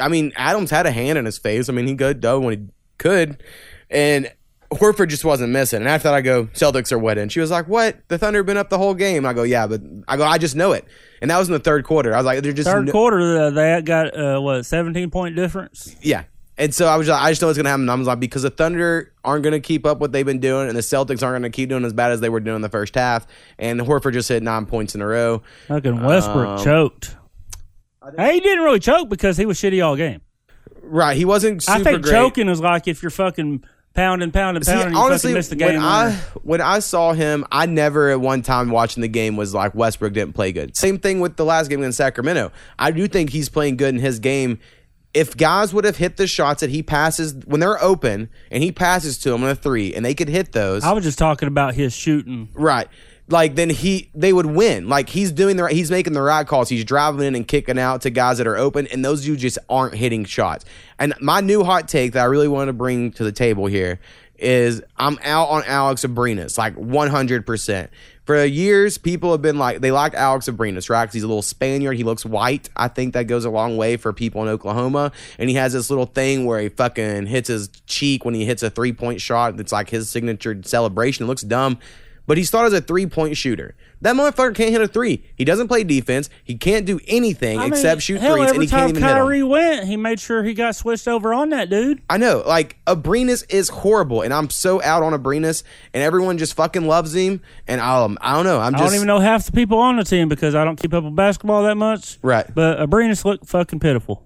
I 0.00 0.08
mean, 0.08 0.32
Adams 0.34 0.70
had 0.70 0.86
a 0.86 0.90
hand 0.90 1.18
in 1.18 1.26
his 1.26 1.36
face. 1.36 1.68
I 1.68 1.72
mean, 1.72 1.86
he 1.86 1.94
could 1.94 2.22
though 2.22 2.40
when 2.40 2.58
he 2.58 2.66
could, 2.96 3.42
and 3.90 4.32
Horford 4.70 5.08
just 5.08 5.24
wasn't 5.24 5.50
missing. 5.52 5.80
And 5.80 5.88
after 5.88 6.08
that, 6.08 6.14
I 6.14 6.20
go, 6.20 6.44
Celtics 6.48 6.92
are 6.92 6.98
winning. 6.98 7.30
She 7.30 7.40
was 7.40 7.50
like, 7.50 7.68
"What? 7.68 7.96
The 8.08 8.18
Thunder 8.18 8.42
been 8.42 8.58
up 8.58 8.68
the 8.68 8.76
whole 8.78 8.94
game." 8.94 9.24
I 9.24 9.32
go, 9.32 9.42
"Yeah, 9.42 9.66
but 9.66 9.80
I 10.06 10.16
go, 10.18 10.24
I 10.24 10.36
just 10.38 10.56
know 10.56 10.72
it." 10.72 10.84
And 11.22 11.30
that 11.30 11.38
was 11.38 11.48
in 11.48 11.54
the 11.54 11.58
third 11.58 11.84
quarter. 11.84 12.12
I 12.14 12.18
was 12.18 12.26
like, 12.26 12.42
"They're 12.42 12.52
just 12.52 12.68
Third 12.68 12.86
no- 12.86 12.92
quarter, 12.92 13.38
uh, 13.38 13.50
they 13.50 13.80
got 13.82 14.14
uh, 14.18 14.40
what 14.40 14.66
seventeen 14.66 15.10
point 15.10 15.36
difference. 15.36 15.96
yeah." 16.02 16.24
And 16.60 16.74
so 16.74 16.86
I 16.88 16.96
was, 16.96 17.06
like, 17.06 17.22
I 17.22 17.30
just 17.30 17.40
know 17.40 17.46
what's 17.46 17.56
gonna 17.56 17.68
happen. 17.70 17.88
I 17.88 17.94
was 17.94 18.08
like, 18.08 18.18
because 18.18 18.42
the 18.42 18.50
Thunder 18.50 19.12
aren't 19.24 19.44
gonna 19.44 19.60
keep 19.60 19.86
up 19.86 20.00
what 20.00 20.10
they've 20.12 20.26
been 20.26 20.40
doing, 20.40 20.66
and 20.68 20.76
the 20.76 20.82
Celtics 20.82 21.22
aren't 21.22 21.36
gonna 21.42 21.50
keep 21.50 21.68
doing 21.68 21.84
as 21.84 21.92
bad 21.92 22.10
as 22.10 22.20
they 22.20 22.28
were 22.28 22.40
doing 22.40 22.56
in 22.56 22.62
the 22.62 22.68
first 22.68 22.94
half. 22.96 23.26
And 23.60 23.80
Horford 23.80 24.12
just 24.12 24.28
hit 24.28 24.42
nine 24.42 24.66
points 24.66 24.94
in 24.96 25.00
a 25.00 25.06
row. 25.06 25.42
Fucking 25.68 26.02
Westbrook 26.02 26.58
Um, 26.58 26.64
choked. 26.64 27.16
Hey, 28.16 28.34
he 28.34 28.40
didn't 28.40 28.64
really 28.64 28.80
choke 28.80 29.08
because 29.08 29.36
he 29.36 29.46
was 29.46 29.58
shitty 29.58 29.84
all 29.84 29.94
game. 29.96 30.20
Right? 30.82 31.16
He 31.16 31.24
wasn't. 31.24 31.62
Super 31.62 31.78
I 31.78 31.82
think 31.84 32.02
great. 32.02 32.12
choking 32.12 32.48
is 32.48 32.60
like 32.60 32.88
if 32.88 33.02
you're 33.02 33.10
fucking 33.10 33.62
pounding, 33.94 34.30
pounding, 34.30 34.62
See, 34.62 34.72
and 34.72 34.92
you 34.92 34.98
honestly, 34.98 35.30
fucking 35.30 35.34
miss 35.38 35.48
the 35.48 35.56
game. 35.56 35.74
when 35.74 35.82
I 35.82 36.12
when 36.42 36.60
I 36.60 36.78
saw 36.78 37.12
him, 37.12 37.44
I 37.50 37.66
never 37.66 38.10
at 38.10 38.20
one 38.20 38.42
time 38.42 38.70
watching 38.70 39.00
the 39.00 39.08
game 39.08 39.36
was 39.36 39.54
like 39.54 39.74
Westbrook 39.74 40.12
didn't 40.12 40.34
play 40.34 40.52
good. 40.52 40.76
Same 40.76 40.98
thing 40.98 41.20
with 41.20 41.36
the 41.36 41.44
last 41.44 41.68
game 41.68 41.80
against 41.80 41.98
Sacramento. 41.98 42.52
I 42.78 42.90
do 42.90 43.08
think 43.08 43.30
he's 43.30 43.48
playing 43.48 43.76
good 43.76 43.94
in 43.94 44.00
his 44.00 44.18
game. 44.18 44.58
If 45.14 45.36
guys 45.36 45.72
would 45.72 45.84
have 45.84 45.96
hit 45.96 46.16
the 46.18 46.26
shots 46.26 46.60
that 46.60 46.70
he 46.70 46.82
passes 46.82 47.34
when 47.46 47.60
they're 47.60 47.82
open 47.82 48.28
and 48.50 48.62
he 48.62 48.70
passes 48.70 49.16
to 49.18 49.30
them 49.30 49.42
on 49.42 49.48
a 49.50 49.54
three 49.54 49.94
and 49.94 50.04
they 50.04 50.14
could 50.14 50.28
hit 50.28 50.52
those, 50.52 50.84
I 50.84 50.92
was 50.92 51.02
just 51.02 51.18
talking 51.18 51.48
about 51.48 51.74
his 51.74 51.92
shooting. 51.94 52.50
right? 52.54 52.88
Like 53.28 53.56
then 53.56 53.70
he 53.70 54.10
they 54.14 54.32
would 54.32 54.46
win. 54.46 54.88
Like 54.88 55.08
he's 55.10 55.32
doing 55.32 55.56
the 55.56 55.64
right, 55.64 55.74
he's 55.74 55.90
making 55.90 56.14
the 56.14 56.22
right 56.22 56.46
calls. 56.46 56.68
He's 56.68 56.84
driving 56.84 57.26
in 57.26 57.34
and 57.34 57.46
kicking 57.46 57.78
out 57.78 58.02
to 58.02 58.10
guys 58.10 58.38
that 58.38 58.46
are 58.46 58.56
open, 58.56 58.86
and 58.86 59.04
those 59.04 59.24
dudes 59.24 59.42
just 59.42 59.58
aren't 59.68 59.94
hitting 59.94 60.24
shots. 60.24 60.64
And 60.98 61.14
my 61.20 61.40
new 61.40 61.62
hot 61.62 61.88
take 61.88 62.12
that 62.12 62.22
I 62.22 62.24
really 62.26 62.48
want 62.48 62.68
to 62.68 62.72
bring 62.72 63.12
to 63.12 63.24
the 63.24 63.32
table 63.32 63.66
here 63.66 64.00
is 64.38 64.80
I'm 64.96 65.18
out 65.24 65.48
on 65.48 65.64
Alex 65.66 66.04
Abrines, 66.04 66.56
like 66.56 66.76
100%. 66.76 67.88
For 68.24 68.44
years, 68.44 68.98
people 68.98 69.32
have 69.32 69.42
been 69.42 69.58
like, 69.58 69.80
they 69.80 69.90
like 69.90 70.14
Alex 70.14 70.48
Abrines, 70.48 70.88
right? 70.90 71.04
Because 71.04 71.14
he's 71.14 71.22
a 71.22 71.26
little 71.26 71.42
Spaniard. 71.42 71.96
He 71.96 72.04
looks 72.04 72.24
white. 72.24 72.68
I 72.76 72.88
think 72.88 73.14
that 73.14 73.24
goes 73.24 73.44
a 73.44 73.50
long 73.50 73.76
way 73.76 73.96
for 73.96 74.12
people 74.12 74.42
in 74.42 74.48
Oklahoma. 74.48 75.12
And 75.38 75.48
he 75.48 75.56
has 75.56 75.72
this 75.72 75.90
little 75.90 76.06
thing 76.06 76.44
where 76.44 76.60
he 76.60 76.68
fucking 76.68 77.26
hits 77.26 77.48
his 77.48 77.68
cheek 77.86 78.24
when 78.24 78.34
he 78.34 78.44
hits 78.44 78.62
a 78.62 78.70
three 78.70 78.92
point 78.92 79.20
shot. 79.20 79.58
It's 79.58 79.72
like 79.72 79.90
his 79.90 80.10
signature 80.10 80.60
celebration. 80.62 81.24
It 81.24 81.28
looks 81.28 81.42
dumb 81.42 81.78
but 82.28 82.36
he's 82.38 82.50
thought 82.50 82.66
as 82.66 82.72
a 82.72 82.80
three 82.80 83.06
point 83.06 83.36
shooter. 83.36 83.74
That 84.00 84.14
motherfucker 84.14 84.54
can't 84.54 84.70
hit 84.70 84.80
a 84.80 84.86
three. 84.86 85.24
He 85.34 85.44
doesn't 85.44 85.66
play 85.66 85.82
defense. 85.82 86.30
He 86.44 86.54
can't 86.54 86.86
do 86.86 87.00
anything 87.08 87.58
I 87.58 87.64
mean, 87.64 87.72
except 87.72 88.02
shoot 88.02 88.20
hell, 88.20 88.36
threes, 88.36 88.52
and 88.52 88.62
he 88.62 88.68
can't 88.68 88.90
even 88.90 89.02
hit 89.02 89.10
'em. 89.10 89.16
Kyrie 89.16 89.42
went, 89.42 89.88
he 89.88 89.96
made 89.96 90.20
sure 90.20 90.44
he 90.44 90.54
got 90.54 90.76
switched 90.76 91.08
over 91.08 91.34
on 91.34 91.48
that 91.48 91.68
dude. 91.68 92.00
I 92.08 92.16
know, 92.18 92.44
like 92.46 92.76
Abrines 92.86 93.44
is 93.48 93.70
horrible, 93.70 94.22
and 94.22 94.32
I'm 94.32 94.50
so 94.50 94.80
out 94.82 95.02
on 95.02 95.14
Abrines, 95.20 95.64
and 95.92 96.00
everyone 96.04 96.38
just 96.38 96.54
fucking 96.54 96.86
loves 96.86 97.12
him. 97.12 97.40
And 97.66 97.80
I, 97.80 98.04
um, 98.04 98.16
I 98.20 98.36
don't 98.36 98.44
know. 98.44 98.60
I'm 98.60 98.72
just, 98.74 98.82
I 98.82 98.86
don't 98.86 98.94
even 98.94 99.06
know 99.08 99.18
half 99.18 99.46
the 99.46 99.52
people 99.52 99.78
on 99.78 99.96
the 99.96 100.04
team 100.04 100.28
because 100.28 100.54
I 100.54 100.64
don't 100.64 100.76
keep 100.76 100.94
up 100.94 101.02
with 101.02 101.16
basketball 101.16 101.64
that 101.64 101.74
much. 101.76 102.18
right. 102.22 102.46
But 102.54 102.78
Abrines 102.78 103.24
looked 103.24 103.46
fucking 103.46 103.80
pitiful. 103.80 104.24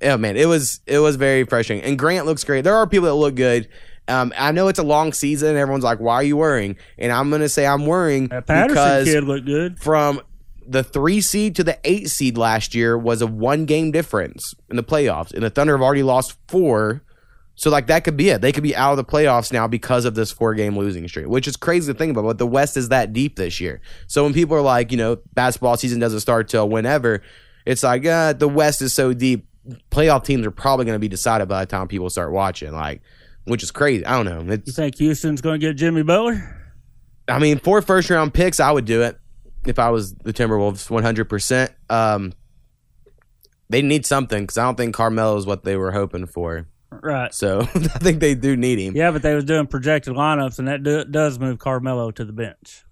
Yeah, 0.00 0.16
man, 0.16 0.36
it 0.36 0.46
was 0.46 0.80
it 0.86 0.98
was 1.00 1.16
very 1.16 1.42
refreshing. 1.42 1.82
And 1.82 1.98
Grant 1.98 2.26
looks 2.26 2.44
great. 2.44 2.62
There 2.62 2.74
are 2.74 2.86
people 2.86 3.06
that 3.08 3.14
look 3.14 3.34
good. 3.34 3.68
Um, 4.08 4.32
I 4.36 4.50
know 4.52 4.68
it's 4.68 4.78
a 4.78 4.84
long 4.84 5.12
season. 5.12 5.56
Everyone's 5.56 5.84
like, 5.84 6.00
"Why 6.00 6.14
are 6.16 6.22
you 6.22 6.36
worrying?" 6.36 6.76
And 6.98 7.12
I'm 7.12 7.30
gonna 7.30 7.48
say 7.48 7.66
I'm 7.66 7.86
worrying 7.86 8.28
That 8.28 8.46
Patterson 8.46 8.74
because 8.74 9.04
kid 9.06 9.24
looked 9.24 9.46
good. 9.46 9.78
from 9.78 10.20
the 10.66 10.82
three 10.84 11.20
seed 11.20 11.56
to 11.56 11.64
the 11.64 11.78
eight 11.84 12.08
seed 12.10 12.36
last 12.36 12.74
year 12.74 12.96
was 12.98 13.22
a 13.22 13.26
one 13.26 13.66
game 13.66 13.90
difference 13.90 14.54
in 14.68 14.76
the 14.76 14.82
playoffs, 14.82 15.32
and 15.32 15.42
the 15.42 15.50
Thunder 15.50 15.74
have 15.74 15.82
already 15.82 16.02
lost 16.02 16.36
four. 16.48 17.02
So 17.56 17.68
like 17.70 17.88
that 17.88 18.04
could 18.04 18.16
be 18.16 18.30
it. 18.30 18.40
They 18.40 18.52
could 18.52 18.62
be 18.62 18.74
out 18.74 18.92
of 18.92 18.96
the 18.96 19.04
playoffs 19.04 19.52
now 19.52 19.66
because 19.68 20.04
of 20.06 20.14
this 20.14 20.32
four 20.32 20.54
game 20.54 20.78
losing 20.78 21.06
streak, 21.08 21.26
which 21.26 21.46
is 21.46 21.56
crazy 21.56 21.92
to 21.92 21.98
think 21.98 22.12
about. 22.12 22.24
But 22.24 22.38
the 22.38 22.46
West 22.46 22.76
is 22.76 22.88
that 22.88 23.12
deep 23.12 23.36
this 23.36 23.60
year. 23.60 23.80
So 24.06 24.24
when 24.24 24.32
people 24.32 24.56
are 24.56 24.62
like, 24.62 24.90
you 24.90 24.96
know, 24.96 25.18
basketball 25.34 25.76
season 25.76 26.00
doesn't 26.00 26.20
start 26.20 26.48
till 26.48 26.68
whenever, 26.68 27.22
it's 27.66 27.82
like, 27.82 28.06
uh, 28.06 28.32
the 28.32 28.48
West 28.48 28.80
is 28.80 28.94
so 28.94 29.12
deep. 29.12 29.46
Playoff 29.90 30.24
teams 30.24 30.46
are 30.46 30.50
probably 30.50 30.86
going 30.86 30.94
to 30.94 31.00
be 31.00 31.08
decided 31.08 31.48
by 31.48 31.60
the 31.62 31.70
time 31.70 31.86
people 31.86 32.08
start 32.08 32.32
watching. 32.32 32.72
Like, 32.72 33.02
which 33.50 33.62
is 33.62 33.70
crazy. 33.70 34.04
I 34.06 34.16
don't 34.16 34.26
know. 34.26 34.42
You 34.42 34.52
It's, 34.52 34.74
think 34.74 34.96
Houston's 34.96 35.40
going 35.40 35.60
to 35.60 35.66
get 35.66 35.76
Jimmy 35.76 36.02
Butler? 36.02 36.56
I 37.28 37.38
mean, 37.38 37.58
four 37.58 37.82
first 37.82 38.08
round 38.10 38.32
picks, 38.34 38.58
I 38.60 38.70
would 38.70 38.84
do 38.86 39.02
it 39.02 39.18
if 39.66 39.78
I 39.78 39.90
was 39.90 40.14
the 40.14 40.32
Timberwolves 40.32 40.88
100%. 40.88 41.68
Um, 41.94 42.32
they 43.68 43.82
need 43.82 44.04
something 44.06 44.42
because 44.42 44.58
I 44.58 44.64
don't 44.64 44.76
think 44.76 44.94
Carmelo 44.94 45.36
is 45.36 45.46
what 45.46 45.64
they 45.64 45.76
were 45.76 45.92
hoping 45.92 46.26
for. 46.26 46.66
Right. 46.90 47.32
So 47.32 47.60
I 47.62 47.66
think 47.98 48.20
they 48.20 48.34
do 48.34 48.56
need 48.56 48.78
him. 48.80 48.96
Yeah, 48.96 49.10
but 49.12 49.22
they 49.22 49.34
was 49.34 49.44
doing 49.44 49.66
projected 49.68 50.14
lineups, 50.14 50.58
and 50.58 50.66
that 50.68 50.82
do, 50.82 51.04
does 51.04 51.38
move 51.38 51.58
Carmelo 51.58 52.10
to 52.10 52.24
the 52.24 52.32
bench. 52.32 52.84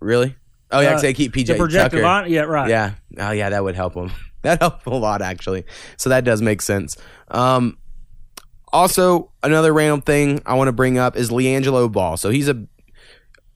Really? 0.00 0.36
Oh, 0.70 0.80
yeah, 0.80 0.96
Uh, 0.96 1.00
they 1.00 1.14
keep 1.14 1.32
PJ 1.32 1.46
the 1.46 1.54
projected 1.56 2.00
Tucker. 2.00 2.02
line, 2.02 2.30
yeah, 2.30 2.42
right. 2.42 2.68
Yeah. 2.68 2.94
Oh, 3.18 3.30
yeah, 3.30 3.50
that 3.50 3.64
would 3.64 3.74
help 3.76 3.94
him. 3.94 4.10
That 4.42 4.60
helped 4.60 4.86
a 4.86 4.90
lot, 4.90 5.20
actually. 5.20 5.64
So 5.98 6.08
that 6.08 6.24
does 6.24 6.40
make 6.40 6.62
sense. 6.62 6.96
Um, 7.28 7.76
also, 8.72 9.30
another 9.42 9.72
random 9.72 10.00
thing 10.02 10.42
I 10.46 10.54
want 10.54 10.68
to 10.68 10.72
bring 10.72 10.98
up 10.98 11.16
is 11.16 11.30
LiAngelo 11.30 11.90
Ball. 11.90 12.16
So 12.16 12.30
he's 12.30 12.48
a. 12.48 12.66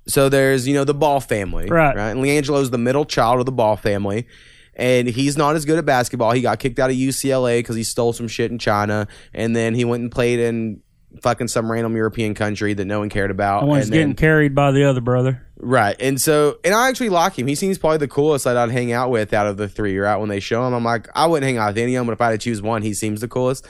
So 0.06 0.28
there's 0.28 0.68
you 0.68 0.74
know 0.74 0.84
the 0.84 0.94
Ball 0.94 1.20
family, 1.20 1.66
Right. 1.66 1.96
Right. 1.96 2.10
And 2.10 2.20
LiAngelo's 2.20 2.70
the 2.70 2.78
middle 2.78 3.04
child 3.06 3.40
of 3.40 3.46
the 3.46 3.52
Ball 3.52 3.76
family, 3.76 4.26
and 4.74 5.08
he's 5.08 5.36
not 5.38 5.56
as 5.56 5.64
good 5.64 5.78
at 5.78 5.86
basketball. 5.86 6.32
He 6.32 6.42
got 6.42 6.58
kicked 6.58 6.78
out 6.78 6.90
of 6.90 6.96
UCLA 6.96 7.60
because 7.60 7.76
he 7.76 7.84
stole 7.84 8.12
some 8.12 8.28
shit 8.28 8.50
in 8.50 8.58
China, 8.58 9.08
and 9.32 9.56
then 9.56 9.74
he 9.74 9.84
went 9.86 10.02
and 10.02 10.12
played 10.12 10.40
in 10.40 10.82
fucking 11.22 11.48
some 11.48 11.70
random 11.70 11.94
European 11.96 12.34
country 12.34 12.74
that 12.74 12.84
no 12.84 12.98
one 12.98 13.08
cared 13.08 13.30
about. 13.30 13.60
The 13.60 13.66
one's 13.66 13.84
and 13.84 13.92
then- 13.94 14.00
getting 14.00 14.14
carried 14.16 14.54
by 14.54 14.72
the 14.72 14.84
other 14.84 15.00
brother. 15.00 15.40
Right. 15.56 15.96
And 16.00 16.20
so, 16.20 16.58
and 16.64 16.74
I 16.74 16.88
actually 16.88 17.08
like 17.08 17.38
him. 17.38 17.46
He 17.46 17.54
seems 17.54 17.78
probably 17.78 17.98
the 17.98 18.08
coolest 18.08 18.44
that 18.44 18.56
I'd 18.56 18.70
hang 18.72 18.92
out 18.92 19.10
with 19.10 19.32
out 19.32 19.46
of 19.46 19.56
the 19.56 19.68
three. 19.68 19.96
Right. 19.96 20.16
When 20.16 20.28
they 20.28 20.40
show 20.40 20.66
him, 20.66 20.74
I'm 20.74 20.84
like, 20.84 21.08
I 21.14 21.26
wouldn't 21.26 21.46
hang 21.46 21.56
out 21.56 21.68
with 21.68 21.78
any 21.78 21.94
of 21.94 22.00
them, 22.00 22.06
but 22.08 22.12
if 22.12 22.20
I 22.20 22.26
had 22.26 22.32
to 22.32 22.44
choose 22.44 22.60
one, 22.60 22.82
he 22.82 22.92
seems 22.92 23.22
the 23.22 23.28
coolest. 23.28 23.66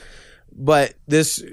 But 0.55 0.93
this, 1.07 1.43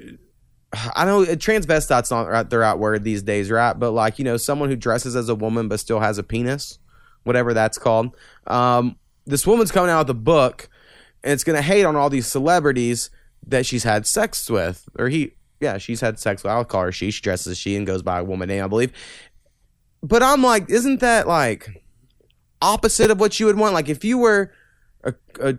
I 0.73 1.05
know 1.05 1.25
transvestite's 1.25 2.11
not 2.11 2.29
right, 2.29 2.49
the 2.49 2.59
right 2.59 2.79
word 2.79 3.05
these 3.05 3.23
days, 3.23 3.51
right? 3.51 3.73
But 3.73 3.91
like, 3.91 4.19
you 4.19 4.25
know, 4.25 4.37
someone 4.37 4.69
who 4.69 4.77
dresses 4.77 5.17
as 5.17 5.29
a 5.29 5.35
woman 5.35 5.69
but 5.69 5.81
still 5.81 6.01
has 6.01 6.19
a 6.19 6.23
penis, 6.23 6.79
whatever 7.25 7.53
that's 7.53 7.79
called. 7.79 8.17
Um, 8.47 8.97
this 9.27 9.47
woman's 9.47 9.73
coming 9.73 9.91
out 9.91 10.07
with 10.07 10.17
a 10.17 10.21
book 10.21 10.69
and 11.25 11.33
it's 11.33 11.45
going 11.45 11.57
to 11.57 11.63
hate 11.63 11.85
on 11.85 11.97
all 11.97 12.11
these 12.11 12.27
celebrities 12.27 13.11
that 13.47 13.67
she's 13.67 13.85
had 13.85 14.07
sex 14.07 14.49
with, 14.49 14.89
or 14.99 15.09
he, 15.09 15.35
yeah, 15.61 15.79
she's 15.79 16.01
had 16.01 16.19
sex 16.19 16.43
with. 16.43 16.53
I'll 16.53 16.65
call 16.65 16.83
her 16.83 16.93
she. 16.93 17.11
She 17.11 17.21
dresses 17.21 17.59
she 17.59 17.77
and 17.77 17.87
goes 17.87 18.03
by 18.03 18.21
a 18.21 18.25
woman 18.25 18.49
name, 18.49 18.65
I 18.65 18.69
believe 18.69 18.93
but 20.03 20.23
I'm 20.23 20.43
like, 20.43 20.69
isn't 20.69 21.01
that 21.01 21.29
like 21.29 21.85
opposite 22.61 23.11
of 23.11 23.21
what 23.21 23.39
you 23.39 23.47
would 23.47 23.57
want? 23.57 23.75
Like 23.75 23.89
if 23.89 24.05
you 24.05 24.19
were 24.19 24.53
a, 25.05 25.15
a 25.41 25.59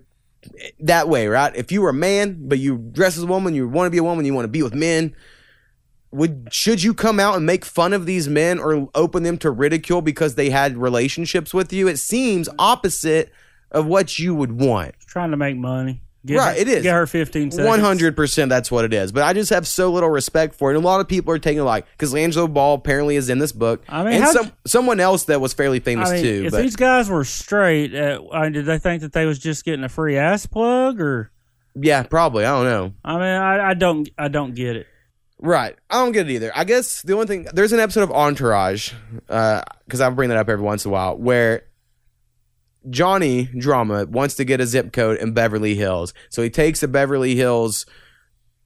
that 0.79 1.09
way, 1.09 1.27
right? 1.27 1.55
If 1.55 1.71
you 1.71 1.81
were 1.81 1.89
a 1.89 1.93
man, 1.93 2.47
but 2.47 2.59
you 2.59 2.77
dress 2.77 3.17
as 3.17 3.23
a 3.23 3.27
woman, 3.27 3.53
you 3.53 3.67
want 3.67 3.87
to 3.87 3.91
be 3.91 3.97
a 3.97 4.03
woman, 4.03 4.25
you 4.25 4.33
want 4.33 4.45
to 4.45 4.49
be 4.49 4.63
with 4.63 4.73
men. 4.73 5.15
Would 6.11 6.49
should 6.51 6.83
you 6.83 6.93
come 6.93 7.19
out 7.19 7.35
and 7.35 7.45
make 7.45 7.65
fun 7.65 7.91
of 7.91 8.05
these 8.05 8.27
men 8.27 8.59
or 8.59 8.87
open 8.93 9.23
them 9.23 9.37
to 9.39 9.49
ridicule 9.49 10.01
because 10.01 10.35
they 10.35 10.49
had 10.51 10.77
relationships 10.77 11.53
with 11.53 11.73
you? 11.73 11.87
It 11.87 11.97
seems 11.97 12.47
opposite 12.59 13.31
of 13.71 13.87
what 13.87 14.19
you 14.19 14.35
would 14.35 14.59
want. 14.59 14.93
Trying 15.07 15.31
to 15.31 15.37
make 15.37 15.57
money. 15.57 16.01
Get 16.26 16.38
Right, 16.38 16.55
her, 16.55 16.61
it 16.61 16.67
is. 16.69 16.84
Get 16.84 16.93
her 16.93 17.05
15 17.05 17.51
seconds. 17.51 17.67
One 17.67 17.80
hundred 17.82 18.15
percent, 18.15 18.49
that's 18.49 18.71
what 18.71 18.86
it 18.86 18.93
is. 18.93 19.11
But 19.11 19.24
I 19.24 19.34
just 19.34 19.49
have 19.49 19.67
so 19.67 19.91
little 19.91 20.09
respect 20.09 20.55
for 20.55 20.71
it. 20.71 20.76
And 20.78 20.84
a 20.84 20.88
lot 20.88 21.01
of 21.01 21.07
people 21.07 21.34
are 21.34 21.39
taking 21.39 21.59
it 21.59 21.63
like 21.63 21.86
because 21.91 22.15
Angelo 22.15 22.47
Ball 22.47 22.76
apparently 22.76 23.17
is 23.17 23.30
in 23.30 23.39
this 23.39 23.51
book, 23.51 23.84
I 23.89 24.03
mean, 24.03 24.21
and 24.21 24.28
some 24.28 24.51
someone 24.65 24.99
else 24.99 25.26
that 25.26 25.41
was 25.41 25.53
fairly 25.53 25.82
famous 25.82 26.09
I 26.09 26.13
mean, 26.13 26.24
too. 26.24 26.43
if 26.45 26.51
But 26.51 26.61
these 26.61 26.78
guys 26.78 27.09
were 27.09 27.26
straight, 27.26 27.93
uh, 27.93 28.21
I 28.32 28.43
mean, 28.43 28.53
did 28.53 28.65
they 28.65 28.80
think 28.80 29.01
that 29.01 29.11
they 29.11 29.26
was 29.26 29.38
just 29.38 29.65
getting 29.65 29.84
a 29.84 29.89
free 29.89 30.17
ass 30.17 30.45
plug, 30.45 31.01
or 31.01 31.32
yeah, 31.76 32.03
probably. 32.03 32.45
I 32.45 32.51
don't 32.51 32.65
know. 32.65 32.93
I 33.03 33.13
mean, 33.13 33.24
I, 33.24 33.69
I 33.69 33.74
don't, 33.74 34.07
I 34.17 34.28
don't 34.30 34.55
get 34.55 34.76
it. 34.78 34.88
Right. 35.39 35.76
I 35.89 35.95
don't 35.95 36.13
get 36.13 36.30
it 36.30 36.34
either. 36.34 36.53
I 36.55 36.63
guess 36.63 37.01
the 37.01 37.13
only 37.13 37.26
thing 37.26 37.47
there's 37.53 37.74
an 37.74 37.80
episode 37.82 38.03
of 38.03 38.11
Entourage, 38.11 38.93
because 39.28 39.99
I 39.99 40.09
bring 40.11 40.30
that 40.30 40.38
up 40.38 40.47
every 40.47 40.63
once 40.63 40.86
in 40.86 40.89
a 40.89 40.93
while, 40.93 41.17
where 41.17 41.63
Johnny 42.89 43.45
Drama 43.57 44.05
wants 44.05 44.36
to 44.36 44.45
get 44.45 44.61
a 44.61 44.65
zip 44.65 44.91
code 44.93 45.17
in 45.19 45.34
Beverly 45.34 45.75
Hills. 45.75 46.13
So 46.29 46.41
he 46.41 46.49
takes 46.49 46.81
the 46.81 46.88
Beverly 46.88 47.36
Hills 47.36 47.86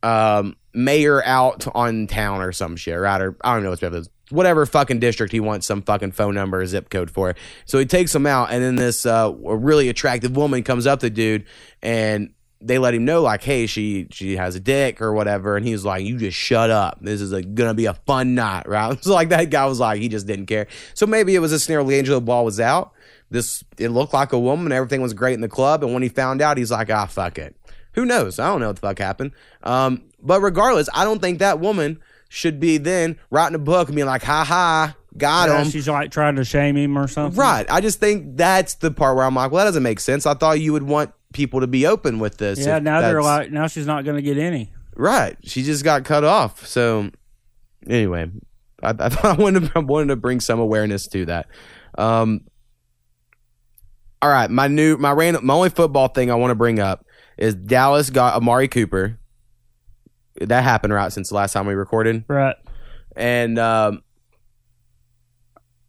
um, 0.03 0.55
mayor 0.73 1.23
out 1.25 1.67
on 1.75 2.07
town 2.07 2.41
or 2.41 2.51
some 2.51 2.75
shit, 2.75 2.99
right? 2.99 3.21
Or 3.21 3.35
I 3.43 3.53
don't 3.53 3.63
know 3.63 3.69
what's 3.69 3.81
Beverly 3.81 3.99
Hills. 3.99 4.09
Whatever 4.29 4.65
fucking 4.65 4.99
district 4.99 5.31
he 5.31 5.39
wants 5.39 5.65
some 5.65 5.81
fucking 5.81 6.11
phone 6.11 6.35
number 6.35 6.59
or 6.59 6.65
zip 6.65 6.89
code 6.89 7.09
for. 7.09 7.33
So 7.65 7.79
he 7.79 7.85
takes 7.85 8.13
him 8.13 8.25
out, 8.25 8.51
and 8.51 8.61
then 8.61 8.75
this 8.75 9.05
uh, 9.05 9.31
really 9.33 9.87
attractive 9.87 10.35
woman 10.35 10.63
comes 10.63 10.85
up 10.85 10.99
to 10.99 11.09
dude 11.09 11.45
and 11.81 12.33
they 12.59 12.79
let 12.79 12.93
him 12.93 13.05
know 13.05 13.21
like, 13.21 13.43
hey, 13.43 13.67
she 13.67 14.07
she 14.11 14.35
has 14.35 14.55
a 14.55 14.59
dick 14.59 15.01
or 15.01 15.13
whatever, 15.13 15.55
and 15.55 15.65
he's 15.65 15.85
like, 15.85 16.03
you 16.03 16.17
just 16.17 16.37
shut 16.37 16.69
up. 16.69 16.97
This 17.01 17.21
is 17.21 17.31
a, 17.31 17.41
gonna 17.41 17.73
be 17.73 17.85
a 17.85 17.93
fun 17.93 18.35
night, 18.35 18.67
right? 18.67 18.97
So 19.07 19.13
like 19.13 19.29
that 19.29 19.49
guy 19.49 19.65
was 19.65 19.79
like, 19.79 20.01
he 20.01 20.09
just 20.09 20.27
didn't 20.27 20.47
care. 20.47 20.67
So 20.93 21.05
maybe 21.05 21.35
it 21.35 21.39
was 21.39 21.51
a 21.51 21.59
scenario. 21.59 21.87
LiAngelo 21.87 22.23
Ball 22.23 22.43
was 22.43 22.59
out. 22.59 22.93
This 23.29 23.63
it 23.77 23.89
looked 23.89 24.13
like 24.13 24.31
a 24.33 24.39
woman. 24.39 24.71
Everything 24.71 25.01
was 25.01 25.13
great 25.13 25.33
in 25.33 25.41
the 25.41 25.49
club, 25.49 25.83
and 25.83 25.93
when 25.93 26.03
he 26.03 26.09
found 26.09 26.41
out, 26.41 26.57
he's 26.57 26.71
like, 26.71 26.89
ah, 26.89 27.05
fuck 27.05 27.37
it. 27.37 27.55
Who 27.93 28.05
knows? 28.05 28.39
I 28.39 28.47
don't 28.47 28.59
know 28.61 28.67
what 28.67 28.75
the 28.77 28.81
fuck 28.87 28.99
happened. 28.99 29.31
Um, 29.63 30.03
but 30.21 30.41
regardless, 30.41 30.87
I 30.93 31.03
don't 31.03 31.19
think 31.19 31.39
that 31.39 31.59
woman 31.59 31.99
should 32.29 32.59
be 32.59 32.77
then 32.77 33.17
writing 33.31 33.55
a 33.55 33.59
book 33.59 33.87
and 33.89 33.95
being 33.95 34.07
like, 34.07 34.23
ha 34.23 34.43
ha, 34.43 34.95
got 35.17 35.49
Yeah, 35.49 35.63
him. 35.63 35.69
she's 35.71 35.87
like 35.87 36.11
trying 36.11 36.35
to 36.35 36.43
shame 36.45 36.75
him 36.77 36.97
or 36.97 37.07
something. 37.07 37.39
Right. 37.39 37.65
I 37.69 37.81
just 37.81 37.99
think 37.99 38.37
that's 38.37 38.75
the 38.75 38.91
part 38.91 39.15
where 39.15 39.25
I'm 39.25 39.33
like, 39.35 39.51
well, 39.51 39.63
that 39.63 39.69
doesn't 39.69 39.83
make 39.83 39.99
sense. 39.99 40.25
I 40.25 40.33
thought 40.35 40.59
you 40.59 40.73
would 40.73 40.83
want 40.83 41.11
people 41.33 41.61
to 41.61 41.67
be 41.67 41.87
open 41.87 42.19
with 42.19 42.37
this. 42.37 42.59
Yeah, 42.65 42.79
now 42.79 43.01
they're 43.01 43.21
like, 43.23 43.51
now 43.51 43.67
she's 43.67 43.87
not 43.87 44.05
going 44.05 44.15
to 44.17 44.21
get 44.21 44.37
any. 44.37 44.71
right. 44.95 45.35
She 45.43 45.63
just 45.63 45.83
got 45.83 46.03
cut 46.05 46.23
off. 46.23 46.67
So 46.67 47.09
anyway, 47.87 48.29
I, 48.83 48.89
I 48.89 49.09
thought 49.09 49.25
I 49.39 49.41
wanted 49.41 49.63
to, 49.63 49.71
I 49.75 49.79
wanted 49.79 50.07
to 50.09 50.15
bring 50.17 50.39
some 50.39 50.59
awareness 50.59 51.07
to 51.07 51.25
that. 51.25 51.47
Um, 51.97 52.41
all 54.21 54.29
right, 54.29 54.49
my 54.49 54.67
new 54.67 54.97
my 54.97 55.11
random 55.11 55.45
my 55.45 55.53
only 55.53 55.69
football 55.69 56.07
thing 56.07 56.31
I 56.31 56.35
want 56.35 56.51
to 56.51 56.55
bring 56.55 56.79
up 56.79 57.05
is 57.37 57.53
Dallas 57.55 58.09
got 58.09 58.35
Amari 58.35 58.67
Cooper. 58.67 59.19
That 60.41 60.63
happened 60.63 60.93
right 60.93 61.11
since 61.11 61.29
the 61.29 61.35
last 61.35 61.53
time 61.53 61.65
we 61.65 61.73
recorded, 61.73 62.23
Right. 62.27 62.55
and 63.15 63.57
um, 63.57 64.03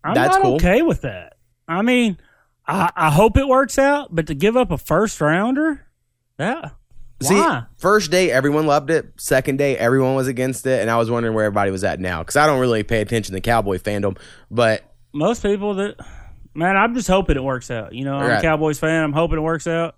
I'm 0.04 0.14
That's 0.14 0.34
not 0.36 0.42
cool. 0.42 0.54
okay 0.54 0.82
with 0.82 1.02
that. 1.02 1.34
I 1.66 1.82
mean, 1.82 2.16
I, 2.66 2.90
I 2.96 3.10
hope 3.10 3.36
it 3.36 3.46
works 3.46 3.78
out, 3.78 4.14
but 4.14 4.26
to 4.28 4.34
give 4.34 4.56
up 4.56 4.70
a 4.70 4.78
first 4.78 5.20
rounder, 5.20 5.86
yeah. 6.38 6.70
See, 7.20 7.34
why? 7.34 7.64
first 7.78 8.10
day 8.12 8.30
everyone 8.30 8.66
loved 8.66 8.90
it. 8.90 9.12
Second 9.18 9.58
day 9.58 9.76
everyone 9.76 10.14
was 10.14 10.28
against 10.28 10.66
it, 10.66 10.80
and 10.80 10.88
I 10.90 10.96
was 10.96 11.10
wondering 11.10 11.34
where 11.34 11.44
everybody 11.46 11.70
was 11.70 11.82
at 11.84 11.98
now 12.00 12.20
because 12.22 12.36
I 12.36 12.46
don't 12.46 12.60
really 12.60 12.84
pay 12.84 13.00
attention 13.00 13.34
to 13.34 13.40
Cowboy 13.40 13.78
fandom. 13.78 14.16
But 14.50 14.84
Most 15.12 15.42
people 15.42 15.74
that, 15.74 15.96
man, 16.54 16.76
I'm 16.76 16.94
just 16.94 17.08
hoping 17.08 17.36
it 17.36 17.42
works 17.44 17.70
out. 17.70 17.92
You 17.94 18.04
know, 18.04 18.16
I'm 18.16 18.28
Right. 18.28 18.38
a 18.38 18.42
Cowboys 18.42 18.78
fan. 18.78 19.04
I'm 19.04 19.12
hoping 19.12 19.38
it 19.38 19.42
works 19.42 19.66
out. 19.66 19.96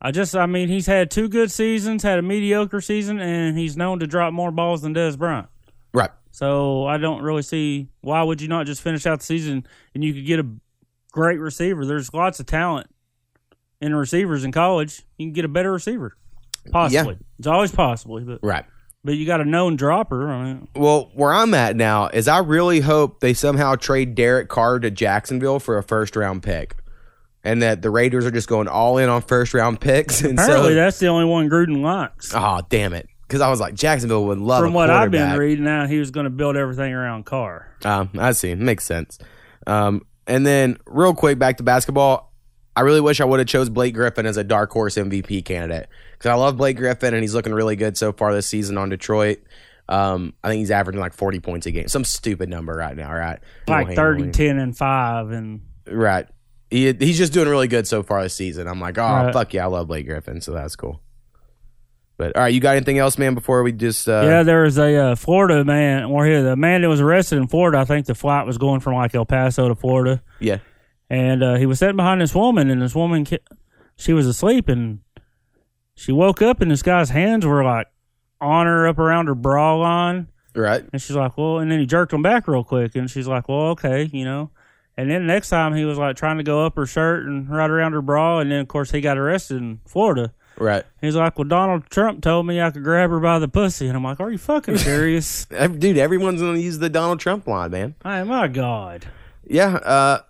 I 0.00 0.10
just, 0.12 0.34
I 0.34 0.46
mean, 0.46 0.68
he's 0.68 0.86
had 0.86 1.10
two 1.10 1.28
good 1.28 1.50
seasons, 1.50 2.02
had 2.02 2.18
a 2.18 2.22
mediocre 2.22 2.80
season, 2.80 3.20
and 3.20 3.58
he's 3.58 3.76
known 3.76 4.00
to 4.00 4.06
drop 4.06 4.32
more 4.32 4.50
balls 4.50 4.80
than 4.82 4.94
Dez 4.94 5.18
Bryant. 5.18 5.48
right, 5.92 6.10
So 6.30 6.86
I 6.86 6.96
don't 6.96 7.22
really 7.22 7.42
see 7.42 7.88
why 8.00 8.22
would 8.22 8.40
you 8.40 8.48
not 8.48 8.64
just 8.64 8.80
finish 8.80 9.04
out 9.06 9.18
the 9.20 9.26
season 9.26 9.66
and 9.94 10.02
you 10.02 10.14
could 10.14 10.24
get 10.24 10.40
a 10.40 10.46
great 11.12 11.38
receiver. 11.38 11.84
There's 11.84 12.14
lots 12.14 12.40
of 12.40 12.46
talent 12.46 12.86
in 13.82 13.94
receivers 13.94 14.42
in 14.44 14.52
college. 14.52 15.02
You 15.18 15.26
can 15.26 15.32
get 15.34 15.44
a 15.44 15.48
better 15.48 15.70
receiver, 15.72 16.16
possibly. 16.70 17.18
It's 17.38 17.46
always 17.46 17.72
possible, 17.72 18.20
but 18.20 18.38
right. 18.42 18.64
But 19.04 19.14
you 19.14 19.26
got 19.26 19.40
a 19.40 19.44
known 19.44 19.76
dropper. 19.76 20.30
I 20.30 20.44
mean, 20.44 20.68
Well, 20.74 21.10
where 21.14 21.32
I'm 21.32 21.54
at 21.54 21.76
now 21.76 22.08
is 22.08 22.28
I 22.28 22.38
really 22.38 22.80
hope 22.80 23.20
they 23.20 23.34
somehow 23.34 23.74
trade 23.76 24.14
Derek 24.14 24.48
Carr 24.48 24.78
to 24.80 24.90
Jacksonville 24.90 25.58
for 25.60 25.78
a 25.78 25.82
first 25.82 26.16
round 26.16 26.42
pick, 26.42 26.76
and 27.42 27.62
that 27.62 27.82
the 27.82 27.90
Raiders 27.90 28.26
are 28.26 28.30
just 28.30 28.48
going 28.48 28.68
all 28.68 28.98
in 28.98 29.08
on 29.08 29.22
first 29.22 29.54
round 29.54 29.80
picks. 29.80 30.22
And 30.24 30.38
apparently 30.38 30.70
so, 30.70 30.74
that's 30.74 30.98
the 30.98 31.06
only 31.08 31.24
one 31.24 31.48
Gruden 31.48 31.82
likes. 31.82 32.32
oh 32.34 32.60
damn 32.68 32.92
it, 32.92 33.08
because 33.22 33.40
I 33.40 33.48
was 33.48 33.60
like 33.60 33.74
Jacksonville 33.74 34.26
would 34.26 34.38
love 34.38 34.60
that. 34.60 34.66
From 34.66 34.74
what 34.74 34.90
I've 34.90 35.10
been 35.10 35.38
reading, 35.38 35.64
now 35.64 35.86
he 35.86 35.98
was 35.98 36.10
going 36.10 36.24
to 36.24 36.30
build 36.30 36.56
everything 36.56 36.92
around 36.92 37.24
Carr. 37.26 37.74
Um, 37.84 38.10
I 38.18 38.32
see. 38.32 38.54
Makes 38.54 38.84
sense. 38.84 39.18
Um, 39.66 40.02
and 40.26 40.46
then 40.46 40.76
real 40.86 41.14
quick 41.14 41.38
back 41.38 41.56
to 41.56 41.62
basketball. 41.62 42.28
I 42.76 42.82
really 42.82 43.00
wish 43.00 43.20
I 43.20 43.24
would 43.24 43.40
have 43.40 43.48
chose 43.48 43.68
Blake 43.68 43.94
Griffin 43.94 44.26
as 44.26 44.36
a 44.36 44.44
dark 44.44 44.70
horse 44.70 44.94
MVP 44.94 45.44
candidate 45.44 45.88
because 46.20 46.32
I 46.32 46.34
love 46.34 46.58
Blake 46.58 46.76
Griffin 46.76 47.14
and 47.14 47.22
he's 47.22 47.34
looking 47.34 47.54
really 47.54 47.76
good 47.76 47.96
so 47.96 48.12
far 48.12 48.34
this 48.34 48.46
season 48.46 48.76
on 48.76 48.90
Detroit. 48.90 49.38
Um, 49.88 50.34
I 50.44 50.48
think 50.50 50.58
he's 50.58 50.70
averaging 50.70 51.00
like 51.00 51.14
40 51.14 51.40
points 51.40 51.64
a 51.66 51.70
game, 51.70 51.88
some 51.88 52.04
stupid 52.04 52.50
number 52.50 52.74
right 52.74 52.94
now, 52.94 53.10
right? 53.10 53.38
Like 53.66 53.88
Little 53.88 53.96
30, 54.04 54.22
handling. 54.22 54.32
10, 54.32 54.58
and 54.58 54.76
5. 54.76 55.30
And 55.30 55.60
Right. 55.88 56.26
He, 56.70 56.92
he's 56.92 57.16
just 57.16 57.32
doing 57.32 57.48
really 57.48 57.68
good 57.68 57.88
so 57.88 58.02
far 58.02 58.22
this 58.22 58.34
season. 58.34 58.68
I'm 58.68 58.78
like, 58.80 58.98
oh, 58.98 59.02
Right. 59.02 59.32
fuck 59.32 59.54
yeah, 59.54 59.64
I 59.64 59.68
love 59.68 59.88
Blake 59.88 60.06
Griffin, 60.06 60.42
so 60.42 60.52
that's 60.52 60.76
cool. 60.76 61.00
But 62.18 62.36
all 62.36 62.42
right, 62.42 62.52
you 62.52 62.60
got 62.60 62.76
anything 62.76 62.98
else, 62.98 63.16
man? 63.16 63.34
Before 63.34 63.62
we 63.62 63.72
just 63.72 64.06
uh, 64.06 64.20
yeah, 64.26 64.42
there 64.42 64.62
was 64.64 64.76
a 64.76 64.94
uh, 64.94 65.14
Florida 65.16 65.64
man, 65.64 66.04
or 66.04 66.26
here, 66.26 66.42
the 66.42 66.54
man 66.54 66.82
that 66.82 66.88
was 66.90 67.00
arrested 67.00 67.38
in 67.38 67.46
Florida, 67.48 67.78
I 67.78 67.86
think 67.86 68.04
the 68.04 68.14
flight 68.14 68.44
was 68.46 68.58
going 68.58 68.80
from 68.80 68.92
like 68.92 69.14
El 69.14 69.24
Paso 69.24 69.68
to 69.68 69.74
Florida. 69.74 70.22
yeah, 70.38 70.58
and 71.08 71.42
uh, 71.42 71.54
he 71.54 71.64
was 71.64 71.78
sitting 71.78 71.96
behind 71.96 72.20
this 72.20 72.34
woman, 72.34 72.68
and 72.68 72.82
this 72.82 72.94
woman, 72.94 73.26
she 73.96 74.12
was 74.12 74.26
asleep, 74.26 74.68
and 74.68 74.98
she 76.00 76.12
woke 76.12 76.40
up, 76.42 76.60
and 76.60 76.70
this 76.70 76.82
guy's 76.82 77.10
hands 77.10 77.44
were 77.44 77.62
like 77.62 77.86
on 78.40 78.66
her, 78.66 78.88
up 78.88 78.98
around 78.98 79.26
her 79.26 79.34
bra 79.34 79.76
line, 79.76 80.28
right, 80.54 80.82
and 80.92 81.00
she's 81.02 81.14
like, 81.16 81.36
"Well," 81.36 81.58
and 81.58 81.70
then 81.70 81.78
he 81.78 81.86
jerked 81.86 82.12
them 82.12 82.22
back 82.22 82.48
real 82.48 82.64
quick, 82.64 82.96
and 82.96 83.10
she's 83.10 83.28
like, 83.28 83.48
"Well, 83.48 83.68
okay, 83.72 84.08
you 84.12 84.24
know." 84.24 84.50
And 84.96 85.10
then 85.10 85.26
next 85.26 85.48
time 85.50 85.74
he 85.74 85.84
was 85.84 85.96
like 85.98 86.16
trying 86.16 86.36
to 86.38 86.42
go 86.42 86.64
up 86.66 86.76
her 86.76 86.84
shirt 86.86 87.24
and 87.26 87.48
right 87.48 87.70
around 87.70 87.92
her 87.92 88.02
bra, 88.02 88.38
and 88.40 88.50
then 88.50 88.60
of 88.60 88.68
course 88.68 88.90
he 88.90 89.00
got 89.00 89.16
arrested 89.18 89.58
in 89.58 89.80
Florida. 89.86 90.32
right. 90.56 90.84
He's 91.02 91.16
like, 91.16 91.38
"Well, 91.38 91.48
Donald 91.48 91.84
Trump 91.90 92.22
told 92.22 92.46
me 92.46 92.60
I 92.60 92.70
could 92.70 92.82
grab 92.84 93.10
her 93.10 93.20
by 93.20 93.38
the 93.38 93.48
pussy," 93.48 93.86
and 93.86 93.96
I'm 93.96 94.02
like, 94.04 94.20
"Are 94.20 94.30
you 94.30 94.38
fucking 94.38 94.78
serious?" 94.90 95.44
Dude, 95.46 95.98
everyone's 95.98 96.40
gonna 96.40 96.58
use 96.58 96.78
the 96.78 96.88
Donald 96.88 97.20
Trump 97.20 97.46
line, 97.46 97.70
man. 97.72 97.94
hey, 98.02 98.22
my 98.24 98.48
God. 98.48 99.06
Yeah. 99.46 99.74
Uh, 99.76 100.20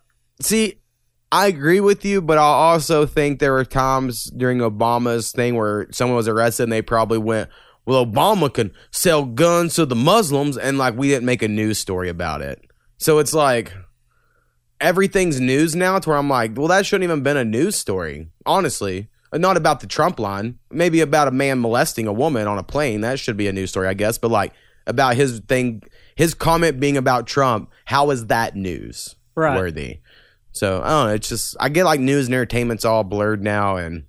see, 0.40 0.79
I 1.32 1.46
agree 1.46 1.80
with 1.80 2.04
you, 2.04 2.20
but 2.20 2.38
I 2.38 2.42
also 2.42 3.06
think 3.06 3.38
there 3.38 3.52
were 3.52 3.64
times 3.64 4.24
during 4.24 4.58
Obama's 4.58 5.30
thing 5.30 5.54
where 5.54 5.86
someone 5.92 6.16
was 6.16 6.26
arrested 6.28 6.64
and 6.64 6.72
they 6.72 6.82
probably 6.82 7.18
went, 7.18 7.48
"Well, 7.86 8.04
Obama 8.04 8.52
can 8.52 8.72
sell 8.90 9.24
guns 9.24 9.74
to 9.76 9.86
the 9.86 9.94
Muslims," 9.94 10.58
and 10.58 10.76
like 10.76 10.96
we 10.96 11.08
didn't 11.08 11.26
make 11.26 11.42
a 11.42 11.48
news 11.48 11.78
story 11.78 12.08
about 12.08 12.42
it. 12.42 12.60
So 12.98 13.18
it's 13.20 13.32
like 13.32 13.72
everything's 14.80 15.40
news 15.40 15.76
now. 15.76 15.98
To 15.98 16.08
where 16.08 16.18
I'm 16.18 16.28
like, 16.28 16.56
well, 16.56 16.68
that 16.68 16.84
shouldn't 16.86 17.04
even 17.04 17.22
been 17.22 17.36
a 17.36 17.44
news 17.44 17.76
story, 17.76 18.28
honestly. 18.44 19.08
Uh, 19.32 19.38
not 19.38 19.56
about 19.56 19.78
the 19.80 19.86
Trump 19.86 20.18
line, 20.18 20.58
maybe 20.70 21.00
about 21.00 21.28
a 21.28 21.30
man 21.30 21.60
molesting 21.60 22.08
a 22.08 22.12
woman 22.12 22.48
on 22.48 22.58
a 22.58 22.64
plane. 22.64 23.02
That 23.02 23.20
should 23.20 23.36
be 23.36 23.46
a 23.46 23.52
news 23.52 23.70
story, 23.70 23.86
I 23.86 23.94
guess. 23.94 24.18
But 24.18 24.32
like 24.32 24.52
about 24.86 25.14
his 25.14 25.40
thing, 25.40 25.82
his 26.16 26.34
comment 26.34 26.80
being 26.80 26.96
about 26.96 27.28
Trump, 27.28 27.70
how 27.84 28.10
is 28.10 28.26
that 28.26 28.56
news 28.56 29.14
Right. 29.36 29.56
worthy? 29.56 30.00
So 30.52 30.82
I 30.82 30.88
don't 30.88 31.06
know. 31.06 31.14
It's 31.14 31.28
just 31.28 31.56
I 31.60 31.68
get 31.68 31.84
like 31.84 32.00
news 32.00 32.26
and 32.26 32.34
entertainment's 32.34 32.84
all 32.84 33.04
blurred 33.04 33.42
now, 33.42 33.76
and 33.76 34.04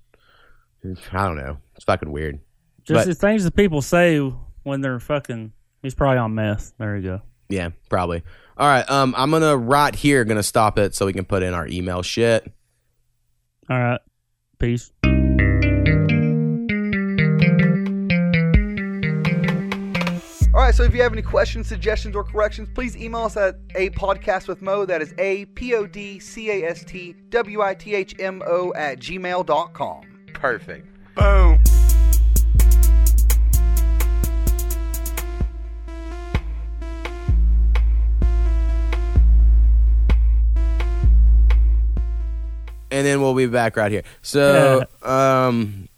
I 1.12 1.26
don't 1.26 1.36
know. 1.36 1.58
It's 1.76 1.84
fucking 1.84 2.10
weird. 2.10 2.40
Just 2.84 3.06
the 3.06 3.14
things 3.14 3.44
that 3.44 3.54
people 3.54 3.82
say 3.82 4.18
when 4.64 4.80
they're 4.80 5.00
fucking. 5.00 5.52
He's 5.82 5.94
probably 5.94 6.18
on 6.18 6.34
meth. 6.34 6.72
There 6.78 6.96
you 6.96 7.02
go. 7.02 7.22
Yeah, 7.48 7.70
probably. 7.88 8.22
All 8.56 8.68
right. 8.68 8.88
Um, 8.90 9.14
I'm 9.16 9.30
gonna 9.30 9.56
right 9.56 9.94
here 9.94 10.24
gonna 10.24 10.42
stop 10.42 10.78
it 10.78 10.94
so 10.94 11.06
we 11.06 11.12
can 11.12 11.24
put 11.24 11.42
in 11.42 11.54
our 11.54 11.66
email 11.66 12.02
shit. 12.02 12.50
All 13.70 13.78
right. 13.78 14.00
Peace. 14.58 14.92
All 20.62 20.68
right, 20.68 20.74
so 20.76 20.84
if 20.84 20.94
you 20.94 21.02
have 21.02 21.12
any 21.12 21.22
questions, 21.22 21.66
suggestions, 21.66 22.14
or 22.14 22.22
corrections, 22.22 22.68
please 22.72 22.96
email 22.96 23.22
us 23.22 23.36
at 23.36 23.56
a 23.74 23.90
podcast 23.90 24.46
with 24.46 24.62
Mo. 24.62 24.86
That 24.86 25.02
is 25.02 25.12
a 25.18 25.44
p 25.46 25.74
o 25.74 25.88
d 25.88 26.20
c 26.20 26.50
a 26.50 26.70
s 26.70 26.84
t 26.84 27.16
w 27.30 27.60
i 27.62 27.74
t 27.74 27.96
h 27.96 28.14
m 28.20 28.40
o 28.46 28.72
at 28.76 29.00
gmail.com. 29.00 30.02
Perfect. 30.34 30.86
Boom. 31.16 31.58
and 42.92 43.06
then 43.06 43.20
we'll 43.20 43.34
be 43.34 43.46
back 43.46 43.76
right 43.76 43.90
here. 43.90 44.04
So, 44.20 44.84
um, 45.02 45.88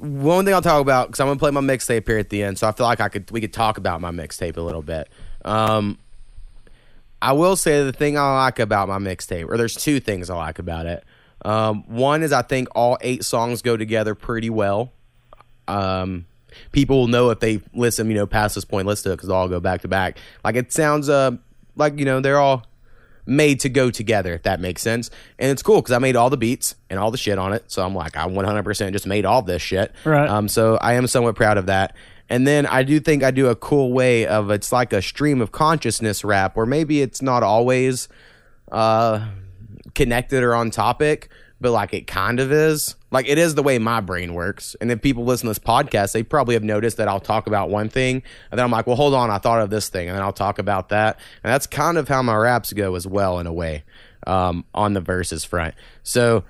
one 0.00 0.46
thing 0.46 0.54
I'll 0.54 0.62
talk 0.62 0.80
about 0.80 1.08
because 1.08 1.20
I'm 1.20 1.26
gonna 1.26 1.38
play 1.38 1.50
my 1.50 1.60
mixtape 1.60 2.06
here 2.06 2.18
at 2.18 2.30
the 2.30 2.42
end, 2.42 2.58
so 2.58 2.66
I 2.66 2.72
feel 2.72 2.86
like 2.86 3.00
I 3.00 3.08
could 3.08 3.30
we 3.30 3.40
could 3.40 3.52
talk 3.52 3.78
about 3.78 4.00
my 4.00 4.10
mixtape 4.10 4.56
a 4.56 4.60
little 4.60 4.82
bit. 4.82 5.08
Um, 5.44 5.98
I 7.20 7.32
will 7.32 7.54
say 7.56 7.84
the 7.84 7.92
thing 7.92 8.16
I 8.16 8.44
like 8.44 8.58
about 8.58 8.88
my 8.88 8.98
mixtape, 8.98 9.48
or 9.48 9.58
there's 9.58 9.74
two 9.74 10.00
things 10.00 10.30
I 10.30 10.36
like 10.36 10.58
about 10.58 10.86
it. 10.86 11.04
Um, 11.44 11.84
one 11.86 12.22
is 12.22 12.32
I 12.32 12.42
think 12.42 12.68
all 12.74 12.96
eight 13.02 13.24
songs 13.24 13.60
go 13.60 13.76
together 13.76 14.14
pretty 14.14 14.48
well. 14.48 14.90
Um, 15.68 16.26
people 16.72 17.00
will 17.00 17.08
know 17.08 17.30
if 17.30 17.40
they 17.40 17.60
listen, 17.74 18.08
you 18.08 18.14
know, 18.14 18.26
past 18.26 18.54
this 18.54 18.64
point, 18.64 18.86
listen 18.86 19.04
to 19.04 19.12
it 19.12 19.16
because 19.16 19.28
they'll 19.28 19.36
all 19.36 19.48
go 19.48 19.60
back 19.60 19.82
to 19.82 19.88
back. 19.88 20.18
Like 20.42 20.56
it 20.56 20.72
sounds, 20.72 21.10
uh, 21.10 21.32
like 21.76 21.98
you 21.98 22.06
know, 22.06 22.20
they're 22.20 22.38
all 22.38 22.64
made 23.30 23.60
to 23.60 23.68
go 23.68 23.90
together, 23.90 24.34
if 24.34 24.42
that 24.42 24.60
makes 24.60 24.82
sense. 24.82 25.08
And 25.38 25.50
it's 25.50 25.62
cool 25.62 25.76
because 25.76 25.92
I 25.92 25.98
made 25.98 26.16
all 26.16 26.28
the 26.28 26.36
beats 26.36 26.74
and 26.90 26.98
all 26.98 27.10
the 27.10 27.16
shit 27.16 27.38
on 27.38 27.52
it. 27.52 27.70
So 27.70 27.84
I'm 27.84 27.94
like, 27.94 28.16
I 28.16 28.26
100% 28.26 28.92
just 28.92 29.06
made 29.06 29.24
all 29.24 29.40
this 29.40 29.62
shit. 29.62 29.94
Right. 30.04 30.28
Um, 30.28 30.48
so 30.48 30.76
I 30.78 30.94
am 30.94 31.06
somewhat 31.06 31.36
proud 31.36 31.56
of 31.56 31.66
that. 31.66 31.94
And 32.28 32.46
then 32.46 32.66
I 32.66 32.82
do 32.82 33.00
think 33.00 33.22
I 33.22 33.30
do 33.30 33.48
a 33.48 33.56
cool 33.56 33.92
way 33.92 34.26
of 34.26 34.50
it's 34.50 34.72
like 34.72 34.92
a 34.92 35.00
stream 35.00 35.40
of 35.40 35.52
consciousness 35.52 36.24
rap 36.24 36.56
where 36.56 36.66
maybe 36.66 37.02
it's 37.02 37.22
not 37.22 37.42
always 37.42 38.08
uh, 38.70 39.26
connected 39.94 40.42
or 40.42 40.54
on 40.54 40.70
topic, 40.70 41.30
but 41.60 41.72
like 41.72 41.92
it 41.92 42.06
kind 42.06 42.40
of 42.40 42.50
is. 42.50 42.94
Like 43.10 43.28
it 43.28 43.38
is 43.38 43.54
the 43.54 43.62
way 43.62 43.78
my 43.78 44.00
brain 44.00 44.34
works. 44.34 44.76
And 44.80 44.90
if 44.90 45.02
people 45.02 45.24
listen 45.24 45.46
to 45.46 45.50
this 45.50 45.58
podcast, 45.58 46.12
they 46.12 46.22
probably 46.22 46.54
have 46.54 46.62
noticed 46.64 46.96
that 46.96 47.08
I'll 47.08 47.20
talk 47.20 47.46
about 47.46 47.68
one 47.68 47.88
thing 47.88 48.22
and 48.50 48.58
then 48.58 48.64
I'm 48.64 48.70
like, 48.70 48.86
well, 48.86 48.96
hold 48.96 49.14
on, 49.14 49.30
I 49.30 49.38
thought 49.38 49.60
of 49.60 49.70
this 49.70 49.88
thing, 49.88 50.08
and 50.08 50.16
then 50.16 50.22
I'll 50.22 50.32
talk 50.32 50.58
about 50.58 50.88
that. 50.88 51.18
And 51.44 51.52
that's 51.52 51.66
kind 51.66 51.98
of 51.98 52.08
how 52.08 52.22
my 52.22 52.36
raps 52.36 52.72
go 52.72 52.94
as 52.94 53.06
well, 53.06 53.38
in 53.38 53.46
a 53.46 53.52
way, 53.52 53.84
um, 54.26 54.64
on 54.74 54.94
the 54.94 55.00
verses 55.00 55.44
front. 55.44 55.74
So 56.02 56.44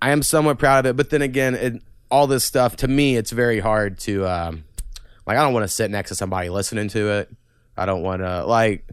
I 0.00 0.10
am 0.10 0.22
somewhat 0.22 0.58
proud 0.58 0.86
of 0.86 0.90
it. 0.90 0.96
But 0.96 1.10
then 1.10 1.22
again, 1.22 1.54
it, 1.54 1.82
all 2.10 2.26
this 2.26 2.44
stuff 2.44 2.76
to 2.76 2.88
me, 2.88 3.16
it's 3.16 3.32
very 3.32 3.58
hard 3.58 3.98
to 4.00 4.26
um, 4.26 4.64
Like 5.26 5.36
I 5.36 5.42
don't 5.42 5.52
want 5.52 5.64
to 5.64 5.68
sit 5.68 5.90
next 5.90 6.10
to 6.10 6.14
somebody 6.14 6.48
listening 6.48 6.88
to 6.88 7.10
it. 7.10 7.30
I 7.76 7.84
don't 7.84 8.02
want 8.02 8.22
to 8.22 8.44
like. 8.44 8.86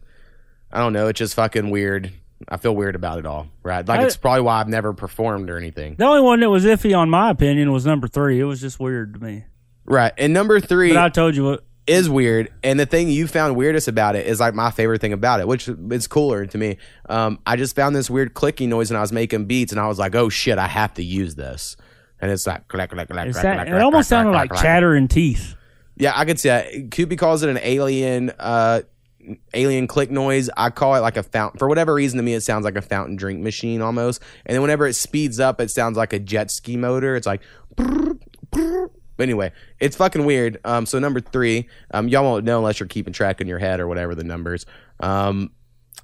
I 0.72 0.80
don't 0.80 0.94
know. 0.94 1.08
It's 1.08 1.20
just 1.20 1.36
fucking 1.36 1.70
weird. 1.70 2.12
I 2.50 2.58
feel 2.58 2.76
weird 2.76 2.96
about 2.96 3.20
it 3.20 3.26
all. 3.26 3.48
Right. 3.64 3.88
Like 3.88 4.00
I- 4.02 4.06
it's 4.06 4.18
probably 4.18 4.42
why 4.42 4.60
I've 4.60 4.68
never 4.68 4.94
performed 4.94 5.50
or 5.50 5.58
anything. 5.58 5.96
The 5.98 6.06
only 6.06 6.22
one 6.22 6.40
that 6.42 6.50
was 6.50 6.66
iffy, 6.66 6.98
on 6.98 7.10
my 7.10 7.30
opinion, 7.30 7.72
was 7.72 7.86
number 7.86 8.08
three. 8.08 8.40
It 8.40 8.44
was 8.46 8.62
just 8.62 8.80
weird 8.80 9.16
to 9.16 9.20
me. 9.20 9.46
Right. 9.86 10.14
And 10.18 10.34
number 10.34 10.60
three. 10.60 10.90
But 10.94 11.04
I 11.04 11.10
told 11.10 11.36
you 11.36 11.44
what. 11.46 11.64
is 11.88 12.10
weird 12.10 12.48
and 12.64 12.80
the 12.80 12.86
thing 12.86 13.10
you 13.10 13.28
found 13.28 13.58
weirdest 13.58 13.90
about 13.90 14.16
it 14.16 14.26
is 14.26 14.40
like 14.40 14.54
my 14.54 14.72
favorite 14.72 15.02
thing 15.02 15.12
about 15.12 15.42
it 15.42 15.48
which 15.50 15.68
is 15.68 16.08
cooler 16.08 16.46
to 16.46 16.58
me 16.58 16.78
um, 17.10 17.38
i 17.46 17.58
just 17.58 17.76
found 17.76 17.94
this 17.94 18.10
weird 18.10 18.34
clicking 18.34 18.70
noise 18.70 18.90
when 18.90 18.96
i 18.98 19.02
was 19.02 19.12
making 19.12 19.44
beats 19.48 19.74
and 19.74 19.82
i 19.82 19.86
was 19.86 20.00
like 20.00 20.16
oh 20.16 20.30
shit 20.30 20.58
i 20.58 20.66
have 20.66 20.94
to 20.94 21.04
use 21.04 21.36
this 21.36 21.76
and 22.22 22.32
it's 22.32 22.48
like 22.48 22.66
clack, 22.70 22.90
clack, 22.90 23.10
clack, 23.10 23.30
clack, 23.34 23.68
it 23.68 23.68
clack, 23.68 23.84
almost 23.84 23.92
clack, 23.92 24.06
sounded 24.06 24.32
clack, 24.32 24.42
like 24.44 24.50
clack. 24.52 24.64
chattering 24.64 25.10
teeth. 25.10 25.56
yeah 25.98 26.14
i 26.16 26.24
could 26.24 26.40
see 26.40 26.48
that 26.48 26.72
Koopy 26.90 27.18
calls 27.18 27.44
it 27.44 27.50
an 27.50 27.60
alien 27.62 28.32
uh 28.40 28.84
alien 29.54 29.88
click 29.88 30.12
noise 30.12 30.50
i 30.58 30.70
call 30.70 30.96
it 30.96 31.00
like 31.00 31.18
a 31.18 31.24
fountain 31.24 31.58
for 31.58 31.68
whatever 31.68 31.94
reason 31.94 32.18
to 32.18 32.24
me 32.24 32.34
it 32.34 32.42
sounds 32.42 32.66
like 32.66 32.76
a 32.76 32.82
fountain 32.82 33.16
drink 33.16 33.40
machine 33.42 33.82
almost 33.82 34.22
and 34.46 34.54
then 34.54 34.62
whenever 34.62 34.86
it 34.86 34.94
speeds 34.94 35.40
up 35.40 35.62
it 35.62 35.72
sounds 35.72 35.98
like 35.98 36.14
a 36.14 36.20
jet 36.20 36.52
ski 36.52 36.76
motor 36.76 37.16
it's 37.16 37.28
like 37.28 37.42
But 39.16 39.24
anyway, 39.24 39.52
it's 39.80 39.96
fucking 39.96 40.26
weird. 40.26 40.60
Um, 40.66 40.86
so 40.86 41.00
number 41.00 41.22
three, 41.22 41.70
um, 41.92 42.08
y'all 42.08 42.24
won't 42.24 42.46
know 42.46 42.58
unless 42.58 42.80
you're 42.80 42.88
keeping 42.88 43.14
track 43.14 43.42
in 43.42 43.48
your 43.48 43.60
head 43.60 43.80
or 43.80 43.88
whatever 43.88 44.16
the 44.16 44.24
numbers. 44.24 44.66
Um, 45.00 45.52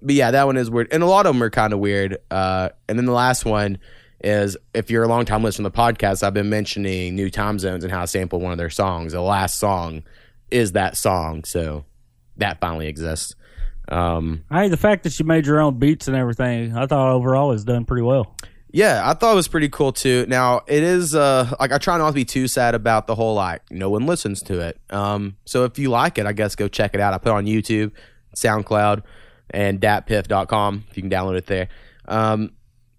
but 0.01 0.15
yeah, 0.15 0.31
that 0.31 0.45
one 0.45 0.57
is 0.57 0.69
weird, 0.69 0.87
and 0.91 1.03
a 1.03 1.07
lot 1.07 1.25
of 1.25 1.33
them 1.33 1.43
are 1.43 1.49
kind 1.49 1.73
of 1.73 1.79
weird. 1.79 2.17
Uh, 2.29 2.69
and 2.87 2.97
then 2.97 3.05
the 3.05 3.11
last 3.11 3.45
one 3.45 3.79
is 4.23 4.55
if 4.73 4.91
you're 4.91 5.03
a 5.03 5.07
long 5.07 5.25
time 5.25 5.43
listener 5.43 5.69
to 5.69 5.75
the 5.75 5.77
podcast, 5.77 6.23
I've 6.23 6.33
been 6.33 6.49
mentioning 6.49 7.15
New 7.15 7.29
Time 7.29 7.57
Zones 7.57 7.83
and 7.83 7.91
how 7.91 8.03
I 8.03 8.05
sampled 8.05 8.41
one 8.41 8.51
of 8.51 8.57
their 8.57 8.69
songs. 8.69 9.13
The 9.13 9.21
last 9.21 9.59
song 9.59 10.03
is 10.51 10.73
that 10.73 10.95
song, 10.95 11.43
so 11.43 11.85
that 12.39 12.59
finally 12.59 12.87
exists. 12.87 13.35
Um, 13.87 14.43
Hey, 14.51 14.67
the 14.67 14.77
fact 14.77 15.03
that 15.03 15.17
you 15.19 15.25
made 15.25 15.45
your 15.45 15.59
own 15.59 15.79
beats 15.79 16.07
and 16.07 16.15
everything, 16.15 16.75
I 16.75 16.85
thought 16.85 17.11
overall 17.11 17.49
was 17.49 17.63
done 17.63 17.85
pretty 17.85 18.03
well. 18.03 18.35
Yeah, 18.71 19.01
I 19.03 19.15
thought 19.15 19.31
it 19.31 19.35
was 19.35 19.47
pretty 19.47 19.69
cool 19.69 19.91
too. 19.91 20.25
Now 20.27 20.61
it 20.67 20.83
is 20.83 21.15
uh 21.15 21.51
like 21.59 21.71
I 21.71 21.79
try 21.79 21.97
not 21.97 22.07
to 22.09 22.13
be 22.13 22.23
too 22.23 22.47
sad 22.47 22.75
about 22.75 23.07
the 23.07 23.15
whole 23.15 23.33
like 23.33 23.63
no 23.71 23.89
one 23.89 24.05
listens 24.05 24.43
to 24.43 24.59
it. 24.59 24.79
Um 24.91 25.37
so 25.45 25.63
if 25.65 25.79
you 25.79 25.89
like 25.89 26.19
it, 26.19 26.27
I 26.27 26.33
guess 26.33 26.55
go 26.55 26.67
check 26.67 26.93
it 26.93 26.99
out. 27.01 27.15
I 27.15 27.17
put 27.17 27.29
it 27.29 27.33
on 27.35 27.45
YouTube, 27.47 27.93
SoundCloud, 28.35 29.01
and 29.49 29.81
datpiff.com 29.81 30.85
if 30.87 30.97
you 30.97 31.01
can 31.01 31.09
download 31.09 31.37
it 31.37 31.47
there. 31.47 31.67
Um 32.07 32.51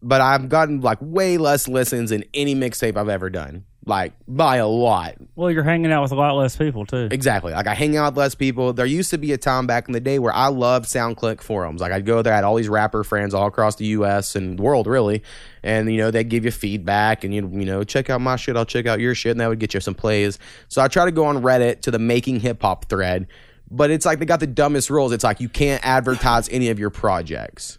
but 0.02 0.20
I've 0.20 0.48
gotten 0.48 0.80
like 0.80 0.98
way 1.00 1.38
less 1.38 1.68
listens 1.68 2.10
than 2.10 2.24
any 2.34 2.56
mixtape 2.56 2.96
I've 2.96 3.08
ever 3.08 3.30
done. 3.30 3.64
Like 3.86 4.12
by 4.28 4.56
a 4.56 4.68
lot. 4.68 5.16
Well, 5.36 5.50
you're 5.50 5.62
hanging 5.62 5.90
out 5.90 6.02
with 6.02 6.12
a 6.12 6.14
lot 6.14 6.34
less 6.34 6.54
people 6.54 6.84
too. 6.84 7.08
Exactly. 7.10 7.52
Like 7.52 7.66
I 7.66 7.74
hang 7.74 7.96
out 7.96 8.12
with 8.12 8.18
less 8.18 8.34
people. 8.34 8.74
There 8.74 8.84
used 8.84 9.10
to 9.10 9.18
be 9.18 9.32
a 9.32 9.38
time 9.38 9.66
back 9.66 9.88
in 9.88 9.92
the 9.92 10.00
day 10.00 10.18
where 10.18 10.34
I 10.34 10.48
loved 10.48 10.86
SoundClick 10.86 11.40
forums. 11.40 11.80
Like 11.80 11.90
I'd 11.90 12.04
go 12.04 12.20
there, 12.20 12.32
I 12.34 12.36
had 12.36 12.44
all 12.44 12.56
these 12.56 12.68
rapper 12.68 13.04
friends 13.04 13.32
all 13.32 13.46
across 13.46 13.76
the 13.76 13.86
US 13.86 14.36
and 14.36 14.58
the 14.58 14.62
world 14.62 14.86
really. 14.86 15.22
And 15.62 15.90
you 15.90 15.96
know, 15.96 16.10
they'd 16.10 16.28
give 16.28 16.44
you 16.44 16.50
feedback 16.50 17.24
and 17.24 17.34
you 17.34 17.48
you 17.52 17.64
know, 17.64 17.82
check 17.82 18.10
out 18.10 18.20
my 18.20 18.36
shit, 18.36 18.54
I'll 18.54 18.66
check 18.66 18.86
out 18.86 19.00
your 19.00 19.14
shit, 19.14 19.32
and 19.32 19.40
that 19.40 19.48
would 19.48 19.58
get 19.58 19.72
you 19.72 19.80
some 19.80 19.94
plays. 19.94 20.38
So 20.68 20.82
I 20.82 20.88
try 20.88 21.06
to 21.06 21.12
go 21.12 21.24
on 21.24 21.42
Reddit 21.42 21.80
to 21.82 21.90
the 21.90 21.98
making 21.98 22.40
hip 22.40 22.60
hop 22.62 22.84
thread. 22.90 23.28
But 23.70 23.90
it's 23.90 24.04
like 24.04 24.18
they 24.18 24.26
got 24.26 24.40
the 24.40 24.46
dumbest 24.46 24.90
rules. 24.90 25.12
It's 25.12 25.24
like 25.24 25.40
you 25.40 25.48
can't 25.48 25.84
advertise 25.86 26.48
any 26.50 26.68
of 26.68 26.78
your 26.78 26.90
projects. 26.90 27.78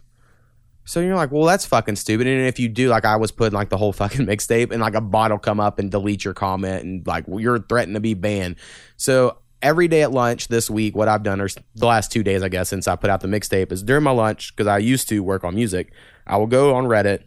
So 0.84 1.00
you're 1.00 1.14
like, 1.14 1.30
well, 1.30 1.44
that's 1.44 1.64
fucking 1.64 1.96
stupid. 1.96 2.26
And 2.26 2.46
if 2.46 2.58
you 2.58 2.68
do, 2.68 2.88
like, 2.88 3.04
I 3.04 3.16
was 3.16 3.30
putting 3.30 3.54
like 3.54 3.68
the 3.68 3.76
whole 3.76 3.92
fucking 3.92 4.26
mixtape, 4.26 4.70
and 4.70 4.80
like 4.80 4.94
a 4.94 5.00
bot 5.00 5.30
will 5.30 5.38
come 5.38 5.60
up 5.60 5.78
and 5.78 5.90
delete 5.90 6.24
your 6.24 6.34
comment, 6.34 6.84
and 6.84 7.06
like 7.06 7.26
well, 7.28 7.40
you're 7.40 7.58
threatened 7.58 7.94
to 7.94 8.00
be 8.00 8.14
banned. 8.14 8.56
So 8.96 9.38
every 9.62 9.88
day 9.88 10.02
at 10.02 10.10
lunch 10.10 10.48
this 10.48 10.68
week, 10.68 10.96
what 10.96 11.08
I've 11.08 11.22
done, 11.22 11.40
or 11.40 11.48
the 11.74 11.86
last 11.86 12.10
two 12.10 12.22
days, 12.22 12.42
I 12.42 12.48
guess, 12.48 12.68
since 12.68 12.88
I 12.88 12.96
put 12.96 13.10
out 13.10 13.20
the 13.20 13.28
mixtape, 13.28 13.72
is 13.72 13.82
during 13.82 14.02
my 14.02 14.10
lunch 14.10 14.54
because 14.54 14.66
I 14.66 14.78
used 14.78 15.08
to 15.08 15.20
work 15.20 15.44
on 15.44 15.54
music. 15.54 15.92
I 16.26 16.36
will 16.36 16.46
go 16.46 16.74
on 16.74 16.84
Reddit 16.84 17.24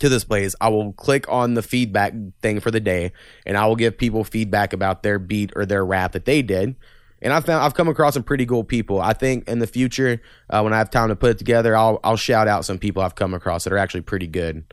to 0.00 0.08
this 0.08 0.24
place. 0.24 0.54
I 0.60 0.68
will 0.68 0.92
click 0.92 1.26
on 1.28 1.54
the 1.54 1.62
feedback 1.62 2.12
thing 2.42 2.60
for 2.60 2.70
the 2.70 2.80
day, 2.80 3.12
and 3.46 3.56
I 3.56 3.66
will 3.66 3.76
give 3.76 3.96
people 3.96 4.24
feedback 4.24 4.72
about 4.72 5.02
their 5.02 5.18
beat 5.18 5.52
or 5.56 5.64
their 5.64 5.84
rap 5.84 6.12
that 6.12 6.24
they 6.24 6.42
did. 6.42 6.76
And 7.22 7.32
I 7.32 7.40
found 7.40 7.64
I've 7.64 7.74
come 7.74 7.88
across 7.88 8.14
some 8.14 8.22
pretty 8.22 8.46
cool 8.46 8.64
people. 8.64 9.00
I 9.00 9.12
think 9.12 9.48
in 9.48 9.58
the 9.58 9.66
future, 9.66 10.20
uh, 10.50 10.60
when 10.60 10.72
I 10.72 10.78
have 10.78 10.90
time 10.90 11.08
to 11.08 11.16
put 11.16 11.30
it 11.30 11.38
together, 11.38 11.76
I'll 11.76 11.98
I'll 12.04 12.16
shout 12.16 12.48
out 12.48 12.64
some 12.64 12.78
people 12.78 13.02
I've 13.02 13.14
come 13.14 13.34
across 13.34 13.64
that 13.64 13.72
are 13.72 13.78
actually 13.78 14.02
pretty 14.02 14.26
good 14.26 14.64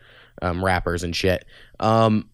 um, 0.41 0.63
rappers 0.63 1.03
and 1.03 1.15
shit. 1.15 1.45
Um, 1.79 2.29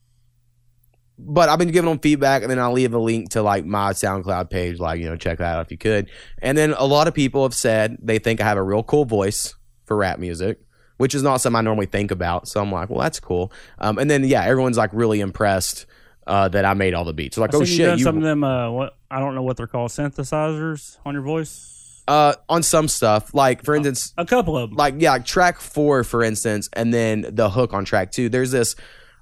but 1.18 1.50
I've 1.50 1.60
been 1.60 1.72
giving 1.72 1.90
them 1.90 2.00
feedback, 2.00 2.42
and 2.42 2.50
then 2.50 2.60
I'll 2.60 2.72
leave 2.72 2.94
a 2.94 2.98
link 2.98 3.30
to 3.32 3.42
like 3.42 3.66
my 3.66 3.92
SoundCloud 3.92 4.50
page, 4.50 4.80
like 4.80 5.00
you 5.00 5.10
know, 5.10 5.18
check 5.18 5.40
that 5.40 5.56
out 5.56 5.66
if 5.66 5.72
you 5.72 5.78
could. 5.78 6.10
And 6.42 6.58
then 6.58 6.74
a 6.74 6.86
lot 6.86 7.08
of 7.08 7.14
people 7.14 7.44
have 7.44 7.54
said 7.54 7.98
they 8.02 8.20
think 8.20 8.42
I 8.42 8.46
have 8.46 8.58
a 8.58 8.64
real 8.64 8.84
cool 8.84 9.06
voice 9.06 9.54
for 9.86 9.98
rap 9.98 10.20
music, 10.20 10.62
which 10.98 11.14
is 11.14 11.22
not 11.22 11.38
something 11.38 11.58
I 11.58 11.62
normally 11.62 11.88
think 11.88 12.12
about. 12.12 12.48
So 12.48 12.62
I'm 12.62 12.72
like, 12.72 12.90
well, 12.90 13.02
that's 13.02 13.20
cool. 13.20 13.52
Um, 13.80 13.98
and 13.98 14.10
then 14.10 14.24
yeah, 14.24 14.44
everyone's 14.44 14.78
like 14.78 14.92
really 14.94 15.20
impressed 15.20 15.86
uh, 16.30 16.48
that 16.48 16.64
I 16.64 16.74
made 16.76 16.94
all 16.94 17.04
the 17.04 17.14
beats. 17.14 17.38
Like, 17.38 17.54
I 17.54 17.58
oh 17.58 17.66
shit, 17.66 18.00
you 18.00 18.04
some 18.06 18.18
of 18.18 18.24
them. 18.24 18.44
Uh, 18.44 18.70
what 18.72 18.96
I 19.12 19.20
don't 19.20 19.36
know 19.36 19.44
what 19.44 19.58
they're 19.58 19.68
called, 19.68 19.92
synthesizers 19.92 20.98
on 21.06 21.14
your 21.14 21.24
voice. 21.24 22.04
uh, 22.08 22.34
on 22.48 22.64
some 22.64 22.88
stuff. 22.88 23.34
Like 23.34 23.64
for 23.66 23.76
instance, 23.76 24.14
A 24.18 24.26
couple 24.26 24.58
of 24.58 24.70
them. 24.70 24.78
like 24.78 24.96
yeah, 25.00 25.12
like 25.12 25.26
track 25.26 25.60
four, 25.60 26.04
for 26.04 26.24
instance, 26.24 26.70
and 26.74 26.94
then 26.94 27.26
the 27.30 27.50
hook 27.50 27.74
on 27.74 27.84
track 27.86 28.12
two. 28.12 28.30
There's 28.30 28.52
this. 28.52 28.76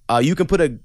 Uh, 0.10 0.22
you 0.24 0.36
can 0.36 0.48
put 0.48 0.62
a 0.62 0.78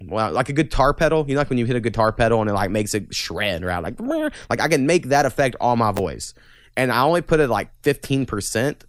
well, 0.00 0.30
like 0.32 0.48
a 0.48 0.52
guitar 0.52 0.94
pedal. 0.94 1.24
You 1.28 1.34
know, 1.34 1.40
like 1.40 1.48
when 1.50 1.58
you 1.58 1.66
hit 1.66 1.76
a 1.76 1.80
guitar 1.80 2.12
pedal 2.12 2.40
and 2.40 2.48
it 2.48 2.52
like 2.54 2.70
makes 2.70 2.94
it 2.94 3.14
shred, 3.14 3.64
right? 3.64 3.82
Like, 3.82 3.98
like 4.00 4.60
I 4.60 4.68
can 4.68 4.86
make 4.86 5.08
that 5.08 5.26
effect 5.26 5.56
on 5.60 5.78
my 5.78 5.92
voice, 5.92 6.34
and 6.76 6.92
I 6.92 7.02
only 7.02 7.20
put 7.22 7.40
it 7.40 7.48
like 7.48 7.70
fifteen 7.82 8.24
percent, 8.26 8.84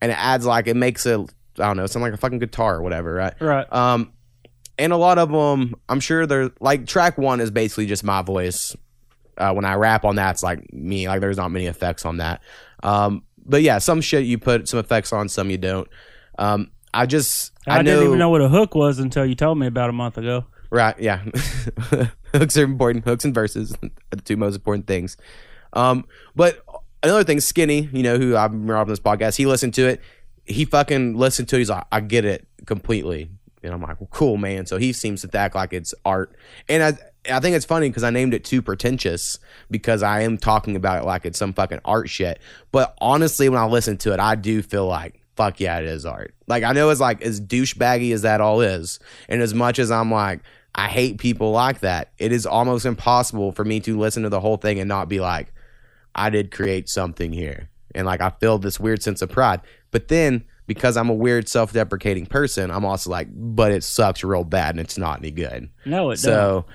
and 0.00 0.10
it 0.10 0.18
adds 0.18 0.46
like 0.46 0.66
it 0.66 0.76
makes 0.76 1.06
it. 1.06 1.20
I 1.58 1.66
don't 1.66 1.76
know, 1.76 1.86
sound 1.86 2.02
like 2.02 2.12
a 2.12 2.16
fucking 2.16 2.40
guitar 2.40 2.76
or 2.76 2.82
whatever, 2.82 3.14
right? 3.14 3.34
right. 3.40 3.72
Um, 3.72 4.12
and 4.78 4.92
a 4.92 4.96
lot 4.96 5.18
of 5.18 5.30
them, 5.30 5.74
I'm 5.88 6.00
sure 6.00 6.26
they're 6.26 6.50
like 6.60 6.86
track 6.86 7.18
one 7.18 7.40
is 7.40 7.50
basically 7.50 7.86
just 7.86 8.04
my 8.04 8.22
voice. 8.22 8.76
Uh, 9.36 9.52
when 9.52 9.64
I 9.64 9.74
rap 9.74 10.04
on 10.04 10.16
that, 10.16 10.32
it's 10.32 10.42
like 10.42 10.72
me. 10.72 11.08
Like 11.08 11.20
there's 11.20 11.36
not 11.36 11.50
many 11.50 11.66
effects 11.66 12.04
on 12.04 12.18
that. 12.18 12.42
Um, 12.82 13.24
but 13.44 13.62
yeah, 13.62 13.78
some 13.78 14.00
shit 14.00 14.24
you 14.24 14.38
put 14.38 14.68
some 14.68 14.78
effects 14.78 15.12
on, 15.12 15.28
some 15.28 15.50
you 15.50 15.58
don't. 15.58 15.88
Um, 16.38 16.70
I 16.92 17.06
just 17.06 17.52
I, 17.66 17.78
I, 17.78 17.82
know, 17.82 17.90
didn't 17.90 18.06
even 18.06 18.18
know 18.18 18.30
what 18.30 18.40
a 18.40 18.48
hook 18.48 18.74
was 18.74 18.98
until 18.98 19.26
you 19.26 19.34
told 19.34 19.58
me 19.58 19.66
about 19.66 19.90
a 19.90 19.92
month 19.92 20.18
ago. 20.18 20.44
right. 20.70 20.98
Yeah, 20.98 21.18
hooks 22.32 22.56
are 22.56 22.64
important. 22.64 23.04
Hooks 23.04 23.24
and 23.24 23.34
verses 23.34 23.74
are 23.82 24.16
the 24.16 24.22
two 24.22 24.36
most 24.36 24.54
important 24.54 24.86
things. 24.86 25.16
Um, 25.72 26.06
but 26.36 26.64
another 27.02 27.24
thing, 27.24 27.40
Skinny, 27.40 27.88
you 27.92 28.02
know, 28.02 28.16
who 28.16 28.36
I'm 28.36 28.70
on 28.70 28.88
this 28.88 29.00
podcast, 29.00 29.36
he 29.36 29.46
listened 29.46 29.74
to 29.74 29.88
it. 29.88 30.00
He 30.44 30.64
fucking 30.64 31.16
listened 31.16 31.48
to 31.48 31.56
it. 31.56 31.60
He's 31.60 31.70
like, 31.70 31.84
I 31.90 32.00
get 32.00 32.24
it 32.24 32.46
completely. 32.66 33.30
And 33.64 33.74
I'm 33.74 33.82
like, 33.82 34.00
well, 34.00 34.08
cool, 34.10 34.36
man. 34.36 34.66
So 34.66 34.76
he 34.76 34.92
seems 34.92 35.22
to 35.22 35.38
act 35.38 35.54
like 35.54 35.72
it's 35.72 35.94
art. 36.04 36.34
And 36.68 36.82
I, 36.82 36.98
I 37.34 37.40
think 37.40 37.56
it's 37.56 37.64
funny 37.64 37.88
because 37.88 38.04
I 38.04 38.10
named 38.10 38.34
it 38.34 38.44
too 38.44 38.62
pretentious 38.62 39.38
because 39.70 40.02
I 40.02 40.20
am 40.20 40.38
talking 40.38 40.76
about 40.76 41.02
it 41.02 41.06
like 41.06 41.24
it's 41.24 41.38
some 41.38 41.52
fucking 41.52 41.80
art 41.84 42.08
shit. 42.08 42.40
But 42.70 42.94
honestly, 43.00 43.48
when 43.48 43.60
I 43.60 43.66
listen 43.66 43.96
to 43.98 44.12
it, 44.12 44.20
I 44.20 44.34
do 44.34 44.62
feel 44.62 44.86
like, 44.86 45.20
fuck 45.36 45.58
yeah, 45.60 45.78
it 45.78 45.86
is 45.86 46.04
art. 46.06 46.34
Like 46.46 46.62
I 46.62 46.72
know 46.72 46.90
it's 46.90 47.00
like 47.00 47.22
as 47.22 47.40
douchebaggy 47.40 48.12
as 48.12 48.22
that 48.22 48.40
all 48.40 48.60
is. 48.60 49.00
And 49.28 49.42
as 49.42 49.54
much 49.54 49.78
as 49.78 49.90
I'm 49.90 50.10
like, 50.10 50.40
I 50.74 50.88
hate 50.88 51.18
people 51.18 51.52
like 51.52 51.80
that, 51.80 52.12
it 52.18 52.32
is 52.32 52.46
almost 52.46 52.84
impossible 52.84 53.52
for 53.52 53.64
me 53.64 53.80
to 53.80 53.98
listen 53.98 54.24
to 54.24 54.28
the 54.28 54.40
whole 54.40 54.56
thing 54.56 54.78
and 54.78 54.88
not 54.88 55.08
be 55.08 55.20
like, 55.20 55.52
I 56.14 56.30
did 56.30 56.50
create 56.50 56.88
something 56.88 57.32
here. 57.32 57.70
And 57.94 58.06
like 58.06 58.20
I 58.20 58.30
feel 58.30 58.58
this 58.58 58.80
weird 58.80 59.02
sense 59.02 59.22
of 59.22 59.30
pride. 59.30 59.60
But 59.90 60.08
then 60.08 60.44
because 60.66 60.96
I'm 60.96 61.08
a 61.10 61.14
weird 61.14 61.48
self 61.48 61.72
deprecating 61.72 62.26
person, 62.26 62.70
I'm 62.70 62.84
also 62.84 63.10
like, 63.10 63.28
but 63.30 63.72
it 63.72 63.84
sucks 63.84 64.24
real 64.24 64.44
bad 64.44 64.70
and 64.70 64.80
it's 64.80 64.98
not 64.98 65.18
any 65.18 65.30
good. 65.30 65.70
No, 65.84 66.10
it 66.10 66.14
doesn't. 66.14 66.30
So 66.30 66.66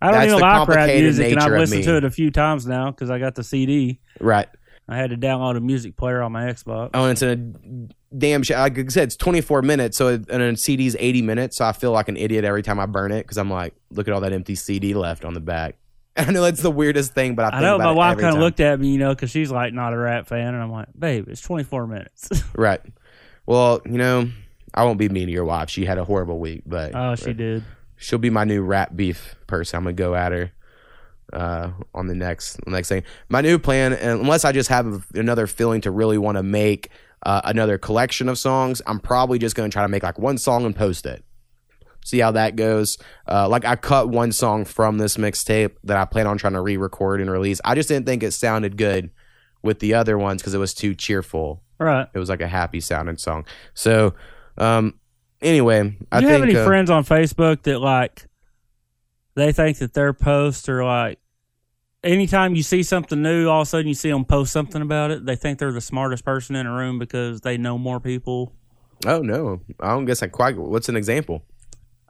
I 0.00 0.06
don't 0.10 0.20
that's 0.20 0.28
even 0.30 0.40
like 0.40 0.68
rap 0.68 0.88
music, 0.88 1.32
and 1.32 1.40
I've 1.40 1.52
listened 1.52 1.84
to 1.84 1.96
it 1.96 2.04
a 2.04 2.10
few 2.10 2.30
times 2.30 2.66
now 2.66 2.90
because 2.90 3.10
I 3.10 3.18
got 3.18 3.34
the 3.34 3.44
CD. 3.44 4.00
right. 4.20 4.48
I 4.86 4.98
had 4.98 5.10
to 5.10 5.16
download 5.16 5.56
a 5.56 5.60
music 5.60 5.96
player 5.96 6.20
on 6.20 6.32
my 6.32 6.44
Xbox. 6.44 6.90
Oh, 6.92 7.04
and 7.04 7.12
it's 7.12 7.22
in 7.22 7.88
a 7.90 8.14
damn 8.14 8.42
shit. 8.42 8.58
Like 8.58 8.78
I 8.78 8.86
said, 8.88 9.04
it's 9.04 9.16
24 9.16 9.62
minutes. 9.62 9.96
So 9.96 10.08
and 10.28 10.42
a 10.42 10.56
CD's 10.58 10.94
80 10.98 11.22
minutes. 11.22 11.56
So 11.56 11.64
I 11.64 11.72
feel 11.72 11.90
like 11.90 12.08
an 12.08 12.18
idiot 12.18 12.44
every 12.44 12.62
time 12.62 12.78
I 12.78 12.84
burn 12.84 13.10
it 13.10 13.22
because 13.22 13.38
I'm 13.38 13.50
like, 13.50 13.74
look 13.90 14.08
at 14.08 14.12
all 14.14 14.20
that 14.20 14.34
empty 14.34 14.54
CD 14.54 14.92
left 14.92 15.24
on 15.24 15.32
the 15.32 15.40
back. 15.40 15.76
I 16.16 16.30
know 16.30 16.42
that's 16.42 16.62
the 16.62 16.70
weirdest 16.70 17.12
thing, 17.12 17.34
but 17.34 17.52
I, 17.52 17.58
I 17.58 17.60
know 17.60 17.78
my 17.78 17.90
wife 17.90 18.18
kind 18.18 18.34
of 18.36 18.40
looked 18.40 18.60
at 18.60 18.78
me, 18.78 18.92
you 18.92 18.98
know, 18.98 19.14
because 19.14 19.30
she's 19.30 19.50
like 19.50 19.74
not 19.74 19.92
a 19.92 19.98
rap 19.98 20.28
fan, 20.28 20.54
and 20.54 20.62
I'm 20.62 20.70
like, 20.70 20.88
babe, 20.96 21.28
it's 21.28 21.40
24 21.40 21.86
minutes. 21.86 22.28
Right. 22.56 22.80
Well, 23.46 23.82
you 23.84 23.98
know, 23.98 24.30
I 24.72 24.84
won't 24.84 24.98
be 24.98 25.08
mean 25.08 25.26
to 25.26 25.32
your 25.32 25.44
wife. 25.44 25.68
She 25.70 25.84
had 25.84 25.98
a 25.98 26.04
horrible 26.04 26.38
week, 26.38 26.62
but 26.64 26.94
oh, 26.94 27.14
she 27.16 27.32
did. 27.32 27.64
she'll 27.96 28.18
be 28.18 28.30
my 28.30 28.44
new 28.44 28.62
rap 28.62 28.94
beef 28.94 29.34
person. 29.46 29.76
I'm 29.76 29.82
gonna 29.84 29.94
go 29.94 30.14
at 30.14 30.32
her 30.32 30.52
uh, 31.32 31.70
on 31.94 32.06
the 32.06 32.14
next 32.14 32.64
next 32.66 32.88
thing. 32.88 33.02
My 33.28 33.40
new 33.40 33.58
plan, 33.58 33.92
unless 33.92 34.44
I 34.44 34.52
just 34.52 34.68
have 34.68 35.04
another 35.14 35.46
feeling 35.46 35.80
to 35.82 35.90
really 35.90 36.16
want 36.16 36.36
to 36.38 36.42
make 36.42 36.90
uh, 37.26 37.40
another 37.44 37.76
collection 37.76 38.28
of 38.28 38.38
songs, 38.38 38.80
I'm 38.86 39.00
probably 39.00 39.38
just 39.38 39.56
gonna 39.56 39.68
try 39.68 39.82
to 39.82 39.88
make 39.88 40.02
like 40.02 40.18
one 40.18 40.38
song 40.38 40.64
and 40.64 40.74
post 40.74 41.06
it. 41.06 41.24
See 42.04 42.20
how 42.20 42.30
that 42.30 42.54
goes. 42.54 42.96
Uh, 43.28 43.48
like 43.48 43.64
I 43.64 43.74
cut 43.74 44.08
one 44.08 44.30
song 44.30 44.64
from 44.64 44.98
this 44.98 45.16
mixtape 45.16 45.72
that 45.82 45.96
I 45.96 46.04
plan 46.04 46.28
on 46.28 46.38
trying 46.38 46.52
to 46.52 46.60
re-record 46.60 47.20
and 47.20 47.28
release. 47.28 47.60
I 47.64 47.74
just 47.74 47.88
didn't 47.88 48.06
think 48.06 48.22
it 48.22 48.30
sounded 48.30 48.76
good 48.76 49.10
with 49.62 49.80
the 49.80 49.94
other 49.94 50.16
ones 50.16 50.40
because 50.40 50.54
it 50.54 50.58
was 50.58 50.74
too 50.74 50.94
cheerful. 50.94 51.62
Right. 51.80 52.06
It 52.14 52.18
was 52.18 52.28
like 52.28 52.40
a 52.40 52.46
happy 52.46 52.80
sounding 52.80 53.16
song. 53.16 53.46
So, 53.72 54.14
um, 54.58 55.00
anyway, 55.42 55.96
I 56.12 56.20
Do 56.20 56.26
you 56.26 56.30
think 56.30 56.40
have 56.40 56.48
any 56.48 56.56
uh, 56.56 56.64
friends 56.64 56.90
on 56.90 57.04
Facebook 57.04 57.62
that 57.62 57.80
like 57.80 58.26
they 59.34 59.50
think 59.50 59.78
that 59.78 59.94
their 59.94 60.12
posts 60.12 60.68
are 60.68 60.84
like 60.84 61.18
anytime 62.04 62.54
you 62.54 62.62
see 62.62 62.82
something 62.82 63.20
new, 63.20 63.48
all 63.48 63.62
of 63.62 63.66
a 63.66 63.70
sudden 63.70 63.88
you 63.88 63.94
see 63.94 64.10
them 64.10 64.24
post 64.24 64.52
something 64.52 64.82
about 64.82 65.10
it, 65.10 65.24
they 65.24 65.34
think 65.34 65.58
they're 65.58 65.72
the 65.72 65.80
smartest 65.80 66.24
person 66.24 66.54
in 66.54 66.66
a 66.66 66.72
room 66.72 66.98
because 66.98 67.40
they 67.40 67.56
know 67.56 67.78
more 67.78 67.98
people. 67.98 68.52
Oh 69.06 69.20
no, 69.20 69.60
I 69.80 69.88
don't 69.88 70.04
guess 70.04 70.22
I 70.22 70.28
quite. 70.28 70.56
What's 70.56 70.88
an 70.88 70.96
example? 70.96 71.42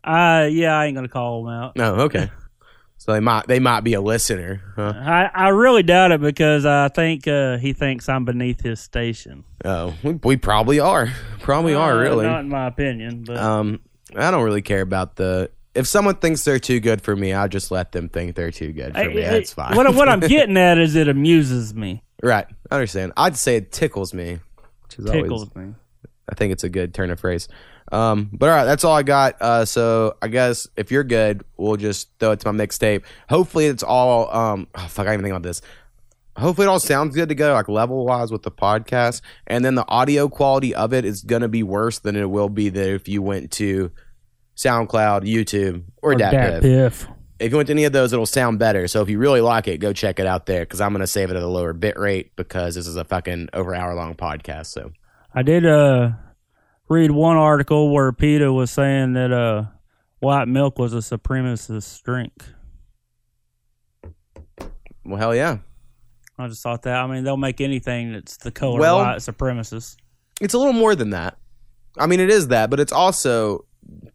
Uh 0.04 0.48
yeah, 0.50 0.76
I 0.78 0.86
ain't 0.86 0.94
gonna 0.94 1.08
call 1.08 1.44
them 1.44 1.52
out. 1.54 1.76
No, 1.76 1.94
okay. 2.02 2.30
so 2.98 3.12
they 3.12 3.20
might 3.20 3.46
they 3.46 3.58
might 3.58 3.80
be 3.80 3.94
a 3.94 4.00
listener. 4.00 4.60
Huh? 4.76 4.92
I, 4.96 5.30
I 5.34 5.48
really 5.48 5.82
doubt 5.82 6.12
it 6.12 6.20
because 6.20 6.66
I 6.66 6.88
think 6.88 7.26
uh, 7.26 7.56
he 7.58 7.72
thinks 7.72 8.08
I'm 8.08 8.24
beneath 8.24 8.60
his 8.60 8.80
station. 8.80 9.44
Oh, 9.64 9.94
we, 10.02 10.12
we 10.22 10.36
probably 10.36 10.80
are. 10.80 11.12
Probably 11.40 11.74
are 11.74 11.92
Uh, 11.98 12.00
really. 12.02 12.26
not 12.26 12.40
in 12.40 12.48
my 12.48 12.66
opinion, 12.66 13.24
but 13.26 13.36
Um, 13.38 13.80
I 14.14 14.30
don't 14.30 14.44
really 14.44 14.62
care 14.62 14.82
about 14.82 15.16
the. 15.16 15.50
If 15.74 15.88
someone 15.88 16.14
thinks 16.16 16.44
they're 16.44 16.60
too 16.60 16.78
good 16.78 17.02
for 17.02 17.16
me, 17.16 17.32
I'll 17.32 17.48
just 17.48 17.72
let 17.72 17.90
them 17.90 18.08
think 18.08 18.36
they're 18.36 18.52
too 18.52 18.72
good 18.72 18.92
for 18.92 19.00
I- 19.00 19.08
me. 19.08 19.24
I- 19.24 19.30
That's 19.32 19.52
fine. 19.52 19.74
What, 19.76 19.92
what 19.94 20.08
I'm 20.08 20.20
getting 20.36 20.56
at 20.56 20.78
is 20.78 20.94
it 20.94 21.08
amuses 21.08 21.74
me, 21.74 22.02
right, 22.22 22.46
I 22.70 22.74
understand. 22.76 23.12
I'd 23.16 23.36
say 23.36 23.56
it 23.56 23.72
tickles 23.72 24.14
me. 24.14 24.38
Which 24.84 24.98
is 24.98 25.06
always, 25.06 25.22
tickles 25.24 25.54
me. 25.56 25.74
I 26.30 26.34
think 26.36 26.52
it's 26.52 26.62
a 26.62 26.68
good 26.68 26.94
turn 26.94 27.10
of 27.10 27.18
phrase. 27.18 27.48
Um, 27.92 28.30
but 28.32 28.48
all 28.48 28.56
right, 28.56 28.64
that's 28.64 28.84
all 28.84 28.94
I 28.94 29.02
got. 29.02 29.40
Uh, 29.40 29.64
so 29.64 30.16
I 30.22 30.28
guess 30.28 30.66
if 30.76 30.90
you're 30.90 31.04
good, 31.04 31.44
we'll 31.56 31.76
just 31.76 32.08
throw 32.18 32.32
it 32.32 32.40
to 32.40 32.52
my 32.52 32.66
mixtape. 32.66 33.04
Hopefully, 33.28 33.66
it's 33.66 33.82
all. 33.82 34.34
Um, 34.34 34.66
oh, 34.74 34.86
fuck, 34.88 35.06
I 35.06 35.10
didn't 35.10 35.20
even 35.20 35.24
think 35.24 35.32
about 35.32 35.42
this. 35.42 35.62
Hopefully, 36.36 36.66
it 36.66 36.70
all 36.70 36.80
sounds 36.80 37.14
good 37.14 37.28
to 37.28 37.34
go, 37.34 37.52
like 37.52 37.68
level 37.68 38.04
wise 38.04 38.32
with 38.32 38.42
the 38.42 38.50
podcast, 38.50 39.20
and 39.46 39.64
then 39.64 39.74
the 39.76 39.86
audio 39.88 40.28
quality 40.28 40.74
of 40.74 40.92
it 40.92 41.04
is 41.04 41.22
gonna 41.22 41.48
be 41.48 41.62
worse 41.62 42.00
than 42.00 42.16
it 42.16 42.28
will 42.28 42.48
be 42.48 42.70
that 42.70 42.92
if 42.92 43.06
you 43.06 43.22
went 43.22 43.52
to 43.52 43.92
SoundCloud, 44.56 45.22
YouTube, 45.22 45.84
or, 46.02 46.12
Or 46.12 46.14
Dat 46.16 46.32
Dat 46.32 46.62
Piff. 46.62 46.62
Piff. 46.62 47.08
If 47.40 47.50
you 47.50 47.56
went 47.56 47.66
to 47.66 47.72
any 47.72 47.84
of 47.84 47.92
those, 47.92 48.12
it'll 48.12 48.26
sound 48.26 48.58
better. 48.58 48.86
So 48.88 49.02
if 49.02 49.08
you 49.08 49.18
really 49.18 49.40
like 49.40 49.68
it, 49.68 49.78
go 49.78 49.92
check 49.92 50.18
it 50.18 50.26
out 50.26 50.46
there 50.46 50.60
because 50.60 50.80
I'm 50.80 50.92
gonna 50.92 51.06
save 51.06 51.30
it 51.30 51.36
at 51.36 51.42
a 51.42 51.48
lower 51.48 51.72
bit 51.72 51.98
rate 51.98 52.32
because 52.36 52.74
this 52.74 52.86
is 52.86 52.96
a 52.96 53.04
fucking 53.04 53.50
over 53.52 53.74
hour 53.74 53.94
long 53.94 54.14
podcast. 54.14 54.66
So 54.66 54.92
I 55.34 55.42
did 55.42 55.66
uh 55.66 56.10
read 56.88 57.10
one 57.10 57.36
article 57.36 57.92
where 57.92 58.12
PETA 58.12 58.52
was 58.52 58.70
saying 58.70 59.14
that 59.14 59.32
uh 59.32 59.64
white 60.20 60.48
milk 60.48 60.78
was 60.78 60.92
a 60.94 60.98
supremacist 60.98 62.02
drink. 62.02 62.32
well, 65.04 65.18
hell 65.18 65.34
yeah. 65.34 65.58
I 66.38 66.48
just 66.48 66.62
thought 66.62 66.82
that. 66.82 66.96
I 66.96 67.06
mean, 67.06 67.22
they'll 67.24 67.36
make 67.36 67.60
anything 67.60 68.12
that's 68.12 68.36
the 68.38 68.50
color 68.50 68.80
Well- 68.80 68.98
white 68.98 69.18
supremacist. 69.18 69.96
it's 70.40 70.54
a 70.54 70.58
little 70.58 70.72
more 70.72 70.94
than 70.94 71.10
that. 71.10 71.36
I 71.98 72.06
mean, 72.06 72.18
it 72.20 72.30
is 72.30 72.48
that, 72.48 72.70
but 72.70 72.80
it's 72.80 72.92
also 72.92 73.66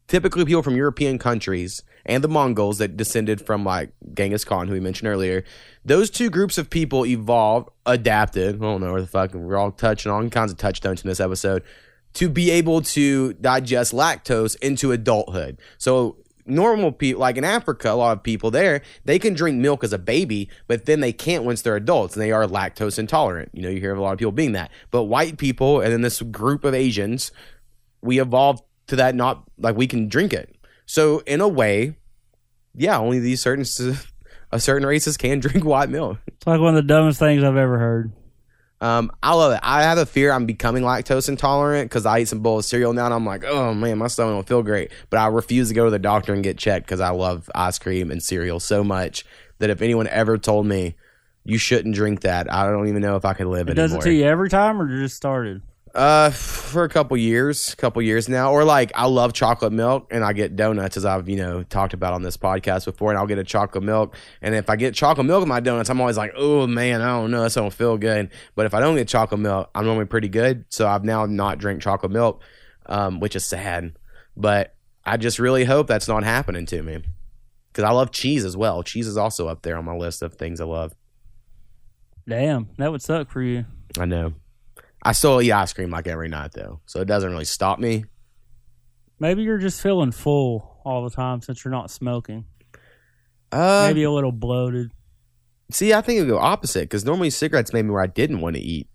typically 0.07 0.43
people 0.43 0.63
from 0.63 0.75
European 0.75 1.17
countries 1.17 1.81
and 2.05 2.21
the 2.23 2.27
Mongols 2.27 2.79
that 2.79 2.97
descended 2.97 3.45
from 3.45 3.63
like 3.63 3.93
Genghis 4.15 4.43
Khan, 4.43 4.67
who 4.67 4.73
we 4.73 4.79
mentioned 4.81 5.07
earlier. 5.07 5.43
Those 5.85 6.09
two 6.09 6.29
groups 6.29 6.57
of 6.57 6.69
people 6.69 7.05
evolved, 7.05 7.69
adapted. 7.85 8.55
I 8.55 8.59
don't 8.59 8.81
know 8.81 8.91
where 8.91 9.01
the 9.01 9.07
fuck 9.07 9.33
we're 9.33 9.55
all 9.57 9.71
touching 9.71 10.11
on 10.11 10.29
kinds 10.29 10.51
of 10.51 10.57
touchstones 10.57 11.03
in 11.03 11.07
this 11.07 11.19
episode 11.21 11.63
to 12.13 12.29
be 12.29 12.51
able 12.51 12.81
to 12.81 13.33
digest 13.33 13.93
lactose 13.93 14.55
into 14.61 14.91
adulthood. 14.91 15.59
So 15.77 16.17
normal 16.45 16.91
people 16.91 17.21
like 17.21 17.37
in 17.37 17.43
Africa, 17.43 17.91
a 17.91 17.93
lot 17.93 18.17
of 18.17 18.23
people 18.23 18.51
there, 18.51 18.81
they 19.05 19.19
can 19.19 19.33
drink 19.33 19.57
milk 19.59 19.83
as 19.83 19.93
a 19.93 19.99
baby, 19.99 20.49
but 20.67 20.85
then 20.85 20.99
they 20.99 21.13
can't 21.13 21.43
once 21.43 21.61
they're 21.61 21.75
adults 21.75 22.15
and 22.15 22.21
they 22.21 22.31
are 22.31 22.45
lactose 22.45 22.99
intolerant. 22.99 23.49
You 23.53 23.61
know, 23.61 23.69
you 23.69 23.79
hear 23.79 23.91
of 23.91 23.99
a 23.99 24.01
lot 24.01 24.13
of 24.13 24.19
people 24.19 24.31
being 24.31 24.53
that. 24.53 24.71
But 24.91 25.03
white 25.03 25.37
people 25.37 25.81
and 25.81 25.91
then 25.91 26.01
this 26.01 26.21
group 26.21 26.63
of 26.63 26.73
Asians, 26.73 27.31
we 28.01 28.19
evolved 28.19 28.63
to 28.87 28.95
that 28.97 29.15
not 29.15 29.43
like 29.57 29.75
we 29.75 29.87
can 29.87 30.07
drink 30.07 30.33
it. 30.33 30.55
So 30.85 31.19
in 31.19 31.41
a 31.41 31.47
way, 31.47 31.95
yeah, 32.75 32.97
only 32.97 33.19
these 33.19 33.41
certain 33.41 33.65
a 34.51 34.59
certain 34.59 34.87
races 34.87 35.17
can 35.17 35.39
drink 35.39 35.63
white 35.63 35.89
milk. 35.89 36.17
It's 36.27 36.47
like 36.47 36.59
one 36.59 36.75
of 36.75 36.75
the 36.75 36.87
dumbest 36.87 37.19
things 37.19 37.43
I've 37.43 37.55
ever 37.55 37.77
heard. 37.77 38.11
Um, 38.81 39.11
I 39.21 39.33
love 39.33 39.51
it. 39.53 39.59
I 39.61 39.83
have 39.83 39.97
a 39.97 40.05
fear 40.05 40.31
I'm 40.31 40.45
becoming 40.45 40.83
lactose 40.83 41.27
intolerant 41.27 41.89
because 41.89 42.05
I 42.05 42.19
eat 42.19 42.29
some 42.29 42.39
bowl 42.39 42.59
of 42.59 42.65
cereal 42.65 42.93
now 42.93 43.05
and 43.05 43.13
I'm 43.13 43.25
like, 43.25 43.43
oh 43.43 43.73
man, 43.73 43.97
my 43.97 44.07
stomach 44.07 44.35
don't 44.35 44.47
feel 44.47 44.63
great. 44.63 44.91
But 45.09 45.17
I 45.19 45.27
refuse 45.27 45.67
to 45.67 45.73
go 45.73 45.85
to 45.85 45.91
the 45.91 45.99
doctor 45.99 46.33
and 46.33 46.43
get 46.43 46.57
checked 46.57 46.85
because 46.85 47.01
I 47.01 47.09
love 47.09 47.49
ice 47.53 47.77
cream 47.77 48.09
and 48.09 48.23
cereal 48.23 48.59
so 48.61 48.83
much 48.83 49.25
that 49.57 49.69
if 49.69 49.81
anyone 49.81 50.07
ever 50.07 50.37
told 50.37 50.65
me 50.65 50.95
you 51.43 51.57
shouldn't 51.57 51.93
drink 51.95 52.21
that, 52.21 52.51
I 52.51 52.69
don't 52.71 52.87
even 52.87 53.01
know 53.01 53.17
if 53.17 53.25
I 53.25 53.33
could 53.33 53.47
live 53.47 53.67
It 53.67 53.73
does 53.73 53.91
anymore. 53.91 54.05
it 54.05 54.09
to 54.11 54.13
you 54.13 54.25
every 54.25 54.49
time, 54.49 54.81
or 54.81 54.89
you 54.89 55.01
just 55.03 55.17
started? 55.17 55.61
Uh, 55.95 56.29
for 56.29 56.83
a 56.83 56.89
couple 56.89 57.17
years, 57.17 57.73
couple 57.75 58.01
years 58.01 58.29
now, 58.29 58.51
or 58.51 58.63
like 58.63 58.91
I 58.93 59.07
love 59.07 59.33
chocolate 59.33 59.73
milk, 59.73 60.07
and 60.11 60.23
I 60.23 60.33
get 60.33 60.55
donuts 60.55 60.97
as 60.97 61.05
I've 61.05 61.27
you 61.27 61.37
know 61.37 61.63
talked 61.63 61.93
about 61.93 62.13
on 62.13 62.21
this 62.21 62.37
podcast 62.37 62.85
before, 62.85 63.09
and 63.09 63.17
I'll 63.17 63.25
get 63.25 63.39
a 63.39 63.43
chocolate 63.43 63.83
milk, 63.83 64.15
and 64.41 64.53
if 64.53 64.69
I 64.69 64.75
get 64.75 64.93
chocolate 64.93 65.25
milk 65.25 65.41
in 65.41 65.49
my 65.49 65.59
donuts, 65.59 65.89
I'm 65.89 65.99
always 65.99 66.17
like, 66.17 66.33
oh 66.35 66.67
man, 66.67 67.01
I 67.01 67.07
don't 67.07 67.31
know, 67.31 67.43
this 67.43 67.55
don't 67.55 67.73
feel 67.73 67.97
good. 67.97 68.29
But 68.55 68.67
if 68.67 68.73
I 68.73 68.79
don't 68.79 68.95
get 68.95 69.07
chocolate 69.07 69.39
milk, 69.39 69.69
I'm 69.73 69.85
normally 69.85 70.05
pretty 70.05 70.29
good. 70.29 70.65
So 70.69 70.87
I've 70.87 71.03
now 71.03 71.25
not 71.25 71.57
drink 71.57 71.81
chocolate 71.81 72.11
milk, 72.11 72.41
um, 72.85 73.19
which 73.19 73.35
is 73.35 73.45
sad, 73.45 73.93
but 74.37 74.75
I 75.05 75.17
just 75.17 75.39
really 75.39 75.65
hope 75.65 75.87
that's 75.87 76.07
not 76.07 76.23
happening 76.23 76.67
to 76.67 76.83
me 76.83 77.03
because 77.71 77.83
I 77.83 77.91
love 77.91 78.11
cheese 78.11 78.45
as 78.45 78.55
well. 78.55 78.83
Cheese 78.83 79.07
is 79.07 79.17
also 79.17 79.47
up 79.47 79.63
there 79.63 79.75
on 79.75 79.85
my 79.85 79.95
list 79.95 80.21
of 80.21 80.35
things 80.35 80.61
I 80.61 80.65
love. 80.65 80.93
Damn, 82.27 82.69
that 82.77 82.91
would 82.91 83.01
suck 83.01 83.31
for 83.31 83.41
you. 83.41 83.65
I 83.97 84.05
know. 84.05 84.33
I 85.01 85.13
still 85.13 85.41
eat 85.41 85.51
ice 85.51 85.73
cream 85.73 85.89
like 85.91 86.07
every 86.07 86.27
night 86.27 86.51
though, 86.53 86.81
so 86.85 86.99
it 87.01 87.05
doesn't 87.05 87.31
really 87.31 87.45
stop 87.45 87.79
me. 87.79 88.05
Maybe 89.19 89.43
you're 89.43 89.57
just 89.57 89.81
feeling 89.81 90.11
full 90.11 90.79
all 90.85 91.03
the 91.03 91.09
time 91.09 91.41
since 91.41 91.63
you're 91.63 91.71
not 91.71 91.91
smoking. 91.91 92.45
Uh, 93.51 93.85
Maybe 93.87 94.03
a 94.03 94.11
little 94.11 94.31
bloated. 94.31 94.91
see, 95.71 95.93
I 95.93 96.01
think 96.01 96.17
it 96.17 96.21
would 96.21 96.29
go 96.29 96.37
opposite 96.37 96.81
because 96.81 97.05
normally 97.05 97.29
cigarettes 97.29 97.73
made 97.73 97.83
me 97.83 97.91
where 97.91 98.01
I 98.01 98.07
didn't 98.07 98.41
want 98.41 98.55
to 98.55 98.61
eat, 98.61 98.87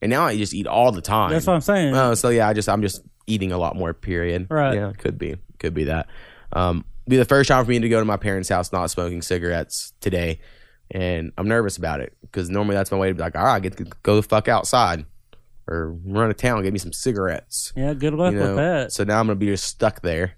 and 0.00 0.10
now 0.10 0.24
I 0.24 0.36
just 0.36 0.54
eat 0.54 0.66
all 0.66 0.92
the 0.92 1.02
time. 1.02 1.30
That's 1.30 1.46
what 1.46 1.54
I'm 1.54 1.60
saying. 1.60 1.94
Oh, 1.94 2.14
so 2.14 2.28
yeah, 2.30 2.48
I 2.48 2.54
just 2.54 2.68
I'm 2.68 2.82
just 2.82 3.02
eating 3.26 3.52
a 3.52 3.58
lot 3.58 3.76
more. 3.76 3.92
Period. 3.94 4.46
Right. 4.50 4.74
Yeah, 4.74 4.92
could 4.96 5.18
be, 5.18 5.36
could 5.58 5.74
be 5.74 5.84
that. 5.84 6.08
Um, 6.52 6.84
be 7.06 7.16
the 7.16 7.24
first 7.24 7.48
time 7.48 7.64
for 7.64 7.70
me 7.70 7.78
to 7.80 7.88
go 7.88 7.98
to 7.98 8.04
my 8.04 8.16
parents' 8.16 8.48
house 8.48 8.72
not 8.72 8.90
smoking 8.90 9.22
cigarettes 9.22 9.92
today, 10.00 10.40
and 10.90 11.32
I'm 11.36 11.48
nervous 11.48 11.76
about 11.76 12.00
it 12.00 12.16
because 12.22 12.48
normally 12.48 12.76
that's 12.76 12.90
my 12.90 12.98
way 12.98 13.08
to 13.08 13.14
be 13.14 13.20
like, 13.20 13.36
all 13.36 13.44
right, 13.44 13.56
I 13.56 13.60
get 13.60 13.76
to 13.76 13.84
go 14.02 14.16
the 14.16 14.22
fuck 14.22 14.48
outside 14.48 15.04
or 15.68 15.92
run 16.04 16.28
to 16.28 16.34
town, 16.34 16.62
get 16.62 16.72
me 16.72 16.78
some 16.78 16.92
cigarettes. 16.92 17.72
yeah, 17.76 17.92
good 17.94 18.14
luck 18.14 18.32
you 18.32 18.38
know? 18.40 18.46
with 18.48 18.56
that. 18.56 18.92
So 18.92 19.04
now 19.04 19.20
I'm 19.20 19.26
gonna 19.26 19.36
be 19.36 19.46
just 19.46 19.64
stuck 19.64 20.00
there, 20.02 20.32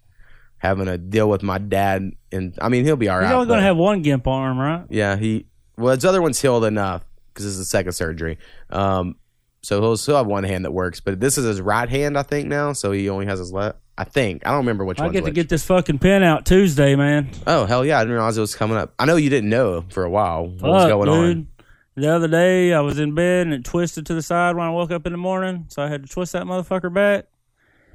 having 0.58 0.86
to 0.86 0.98
deal 0.98 1.28
with 1.28 1.42
my 1.42 1.58
dad, 1.58 2.10
and 2.32 2.58
I 2.60 2.68
mean 2.68 2.84
he'll 2.84 2.96
be 2.96 3.08
all 3.08 3.20
He's 3.20 3.26
right. 3.28 3.34
only 3.34 3.46
going 3.46 3.60
to 3.60 3.64
have 3.64 3.76
one 3.76 4.02
gimp 4.02 4.26
arm, 4.26 4.58
right? 4.58 4.84
yeah, 4.90 5.16
he 5.16 5.46
well 5.76 5.94
his 5.94 6.04
other 6.04 6.20
one's 6.20 6.40
healed 6.40 6.64
enough 6.64 7.02
because 7.32 7.44
this 7.44 7.52
is 7.52 7.58
the 7.58 7.64
second 7.64 7.92
surgery. 7.92 8.38
Um, 8.70 9.16
so 9.62 9.80
he'll 9.80 9.96
still 9.96 10.16
have 10.16 10.26
one 10.26 10.44
hand 10.44 10.64
that 10.64 10.72
works, 10.72 11.00
but 11.00 11.20
this 11.20 11.36
is 11.38 11.44
his 11.44 11.60
right 11.60 11.88
hand, 11.88 12.18
I 12.18 12.22
think 12.22 12.48
now. 12.48 12.72
So 12.72 12.92
he 12.92 13.08
only 13.08 13.26
has 13.26 13.38
his 13.38 13.52
left. 13.52 13.78
I 13.98 14.04
think 14.04 14.46
I 14.46 14.50
don't 14.50 14.60
remember 14.60 14.84
which 14.86 14.98
one. 14.98 15.10
I 15.10 15.12
get 15.12 15.26
to 15.26 15.30
get 15.30 15.50
this 15.50 15.64
fucking 15.66 15.98
pen 15.98 16.22
out 16.22 16.46
Tuesday, 16.46 16.96
man. 16.96 17.28
Oh 17.46 17.66
hell 17.66 17.84
yeah! 17.84 17.98
I 17.98 18.02
didn't 18.02 18.14
realize 18.14 18.38
it 18.38 18.40
was 18.40 18.54
coming 18.54 18.78
up. 18.78 18.94
I 18.98 19.04
know 19.04 19.16
you 19.16 19.28
didn't 19.28 19.50
know 19.50 19.84
for 19.90 20.04
a 20.04 20.10
while 20.10 20.46
what 20.46 20.62
was 20.62 20.86
going 20.86 21.06
dude. 21.06 21.36
on. 21.36 21.48
The 21.96 22.08
other 22.08 22.28
day, 22.28 22.72
I 22.72 22.80
was 22.80 22.98
in 22.98 23.14
bed 23.14 23.46
and 23.46 23.54
it 23.54 23.64
twisted 23.64 24.06
to 24.06 24.14
the 24.14 24.22
side 24.22 24.56
when 24.56 24.66
I 24.66 24.70
woke 24.70 24.90
up 24.90 25.06
in 25.06 25.12
the 25.12 25.18
morning, 25.18 25.66
so 25.68 25.82
I 25.82 25.88
had 25.88 26.02
to 26.06 26.08
twist 26.08 26.32
that 26.32 26.44
motherfucker 26.44 26.92
back. 26.92 27.26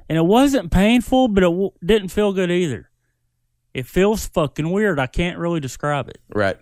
And 0.08 0.16
it 0.16 0.24
wasn't 0.24 0.70
painful, 0.70 1.28
but 1.28 1.42
it 1.42 1.48
w- 1.50 1.72
didn't 1.84 2.08
feel 2.08 2.32
good 2.32 2.50
either. 2.50 2.90
It 3.74 3.86
feels 3.86 4.26
fucking 4.26 4.70
weird. 4.70 5.00
I 5.00 5.06
can't 5.06 5.38
really 5.38 5.60
describe 5.60 6.08
it. 6.08 6.18
Right? 6.34 6.56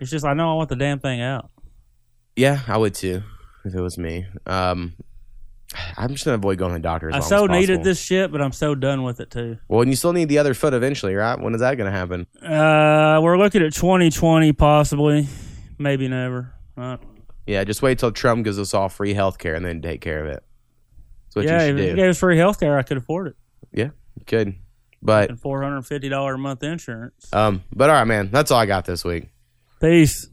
It's 0.00 0.10
just 0.10 0.24
I 0.24 0.34
know 0.34 0.52
I 0.52 0.54
want 0.54 0.70
the 0.70 0.76
damn 0.76 0.98
thing 0.98 1.20
out. 1.20 1.50
Yeah, 2.34 2.60
I 2.66 2.76
would 2.76 2.94
too 2.94 3.22
if 3.64 3.74
it 3.74 3.80
was 3.80 3.98
me. 3.98 4.26
Um, 4.46 4.94
I'm 5.96 6.10
just 6.10 6.24
gonna 6.24 6.36
avoid 6.36 6.58
going 6.58 6.72
to 6.72 6.78
the 6.78 6.82
doctor. 6.82 7.10
As 7.14 7.26
I 7.26 7.28
so 7.28 7.46
needed 7.46 7.84
this 7.84 8.00
shit, 8.00 8.32
but 8.32 8.40
I'm 8.40 8.52
so 8.52 8.74
done 8.74 9.02
with 9.04 9.20
it 9.20 9.30
too. 9.30 9.58
Well, 9.68 9.82
and 9.82 9.90
you 9.90 9.96
still 9.96 10.12
need 10.12 10.28
the 10.28 10.38
other 10.38 10.54
foot 10.54 10.74
eventually, 10.74 11.14
right? 11.14 11.38
When 11.38 11.54
is 11.54 11.60
that 11.60 11.76
gonna 11.76 11.90
happen? 11.90 12.26
Uh, 12.42 13.20
we're 13.22 13.38
looking 13.38 13.62
at 13.62 13.72
2020 13.74 14.52
possibly, 14.54 15.28
maybe 15.78 16.08
never. 16.08 16.54
Uh, 16.80 16.96
Yeah, 17.46 17.64
just 17.64 17.82
wait 17.82 17.98
till 17.98 18.12
Trump 18.12 18.44
gives 18.44 18.58
us 18.58 18.74
all 18.74 18.88
free 18.88 19.14
health 19.14 19.38
care 19.38 19.54
and 19.54 19.64
then 19.64 19.82
take 19.82 20.00
care 20.00 20.24
of 20.24 20.30
it. 20.30 20.42
That's 21.26 21.36
what 21.36 21.44
yeah, 21.44 21.50
you 21.50 21.56
if 21.56 21.62
should 21.78 21.80
it 21.80 21.90
do. 21.90 21.96
gave 21.96 22.10
us 22.10 22.18
free 22.18 22.36
health 22.38 22.58
care, 22.60 22.78
I 22.78 22.82
could 22.82 22.96
afford 22.96 23.28
it. 23.28 23.36
Yeah, 23.72 23.90
you 24.18 24.24
could. 24.26 24.54
But 25.02 25.30
$450 25.40 26.34
a 26.34 26.38
month 26.38 26.62
insurance. 26.62 27.32
um, 27.32 27.62
but 27.74 27.88
all 27.90 27.96
right, 27.96 28.04
man. 28.04 28.30
That's 28.30 28.50
all 28.50 28.58
I 28.58 28.66
got 28.66 28.84
this 28.84 29.04
week. 29.04 29.28
Peace. 29.80 30.28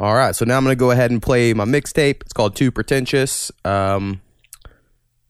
All 0.00 0.14
right, 0.14 0.34
so 0.34 0.44
now 0.44 0.56
I'm 0.56 0.64
gonna 0.64 0.76
go 0.76 0.90
ahead 0.92 1.10
and 1.10 1.20
play 1.20 1.52
my 1.54 1.64
mixtape. 1.64 2.22
It's 2.22 2.32
called 2.32 2.54
Too 2.56 2.70
Pretentious. 2.70 3.50
Um, 3.64 4.20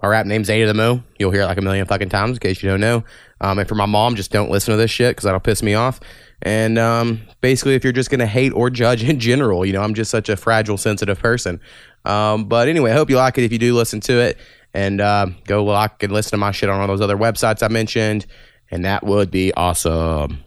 my 0.02 0.08
rap 0.08 0.26
name's 0.26 0.48
A 0.48 0.60
to 0.60 0.66
the 0.66 0.74
Mo. 0.74 1.02
You'll 1.18 1.32
hear 1.32 1.42
it 1.42 1.46
like 1.46 1.58
a 1.58 1.62
million 1.62 1.86
fucking 1.86 2.08
times 2.08 2.36
in 2.36 2.40
case 2.40 2.62
you 2.62 2.68
don't 2.68 2.80
know. 2.80 3.04
Um, 3.40 3.58
and 3.58 3.68
for 3.68 3.74
my 3.74 3.86
mom, 3.86 4.14
just 4.14 4.30
don't 4.30 4.50
listen 4.50 4.72
to 4.72 4.78
this 4.78 4.90
shit 4.90 5.10
because 5.10 5.24
that'll 5.24 5.40
piss 5.40 5.62
me 5.62 5.74
off. 5.74 6.00
And 6.42 6.78
um, 6.78 7.22
basically, 7.40 7.74
if 7.74 7.82
you're 7.82 7.92
just 7.92 8.10
going 8.10 8.20
to 8.20 8.26
hate 8.26 8.52
or 8.52 8.70
judge 8.70 9.02
in 9.08 9.18
general, 9.18 9.66
you 9.66 9.72
know, 9.72 9.82
I'm 9.82 9.94
just 9.94 10.10
such 10.10 10.28
a 10.28 10.36
fragile, 10.36 10.76
sensitive 10.76 11.18
person. 11.18 11.60
Um, 12.04 12.44
but 12.44 12.68
anyway, 12.68 12.92
I 12.92 12.94
hope 12.94 13.10
you 13.10 13.16
like 13.16 13.38
it 13.38 13.44
if 13.44 13.52
you 13.52 13.58
do 13.58 13.74
listen 13.74 14.00
to 14.02 14.20
it. 14.20 14.38
And 14.74 15.00
uh, 15.00 15.26
go 15.44 15.64
like 15.64 16.02
and 16.02 16.12
listen 16.12 16.32
to 16.32 16.36
my 16.36 16.52
shit 16.52 16.68
on 16.68 16.80
all 16.80 16.86
those 16.86 17.00
other 17.00 17.16
websites 17.16 17.62
I 17.62 17.68
mentioned. 17.68 18.26
And 18.70 18.84
that 18.84 19.04
would 19.04 19.30
be 19.30 19.52
awesome. 19.54 20.44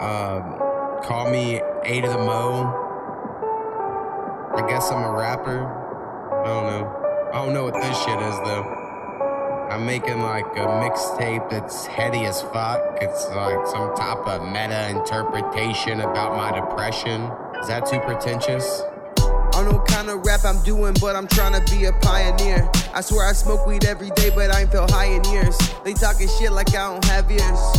Um, 0.00 0.58
call 1.02 1.30
me 1.30 1.62
A 1.84 2.00
to 2.02 2.08
the 2.08 2.18
Mo. 2.18 2.85
I 4.56 4.66
guess 4.66 4.90
I'm 4.90 5.04
a 5.04 5.12
rapper. 5.12 5.66
I 5.66 6.46
don't 6.46 6.66
know. 6.66 7.30
I 7.34 7.44
don't 7.44 7.52
know 7.52 7.64
what 7.64 7.74
this 7.74 7.98
shit 7.98 8.18
is 8.18 8.36
though. 8.40 8.64
I'm 9.70 9.84
making 9.84 10.20
like 10.22 10.46
a 10.46 10.66
mixtape 10.80 11.50
that's 11.50 11.84
heady 11.84 12.24
as 12.24 12.40
fuck. 12.40 12.80
It's 13.02 13.28
like 13.30 13.66
some 13.66 13.94
type 13.94 14.26
of 14.26 14.46
meta 14.46 14.88
interpretation 14.88 16.00
about 16.00 16.36
my 16.36 16.58
depression. 16.58 17.30
Is 17.60 17.68
that 17.68 17.84
too 17.84 18.00
pretentious? 18.00 18.82
I 19.18 19.50
don't 19.52 19.64
know 19.66 19.78
what 19.78 19.88
kind 19.88 20.08
of 20.08 20.24
rap 20.24 20.40
I'm 20.46 20.62
doing, 20.62 20.94
but 21.02 21.16
I'm 21.16 21.26
trying 21.26 21.52
to 21.52 21.74
be 21.74 21.84
a 21.84 21.92
pioneer. 21.92 22.66
I 22.94 23.02
swear 23.02 23.28
I 23.28 23.34
smoke 23.34 23.66
weed 23.66 23.84
every 23.84 24.10
day, 24.10 24.30
but 24.30 24.54
I 24.54 24.62
ain't 24.62 24.72
felt 24.72 24.90
high 24.90 25.06
in 25.06 25.24
years. 25.24 25.58
They 25.84 25.92
talking 25.92 26.28
shit 26.38 26.52
like 26.52 26.68
I 26.70 26.92
don't 26.92 27.04
have 27.04 27.30
ears. 27.30 27.76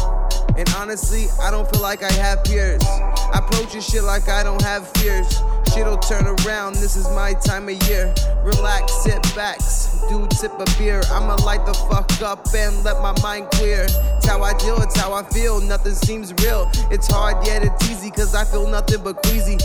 And 0.58 0.68
honestly, 0.76 1.28
I 1.40 1.52
don't 1.52 1.70
feel 1.70 1.82
like 1.82 2.02
I 2.02 2.12
have 2.14 2.44
peers. 2.44 2.84
I 2.84 3.40
approach 3.46 3.74
this 3.74 3.88
shit 3.88 4.04
like 4.04 4.28
I 4.28 4.42
don't 4.42 4.62
have 4.64 4.88
fears. 4.98 5.42
Shit'll 5.74 5.98
turn 5.98 6.26
around, 6.26 6.76
this 6.76 6.96
is 6.96 7.08
my 7.10 7.34
time 7.34 7.70
of 7.70 7.76
year. 7.88 8.12
Relax, 8.44 8.92
sit 9.04 9.22
back, 9.36 9.60
dude, 10.10 10.34
sip 10.34 10.54
a 10.58 10.66
beer. 10.80 11.04
I'ma 11.12 11.36
light 11.46 11.66
the 11.68 11.74
fuck 11.74 12.10
up 12.24 12.48
and 12.56 12.84
let 12.84 13.02
my 13.04 13.14
mind 13.22 13.50
clear. 13.52 13.86
It's 14.18 14.26
how 14.26 14.42
I 14.42 14.58
deal, 14.58 14.82
it's 14.82 14.98
how 14.98 15.14
I 15.14 15.24
feel, 15.30 15.62
nothing 15.62 15.94
seems 15.94 16.34
real. 16.42 16.72
It's 16.90 17.08
hard, 17.08 17.46
yet 17.46 17.64
it's 17.64 17.90
easy, 17.92 18.10
cause 18.10 18.34
I 18.34 18.44
feel 18.46 18.68
nothing 18.68 19.04
but 19.04 19.22
queasy. 19.24 19.58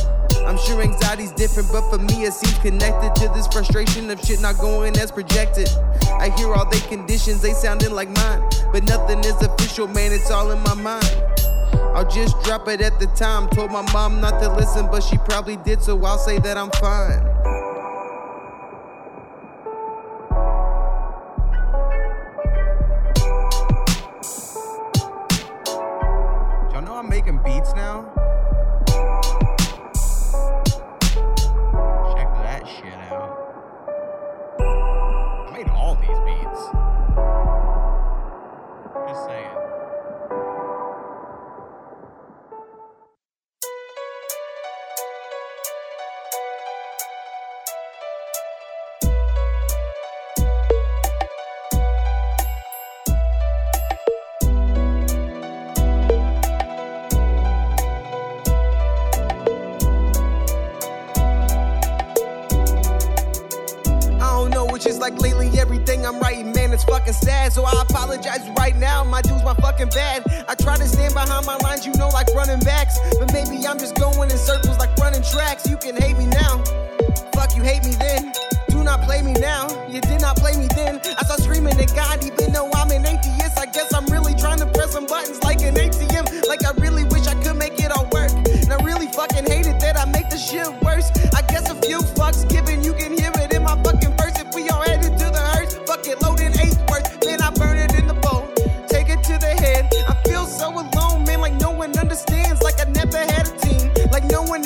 I'm 0.45 0.59
sure 0.59 0.83
anxiety's 0.83 1.33
different, 1.33 1.71
but 1.73 1.89
for 1.89 1.99
me 1.99 2.25
it 2.25 2.33
seems 2.33 2.59
connected 2.59 3.15
to 3.23 3.33
this 3.33 3.47
frustration 3.47 4.11
of 4.11 4.21
shit 4.21 4.41
not 4.41 4.59
going 4.59 4.97
as 4.99 5.13
projected. 5.13 5.71
I 6.19 6.31
hear 6.37 6.53
all 6.53 6.69
they 6.69 6.81
conditions, 6.81 7.41
they 7.41 7.53
sounding 7.53 7.93
like 7.93 8.11
mine, 8.11 8.43
but 8.73 8.83
nothing 8.85 9.21
is 9.21 9.41
official, 9.41 9.87
man, 9.87 10.13
it's 10.13 10.31
all 10.31 10.51
in 10.51 10.59
my 10.61 10.75
mind. 10.75 10.82
I'll 10.87 12.09
just 12.11 12.41
drop 12.43 12.67
it 12.69 12.81
at 12.81 12.99
the 12.99 13.07
time. 13.09 13.49
Told 13.51 13.71
my 13.71 13.83
mom 13.93 14.21
not 14.21 14.41
to 14.43 14.53
listen, 14.53 14.87
but 14.87 15.03
she 15.03 15.17
probably 15.19 15.57
did, 15.57 15.83
so 15.83 16.03
I'll 16.05 16.19
say 16.19 16.39
that 16.39 16.57
I'm 16.57 16.71
fine. 16.73 17.23
Y'all 26.73 26.83
know 26.83 26.97
I'm 26.97 27.09
making 27.09 27.39
beats 27.45 27.73
now? 27.75 28.11
Check 32.17 32.29
that 32.43 32.67
shit 32.67 32.95
out. 32.95 33.39
I 34.59 35.51
made 35.53 35.69
all 35.69 35.95
these 35.95 36.19
beats. 36.27 36.63
Just 39.09 39.27
saying. 39.27 39.62
Fucking 67.03 67.15
sad. 67.15 67.53
So 67.53 67.65
I 67.65 67.73
apologize 67.83 68.49
right 68.57 68.77
now, 68.77 69.03
my 69.05 69.23
dude's 69.23 69.43
my 69.43 69.55
fucking 69.55 69.89
bad. 69.89 70.23
I 70.49 70.55
try 70.55 70.77
to 70.77 70.87
stand 70.87 71.15
behind 71.15 71.47
my 71.47 71.57
lines, 71.59 71.85
you 71.87 71.93
know, 71.95 72.09
like 72.09 72.29
running 72.35 72.61
backs. 72.61 72.99
But 73.19 73.33
maybe 73.33 73.67
I'm 73.67 73.79
just 73.79 73.97
going 73.97 74.31
in 74.31 74.39
circles 74.39 74.79
like 74.79 74.97
running 74.99 75.23
tracks. 75.23 75.69
You 75.69 75.77
can 75.77 75.97
hate 75.97 76.17
me 76.17 76.27
now. 76.27 76.63
Fuck, 77.35 77.57
you 77.57 77.63
hate 77.63 77.85
me 77.85 77.95
then. 77.99 78.33
Do 78.69 78.85
not 78.85 79.03
play 79.03 79.23
me 79.23 79.33
now. 79.35 79.67
You 79.89 80.01
did 80.01 80.21
not 80.21 80.37
play 80.37 80.57
me 80.57 80.69
then. 80.75 81.01
I 81.19 81.25
start 81.25 81.41
screaming 81.41 81.79
at 81.79 81.95
God, 81.95 82.25
even 82.25 82.53
though 82.53 82.71
I'm 82.73 82.91
an 82.91 83.05
atheist. 83.05 83.59
I 83.59 83.67
guess 83.67 83.93
I'm 83.93 84.07
really 84.07 84.35
trying 84.35 84.59
to 84.59 84.67
press 84.67 84.93
some 84.93 85.07
buttons 85.07 85.43
like 85.43 85.61
an 85.63 85.75
ATM. 85.75 86.47
Like 86.47 86.65
I 86.65 86.71
really 86.81 87.05
wish 87.05 87.27
I 87.27 87.35
could 87.43 87.57
make 87.57 87.79
it 87.83 87.91
all 87.91 88.07
work. 88.13 88.31
And 88.31 88.73
I 88.73 88.77
really 88.85 89.09
fucking 89.09 89.47
hate 89.47 89.67
it 89.67 89.81
that 89.81 89.99
I 89.99 90.05
make 90.07 90.31
the 90.31 90.39
shit 90.39 90.71
worse. 90.83 91.11
I 91.35 91.43
guess 91.43 91.69
a 91.69 91.75
few 91.83 91.99
fucks 92.15 92.49
given, 92.49 92.83
you 92.85 92.95
can 92.95 93.17
hear 93.19 93.33
it 93.35 93.53
in 93.53 93.63
my 93.65 93.77
fucking 93.83 94.17
verse. 94.17 94.39
If 94.39 94.55
we 94.55 94.69
all 94.69 94.83
headed 94.83 95.19
to 95.19 95.27
the 95.31 95.43
hearse, 95.53 95.75
fuck 95.87 96.07
it, 96.07 96.23
loading 96.23 96.52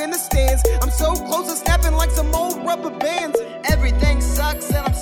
in 0.01 0.11
the 0.11 0.19
stands. 0.19 0.63
I'm 0.83 0.91
so 0.91 1.15
close 1.15 1.49
to 1.49 1.57
snapping 1.57 1.95
like 1.95 2.11
some 2.11 2.35
old 2.35 2.65
rubber 2.65 2.91
bands. 2.91 3.39
Everything 3.65 4.21
sucks 4.21 4.69
and 4.69 4.87
I'm 4.87 4.95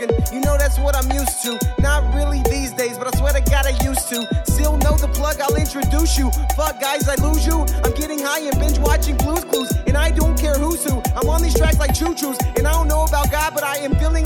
smoking, 0.00 0.34
you 0.34 0.40
know 0.40 0.56
that's 0.58 0.78
what 0.78 0.96
I'm 0.96 1.10
used 1.12 1.42
to. 1.42 1.58
Not 1.80 2.14
really 2.14 2.42
these 2.50 2.72
days, 2.72 2.98
but 2.98 3.06
I 3.12 3.18
swear 3.18 3.32
to 3.32 3.40
God 3.50 3.66
I 3.66 3.76
used 3.84 4.08
to. 4.08 4.26
Still 4.46 4.76
know 4.78 4.96
the 4.96 5.08
plug, 5.08 5.40
I'll 5.40 5.56
introduce 5.56 6.18
you. 6.18 6.30
Fuck 6.56 6.80
guys, 6.80 7.08
I 7.08 7.14
lose 7.16 7.46
you. 7.46 7.64
I'm 7.84 7.94
getting 7.94 8.18
high 8.18 8.40
and 8.40 8.58
binge 8.58 8.78
watching 8.78 9.16
Blues 9.16 9.44
Clues, 9.44 9.70
and 9.86 9.96
I 9.96 10.10
don't 10.10 10.38
care 10.38 10.54
who's 10.54 10.84
who. 10.84 11.02
I'm 11.16 11.28
on 11.28 11.42
these 11.42 11.54
tracks 11.54 11.78
like 11.78 11.94
choo 11.94 12.14
choos, 12.14 12.38
and 12.56 12.66
I 12.66 12.72
don't 12.72 12.88
know 12.88 13.04
about 13.04 13.30
God, 13.30 13.52
but 13.54 13.64
I 13.64 13.78
am 13.78 13.94
feeling 13.96 14.24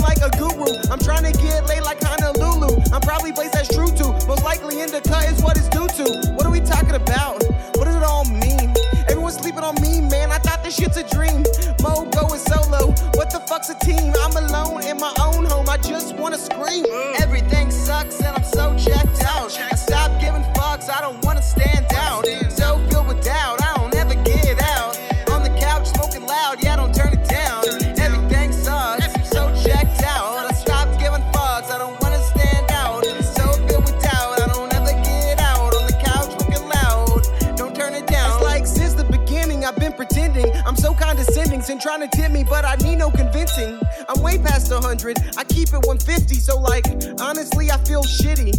100. 45.05 45.37
I 45.37 45.45
keep 45.45 45.69
it 45.69 45.85
150, 45.85 46.35
so 46.37 46.59
like 46.59 46.87
honestly 47.21 47.71
I 47.71 47.77
feel 47.85 48.03
shitty. 48.03 48.57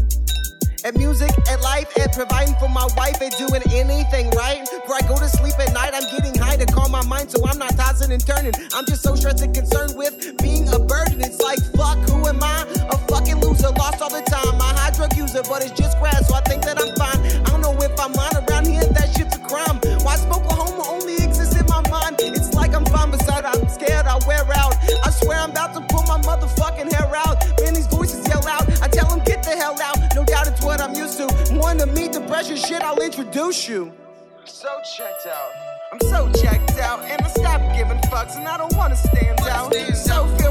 At 0.85 0.95
music, 0.95 1.31
at 1.49 1.61
life, 1.61 1.89
at 1.97 2.13
providing 2.13 2.53
for 2.61 2.69
my 2.69 2.85
wife, 2.95 3.19
at 3.19 3.33
doing 3.41 3.63
anything 3.73 4.29
right. 4.37 4.61
Before 4.61 4.93
I 4.93 5.01
go 5.09 5.17
to 5.17 5.27
sleep 5.27 5.57
at 5.57 5.73
night, 5.73 5.93
I'm 5.95 6.05
getting 6.13 6.37
high 6.39 6.57
to 6.57 6.65
calm 6.67 6.91
my 6.91 7.03
mind 7.07 7.31
so 7.31 7.41
I'm 7.47 7.57
not 7.57 7.75
tossing 7.75 8.11
and 8.11 8.21
turning. 8.21 8.53
I'm 8.71 8.85
just 8.85 9.01
so 9.01 9.15
stressed 9.15 9.41
and 9.41 9.55
concerned 9.55 9.97
with 9.97 10.37
being 10.43 10.69
a 10.69 10.77
burden. 10.77 11.21
It's 11.21 11.41
like, 11.41 11.57
fuck, 11.73 11.97
who 12.09 12.27
am 12.27 12.43
I? 12.43 12.69
A 12.93 12.97
fucking 13.09 13.41
loser, 13.41 13.73
lost 13.73 14.03
all 14.03 14.13
the 14.13 14.21
time. 14.29 14.59
My 14.59 14.69
high 14.77 14.91
drug 14.91 15.17
user, 15.17 15.41
but 15.49 15.65
it's 15.65 15.73
just 15.73 15.97
grass, 15.97 16.27
so 16.27 16.35
I 16.35 16.41
think 16.41 16.61
your 32.55 32.57
shit, 32.57 32.81
I'll 32.81 33.01
introduce 33.01 33.67
you. 33.67 33.91
I'm 34.39 34.47
so 34.47 34.69
checked 34.97 35.27
out. 35.27 35.51
I'm 35.91 35.99
so 35.99 36.31
checked 36.41 36.79
out, 36.79 36.99
and 37.01 37.21
I 37.21 37.27
stopped 37.27 37.75
giving 37.75 37.97
fucks, 38.09 38.35
and 38.37 38.47
I 38.47 38.57
don't 38.57 38.75
wanna 38.75 38.95
stand 38.95 39.39
out. 39.41 39.73
So 39.95 40.44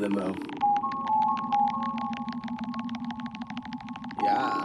to 0.00 0.08
the 0.08 0.10
Mo. 0.10 0.34
Yeah. 4.22 4.62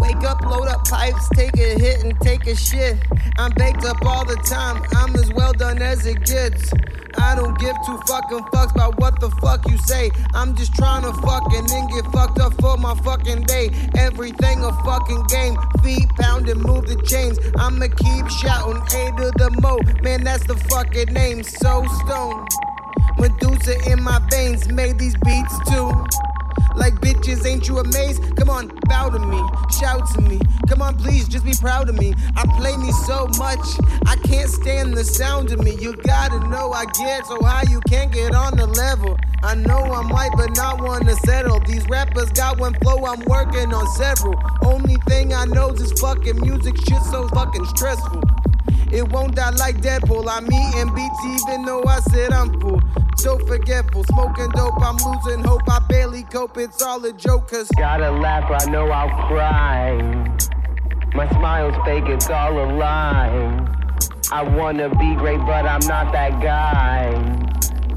Wake 0.00 0.22
up, 0.24 0.40
load 0.42 0.68
up 0.68 0.86
pipes, 0.86 1.28
take 1.34 1.56
a 1.56 1.78
hit 1.78 2.04
and 2.04 2.18
take 2.20 2.46
a 2.46 2.54
shit. 2.54 2.98
I'm 3.38 3.52
baked 3.52 3.84
up 3.84 4.04
all 4.04 4.24
the 4.24 4.36
time, 4.48 4.82
I'm 4.96 5.14
as 5.16 5.32
well 5.32 5.52
done 5.52 5.80
as 5.82 6.06
it 6.06 6.24
gets. 6.24 6.72
I 7.18 7.34
don't 7.34 7.58
give 7.58 7.76
two 7.86 7.98
fucking 8.06 8.44
fucks 8.52 8.72
about 8.72 8.98
what 8.98 9.20
the 9.20 9.30
fuck 9.42 9.68
you 9.68 9.78
say. 9.78 10.10
I'm 10.34 10.54
just 10.56 10.74
trying 10.74 11.02
to 11.02 11.12
fucking 11.20 11.66
then 11.66 11.86
get 11.88 12.04
fucked 12.12 12.40
up 12.40 12.54
for 12.60 12.76
my 12.76 12.94
fucking 13.02 13.42
day. 13.42 13.70
Everything 13.96 14.64
a 14.64 14.72
fucking 14.84 15.24
game. 15.28 15.56
Feet 15.82 16.08
pounding, 16.18 16.60
move 16.60 16.86
the 16.86 17.00
chains. 17.06 17.38
I'ma 17.58 17.86
keep 17.96 18.28
shouting 18.28 18.82
A 18.82 19.12
to 19.16 19.32
the 19.36 19.50
mo. 19.60 19.78
Man, 20.02 20.24
that's 20.24 20.46
the 20.46 20.56
fucking 20.56 21.12
name. 21.12 21.42
So 21.42 21.84
stone. 22.04 22.46
Medusa 23.18 23.74
in 23.90 24.02
my 24.02 24.20
veins, 24.30 24.68
made 24.68 24.98
these 24.98 25.16
beats 25.24 25.70
too. 25.70 26.23
Like 26.76 26.94
bitches, 26.94 27.46
ain't 27.46 27.68
you 27.68 27.78
amazed? 27.78 28.36
Come 28.36 28.50
on, 28.50 28.68
bow 28.88 29.10
to 29.10 29.18
me, 29.18 29.40
shout 29.78 30.02
to 30.14 30.20
me. 30.20 30.40
Come 30.68 30.82
on, 30.82 30.96
please, 30.96 31.28
just 31.28 31.44
be 31.44 31.52
proud 31.60 31.88
of 31.88 31.94
me. 31.94 32.14
I 32.36 32.44
play 32.58 32.76
me 32.76 32.90
so 33.06 33.28
much, 33.38 33.64
I 34.06 34.16
can't 34.24 34.50
stand 34.50 34.94
the 34.94 35.04
sound 35.04 35.52
of 35.52 35.60
me. 35.60 35.76
You 35.80 35.94
gotta 35.96 36.40
know 36.48 36.72
I 36.72 36.84
get 36.86 37.26
so 37.26 37.42
high 37.42 37.64
you 37.70 37.80
can't 37.88 38.12
get 38.12 38.34
on 38.34 38.56
the 38.56 38.66
level. 38.66 39.18
I 39.42 39.54
know 39.54 39.78
I'm 39.78 40.08
white, 40.08 40.32
but 40.36 40.56
not 40.56 40.82
one 40.82 41.04
to 41.06 41.14
settle. 41.16 41.60
These 41.60 41.86
rappers 41.88 42.30
got 42.32 42.58
one 42.58 42.74
flow, 42.74 43.04
I'm 43.04 43.20
working 43.26 43.72
on 43.72 43.86
several. 43.94 44.34
Only 44.62 44.96
thing 45.06 45.34
I 45.34 45.44
know 45.44 45.70
is 45.70 45.92
fucking 46.00 46.40
music 46.40 46.76
shit 46.78 47.02
so 47.10 47.28
fucking 47.28 47.66
stressful. 47.66 48.22
It 48.90 49.08
won't 49.08 49.34
die 49.34 49.50
like 49.50 49.82
Deadpool. 49.82 50.26
I'm 50.28 50.46
eating 50.46 50.94
beats 50.94 51.42
even 51.42 51.64
though 51.64 51.84
I 51.84 52.00
said 52.10 52.32
I'm 52.32 52.60
full. 52.60 52.80
So 53.24 53.38
forgetful, 53.38 54.04
smoking 54.04 54.50
dope, 54.50 54.74
I'm 54.82 54.98
losing 54.98 55.42
hope. 55.42 55.62
I 55.66 55.78
barely 55.88 56.24
cope, 56.24 56.58
it's 56.58 56.82
all 56.82 57.02
a 57.06 57.12
joke, 57.14 57.48
cause 57.48 57.70
Gotta 57.78 58.10
laugh, 58.10 58.50
I 58.50 58.70
know 58.70 58.90
I'll 58.90 59.28
cry. 59.28 59.96
My 61.14 61.26
smile's 61.30 61.74
fake, 61.86 62.04
it's 62.08 62.28
all 62.28 62.52
a 62.52 62.68
lie. 62.76 63.66
I 64.30 64.42
wanna 64.42 64.90
be 64.96 65.14
great, 65.14 65.38
but 65.38 65.64
I'm 65.64 65.80
not 65.86 66.12
that 66.12 66.42
guy. 66.42 67.14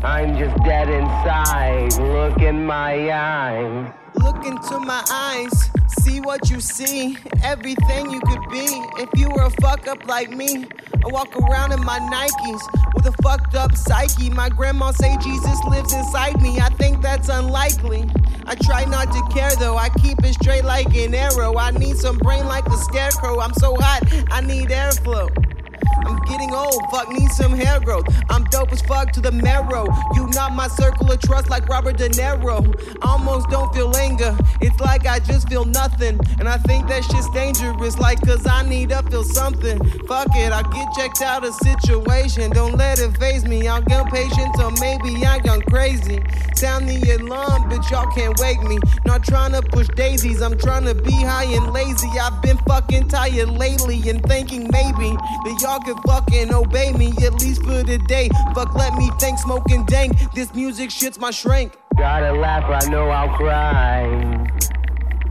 I'm 0.01 0.37
just 0.37 0.55
dead 0.63 0.87
inside. 0.87 1.91
Look 1.99 2.39
in 2.39 2.65
my 2.65 3.11
eyes. 3.11 3.93
Look 4.15 4.45
into 4.45 4.79
my 4.79 5.03
eyes, 5.11 5.69
see 5.99 6.21
what 6.21 6.49
you 6.49 6.61
see, 6.61 7.17
everything 7.43 8.11
you 8.11 8.21
could 8.21 8.49
be. 8.49 8.65
If 8.97 9.09
you 9.17 9.29
were 9.29 9.43
a 9.43 9.51
fuck 9.61 9.89
up 9.89 10.07
like 10.07 10.31
me, 10.31 10.67
I 10.93 11.07
walk 11.11 11.35
around 11.35 11.73
in 11.73 11.83
my 11.83 11.99
Nikes 11.99 12.87
a 13.07 13.11
fucked 13.23 13.55
up 13.55 13.75
psyche. 13.75 14.29
My 14.29 14.49
grandma 14.49 14.91
say 14.91 15.15
Jesus 15.23 15.57
lives 15.69 15.93
inside 15.93 16.41
me. 16.41 16.59
I 16.59 16.69
think 16.69 17.01
that's 17.01 17.29
unlikely. 17.29 18.09
I 18.45 18.55
try 18.55 18.85
not 18.85 19.11
to 19.13 19.21
care 19.33 19.55
though. 19.55 19.77
I 19.77 19.89
keep 19.89 20.23
it 20.23 20.33
straight 20.33 20.65
like 20.65 20.93
an 20.95 21.15
arrow. 21.15 21.57
I 21.57 21.71
need 21.71 21.97
some 21.97 22.17
brain 22.17 22.45
like 22.45 22.65
the 22.65 22.77
scarecrow. 22.77 23.39
I'm 23.39 23.53
so 23.53 23.75
hot, 23.75 24.01
I 24.31 24.41
need 24.41 24.69
airflow. 24.69 25.56
I'm 26.05 26.19
getting 26.25 26.53
old, 26.53 26.81
fuck, 26.91 27.09
need 27.09 27.31
some 27.31 27.53
hair 27.53 27.79
growth. 27.79 28.05
I'm 28.29 28.43
dope 28.45 28.71
as 28.71 28.81
fuck 28.81 29.11
to 29.13 29.21
the 29.21 29.31
marrow. 29.31 29.87
You 30.15 30.27
not 30.33 30.53
my 30.53 30.67
circle 30.67 31.11
of 31.11 31.19
trust 31.19 31.49
like 31.49 31.67
Robert 31.67 31.97
De 31.97 32.09
Niro. 32.09 32.57
Almost 33.01 33.49
don't 33.49 33.73
feel 33.73 33.95
anger, 33.95 34.37
it's 34.61 34.79
like 34.79 35.05
I 35.05 35.19
just 35.19 35.49
feel 35.49 35.65
nothing. 35.65 36.19
And 36.39 36.47
I 36.47 36.57
think 36.57 36.87
that 36.87 37.03
shit's 37.03 37.29
dangerous, 37.31 37.97
like 37.97 38.21
cause 38.21 38.45
I 38.45 38.67
need 38.67 38.89
to 38.89 39.01
feel 39.03 39.23
something. 39.23 39.77
Fuck 40.07 40.29
it, 40.35 40.51
I'll 40.51 40.63
get 40.63 40.87
checked 40.95 41.21
out 41.21 41.45
of 41.45 41.53
situation. 41.55 42.51
Don't 42.51 42.77
let 42.77 42.99
it 42.99 43.17
phase 43.17 43.45
me, 43.45 43.67
I'll 43.67 43.81
get 43.81 44.05
patient 44.11 44.55
or 44.59 44.71
maybe 44.79 45.25
I 45.25 45.39
gone 45.39 45.61
crazy. 45.61 46.19
Sound 46.55 46.87
the 46.89 47.17
alarm, 47.17 47.69
bitch, 47.69 47.89
y'all 47.91 48.11
can't 48.13 48.37
wake 48.39 48.61
me. 48.63 48.79
Not 49.05 49.23
trying 49.23 49.51
to 49.53 49.61
push 49.61 49.87
daisies, 49.95 50.41
I'm 50.41 50.57
trying 50.57 50.85
to 50.85 50.95
be 50.95 51.11
high 51.11 51.45
and 51.45 51.71
lazy. 51.73 52.09
I've 52.19 52.41
been 52.41 52.57
fucking 52.67 53.09
tired 53.09 53.49
lately 53.49 54.09
and 54.09 54.23
thinking 54.23 54.69
maybe 54.71 55.09
that 55.45 55.59
y'all 55.61 55.76
could 55.79 55.97
fucking 56.05 56.53
obey 56.53 56.91
me 56.93 57.13
at 57.23 57.33
least 57.41 57.63
for 57.63 57.83
today. 57.83 58.29
Fuck, 58.53 58.75
let 58.75 58.93
me 58.95 59.09
think, 59.19 59.39
smoking 59.39 59.85
dank. 59.85 60.13
This 60.33 60.53
music 60.53 60.91
shit's 60.91 61.19
my 61.19 61.31
shrink. 61.31 61.77
Gotta 61.97 62.33
laugh, 62.33 62.63
I 62.65 62.89
know 62.89 63.09
I'll 63.09 63.35
cry. 63.35 64.05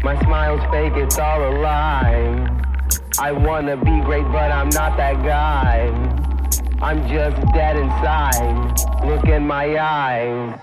My 0.02 0.20
smile's 0.22 0.62
fake, 0.70 0.92
it's 0.96 1.18
all 1.18 1.42
a 1.42 1.52
lie. 1.60 2.64
I 3.18 3.32
wanna 3.32 3.76
be 3.76 4.00
great, 4.02 4.24
but 4.24 4.50
I'm 4.52 4.68
not 4.70 4.96
that 4.96 5.22
guy. 5.24 5.88
I'm 6.82 7.08
just 7.08 7.40
dead 7.54 7.76
inside. 7.76 9.06
Look 9.06 9.24
in 9.24 9.46
my 9.46 9.78
eyes. 9.78 10.60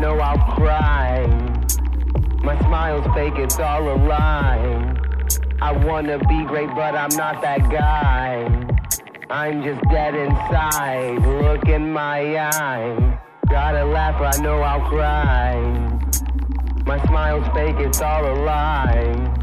Know 0.00 0.18
I'll 0.20 0.38
cry. 0.54 1.26
My 2.42 2.56
smile's 2.60 3.04
fake, 3.14 3.34
it's 3.36 3.58
all 3.58 3.82
a 3.82 3.96
lie. 3.96 4.94
I 5.60 5.72
wanna 5.72 6.18
be 6.18 6.44
great, 6.44 6.68
but 6.68 6.94
I'm 6.94 7.14
not 7.16 7.42
that 7.42 7.68
guy. 7.68 8.46
I'm 9.28 9.64
just 9.64 9.82
dead 9.90 10.14
inside. 10.14 11.18
Look 11.42 11.66
in 11.66 11.92
my 11.92 12.38
eyes. 12.38 13.18
Gotta 13.48 13.84
laugh, 13.84 14.20
I 14.20 14.40
know 14.40 14.60
I'll 14.60 14.88
cry. 14.88 15.56
My 16.86 17.04
smile's 17.06 17.48
fake, 17.48 17.76
it's 17.80 18.00
all 18.00 18.24
a 18.24 18.36
lie. 18.44 19.34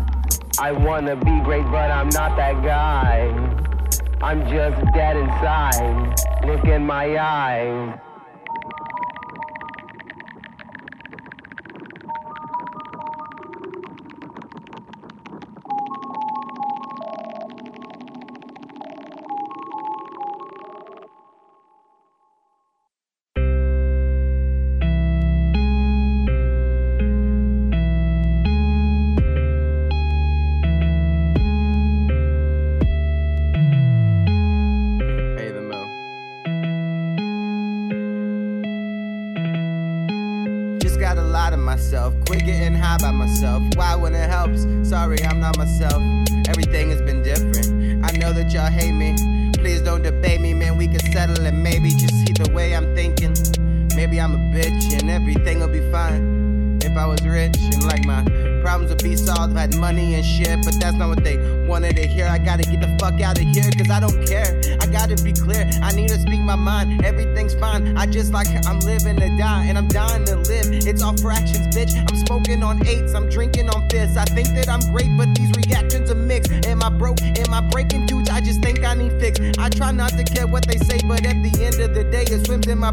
I 0.57 0.71
wanna 0.71 1.17
be 1.17 1.37
great, 1.41 1.65
but 1.65 1.91
I'm 1.91 2.09
not 2.09 2.37
that 2.37 2.63
guy. 2.63 3.27
I'm 4.21 4.47
just 4.49 4.81
dead 4.93 5.17
inside. 5.17 6.15
Look 6.45 6.63
in 6.63 6.85
my 6.85 7.17
eyes. 7.17 7.99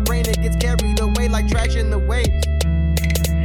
Brain, 0.02 0.26
it 0.28 0.40
gets 0.40 0.56
carried 0.56 1.00
away 1.00 1.28
like 1.28 1.48
trash 1.48 1.76
in 1.76 1.90
the 1.90 1.98
waves. 1.98 2.46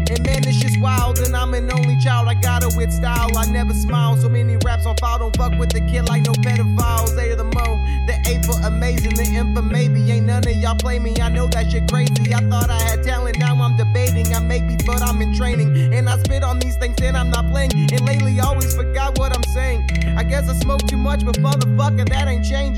And 0.10 0.24
man, 0.24 0.48
it's 0.48 0.58
just 0.58 0.80
wild, 0.80 1.20
and 1.20 1.36
I'm 1.36 1.54
an 1.54 1.70
only 1.70 1.98
child. 2.00 2.30
I 2.30 2.34
got 2.36 2.64
it 2.64 2.74
with 2.78 2.94
style. 2.94 3.38
I 3.38 3.46
never 3.52 3.74
smile. 3.74 4.16
So 4.16 4.30
many 4.30 4.56
raps 4.64 4.86
on 4.86 4.96
file. 4.98 5.20
Don't 5.20 5.36
fuck 5.36 5.52
with 5.60 5.70
the 5.72 5.82
kid 5.82 6.08
like 6.08 6.24
no 6.26 6.32
pedophiles. 6.32 7.14
They 7.16 7.36
the 7.36 7.44
mo, 7.44 7.66
the 8.08 8.16
A 8.26 8.42
for 8.44 8.56
amazing, 8.66 9.16
the 9.16 9.24
M 9.36 9.54
for 9.54 9.62
maybe. 9.62 10.10
Ain't 10.10 10.26
none 10.26 10.48
of 10.48 10.56
y'all 10.56 10.76
play 10.76 11.00
me. 11.00 11.14
I 11.20 11.28
know 11.28 11.48
that 11.48 11.72
shit 11.72 11.90
crazy. 11.90 12.34
I 12.34 12.40
thought 12.50 12.70
I 12.70 12.80
had 12.82 13.04
talent, 13.04 13.38
now 13.38 13.62
I'm 13.62 13.76
debating. 13.76 14.34
I 14.34 14.40
make 14.40 14.66
beats, 14.68 14.86
but 14.86 15.02
I'm 15.02 15.22
in 15.22 15.36
training. 15.36 15.94
And 15.94 16.08
I 16.08 16.18
spit 16.20 16.42
on 16.42 16.60
these 16.60 16.78
things, 16.78 16.96
and 17.02 17.18
I'm 17.18 17.30
not 17.30 17.50
playing. 17.52 17.72
And 17.74 18.02
lately, 18.06 18.40
I 18.40 18.46
always 18.46 18.74
forgot 18.74 19.20
what 19.20 19.36
I'm 19.36 19.44
saying. 19.54 19.90
I 20.18 20.24
guess 20.24 20.48
I 20.48 20.54
smoke 20.54 20.88
too 20.88 20.98
much, 20.98 21.26
but 21.26 21.36
motherfucker, 21.36 22.08
that 22.10 22.28
ain't 22.30 22.46
changing. 22.46 22.77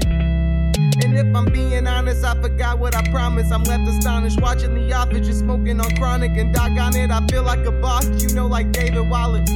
If 1.20 1.36
I'm 1.36 1.52
being 1.52 1.86
honest, 1.86 2.24
I 2.24 2.34
forgot 2.42 2.80
what 2.80 2.96
I 2.96 3.04
promised. 3.12 3.52
I'm 3.52 3.64
left 3.64 3.86
astonished 3.90 4.40
watching 4.40 4.74
the 4.74 4.94
office, 4.94 5.28
just 5.28 5.40
smoking 5.40 5.82
on 5.82 5.94
chronic 5.98 6.32
and 6.38 6.54
doc 6.54 6.72
on 6.80 6.96
it. 6.96 7.12
I 7.12 7.20
feel 7.28 7.44
like 7.44 7.66
a 7.66 7.72
boss, 7.72 8.08
you 8.24 8.34
know, 8.34 8.48
like 8.48 8.72
David 8.72 9.10
Wallace. 9.10 9.50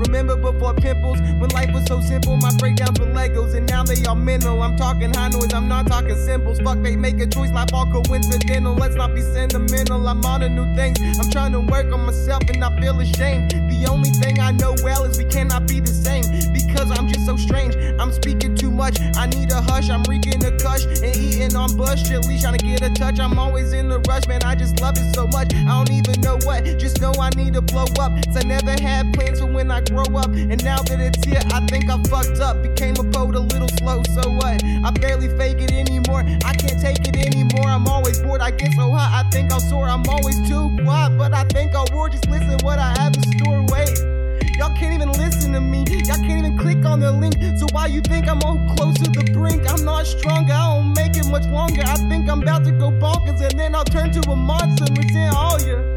Remember 0.00 0.34
before 0.34 0.72
pimples, 0.72 1.20
when 1.20 1.50
life 1.50 1.70
was 1.74 1.84
so 1.84 2.00
simple, 2.00 2.38
my 2.38 2.50
breakdowns 2.56 2.98
were 2.98 3.06
Legos, 3.06 3.54
and 3.54 3.68
now 3.68 3.82
they 3.82 4.02
all 4.06 4.14
mental. 4.14 4.62
I'm 4.62 4.78
talking 4.78 5.12
high 5.12 5.28
noise, 5.28 5.52
I'm 5.52 5.68
not 5.68 5.86
talking 5.86 6.16
symbols. 6.16 6.58
Fuck, 6.60 6.80
they 6.82 6.96
make 6.96 7.20
a 7.20 7.26
choice, 7.26 7.52
life 7.52 7.74
all 7.74 7.84
coincidental. 7.92 8.74
Let's 8.74 8.94
not 8.94 9.14
be 9.14 9.20
sentimental, 9.20 10.08
I'm 10.08 10.24
on 10.24 10.40
to 10.40 10.48
new 10.48 10.74
things. 10.74 10.98
I'm 11.20 11.30
trying 11.30 11.52
to 11.52 11.60
work 11.60 11.92
on 11.92 12.06
myself, 12.06 12.42
and 12.48 12.64
I 12.64 12.80
feel 12.80 12.98
ashamed. 12.98 13.63
The 13.74 13.90
only 13.90 14.10
thing 14.10 14.40
I 14.40 14.52
know 14.52 14.74
well 14.82 15.04
is 15.04 15.18
we 15.18 15.24
cannot 15.24 15.66
be 15.66 15.80
the 15.80 15.92
same, 15.92 16.24
because 16.52 16.90
I'm 16.90 17.08
just 17.08 17.26
so 17.26 17.36
strange. 17.36 17.76
I'm 18.00 18.12
speaking 18.12 18.54
too 18.54 18.70
much, 18.70 18.98
I 19.16 19.26
need 19.26 19.50
a 19.52 19.60
hush. 19.60 19.90
I'm 19.90 20.02
reeking 20.04 20.44
a 20.44 20.50
kush 20.56 20.84
and 20.84 21.16
eating 21.16 21.56
on 21.56 21.76
bush, 21.76 22.08
least 22.10 22.42
trying 22.42 22.58
to 22.58 22.64
get 22.64 22.82
a 22.82 22.90
touch. 22.90 23.20
I'm 23.20 23.38
always 23.38 23.72
in 23.72 23.88
the 23.88 23.98
rush, 24.08 24.26
man, 24.26 24.42
I 24.44 24.54
just 24.54 24.80
love 24.80 24.96
it 24.96 25.14
so 25.14 25.26
much. 25.26 25.54
I 25.54 25.64
don't 25.64 25.90
even 25.90 26.20
know 26.20 26.38
what, 26.44 26.64
just 26.78 27.00
know 27.00 27.12
I 27.20 27.30
need 27.36 27.54
to 27.54 27.62
blow 27.62 27.86
up. 28.00 28.12
Cause 28.24 28.36
I 28.36 28.42
never 28.46 28.72
had 28.82 29.12
plans 29.14 29.40
for 29.40 29.46
when 29.46 29.70
I 29.70 29.80
grow 29.82 30.04
up. 30.16 30.30
And 30.32 30.62
now 30.64 30.80
that 30.82 31.00
it's 31.00 31.24
here, 31.24 31.42
I 31.52 31.60
think 31.66 31.90
I 31.90 32.00
fucked 32.04 32.40
up. 32.40 32.62
Became 32.62 32.96
a 32.98 33.04
boat 33.04 33.34
a 33.34 33.40
little 33.40 33.68
slow, 33.78 34.02
so 34.14 34.30
what? 34.30 34.62
I 34.64 34.90
barely 34.90 35.28
fake 35.36 35.60
it 35.60 35.72
anymore. 35.72 36.24
I 36.44 36.54
can't 36.54 36.80
take 36.80 37.06
it 37.06 37.16
anymore. 37.16 37.68
I'm 37.68 37.86
always 37.88 38.20
bored. 38.20 38.40
I 38.40 38.50
get 38.50 38.72
so 38.72 38.90
hot, 38.90 39.10
I 39.12 39.28
think 39.30 39.52
I'll 39.52 39.60
soar. 39.60 39.88
I'm 39.88 40.04
always 40.08 40.36
too 40.48 40.70
quiet, 40.82 41.16
but 41.18 41.32
I 41.34 41.44
think 41.44 41.74
I'll 41.74 41.86
roar. 41.92 42.08
Just 42.08 42.28
listen 42.28 42.58
what 42.62 42.78
I 42.78 42.94
have 42.98 43.14
in 43.14 43.22
store. 43.38 43.62
Can't 44.84 44.96
even 44.96 45.12
listen 45.12 45.54
to 45.54 45.62
me. 45.62 45.78
Y'all 46.04 46.16
can't 46.16 46.44
even 46.44 46.58
click 46.58 46.84
on 46.84 47.00
the 47.00 47.10
link. 47.10 47.36
So 47.58 47.64
why 47.72 47.86
you 47.86 48.02
think 48.02 48.28
I'm 48.28 48.42
on 48.42 48.76
close 48.76 48.94
to 48.98 49.10
the 49.10 49.24
brink? 49.32 49.62
I'm 49.66 49.82
not 49.82 50.06
stronger. 50.06 50.52
I 50.52 50.74
don't 50.74 50.92
make 50.92 51.16
it 51.16 51.26
much 51.26 51.46
longer. 51.46 51.80
I 51.86 51.96
think 52.10 52.28
I'm 52.28 52.42
about 52.42 52.64
to 52.64 52.72
go 52.72 52.90
bonkers 52.90 53.40
and 53.40 53.58
then 53.58 53.74
I'll 53.74 53.86
turn 53.86 54.12
to 54.12 54.30
a 54.30 54.36
monster 54.36 54.84
and 54.84 54.98
resent 54.98 55.34
all 55.34 55.58
ya. 55.58 55.93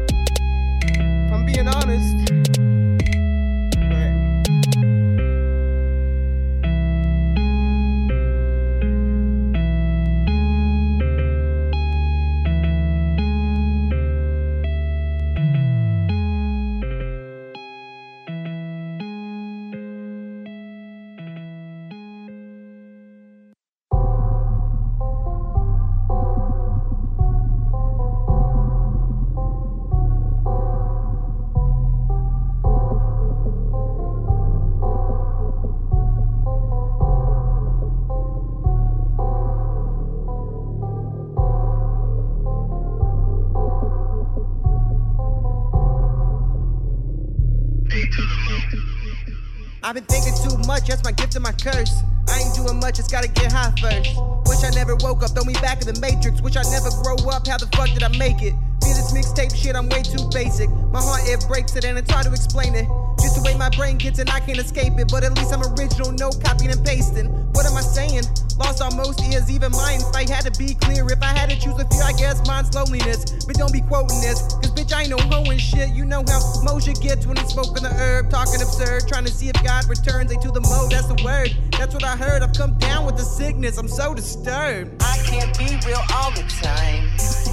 Much, 50.78 50.88
that's 50.88 51.04
my 51.04 51.12
gift 51.12 51.34
and 51.34 51.42
my 51.42 51.52
curse. 51.52 52.02
I 52.28 52.38
ain't 52.38 52.54
doing 52.54 52.78
much, 52.78 52.98
it's 52.98 53.10
gotta 53.10 53.28
get 53.28 53.50
high 53.50 53.72
first. 53.80 54.14
Wish 54.46 54.62
I 54.62 54.70
never 54.74 54.94
woke 54.96 55.22
up, 55.22 55.30
throw 55.34 55.44
me 55.44 55.54
back 55.54 55.80
in 55.82 55.92
the 55.92 55.98
matrix. 56.00 56.40
Wish 56.40 56.56
I 56.56 56.62
never 56.70 56.90
grow 57.02 57.16
up, 57.30 57.46
how 57.46 57.58
the 57.58 57.66
fuck 57.74 57.90
did 57.90 58.02
I 58.02 58.08
make 58.16 58.42
it? 58.42 58.54
Feel 58.84 58.94
this 58.94 59.10
mixtape 59.10 59.54
shit, 59.54 59.74
I'm 59.74 59.88
way 59.88 60.02
too 60.02 60.22
basic. 60.30 60.70
My 60.94 61.02
heart, 61.02 61.26
it 61.26 61.44
breaks 61.48 61.74
it 61.74 61.84
and 61.84 61.98
it's 61.98 62.10
hard 62.10 62.26
to 62.26 62.32
explain 62.32 62.74
it. 62.74 62.86
Just 63.18 63.34
the 63.36 63.42
way 63.42 63.56
my 63.56 63.70
brain 63.70 63.98
gets 63.98 64.18
and 64.20 64.30
I 64.30 64.38
can't 64.40 64.58
escape 64.58 64.94
it. 64.98 65.10
But 65.10 65.24
at 65.24 65.34
least 65.34 65.52
I'm 65.52 65.62
original, 65.74 66.12
no 66.12 66.30
copying 66.30 66.70
and 66.70 66.84
pasting. 66.84 67.26
What 67.52 67.66
am 67.66 67.74
I 67.74 67.82
saying? 67.82 68.22
Lost 68.58 68.82
all 68.82 68.90
most 68.90 69.22
ears, 69.22 69.50
even 69.50 69.70
mine. 69.72 70.00
If 70.00 70.14
I 70.14 70.26
had 70.28 70.42
to 70.42 70.50
be 70.58 70.74
clear, 70.74 71.06
if 71.06 71.22
I 71.22 71.26
had 71.26 71.48
to 71.50 71.56
choose 71.56 71.78
a 71.78 71.86
fear, 71.88 72.02
I 72.02 72.12
guess 72.12 72.44
mine's 72.46 72.74
loneliness. 72.74 73.44
But 73.46 73.56
don't 73.56 73.72
be 73.72 73.80
quoting 73.80 74.20
this, 74.20 74.42
cause 74.58 74.72
bitch, 74.72 74.92
I 74.92 75.02
ain't 75.02 75.10
no 75.10 75.18
hoe 75.18 75.44
and 75.44 75.60
shit. 75.60 75.90
You 75.90 76.04
know 76.04 76.24
how 76.26 76.40
Moshe 76.66 77.00
gets 77.00 77.26
when 77.26 77.36
he's 77.36 77.48
smoking 77.48 77.84
the 77.84 77.90
herb, 77.90 78.30
talking 78.30 78.60
absurd, 78.60 79.06
trying 79.06 79.24
to 79.24 79.30
see 79.30 79.48
if 79.48 79.62
God 79.64 79.88
returns. 79.88 80.30
They 80.30 80.36
to 80.36 80.50
the 80.50 80.60
mode, 80.60 80.90
that's 80.90 81.06
the 81.06 81.22
word. 81.24 81.56
That's 81.78 81.94
what 81.94 82.04
I 82.04 82.16
heard. 82.16 82.42
I've 82.42 82.54
come 82.54 82.76
down 82.78 83.06
with 83.06 83.16
the 83.16 83.24
sickness, 83.24 83.78
I'm 83.78 83.88
so 83.88 84.12
disturbed. 84.14 85.02
I 85.02 85.18
can't 85.24 85.56
be 85.56 85.78
real 85.86 86.02
all 86.14 86.32
the 86.32 86.42
time. 86.62 87.06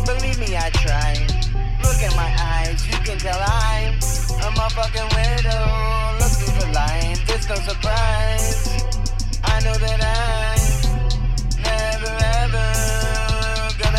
Believe 0.06 0.40
me, 0.40 0.58
I 0.58 0.70
try. 0.72 1.14
Look 1.86 2.02
at 2.02 2.16
my 2.16 2.34
eyes, 2.40 2.86
you 2.88 2.98
can 3.06 3.20
tell 3.20 3.40
I'm 3.40 3.94
a 3.94 4.50
motherfucking 4.58 5.10
widow. 5.14 6.18
Look 6.20 6.34
through 6.34 6.66
the 6.66 6.74
lines, 6.74 7.22
it's 7.30 7.48
no 7.48 7.56
surprise. 7.56 8.84
I 9.44 9.60
know 9.62 9.78
that 9.78 10.04
I'm 10.04 10.55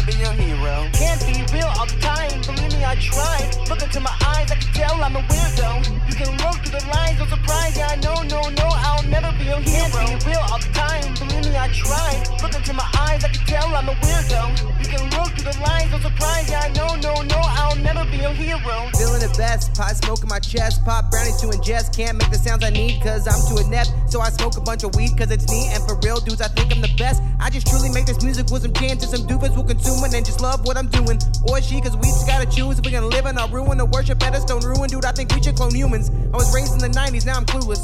be 0.06 0.12
your 0.12 0.32
hero. 0.32 0.88
Can't 0.92 1.20
be 1.26 1.44
real 1.52 1.66
all 1.66 1.86
the 1.86 1.98
time. 2.00 2.75
Me, 2.76 2.84
I 2.84 2.94
tried. 2.96 3.68
Look 3.68 3.82
into 3.82 4.00
my 4.00 4.12
eyes, 4.24 4.50
I 4.50 4.56
can 4.56 4.72
tell 4.72 5.02
I'm 5.02 5.16
a 5.16 5.22
weirdo. 5.22 6.08
You 6.08 6.14
can 6.14 6.30
look 6.44 6.56
through 6.60 6.78
the 6.78 6.84
lines, 6.92 7.18
no 7.18 7.26
surprise. 7.26 7.76
Yeah, 7.76 7.88
I 7.88 7.96
know, 7.96 8.22
no, 8.22 8.48
no, 8.50 8.68
I'll 8.68 9.02
never 9.04 9.32
be 9.38 9.44
your 9.44 9.60
hero. 9.60 9.88
Can't 9.88 10.24
be 10.24 10.30
real 10.30 10.44
all 10.50 10.58
the 10.58 10.68
time. 10.72 11.14
Believe 11.14 11.52
me, 11.52 11.56
I 11.56 11.68
tried. 11.72 12.20
Look 12.42 12.54
into 12.54 12.72
my 12.72 12.88
eyes, 13.00 13.24
I 13.24 13.28
can 13.28 13.44
tell 13.46 13.74
I'm 13.74 13.88
a 13.88 13.94
weirdo. 13.94 14.42
You 14.80 14.88
can 14.88 15.04
look 15.16 15.32
through 15.32 15.52
the 15.52 15.58
lines, 15.60 15.90
no 15.92 15.98
surprise. 16.00 16.50
Yeah, 16.50 16.60
I 16.64 16.68
know, 16.76 16.96
no, 16.96 17.22
no, 17.22 17.40
I'll 17.40 17.76
never 17.76 18.04
be 18.10 18.18
your 18.18 18.32
hero. 18.32 18.90
Feeling 18.98 19.20
the 19.24 19.32
best, 19.38 19.74
pot 19.74 19.96
smoke 19.96 20.22
in 20.22 20.28
my 20.28 20.40
chest, 20.40 20.84
pop 20.84 21.10
brownies 21.10 21.40
to 21.40 21.46
ingest. 21.48 21.96
Can't 21.96 22.18
make 22.18 22.30
the 22.30 22.38
sounds 22.38 22.64
I 22.64 22.70
need, 22.70 23.00
cause 23.00 23.26
I'm 23.26 23.40
too 23.48 23.62
inept. 23.64 23.92
So 24.08 24.20
I 24.20 24.28
smoke 24.30 24.56
a 24.56 24.60
bunch 24.60 24.84
of 24.84 24.94
weed, 24.96 25.16
cause 25.16 25.30
it's 25.30 25.48
neat. 25.48 25.72
And 25.72 25.82
for 25.88 25.96
real 26.04 26.20
dudes, 26.20 26.40
I 26.40 26.48
think 26.48 26.74
I'm 26.74 26.82
the 26.82 26.92
best. 26.98 27.22
I 27.40 27.48
just 27.50 27.66
truly 27.68 27.88
make 27.88 28.06
this 28.06 28.22
music 28.22 28.50
with 28.50 28.62
some 28.62 28.72
chances. 28.74 29.10
Some 29.10 29.26
doofus 29.26 29.56
will 29.56 29.64
consume 29.64 30.04
it 30.04 30.14
and 30.14 30.24
just 30.24 30.40
love 30.40 30.66
what 30.66 30.76
I'm 30.76 30.88
doing. 30.88 31.18
Or 31.48 31.62
she, 31.62 31.80
cause 31.80 31.96
we 31.96 32.08
just 32.10 32.26
gotta 32.26 32.46
choose 32.46 32.65
if 32.70 32.84
we're 32.84 32.90
gonna 32.90 33.06
live 33.06 33.26
in 33.26 33.38
our 33.38 33.48
ruin 33.48 33.80
or 33.80 33.86
worship 33.86 34.22
at 34.22 34.34
a 34.34 34.40
stone 34.40 34.62
ruin. 34.62 34.88
Dude, 34.88 35.04
I 35.04 35.12
think 35.12 35.34
we 35.34 35.42
should 35.42 35.56
clone 35.56 35.74
humans. 35.74 36.10
I 36.10 36.36
was 36.36 36.52
raised 36.54 36.72
in 36.72 36.78
the 36.78 36.88
90s, 36.88 37.26
now 37.26 37.36
I'm 37.36 37.46
clueless. 37.46 37.80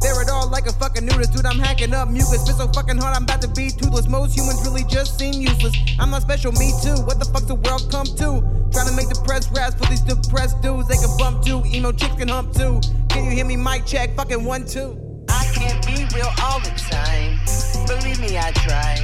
They're 0.00 0.22
it 0.22 0.30
all 0.30 0.48
like 0.48 0.66
a 0.66 0.72
fucking 0.72 1.04
nudist, 1.04 1.34
dude. 1.34 1.44
I'm 1.44 1.58
hacking 1.58 1.92
up 1.92 2.08
mucus. 2.08 2.44
Been 2.46 2.56
so 2.56 2.68
fucking 2.68 2.96
hard, 2.96 3.16
I'm 3.16 3.24
about 3.24 3.42
to 3.42 3.48
be 3.48 3.70
toothless. 3.70 4.08
Most 4.08 4.36
humans 4.36 4.60
really 4.64 4.84
just 4.84 5.18
seem 5.18 5.34
useless. 5.34 5.76
I'm 5.98 6.10
not 6.10 6.22
special, 6.22 6.52
me 6.52 6.72
too. 6.82 6.96
What 7.04 7.18
the 7.18 7.26
fuck's 7.26 7.46
the 7.46 7.54
world 7.54 7.86
come 7.90 8.06
to? 8.06 8.40
Trying 8.72 8.88
to 8.88 8.94
make 8.96 9.08
depressed 9.08 9.50
raps 9.54 9.74
for 9.74 9.86
these 9.90 10.00
depressed 10.00 10.60
dudes. 10.62 10.88
They 10.88 10.96
can 10.96 11.14
bump 11.18 11.44
too. 11.44 11.62
Emo 11.66 11.92
chicks 11.92 12.14
can 12.14 12.28
hump 12.28 12.54
too. 12.54 12.80
Can 13.10 13.24
you 13.24 13.30
hear 13.30 13.44
me? 13.44 13.56
Mic 13.56 13.84
check, 13.84 14.16
fucking 14.16 14.42
one, 14.42 14.64
two. 14.64 14.96
I 15.28 15.44
can't 15.54 15.84
be 15.86 16.06
real 16.16 16.32
all 16.42 16.60
the 16.60 16.72
time. 16.90 17.38
Believe 17.86 18.20
me, 18.20 18.38
I 18.38 18.50
try. 18.52 18.96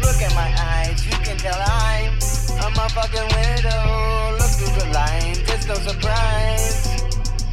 Look 0.00 0.22
at 0.22 0.32
my 0.34 0.54
eyes, 0.56 1.04
you 1.04 1.12
can 1.24 1.36
tell 1.36 1.58
I'm 1.58 2.12
a 2.14 2.70
motherfucking 2.78 3.28
weirdo. 3.30 4.37
No 5.68 5.74
surprise. 5.74 7.04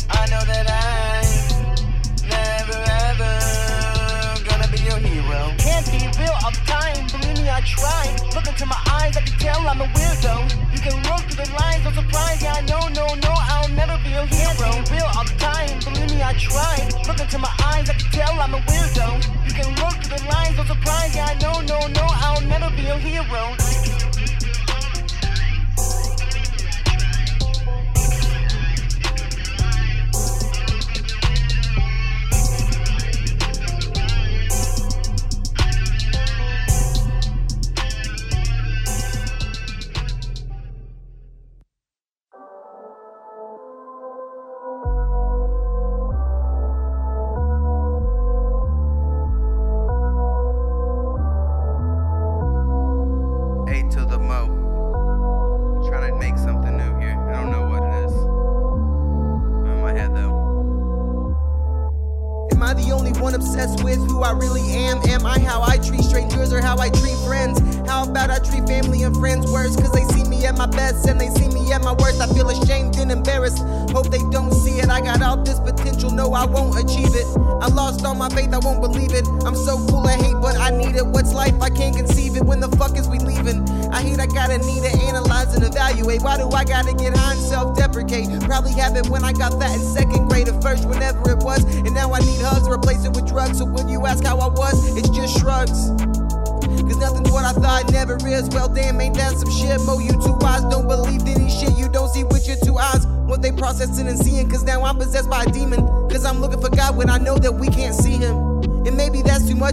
I 0.10 0.24
know 0.32 0.40
that 0.48 0.66
I'm 0.72 1.28
never 2.32 2.80
ever 3.12 3.34
gonna 4.48 4.70
be 4.72 4.80
your 4.88 5.00
hero. 5.04 5.52
Can't 5.60 5.86
be 5.92 6.00
real 6.16 6.38
the 6.48 6.64
time. 6.64 6.96
Believe 7.12 7.44
me, 7.44 7.50
I 7.52 7.60
try. 7.68 8.16
Look 8.34 8.48
into 8.48 8.66
my 8.68 8.80
eyes, 8.88 9.18
I 9.18 9.22
can 9.22 9.38
tell 9.38 9.60
I'm 9.68 9.82
a 9.82 9.88
weirdo. 9.92 10.36
You 10.72 10.80
can 10.80 10.96
look 11.12 11.28
through 11.28 11.44
the 11.44 11.52
lines, 11.60 11.84
no 11.84 11.92
surprise. 11.92 12.42
Yeah, 12.42 12.56
I 12.56 12.62
know, 12.62 12.88
no, 12.96 13.06
no, 13.20 13.34
I'll 13.36 13.68
never 13.76 14.00
be 14.00 14.12
your 14.16 14.28
hero. 14.32 14.64
Can't 14.64 14.88
be 14.88 14.96
real 14.96 15.12
the 15.12 15.36
time. 15.36 15.76
Believe 15.84 16.16
me, 16.16 16.24
I 16.24 16.32
try. 16.40 16.76
Look 17.08 17.20
into 17.20 17.38
my 17.38 17.52
eyes, 17.68 17.90
I 17.90 17.96
can 18.00 18.10
tell 18.16 18.40
I'm 18.40 18.54
a 18.56 18.62
weirdo. 18.64 19.08
You 19.44 19.54
can 19.60 19.68
look 19.84 19.96
through 20.00 20.16
the 20.16 20.24
lines, 20.32 20.56
no 20.56 20.64
surprise. 20.64 21.12
Yeah, 21.14 21.28
I 21.28 21.36
know, 21.44 21.60
no, 21.68 21.80
no, 21.92 22.06
I'll 22.24 22.42
never 22.48 22.70
be 22.80 22.88
a 22.88 22.98
hero. 22.98 23.44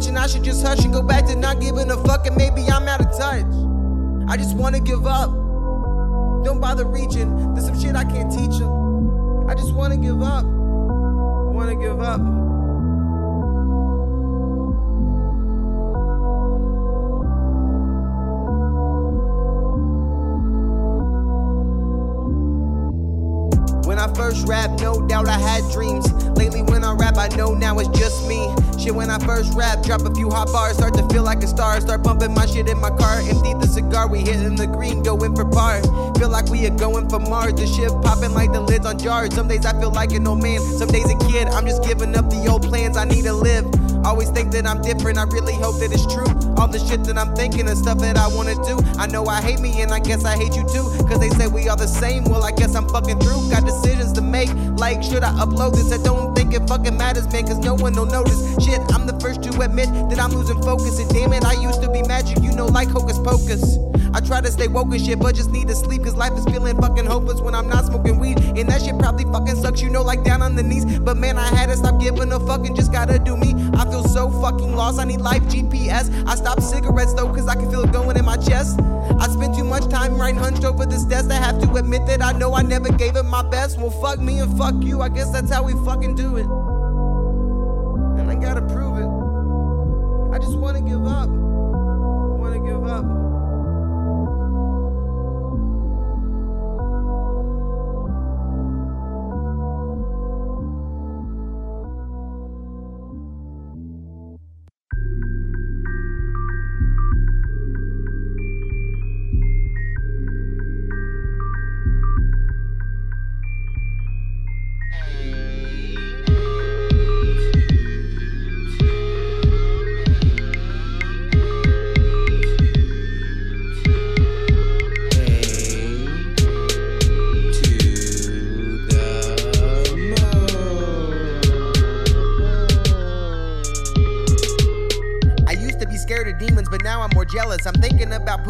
And 0.07 0.19
I 0.19 0.27
should 0.27 0.43
just 0.43 0.66
hush 0.66 0.85
and 0.85 0.93
go 0.93 1.03
back 1.03 1.27
to 1.27 1.37
not 1.37 1.61
giving 1.61 1.91
a 1.91 1.97
fuck, 2.05 2.27
and 2.27 2.37
maybe 2.37 2.62
I'm 2.69 2.89
out 2.89 3.01
of 3.01 3.16
touch. 3.16 3.47
I 4.29 4.37
just 4.37 4.57
wanna 4.57 4.81
give 4.81 5.07
up. 5.07 5.31
Don't 6.45 6.61
bother 6.61 6.85
reaching, 6.85 7.55
there's 7.55 7.66
some 7.66 7.79
shit 7.81 7.95
I 7.95 8.05
can't 8.05 8.31
teach 8.31 8.59
them. 8.59 9.49
I 9.49 9.55
just 9.55 9.74
wanna 9.74 9.97
give 9.97 10.23
up. 10.23 10.45
Wanna 10.45 11.77
give 11.77 12.01
up. 12.01 12.32
Shit, 28.83 28.97
when 28.97 29.11
I 29.11 29.19
first 29.19 29.55
rap, 29.55 29.85
drop 29.85 30.01
a 30.03 30.13
few 30.13 30.29
hot 30.29 30.49
bars, 30.49 30.77
start 30.77 30.95
to 30.95 31.07
feel 31.09 31.23
like 31.23 31.41
a 31.45 31.47
star. 31.47 31.81
Start 31.81 32.03
bumping 32.03 32.35
my 32.35 32.47
shit 32.47 32.69
in 32.69 32.81
my 32.81 32.91
car, 32.91 33.21
empty 33.21 33.55
the 33.55 33.69
cigar, 33.69 34.09
we 34.09 34.19
hitting 34.19 34.57
the 34.57 34.67
green, 34.67 35.05
going 35.05 35.37
for 35.37 35.45
par. 35.45 35.81
Feel 36.19 36.29
like 36.29 36.47
we 36.51 36.67
are 36.67 36.77
going 36.77 37.09
for 37.09 37.21
Mars. 37.21 37.55
The 37.55 37.69
shit 37.69 37.93
popping 38.03 38.35
like 38.35 38.51
the 38.51 38.61
lids 38.61 38.85
on 38.85 38.99
jars. 38.99 39.35
Some 39.37 39.47
days 39.47 39.65
I 39.65 39.79
feel 39.79 39.93
like 39.93 40.11
an 40.11 40.27
old 40.27 40.43
man, 40.43 40.59
some 40.59 40.89
days 40.89 41.09
a 41.09 41.17
kid. 41.31 41.47
I'm 41.47 41.65
just 41.65 41.85
giving 41.85 42.17
up 42.17 42.29
the 42.29 42.45
old 42.51 42.63
plans, 42.65 42.97
I 42.97 43.05
need 43.05 43.23
to 43.23 43.33
live. 43.33 43.67
Always 44.05 44.31
think 44.31 44.51
that 44.51 44.67
I'm 44.67 44.83
different, 44.83 45.17
I 45.17 45.25
really 45.31 45.55
hope 45.55 45.79
that 45.79 45.93
it's 45.93 46.07
true. 46.13 46.41
All 46.57 46.69
the 46.69 46.79
shit 46.79 47.05
that 47.05 47.19
I'm 47.19 47.35
thinking 47.35 47.69
and 47.69 47.77
stuff 47.77 47.99
that 47.99 48.16
I 48.16 48.29
wanna 48.29 48.55
do. 48.66 48.79
I 48.99 49.07
know 49.07 49.27
I 49.27 49.41
hate 49.41 49.61
me 49.61 49.83
and 49.83 49.93
I 49.93 49.99
guess 49.99 50.24
I 50.24 50.37
hate 50.37 50.57
you 50.57 50.62
too. 50.62 50.85
Cause 51.09 51.19
they 51.20 51.31
say 51.31 51.47
we 51.49 51.69
are 51.69 51.77
the 51.77 51.87
same, 51.87 52.24
well, 52.24 52.45
I 52.45 52.53
guess 52.53 52.74
I'm 52.74 52.89
fucking 52.89 53.19
through. 53.20 53.51
Got 53.51 53.65
decisions 53.65 54.12
to 54.15 54.23
make, 54.23 54.51
like 54.77 55.03
should 55.03 55.24
I 55.24 55.33
upload 55.33 55.74
this? 55.74 55.93
I 55.93 56.03
don't 56.03 56.35
think 56.35 56.55
it 56.55 56.66
fucking 56.69 56.97
matters, 56.97 57.31
man, 57.33 57.47
cause 57.47 57.59
no 57.59 57.74
one 57.74 57.95
will 57.95 58.07
notice. 58.07 58.41
Shit, 58.65 58.81
I'm 58.95 59.07
the 59.07 59.19
first 59.20 59.43
to 59.45 59.61
admit 59.61 59.89
that 60.11 60.19
I'm 60.19 60.31
losing 60.31 60.61
focus. 60.62 60.99
And 60.99 61.09
damn 61.11 61.33
it, 61.33 61.45
I 61.45 61.55
used 61.55 61.83
to 61.83 61.91
be 61.91 62.03
magic, 62.03 62.43
you 62.43 62.53
know, 62.53 62.66
like 62.66 62.89
hocus 62.89 63.19
pocus. 63.19 63.79
I 64.14 64.20
try 64.20 64.40
to 64.40 64.51
stay 64.51 64.68
woke 64.68 64.93
and 64.93 65.05
shit, 65.05 65.18
but 65.18 65.34
just 65.34 65.51
need 65.51 65.68
to 65.68 65.74
sleep, 65.74 66.05
cause 66.05 66.14
life 66.14 66.32
is 66.32 66.44
feeling 66.44 66.76
fucking 66.80 67.06
hopeless 67.06 67.40
when 67.40 67.55
I'm 67.55 67.68
not 67.68 67.86
smoking 67.86 68.18
weed. 68.18 68.39
And 68.39 68.68
that 68.68 68.82
shit 68.82 68.98
probably 68.98 69.24
fucking 69.24 69.56
sucks, 69.56 69.80
you 69.80 69.89
know, 69.90 70.02
like 70.02 70.22
down 70.24 70.43
on 70.43 70.55
the 70.55 70.62
knees. 70.62 70.98
But 71.01 71.16
man, 71.16 71.39
I 71.39 71.47
had 71.47 71.70
to 71.70 71.76
stop 71.76 72.01
giving 72.01 72.30
a 72.32 72.40
fuck 72.40 72.66
and 72.66 72.76
just 72.76 72.93
gotta 72.93 73.18
do 73.18 73.36
me. 73.36 73.55
I 73.74 73.84
feel 73.90 74.05
so 74.05 74.30
fucking 74.43 74.74
lost, 74.74 75.01
I 75.01 75.05
need 75.05 75.20
life 75.20 75.43
GPS. 75.44 76.10
I 76.26 76.34
stopped 76.34 76.62
cigarettes 76.62 77.14
though, 77.14 77.28
cause 77.28 77.48
I 77.48 77.55
can 77.55 77.70
feel 77.70 77.84
it 77.84 77.93
going 77.93 78.16
in 78.16 78.24
my 78.24 78.36
chest. 78.36 78.80
I 79.18 79.28
spent 79.28 79.56
too 79.56 79.64
much 79.64 79.89
time 79.89 80.18
right 80.18 80.36
hunched 80.36 80.64
over 80.64 80.84
this 80.86 81.05
desk. 81.05 81.30
I 81.30 81.34
have 81.34 81.60
to 81.62 81.74
admit 81.74 82.06
that 82.06 82.22
I 82.22 82.32
know 82.32 82.55
I 82.55 82.62
never 82.62 82.90
gave 82.93 83.16
it 83.16 83.24
my 83.24 83.43
best. 83.43 83.78
Well, 83.78 83.90
fuck 83.90 84.20
me 84.20 84.40
and 84.40 84.56
fuck 84.59 84.74
you, 84.80 85.01
I 85.01 85.09
guess 85.09 85.30
that's 85.30 85.51
how 85.51 85.62
we 85.62 85.72
fucking 85.84 86.14
do 86.14 86.36
it. 86.36 86.61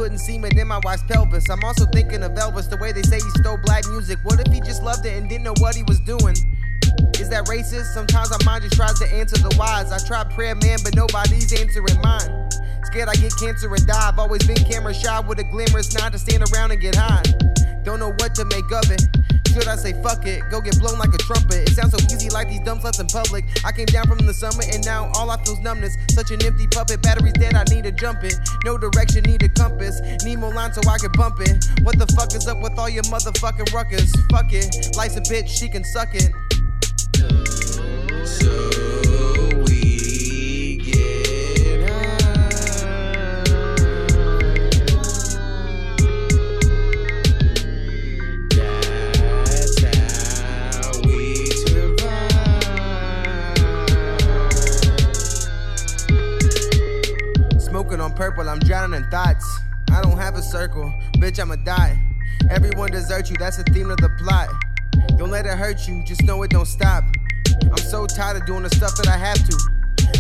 Putting 0.03 0.19
semen 0.19 0.59
in 0.59 0.67
my 0.67 0.81
wife's 0.83 1.05
pelvis. 1.05 1.49
I'm 1.49 1.63
also 1.63 1.87
thinking 1.87 2.25
of 2.25 2.33
Elvis, 2.33 2.69
the 2.69 2.77
way 2.77 2.91
they 2.91 3.03
say 3.03 3.23
he 3.23 3.31
stole 3.39 3.57
black 3.57 3.87
music. 3.87 4.19
What 4.25 4.41
if 4.41 4.53
he 4.53 4.61
just 4.61 4.83
loved 4.83 5.07
it 5.07 5.17
and 5.17 5.29
didn't 5.29 5.45
know 5.45 5.55
what 5.59 5.77
he 5.77 5.85
was 5.85 6.01
doing? 6.01 6.35
Is 7.23 7.29
that 7.31 7.47
racist? 7.47 7.95
Sometimes 7.95 8.31
my 8.31 8.39
mind 8.45 8.65
just 8.65 8.75
tries 8.75 8.99
to 8.99 9.07
answer 9.15 9.39
the 9.39 9.55
whys. 9.55 9.93
I 9.93 10.05
try 10.05 10.25
prayer, 10.25 10.57
man, 10.57 10.79
but 10.83 10.97
nobody's 10.97 11.53
answering 11.55 12.03
mine. 12.03 12.51
Scared 12.83 13.11
I 13.11 13.15
get 13.15 13.31
cancer 13.39 13.73
and 13.73 13.87
die. 13.87 14.09
I've 14.09 14.19
always 14.19 14.43
been 14.45 14.59
camera 14.67 14.93
shy 14.93 15.21
with 15.21 15.39
a 15.39 15.45
glamorous 15.45 15.95
nod 15.95 16.11
to 16.11 16.19
stand 16.19 16.43
around 16.51 16.73
and 16.73 16.81
get 16.81 16.97
high. 16.97 17.23
Don't 17.85 18.01
know 18.01 18.11
what 18.19 18.35
to 18.35 18.45
make 18.47 18.67
of 18.75 18.91
it. 18.91 19.07
Should 19.55 19.69
I 19.69 19.77
say 19.77 19.93
fuck 20.03 20.27
it? 20.27 20.43
Go 20.51 20.61
get 20.61 20.81
blown 20.81 20.99
like 20.99 21.15
a 21.15 21.19
trumpet. 21.19 21.69
It 21.69 21.75
sounds 21.79 21.93
so 21.93 22.03
easy 22.11 22.31
like 22.31 22.49
these 22.49 22.65
dumb 22.67 22.81
sluts 22.81 22.99
in 22.99 23.07
public. 23.07 23.45
I 23.65 23.71
came 23.71 23.87
down 23.87 24.09
from 24.09 24.19
the 24.27 24.35
summit 24.35 24.75
and 24.75 24.85
now 24.85 25.13
all 25.15 25.31
I 25.31 25.37
feel's 25.45 25.61
numbness. 25.61 25.95
Such 26.15 26.31
an 26.31 26.45
empty 26.45 26.67
puppet. 26.67 27.01
Battery's 27.01 27.33
dead, 27.33 27.55
I 27.55 27.65
need 27.65 27.85
to 27.85 27.93
jump 27.93 28.23
it. 28.23 28.35
No 28.65 28.77
direction, 28.77 29.25
need 29.25 29.43
a 29.43 29.49
compass. 29.49 30.01
Need 30.25 30.37
more 30.37 30.53
lines 30.53 30.75
so 30.75 30.89
I 30.89 30.99
can 30.99 31.11
bump 31.13 31.41
it. 31.41 31.65
What 31.83 31.99
the 31.99 32.07
fuck 32.15 32.35
is 32.35 32.47
up 32.47 32.61
with 32.61 32.79
all 32.79 32.89
your 32.89 33.05
motherfucking 33.05 33.73
ruckus? 33.73 34.13
Fuck 34.31 34.53
it. 34.53 34.95
Life's 34.95 35.17
a 35.17 35.23
bitch, 35.23 35.49
she 35.49 35.69
can 35.69 35.85
suck 35.85 36.11
it. 36.13 36.33
So 38.27 38.92
drowning 58.93 59.11
thoughts. 59.11 59.61
I 59.91 60.03
don't 60.03 60.19
have 60.19 60.37
a 60.37 60.43
circle, 60.43 60.93
bitch, 61.17 61.39
I'ma 61.39 61.57
die. 61.57 61.99
Everyone 62.51 62.91
deserts 62.91 63.31
you, 63.31 63.37
that's 63.39 63.57
the 63.57 63.65
theme 63.65 63.91
of 63.91 63.99
the 63.99 64.11
plot. 64.19 64.49
Don't 65.17 65.31
let 65.31 65.47
it 65.47 65.57
hurt 65.57 65.87
you, 65.89 66.03
just 66.05 66.23
know 66.23 66.43
it 66.43 66.51
don't 66.51 66.67
stop. 66.67 67.05
I'm 67.63 67.77
so 67.79 68.07
tired 68.07 68.37
of 68.37 68.47
doing 68.47 68.63
the 68.63 68.71
stuff 68.71 68.97
that 68.97 69.09
I 69.09 69.17
have 69.17 69.39
to. 69.49 69.57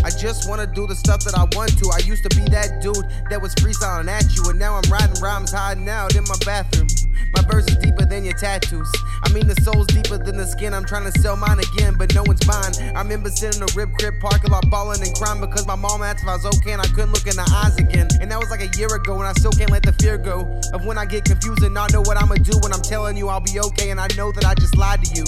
I 0.05 0.11
just 0.11 0.49
wanna 0.49 0.66
do 0.66 0.86
the 0.86 0.94
stuff 0.94 1.24
that 1.24 1.35
I 1.36 1.44
want 1.57 1.77
to. 1.78 1.90
I 1.93 1.99
used 2.07 2.23
to 2.28 2.36
be 2.36 2.44
that 2.51 2.82
dude 2.82 3.05
that 3.31 3.40
was 3.40 3.55
freestyling 3.57 4.09
at 4.09 4.35
you, 4.36 4.49
and 4.49 4.59
now 4.59 4.74
I'm 4.74 4.90
writing 4.90 5.20
rhymes 5.23 5.53
hiding 5.53 5.89
out 5.89 6.15
in 6.16 6.24
my 6.24 6.36
bathroom. 6.44 6.89
My 7.35 7.43
verse 7.51 7.67
is 7.69 7.77
deeper 7.77 8.05
than 8.05 8.25
your 8.25 8.35
tattoos. 8.35 8.91
I 9.23 9.33
mean, 9.33 9.47
the 9.47 9.55
soul's 9.63 9.87
deeper 9.87 10.19
than 10.19 10.37
the 10.37 10.47
skin. 10.47 10.75
I'm 10.75 10.85
trying 10.85 11.11
to 11.11 11.19
sell 11.21 11.37
mine 11.37 11.59
again, 11.59 11.95
but 11.97 12.15
no 12.15 12.23
one's 12.25 12.45
buying. 12.45 12.75
I 12.95 13.01
remember 13.03 13.31
sitting 13.31 13.63
in 13.63 13.69
a 13.69 13.73
rib 13.75 13.93
crib 13.99 14.15
parking 14.21 14.51
lot 14.51 14.69
balling 14.71 15.03
and 15.03 15.15
crying 15.15 15.41
because 15.41 15.67
my 15.67 15.77
mom 15.77 16.03
asked 16.03 16.23
if 16.23 16.29
I 16.29 16.37
was 16.37 16.47
okay 16.59 16.73
and 16.73 16.83
I 16.83 16.87
couldn't 16.89 17.13
look 17.13 17.27
in 17.27 17.37
her 17.37 17.47
eyes 17.49 17.77
again. 17.77 18.09
And 18.21 18.31
that 18.31 18.39
was 18.39 18.51
like 18.51 18.61
a 18.61 18.71
year 18.79 18.95
ago, 18.95 19.15
and 19.17 19.25
I 19.25 19.33
still 19.33 19.53
can't 19.53 19.71
let 19.71 19.83
the 19.83 19.93
fear 19.95 20.19
go 20.19 20.61
of 20.73 20.85
when 20.85 20.99
I 20.99 21.07
get 21.07 21.25
confused 21.25 21.63
and 21.63 21.75
not 21.75 21.93
know 21.93 22.03
what 22.03 22.17
I'ma 22.17 22.35
do 22.37 22.59
when 22.63 22.73
I'm 22.73 22.83
telling 22.83 23.17
you 23.17 23.29
I'll 23.29 23.41
be 23.41 23.61
okay. 23.61 23.91
And 23.91 24.01
I 24.01 24.09
know 24.17 24.33
that 24.33 24.45
I 24.45 24.55
just 24.55 24.77
lied 24.77 25.03
to 25.05 25.15
you, 25.15 25.25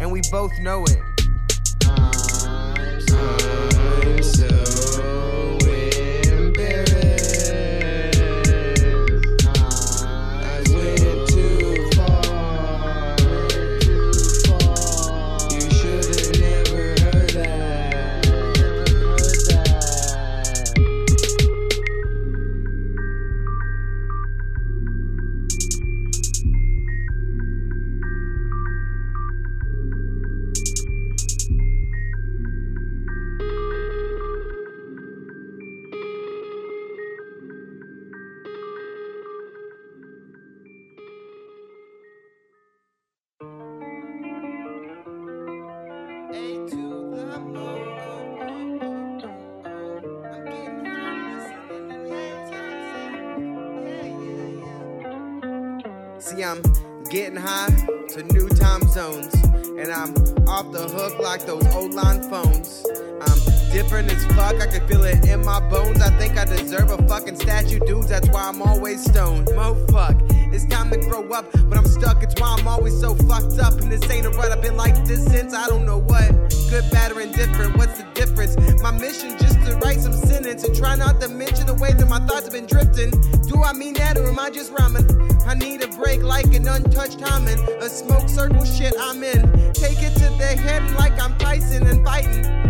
and 0.00 0.10
we 0.10 0.20
both 0.30 0.52
know 0.60 0.84
it. 0.84 0.98
I'm 1.86 3.00
so 3.00 3.16
embarrassed. 3.80 4.65
See, 56.18 56.42
I'm 56.42 56.62
getting 57.10 57.36
high 57.36 57.68
to 58.08 58.22
new 58.32 58.48
time 58.48 58.86
zones, 58.88 59.32
and 59.34 59.92
I'm 59.92 60.12
off 60.48 60.72
the 60.72 60.88
hook 60.88 61.18
like 61.18 61.46
those 61.46 61.66
old 61.74 61.94
line 61.94 62.22
phones. 62.28 62.84
I'm 63.20 63.38
different 63.72 64.10
as 64.10 64.24
fuck, 64.34 64.60
I 64.60 64.66
can 64.66 64.86
feel 64.88 65.04
it 65.04 65.24
in 65.28 65.44
my 65.44 65.60
bones. 65.68 66.00
I 66.00 66.10
think 66.18 66.36
I 66.36 66.44
deserve 66.44 66.90
a 66.90 66.98
fucking 67.06 67.36
statue, 67.36 67.78
dudes. 67.80 68.08
That's 68.08 68.28
why 68.30 68.48
I'm 68.48 68.60
always 68.60 69.04
stoned. 69.04 69.48
Mo 69.54 69.74
fuck, 69.86 70.16
it's 70.52 70.66
time 70.66 70.90
to 70.90 70.98
grow 70.98 71.28
up, 71.30 71.46
but 71.68 71.78
I'm 71.78 71.86
stuck. 71.86 72.22
It's 72.22 72.40
why 72.40 72.56
I'm 72.58 72.66
always 72.66 72.98
so 72.98 73.14
fucked 73.14 73.58
up. 73.58 73.74
And 73.80 73.90
this 73.90 74.08
ain't 74.10 74.26
a 74.26 74.30
rut, 74.30 74.52
I've 74.52 74.62
been 74.62 74.76
like 74.76 75.04
this 75.04 75.24
since 75.24 75.54
I 75.54 75.66
don't 75.68 75.86
know 75.86 75.98
what. 75.98 76.28
Good, 76.70 76.90
bad, 76.90 77.12
or 77.12 77.20
indifferent, 77.20 77.76
what's 77.76 77.98
the 77.98 78.04
difference? 78.14 78.56
My 78.82 78.90
mission 78.90 79.36
just 79.38 79.60
to 79.66 79.76
write 79.76 80.00
some 80.00 80.12
sentence 80.12 80.64
and 80.64 80.74
try 80.74 80.96
not 80.96 81.20
to 81.20 81.28
mention 81.28 81.66
the 81.66 81.74
way 81.74 81.92
that 81.92 82.08
my 82.08 82.18
thoughts 82.26 82.44
have 82.44 82.52
been 82.52 82.66
drifting. 82.66 83.10
Do 83.42 83.62
I 83.62 83.72
mean 83.72 83.94
that 83.94 84.18
or 84.18 84.26
am 84.26 84.38
I 84.38 84.50
just 84.50 84.72
rhyming? 84.72 85.06
I 85.46 85.54
need 85.54 85.82
a 85.82 85.88
break 85.88 86.22
like 86.22 86.52
an 86.54 86.66
untouched 86.66 87.20
hymen. 87.20 87.58
A 87.80 87.88
smoke 87.88 88.28
circle 88.28 88.64
shit 88.64 88.94
I'm 88.98 89.22
in. 89.22 89.72
Take 89.72 90.02
it 90.02 90.14
to 90.14 90.28
the 90.38 90.60
head 90.60 90.82
like 90.96 91.20
I'm 91.22 91.36
Tyson 91.38 91.86
and 91.86 92.04
fighting. 92.04 92.65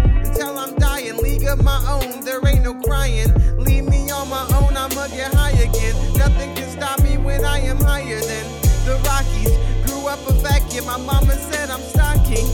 Dying, 0.79 1.17
league 1.19 1.45
of 1.45 1.63
my 1.63 1.81
own, 1.89 2.21
there 2.25 2.41
ain't 2.47 2.65
no 2.65 2.75
crying. 2.75 3.33
Leave 3.59 3.89
me 3.89 4.11
on 4.11 4.29
my 4.29 4.47
own, 4.55 4.77
I'ma 4.77 5.09
get 5.09 5.33
high 5.35 5.51
again. 5.51 5.95
Nothing 6.17 6.55
can 6.55 6.71
stop 6.71 7.03
me 7.03 7.17
when 7.19 7.45
I 7.45 7.61
am 7.61 7.79
higher 7.81 8.21
than 8.21 8.47
the 8.85 9.01
Rockies. 9.05 9.53
Grew 9.87 10.07
up 10.07 10.21
a 10.29 10.33
vacuum, 10.35 10.87
my 10.87 10.97
mama 10.97 11.35
said 11.35 11.71
I'm 11.71 11.81
stocking. 11.81 12.47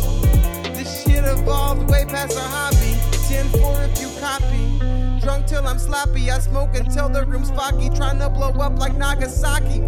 This 0.74 1.02
shit 1.02 1.24
evolved 1.24 1.90
way 1.90 2.04
past 2.06 2.36
a 2.36 2.40
hobby. 2.40 2.96
10 3.28 3.48
4 3.60 3.82
if 3.84 4.00
you 4.00 4.10
copy. 4.20 5.20
Drunk 5.20 5.46
till 5.46 5.66
I'm 5.66 5.78
sloppy, 5.78 6.30
I 6.30 6.38
smoke 6.40 6.74
until 6.74 7.08
the 7.08 7.24
room's 7.24 7.50
foggy. 7.50 7.88
Trying 7.90 8.18
to 8.18 8.28
blow 8.28 8.50
up 8.50 8.78
like 8.78 8.96
Nagasaki. 8.96 9.80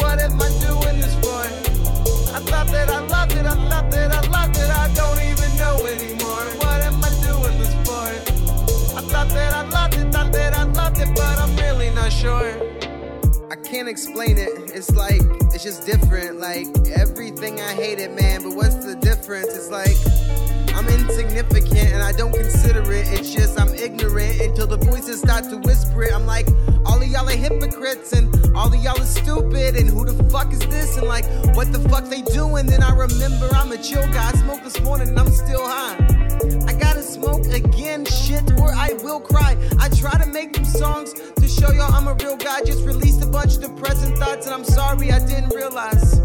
What 0.00 0.20
am 0.20 0.40
I 0.40 0.48
doing 0.60 1.00
this 1.00 1.14
for? 1.20 1.42
I 2.34 2.40
thought 2.40 2.68
that 2.68 2.88
I 2.88 3.00
loved 3.06 3.32
it, 3.32 3.44
I 3.44 3.54
thought 3.68 3.90
that 3.90 4.12
I 4.12 4.20
loved 4.28 4.56
it, 4.56 4.70
I 4.70 4.88
don't 4.94 5.20
even 5.20 5.50
know 5.58 5.84
anymore. 5.86 6.44
What 6.64 6.80
am 6.80 7.04
I 7.04 7.11
thought 9.12 9.28
that 9.28 9.52
I 9.52 9.68
loved 9.68 9.94
it, 9.94 10.10
thought 10.10 10.32
that 10.32 10.54
I 10.54 10.62
loved 10.64 10.98
it, 10.98 11.08
but 11.14 11.38
I'm 11.38 11.54
really 11.56 11.90
not 11.90 12.10
sure. 12.10 12.50
I 13.50 13.56
can't 13.56 13.86
explain 13.86 14.38
it. 14.38 14.48
It's 14.74 14.90
like 14.96 15.20
it's 15.52 15.62
just 15.62 15.84
different. 15.84 16.40
Like 16.40 16.66
everything 16.88 17.60
I 17.60 17.74
hate 17.74 17.98
it, 17.98 18.18
man. 18.18 18.42
But 18.42 18.56
what's 18.56 18.76
the 18.76 18.94
difference? 18.96 19.48
It's 19.48 19.70
like 19.70 19.96
I'm 20.74 20.88
insignificant 20.88 21.92
and 21.92 22.02
I 22.02 22.12
don't 22.12 22.32
consider 22.32 22.80
it. 22.90 23.06
It's 23.12 23.34
just 23.34 23.60
I'm 23.60 23.74
ignorant 23.74 24.40
until 24.40 24.66
the 24.66 24.78
voices 24.78 25.20
start 25.20 25.44
to 25.50 25.58
whisper 25.58 26.04
it. 26.04 26.14
I'm 26.14 26.24
like, 26.24 26.48
all 26.86 26.96
of 26.96 27.06
y'all 27.06 27.28
are 27.28 27.36
hypocrites 27.36 28.14
and 28.14 28.34
all 28.56 28.72
of 28.72 28.82
y'all 28.82 28.98
are 28.98 29.04
stupid. 29.04 29.76
And 29.76 29.90
who 29.90 30.06
the 30.06 30.24
fuck 30.30 30.50
is 30.54 30.60
this? 30.60 30.96
And 30.96 31.06
like, 31.06 31.26
what 31.54 31.70
the 31.70 31.86
fuck 31.90 32.04
they 32.04 32.22
doing? 32.22 32.64
Then 32.64 32.82
I 32.82 32.96
remember 32.96 33.50
I'm 33.52 33.72
a 33.72 33.76
chill 33.76 34.06
guy. 34.14 34.30
I 34.30 34.32
smoked 34.38 34.64
this 34.64 34.80
morning 34.80 35.08
and 35.08 35.20
I'm 35.20 35.30
still 35.30 35.68
high. 35.68 35.98
Smoke 37.22 37.46
again, 37.46 38.04
shit, 38.04 38.42
or 38.58 38.72
I 38.72 38.94
will 39.04 39.20
cry. 39.20 39.56
I 39.78 39.88
try 39.90 40.18
to 40.18 40.26
make 40.26 40.52
them 40.54 40.64
songs 40.64 41.12
to 41.12 41.48
show 41.48 41.70
y'all 41.70 41.92
I'm 41.92 42.08
a 42.08 42.14
real 42.14 42.36
guy. 42.36 42.62
Just 42.64 42.84
released 42.84 43.22
a 43.22 43.26
bunch 43.26 43.56
of 43.56 43.62
depressing 43.62 44.16
thoughts, 44.16 44.46
and 44.46 44.54
I'm 44.54 44.64
sorry 44.64 45.12
I 45.12 45.20
didn't 45.20 45.54
realize. 45.54 46.20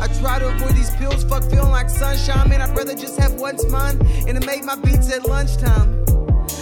I 0.00 0.08
try 0.20 0.38
to 0.40 0.48
avoid 0.48 0.74
these 0.74 0.90
pills, 0.96 1.22
fuck 1.24 1.44
feeling 1.44 1.70
like 1.70 1.88
sunshine. 1.88 2.48
Man, 2.48 2.60
I'd 2.60 2.76
rather 2.76 2.94
just 2.94 3.18
have 3.18 3.34
what's 3.34 3.64
mine 3.70 3.96
and 4.26 4.40
to 4.40 4.46
make 4.46 4.64
my 4.64 4.76
beats 4.76 5.12
at 5.12 5.26
lunchtime. 5.28 6.04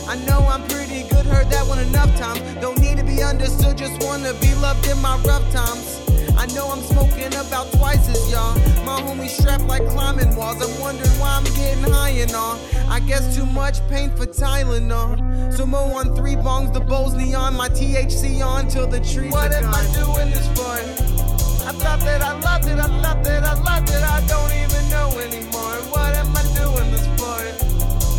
I 0.07 0.17
know 0.27 0.41
I'm 0.53 0.63
pretty 0.69 1.09
good, 1.09 1.25
heard 1.25 1.49
that 1.51 1.67
one 1.67 1.79
enough 1.79 2.15
times. 2.19 2.41
Don't 2.61 2.79
need 2.79 2.99
to 2.99 3.05
be 3.05 3.23
understood, 3.23 3.79
just 3.79 4.03
wanna 4.05 4.35
be 4.35 4.55
loved 4.57 4.87
in 4.87 5.01
my 5.01 5.17
rough 5.25 5.51
times. 5.51 6.12
I 6.37 6.47
know 6.55 6.71
I'm 6.71 6.83
smoking 6.83 7.35
about 7.35 7.71
twice 7.73 8.09
as 8.09 8.31
y'all. 8.31 8.55
My 8.85 9.01
homie 9.01 9.29
strapped 9.29 9.65
like 9.65 9.87
climbing 9.89 10.35
walls. 10.35 10.61
I'm 10.63 10.81
wondering 10.81 11.11
why 11.21 11.35
I'm 11.37 11.45
getting 11.45 11.85
high 11.85 12.11
and 12.11 12.33
all. 12.33 12.59
I 12.89 13.01
guess 13.01 13.37
too 13.37 13.47
much 13.47 13.87
pain 13.89 14.11
for 14.11 14.27
Tylenol. 14.27 15.53
So 15.53 15.67
mo 15.67 15.79
on 15.95 16.15
three 16.15 16.37
bongs, 16.37 16.73
the 16.73 16.81
bowls 16.81 17.15
neon, 17.15 17.55
my 17.55 17.69
THC 17.69 18.45
on 18.45 18.69
till 18.69 18.87
the 18.87 19.01
trees. 19.01 19.33
What 19.33 19.53
am 19.53 19.73
I 19.73 19.83
doing 19.95 20.31
this 20.31 20.47
for? 20.57 21.23
I 21.65 21.73
thought 21.73 22.01
that 22.01 22.23
I 22.23 22.33
loved 22.41 22.67
it, 22.67 22.79
I 22.79 23.03
thought 23.03 23.23
that 23.25 23.45
I 23.45 23.55
loved 23.63 23.89
it, 23.91 24.03
I 24.03 24.21
don't 24.27 24.53
even 24.53 24.91
know 24.91 25.17
anymore. 25.21 25.77
What 25.95 26.15
am 26.17 26.37
I 26.37 26.43
doing 26.59 26.91
this 26.91 27.07
for? 27.19 27.39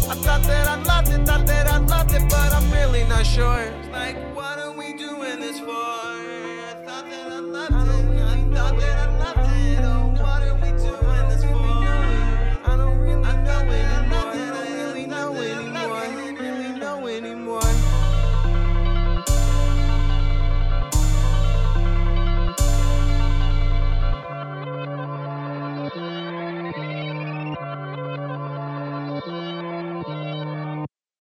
I 0.09 0.15
thought 0.15 0.43
that 0.43 0.67
I 0.67 0.81
loved 0.83 1.09
it, 1.09 1.25
thought 1.25 1.45
that 1.47 1.67
I 1.67 1.77
loved 1.77 2.13
it, 2.13 2.23
but 2.29 2.53
I'm 2.53 2.71
really 2.71 3.03
not 3.03 3.25
sure. 3.25 3.59
It's 3.59 3.89
like, 3.89 4.15
what 4.35 4.59
are 4.59 4.71
we 4.71 4.93
doing 4.93 5.39
this 5.41 5.59
for? 5.59 6.12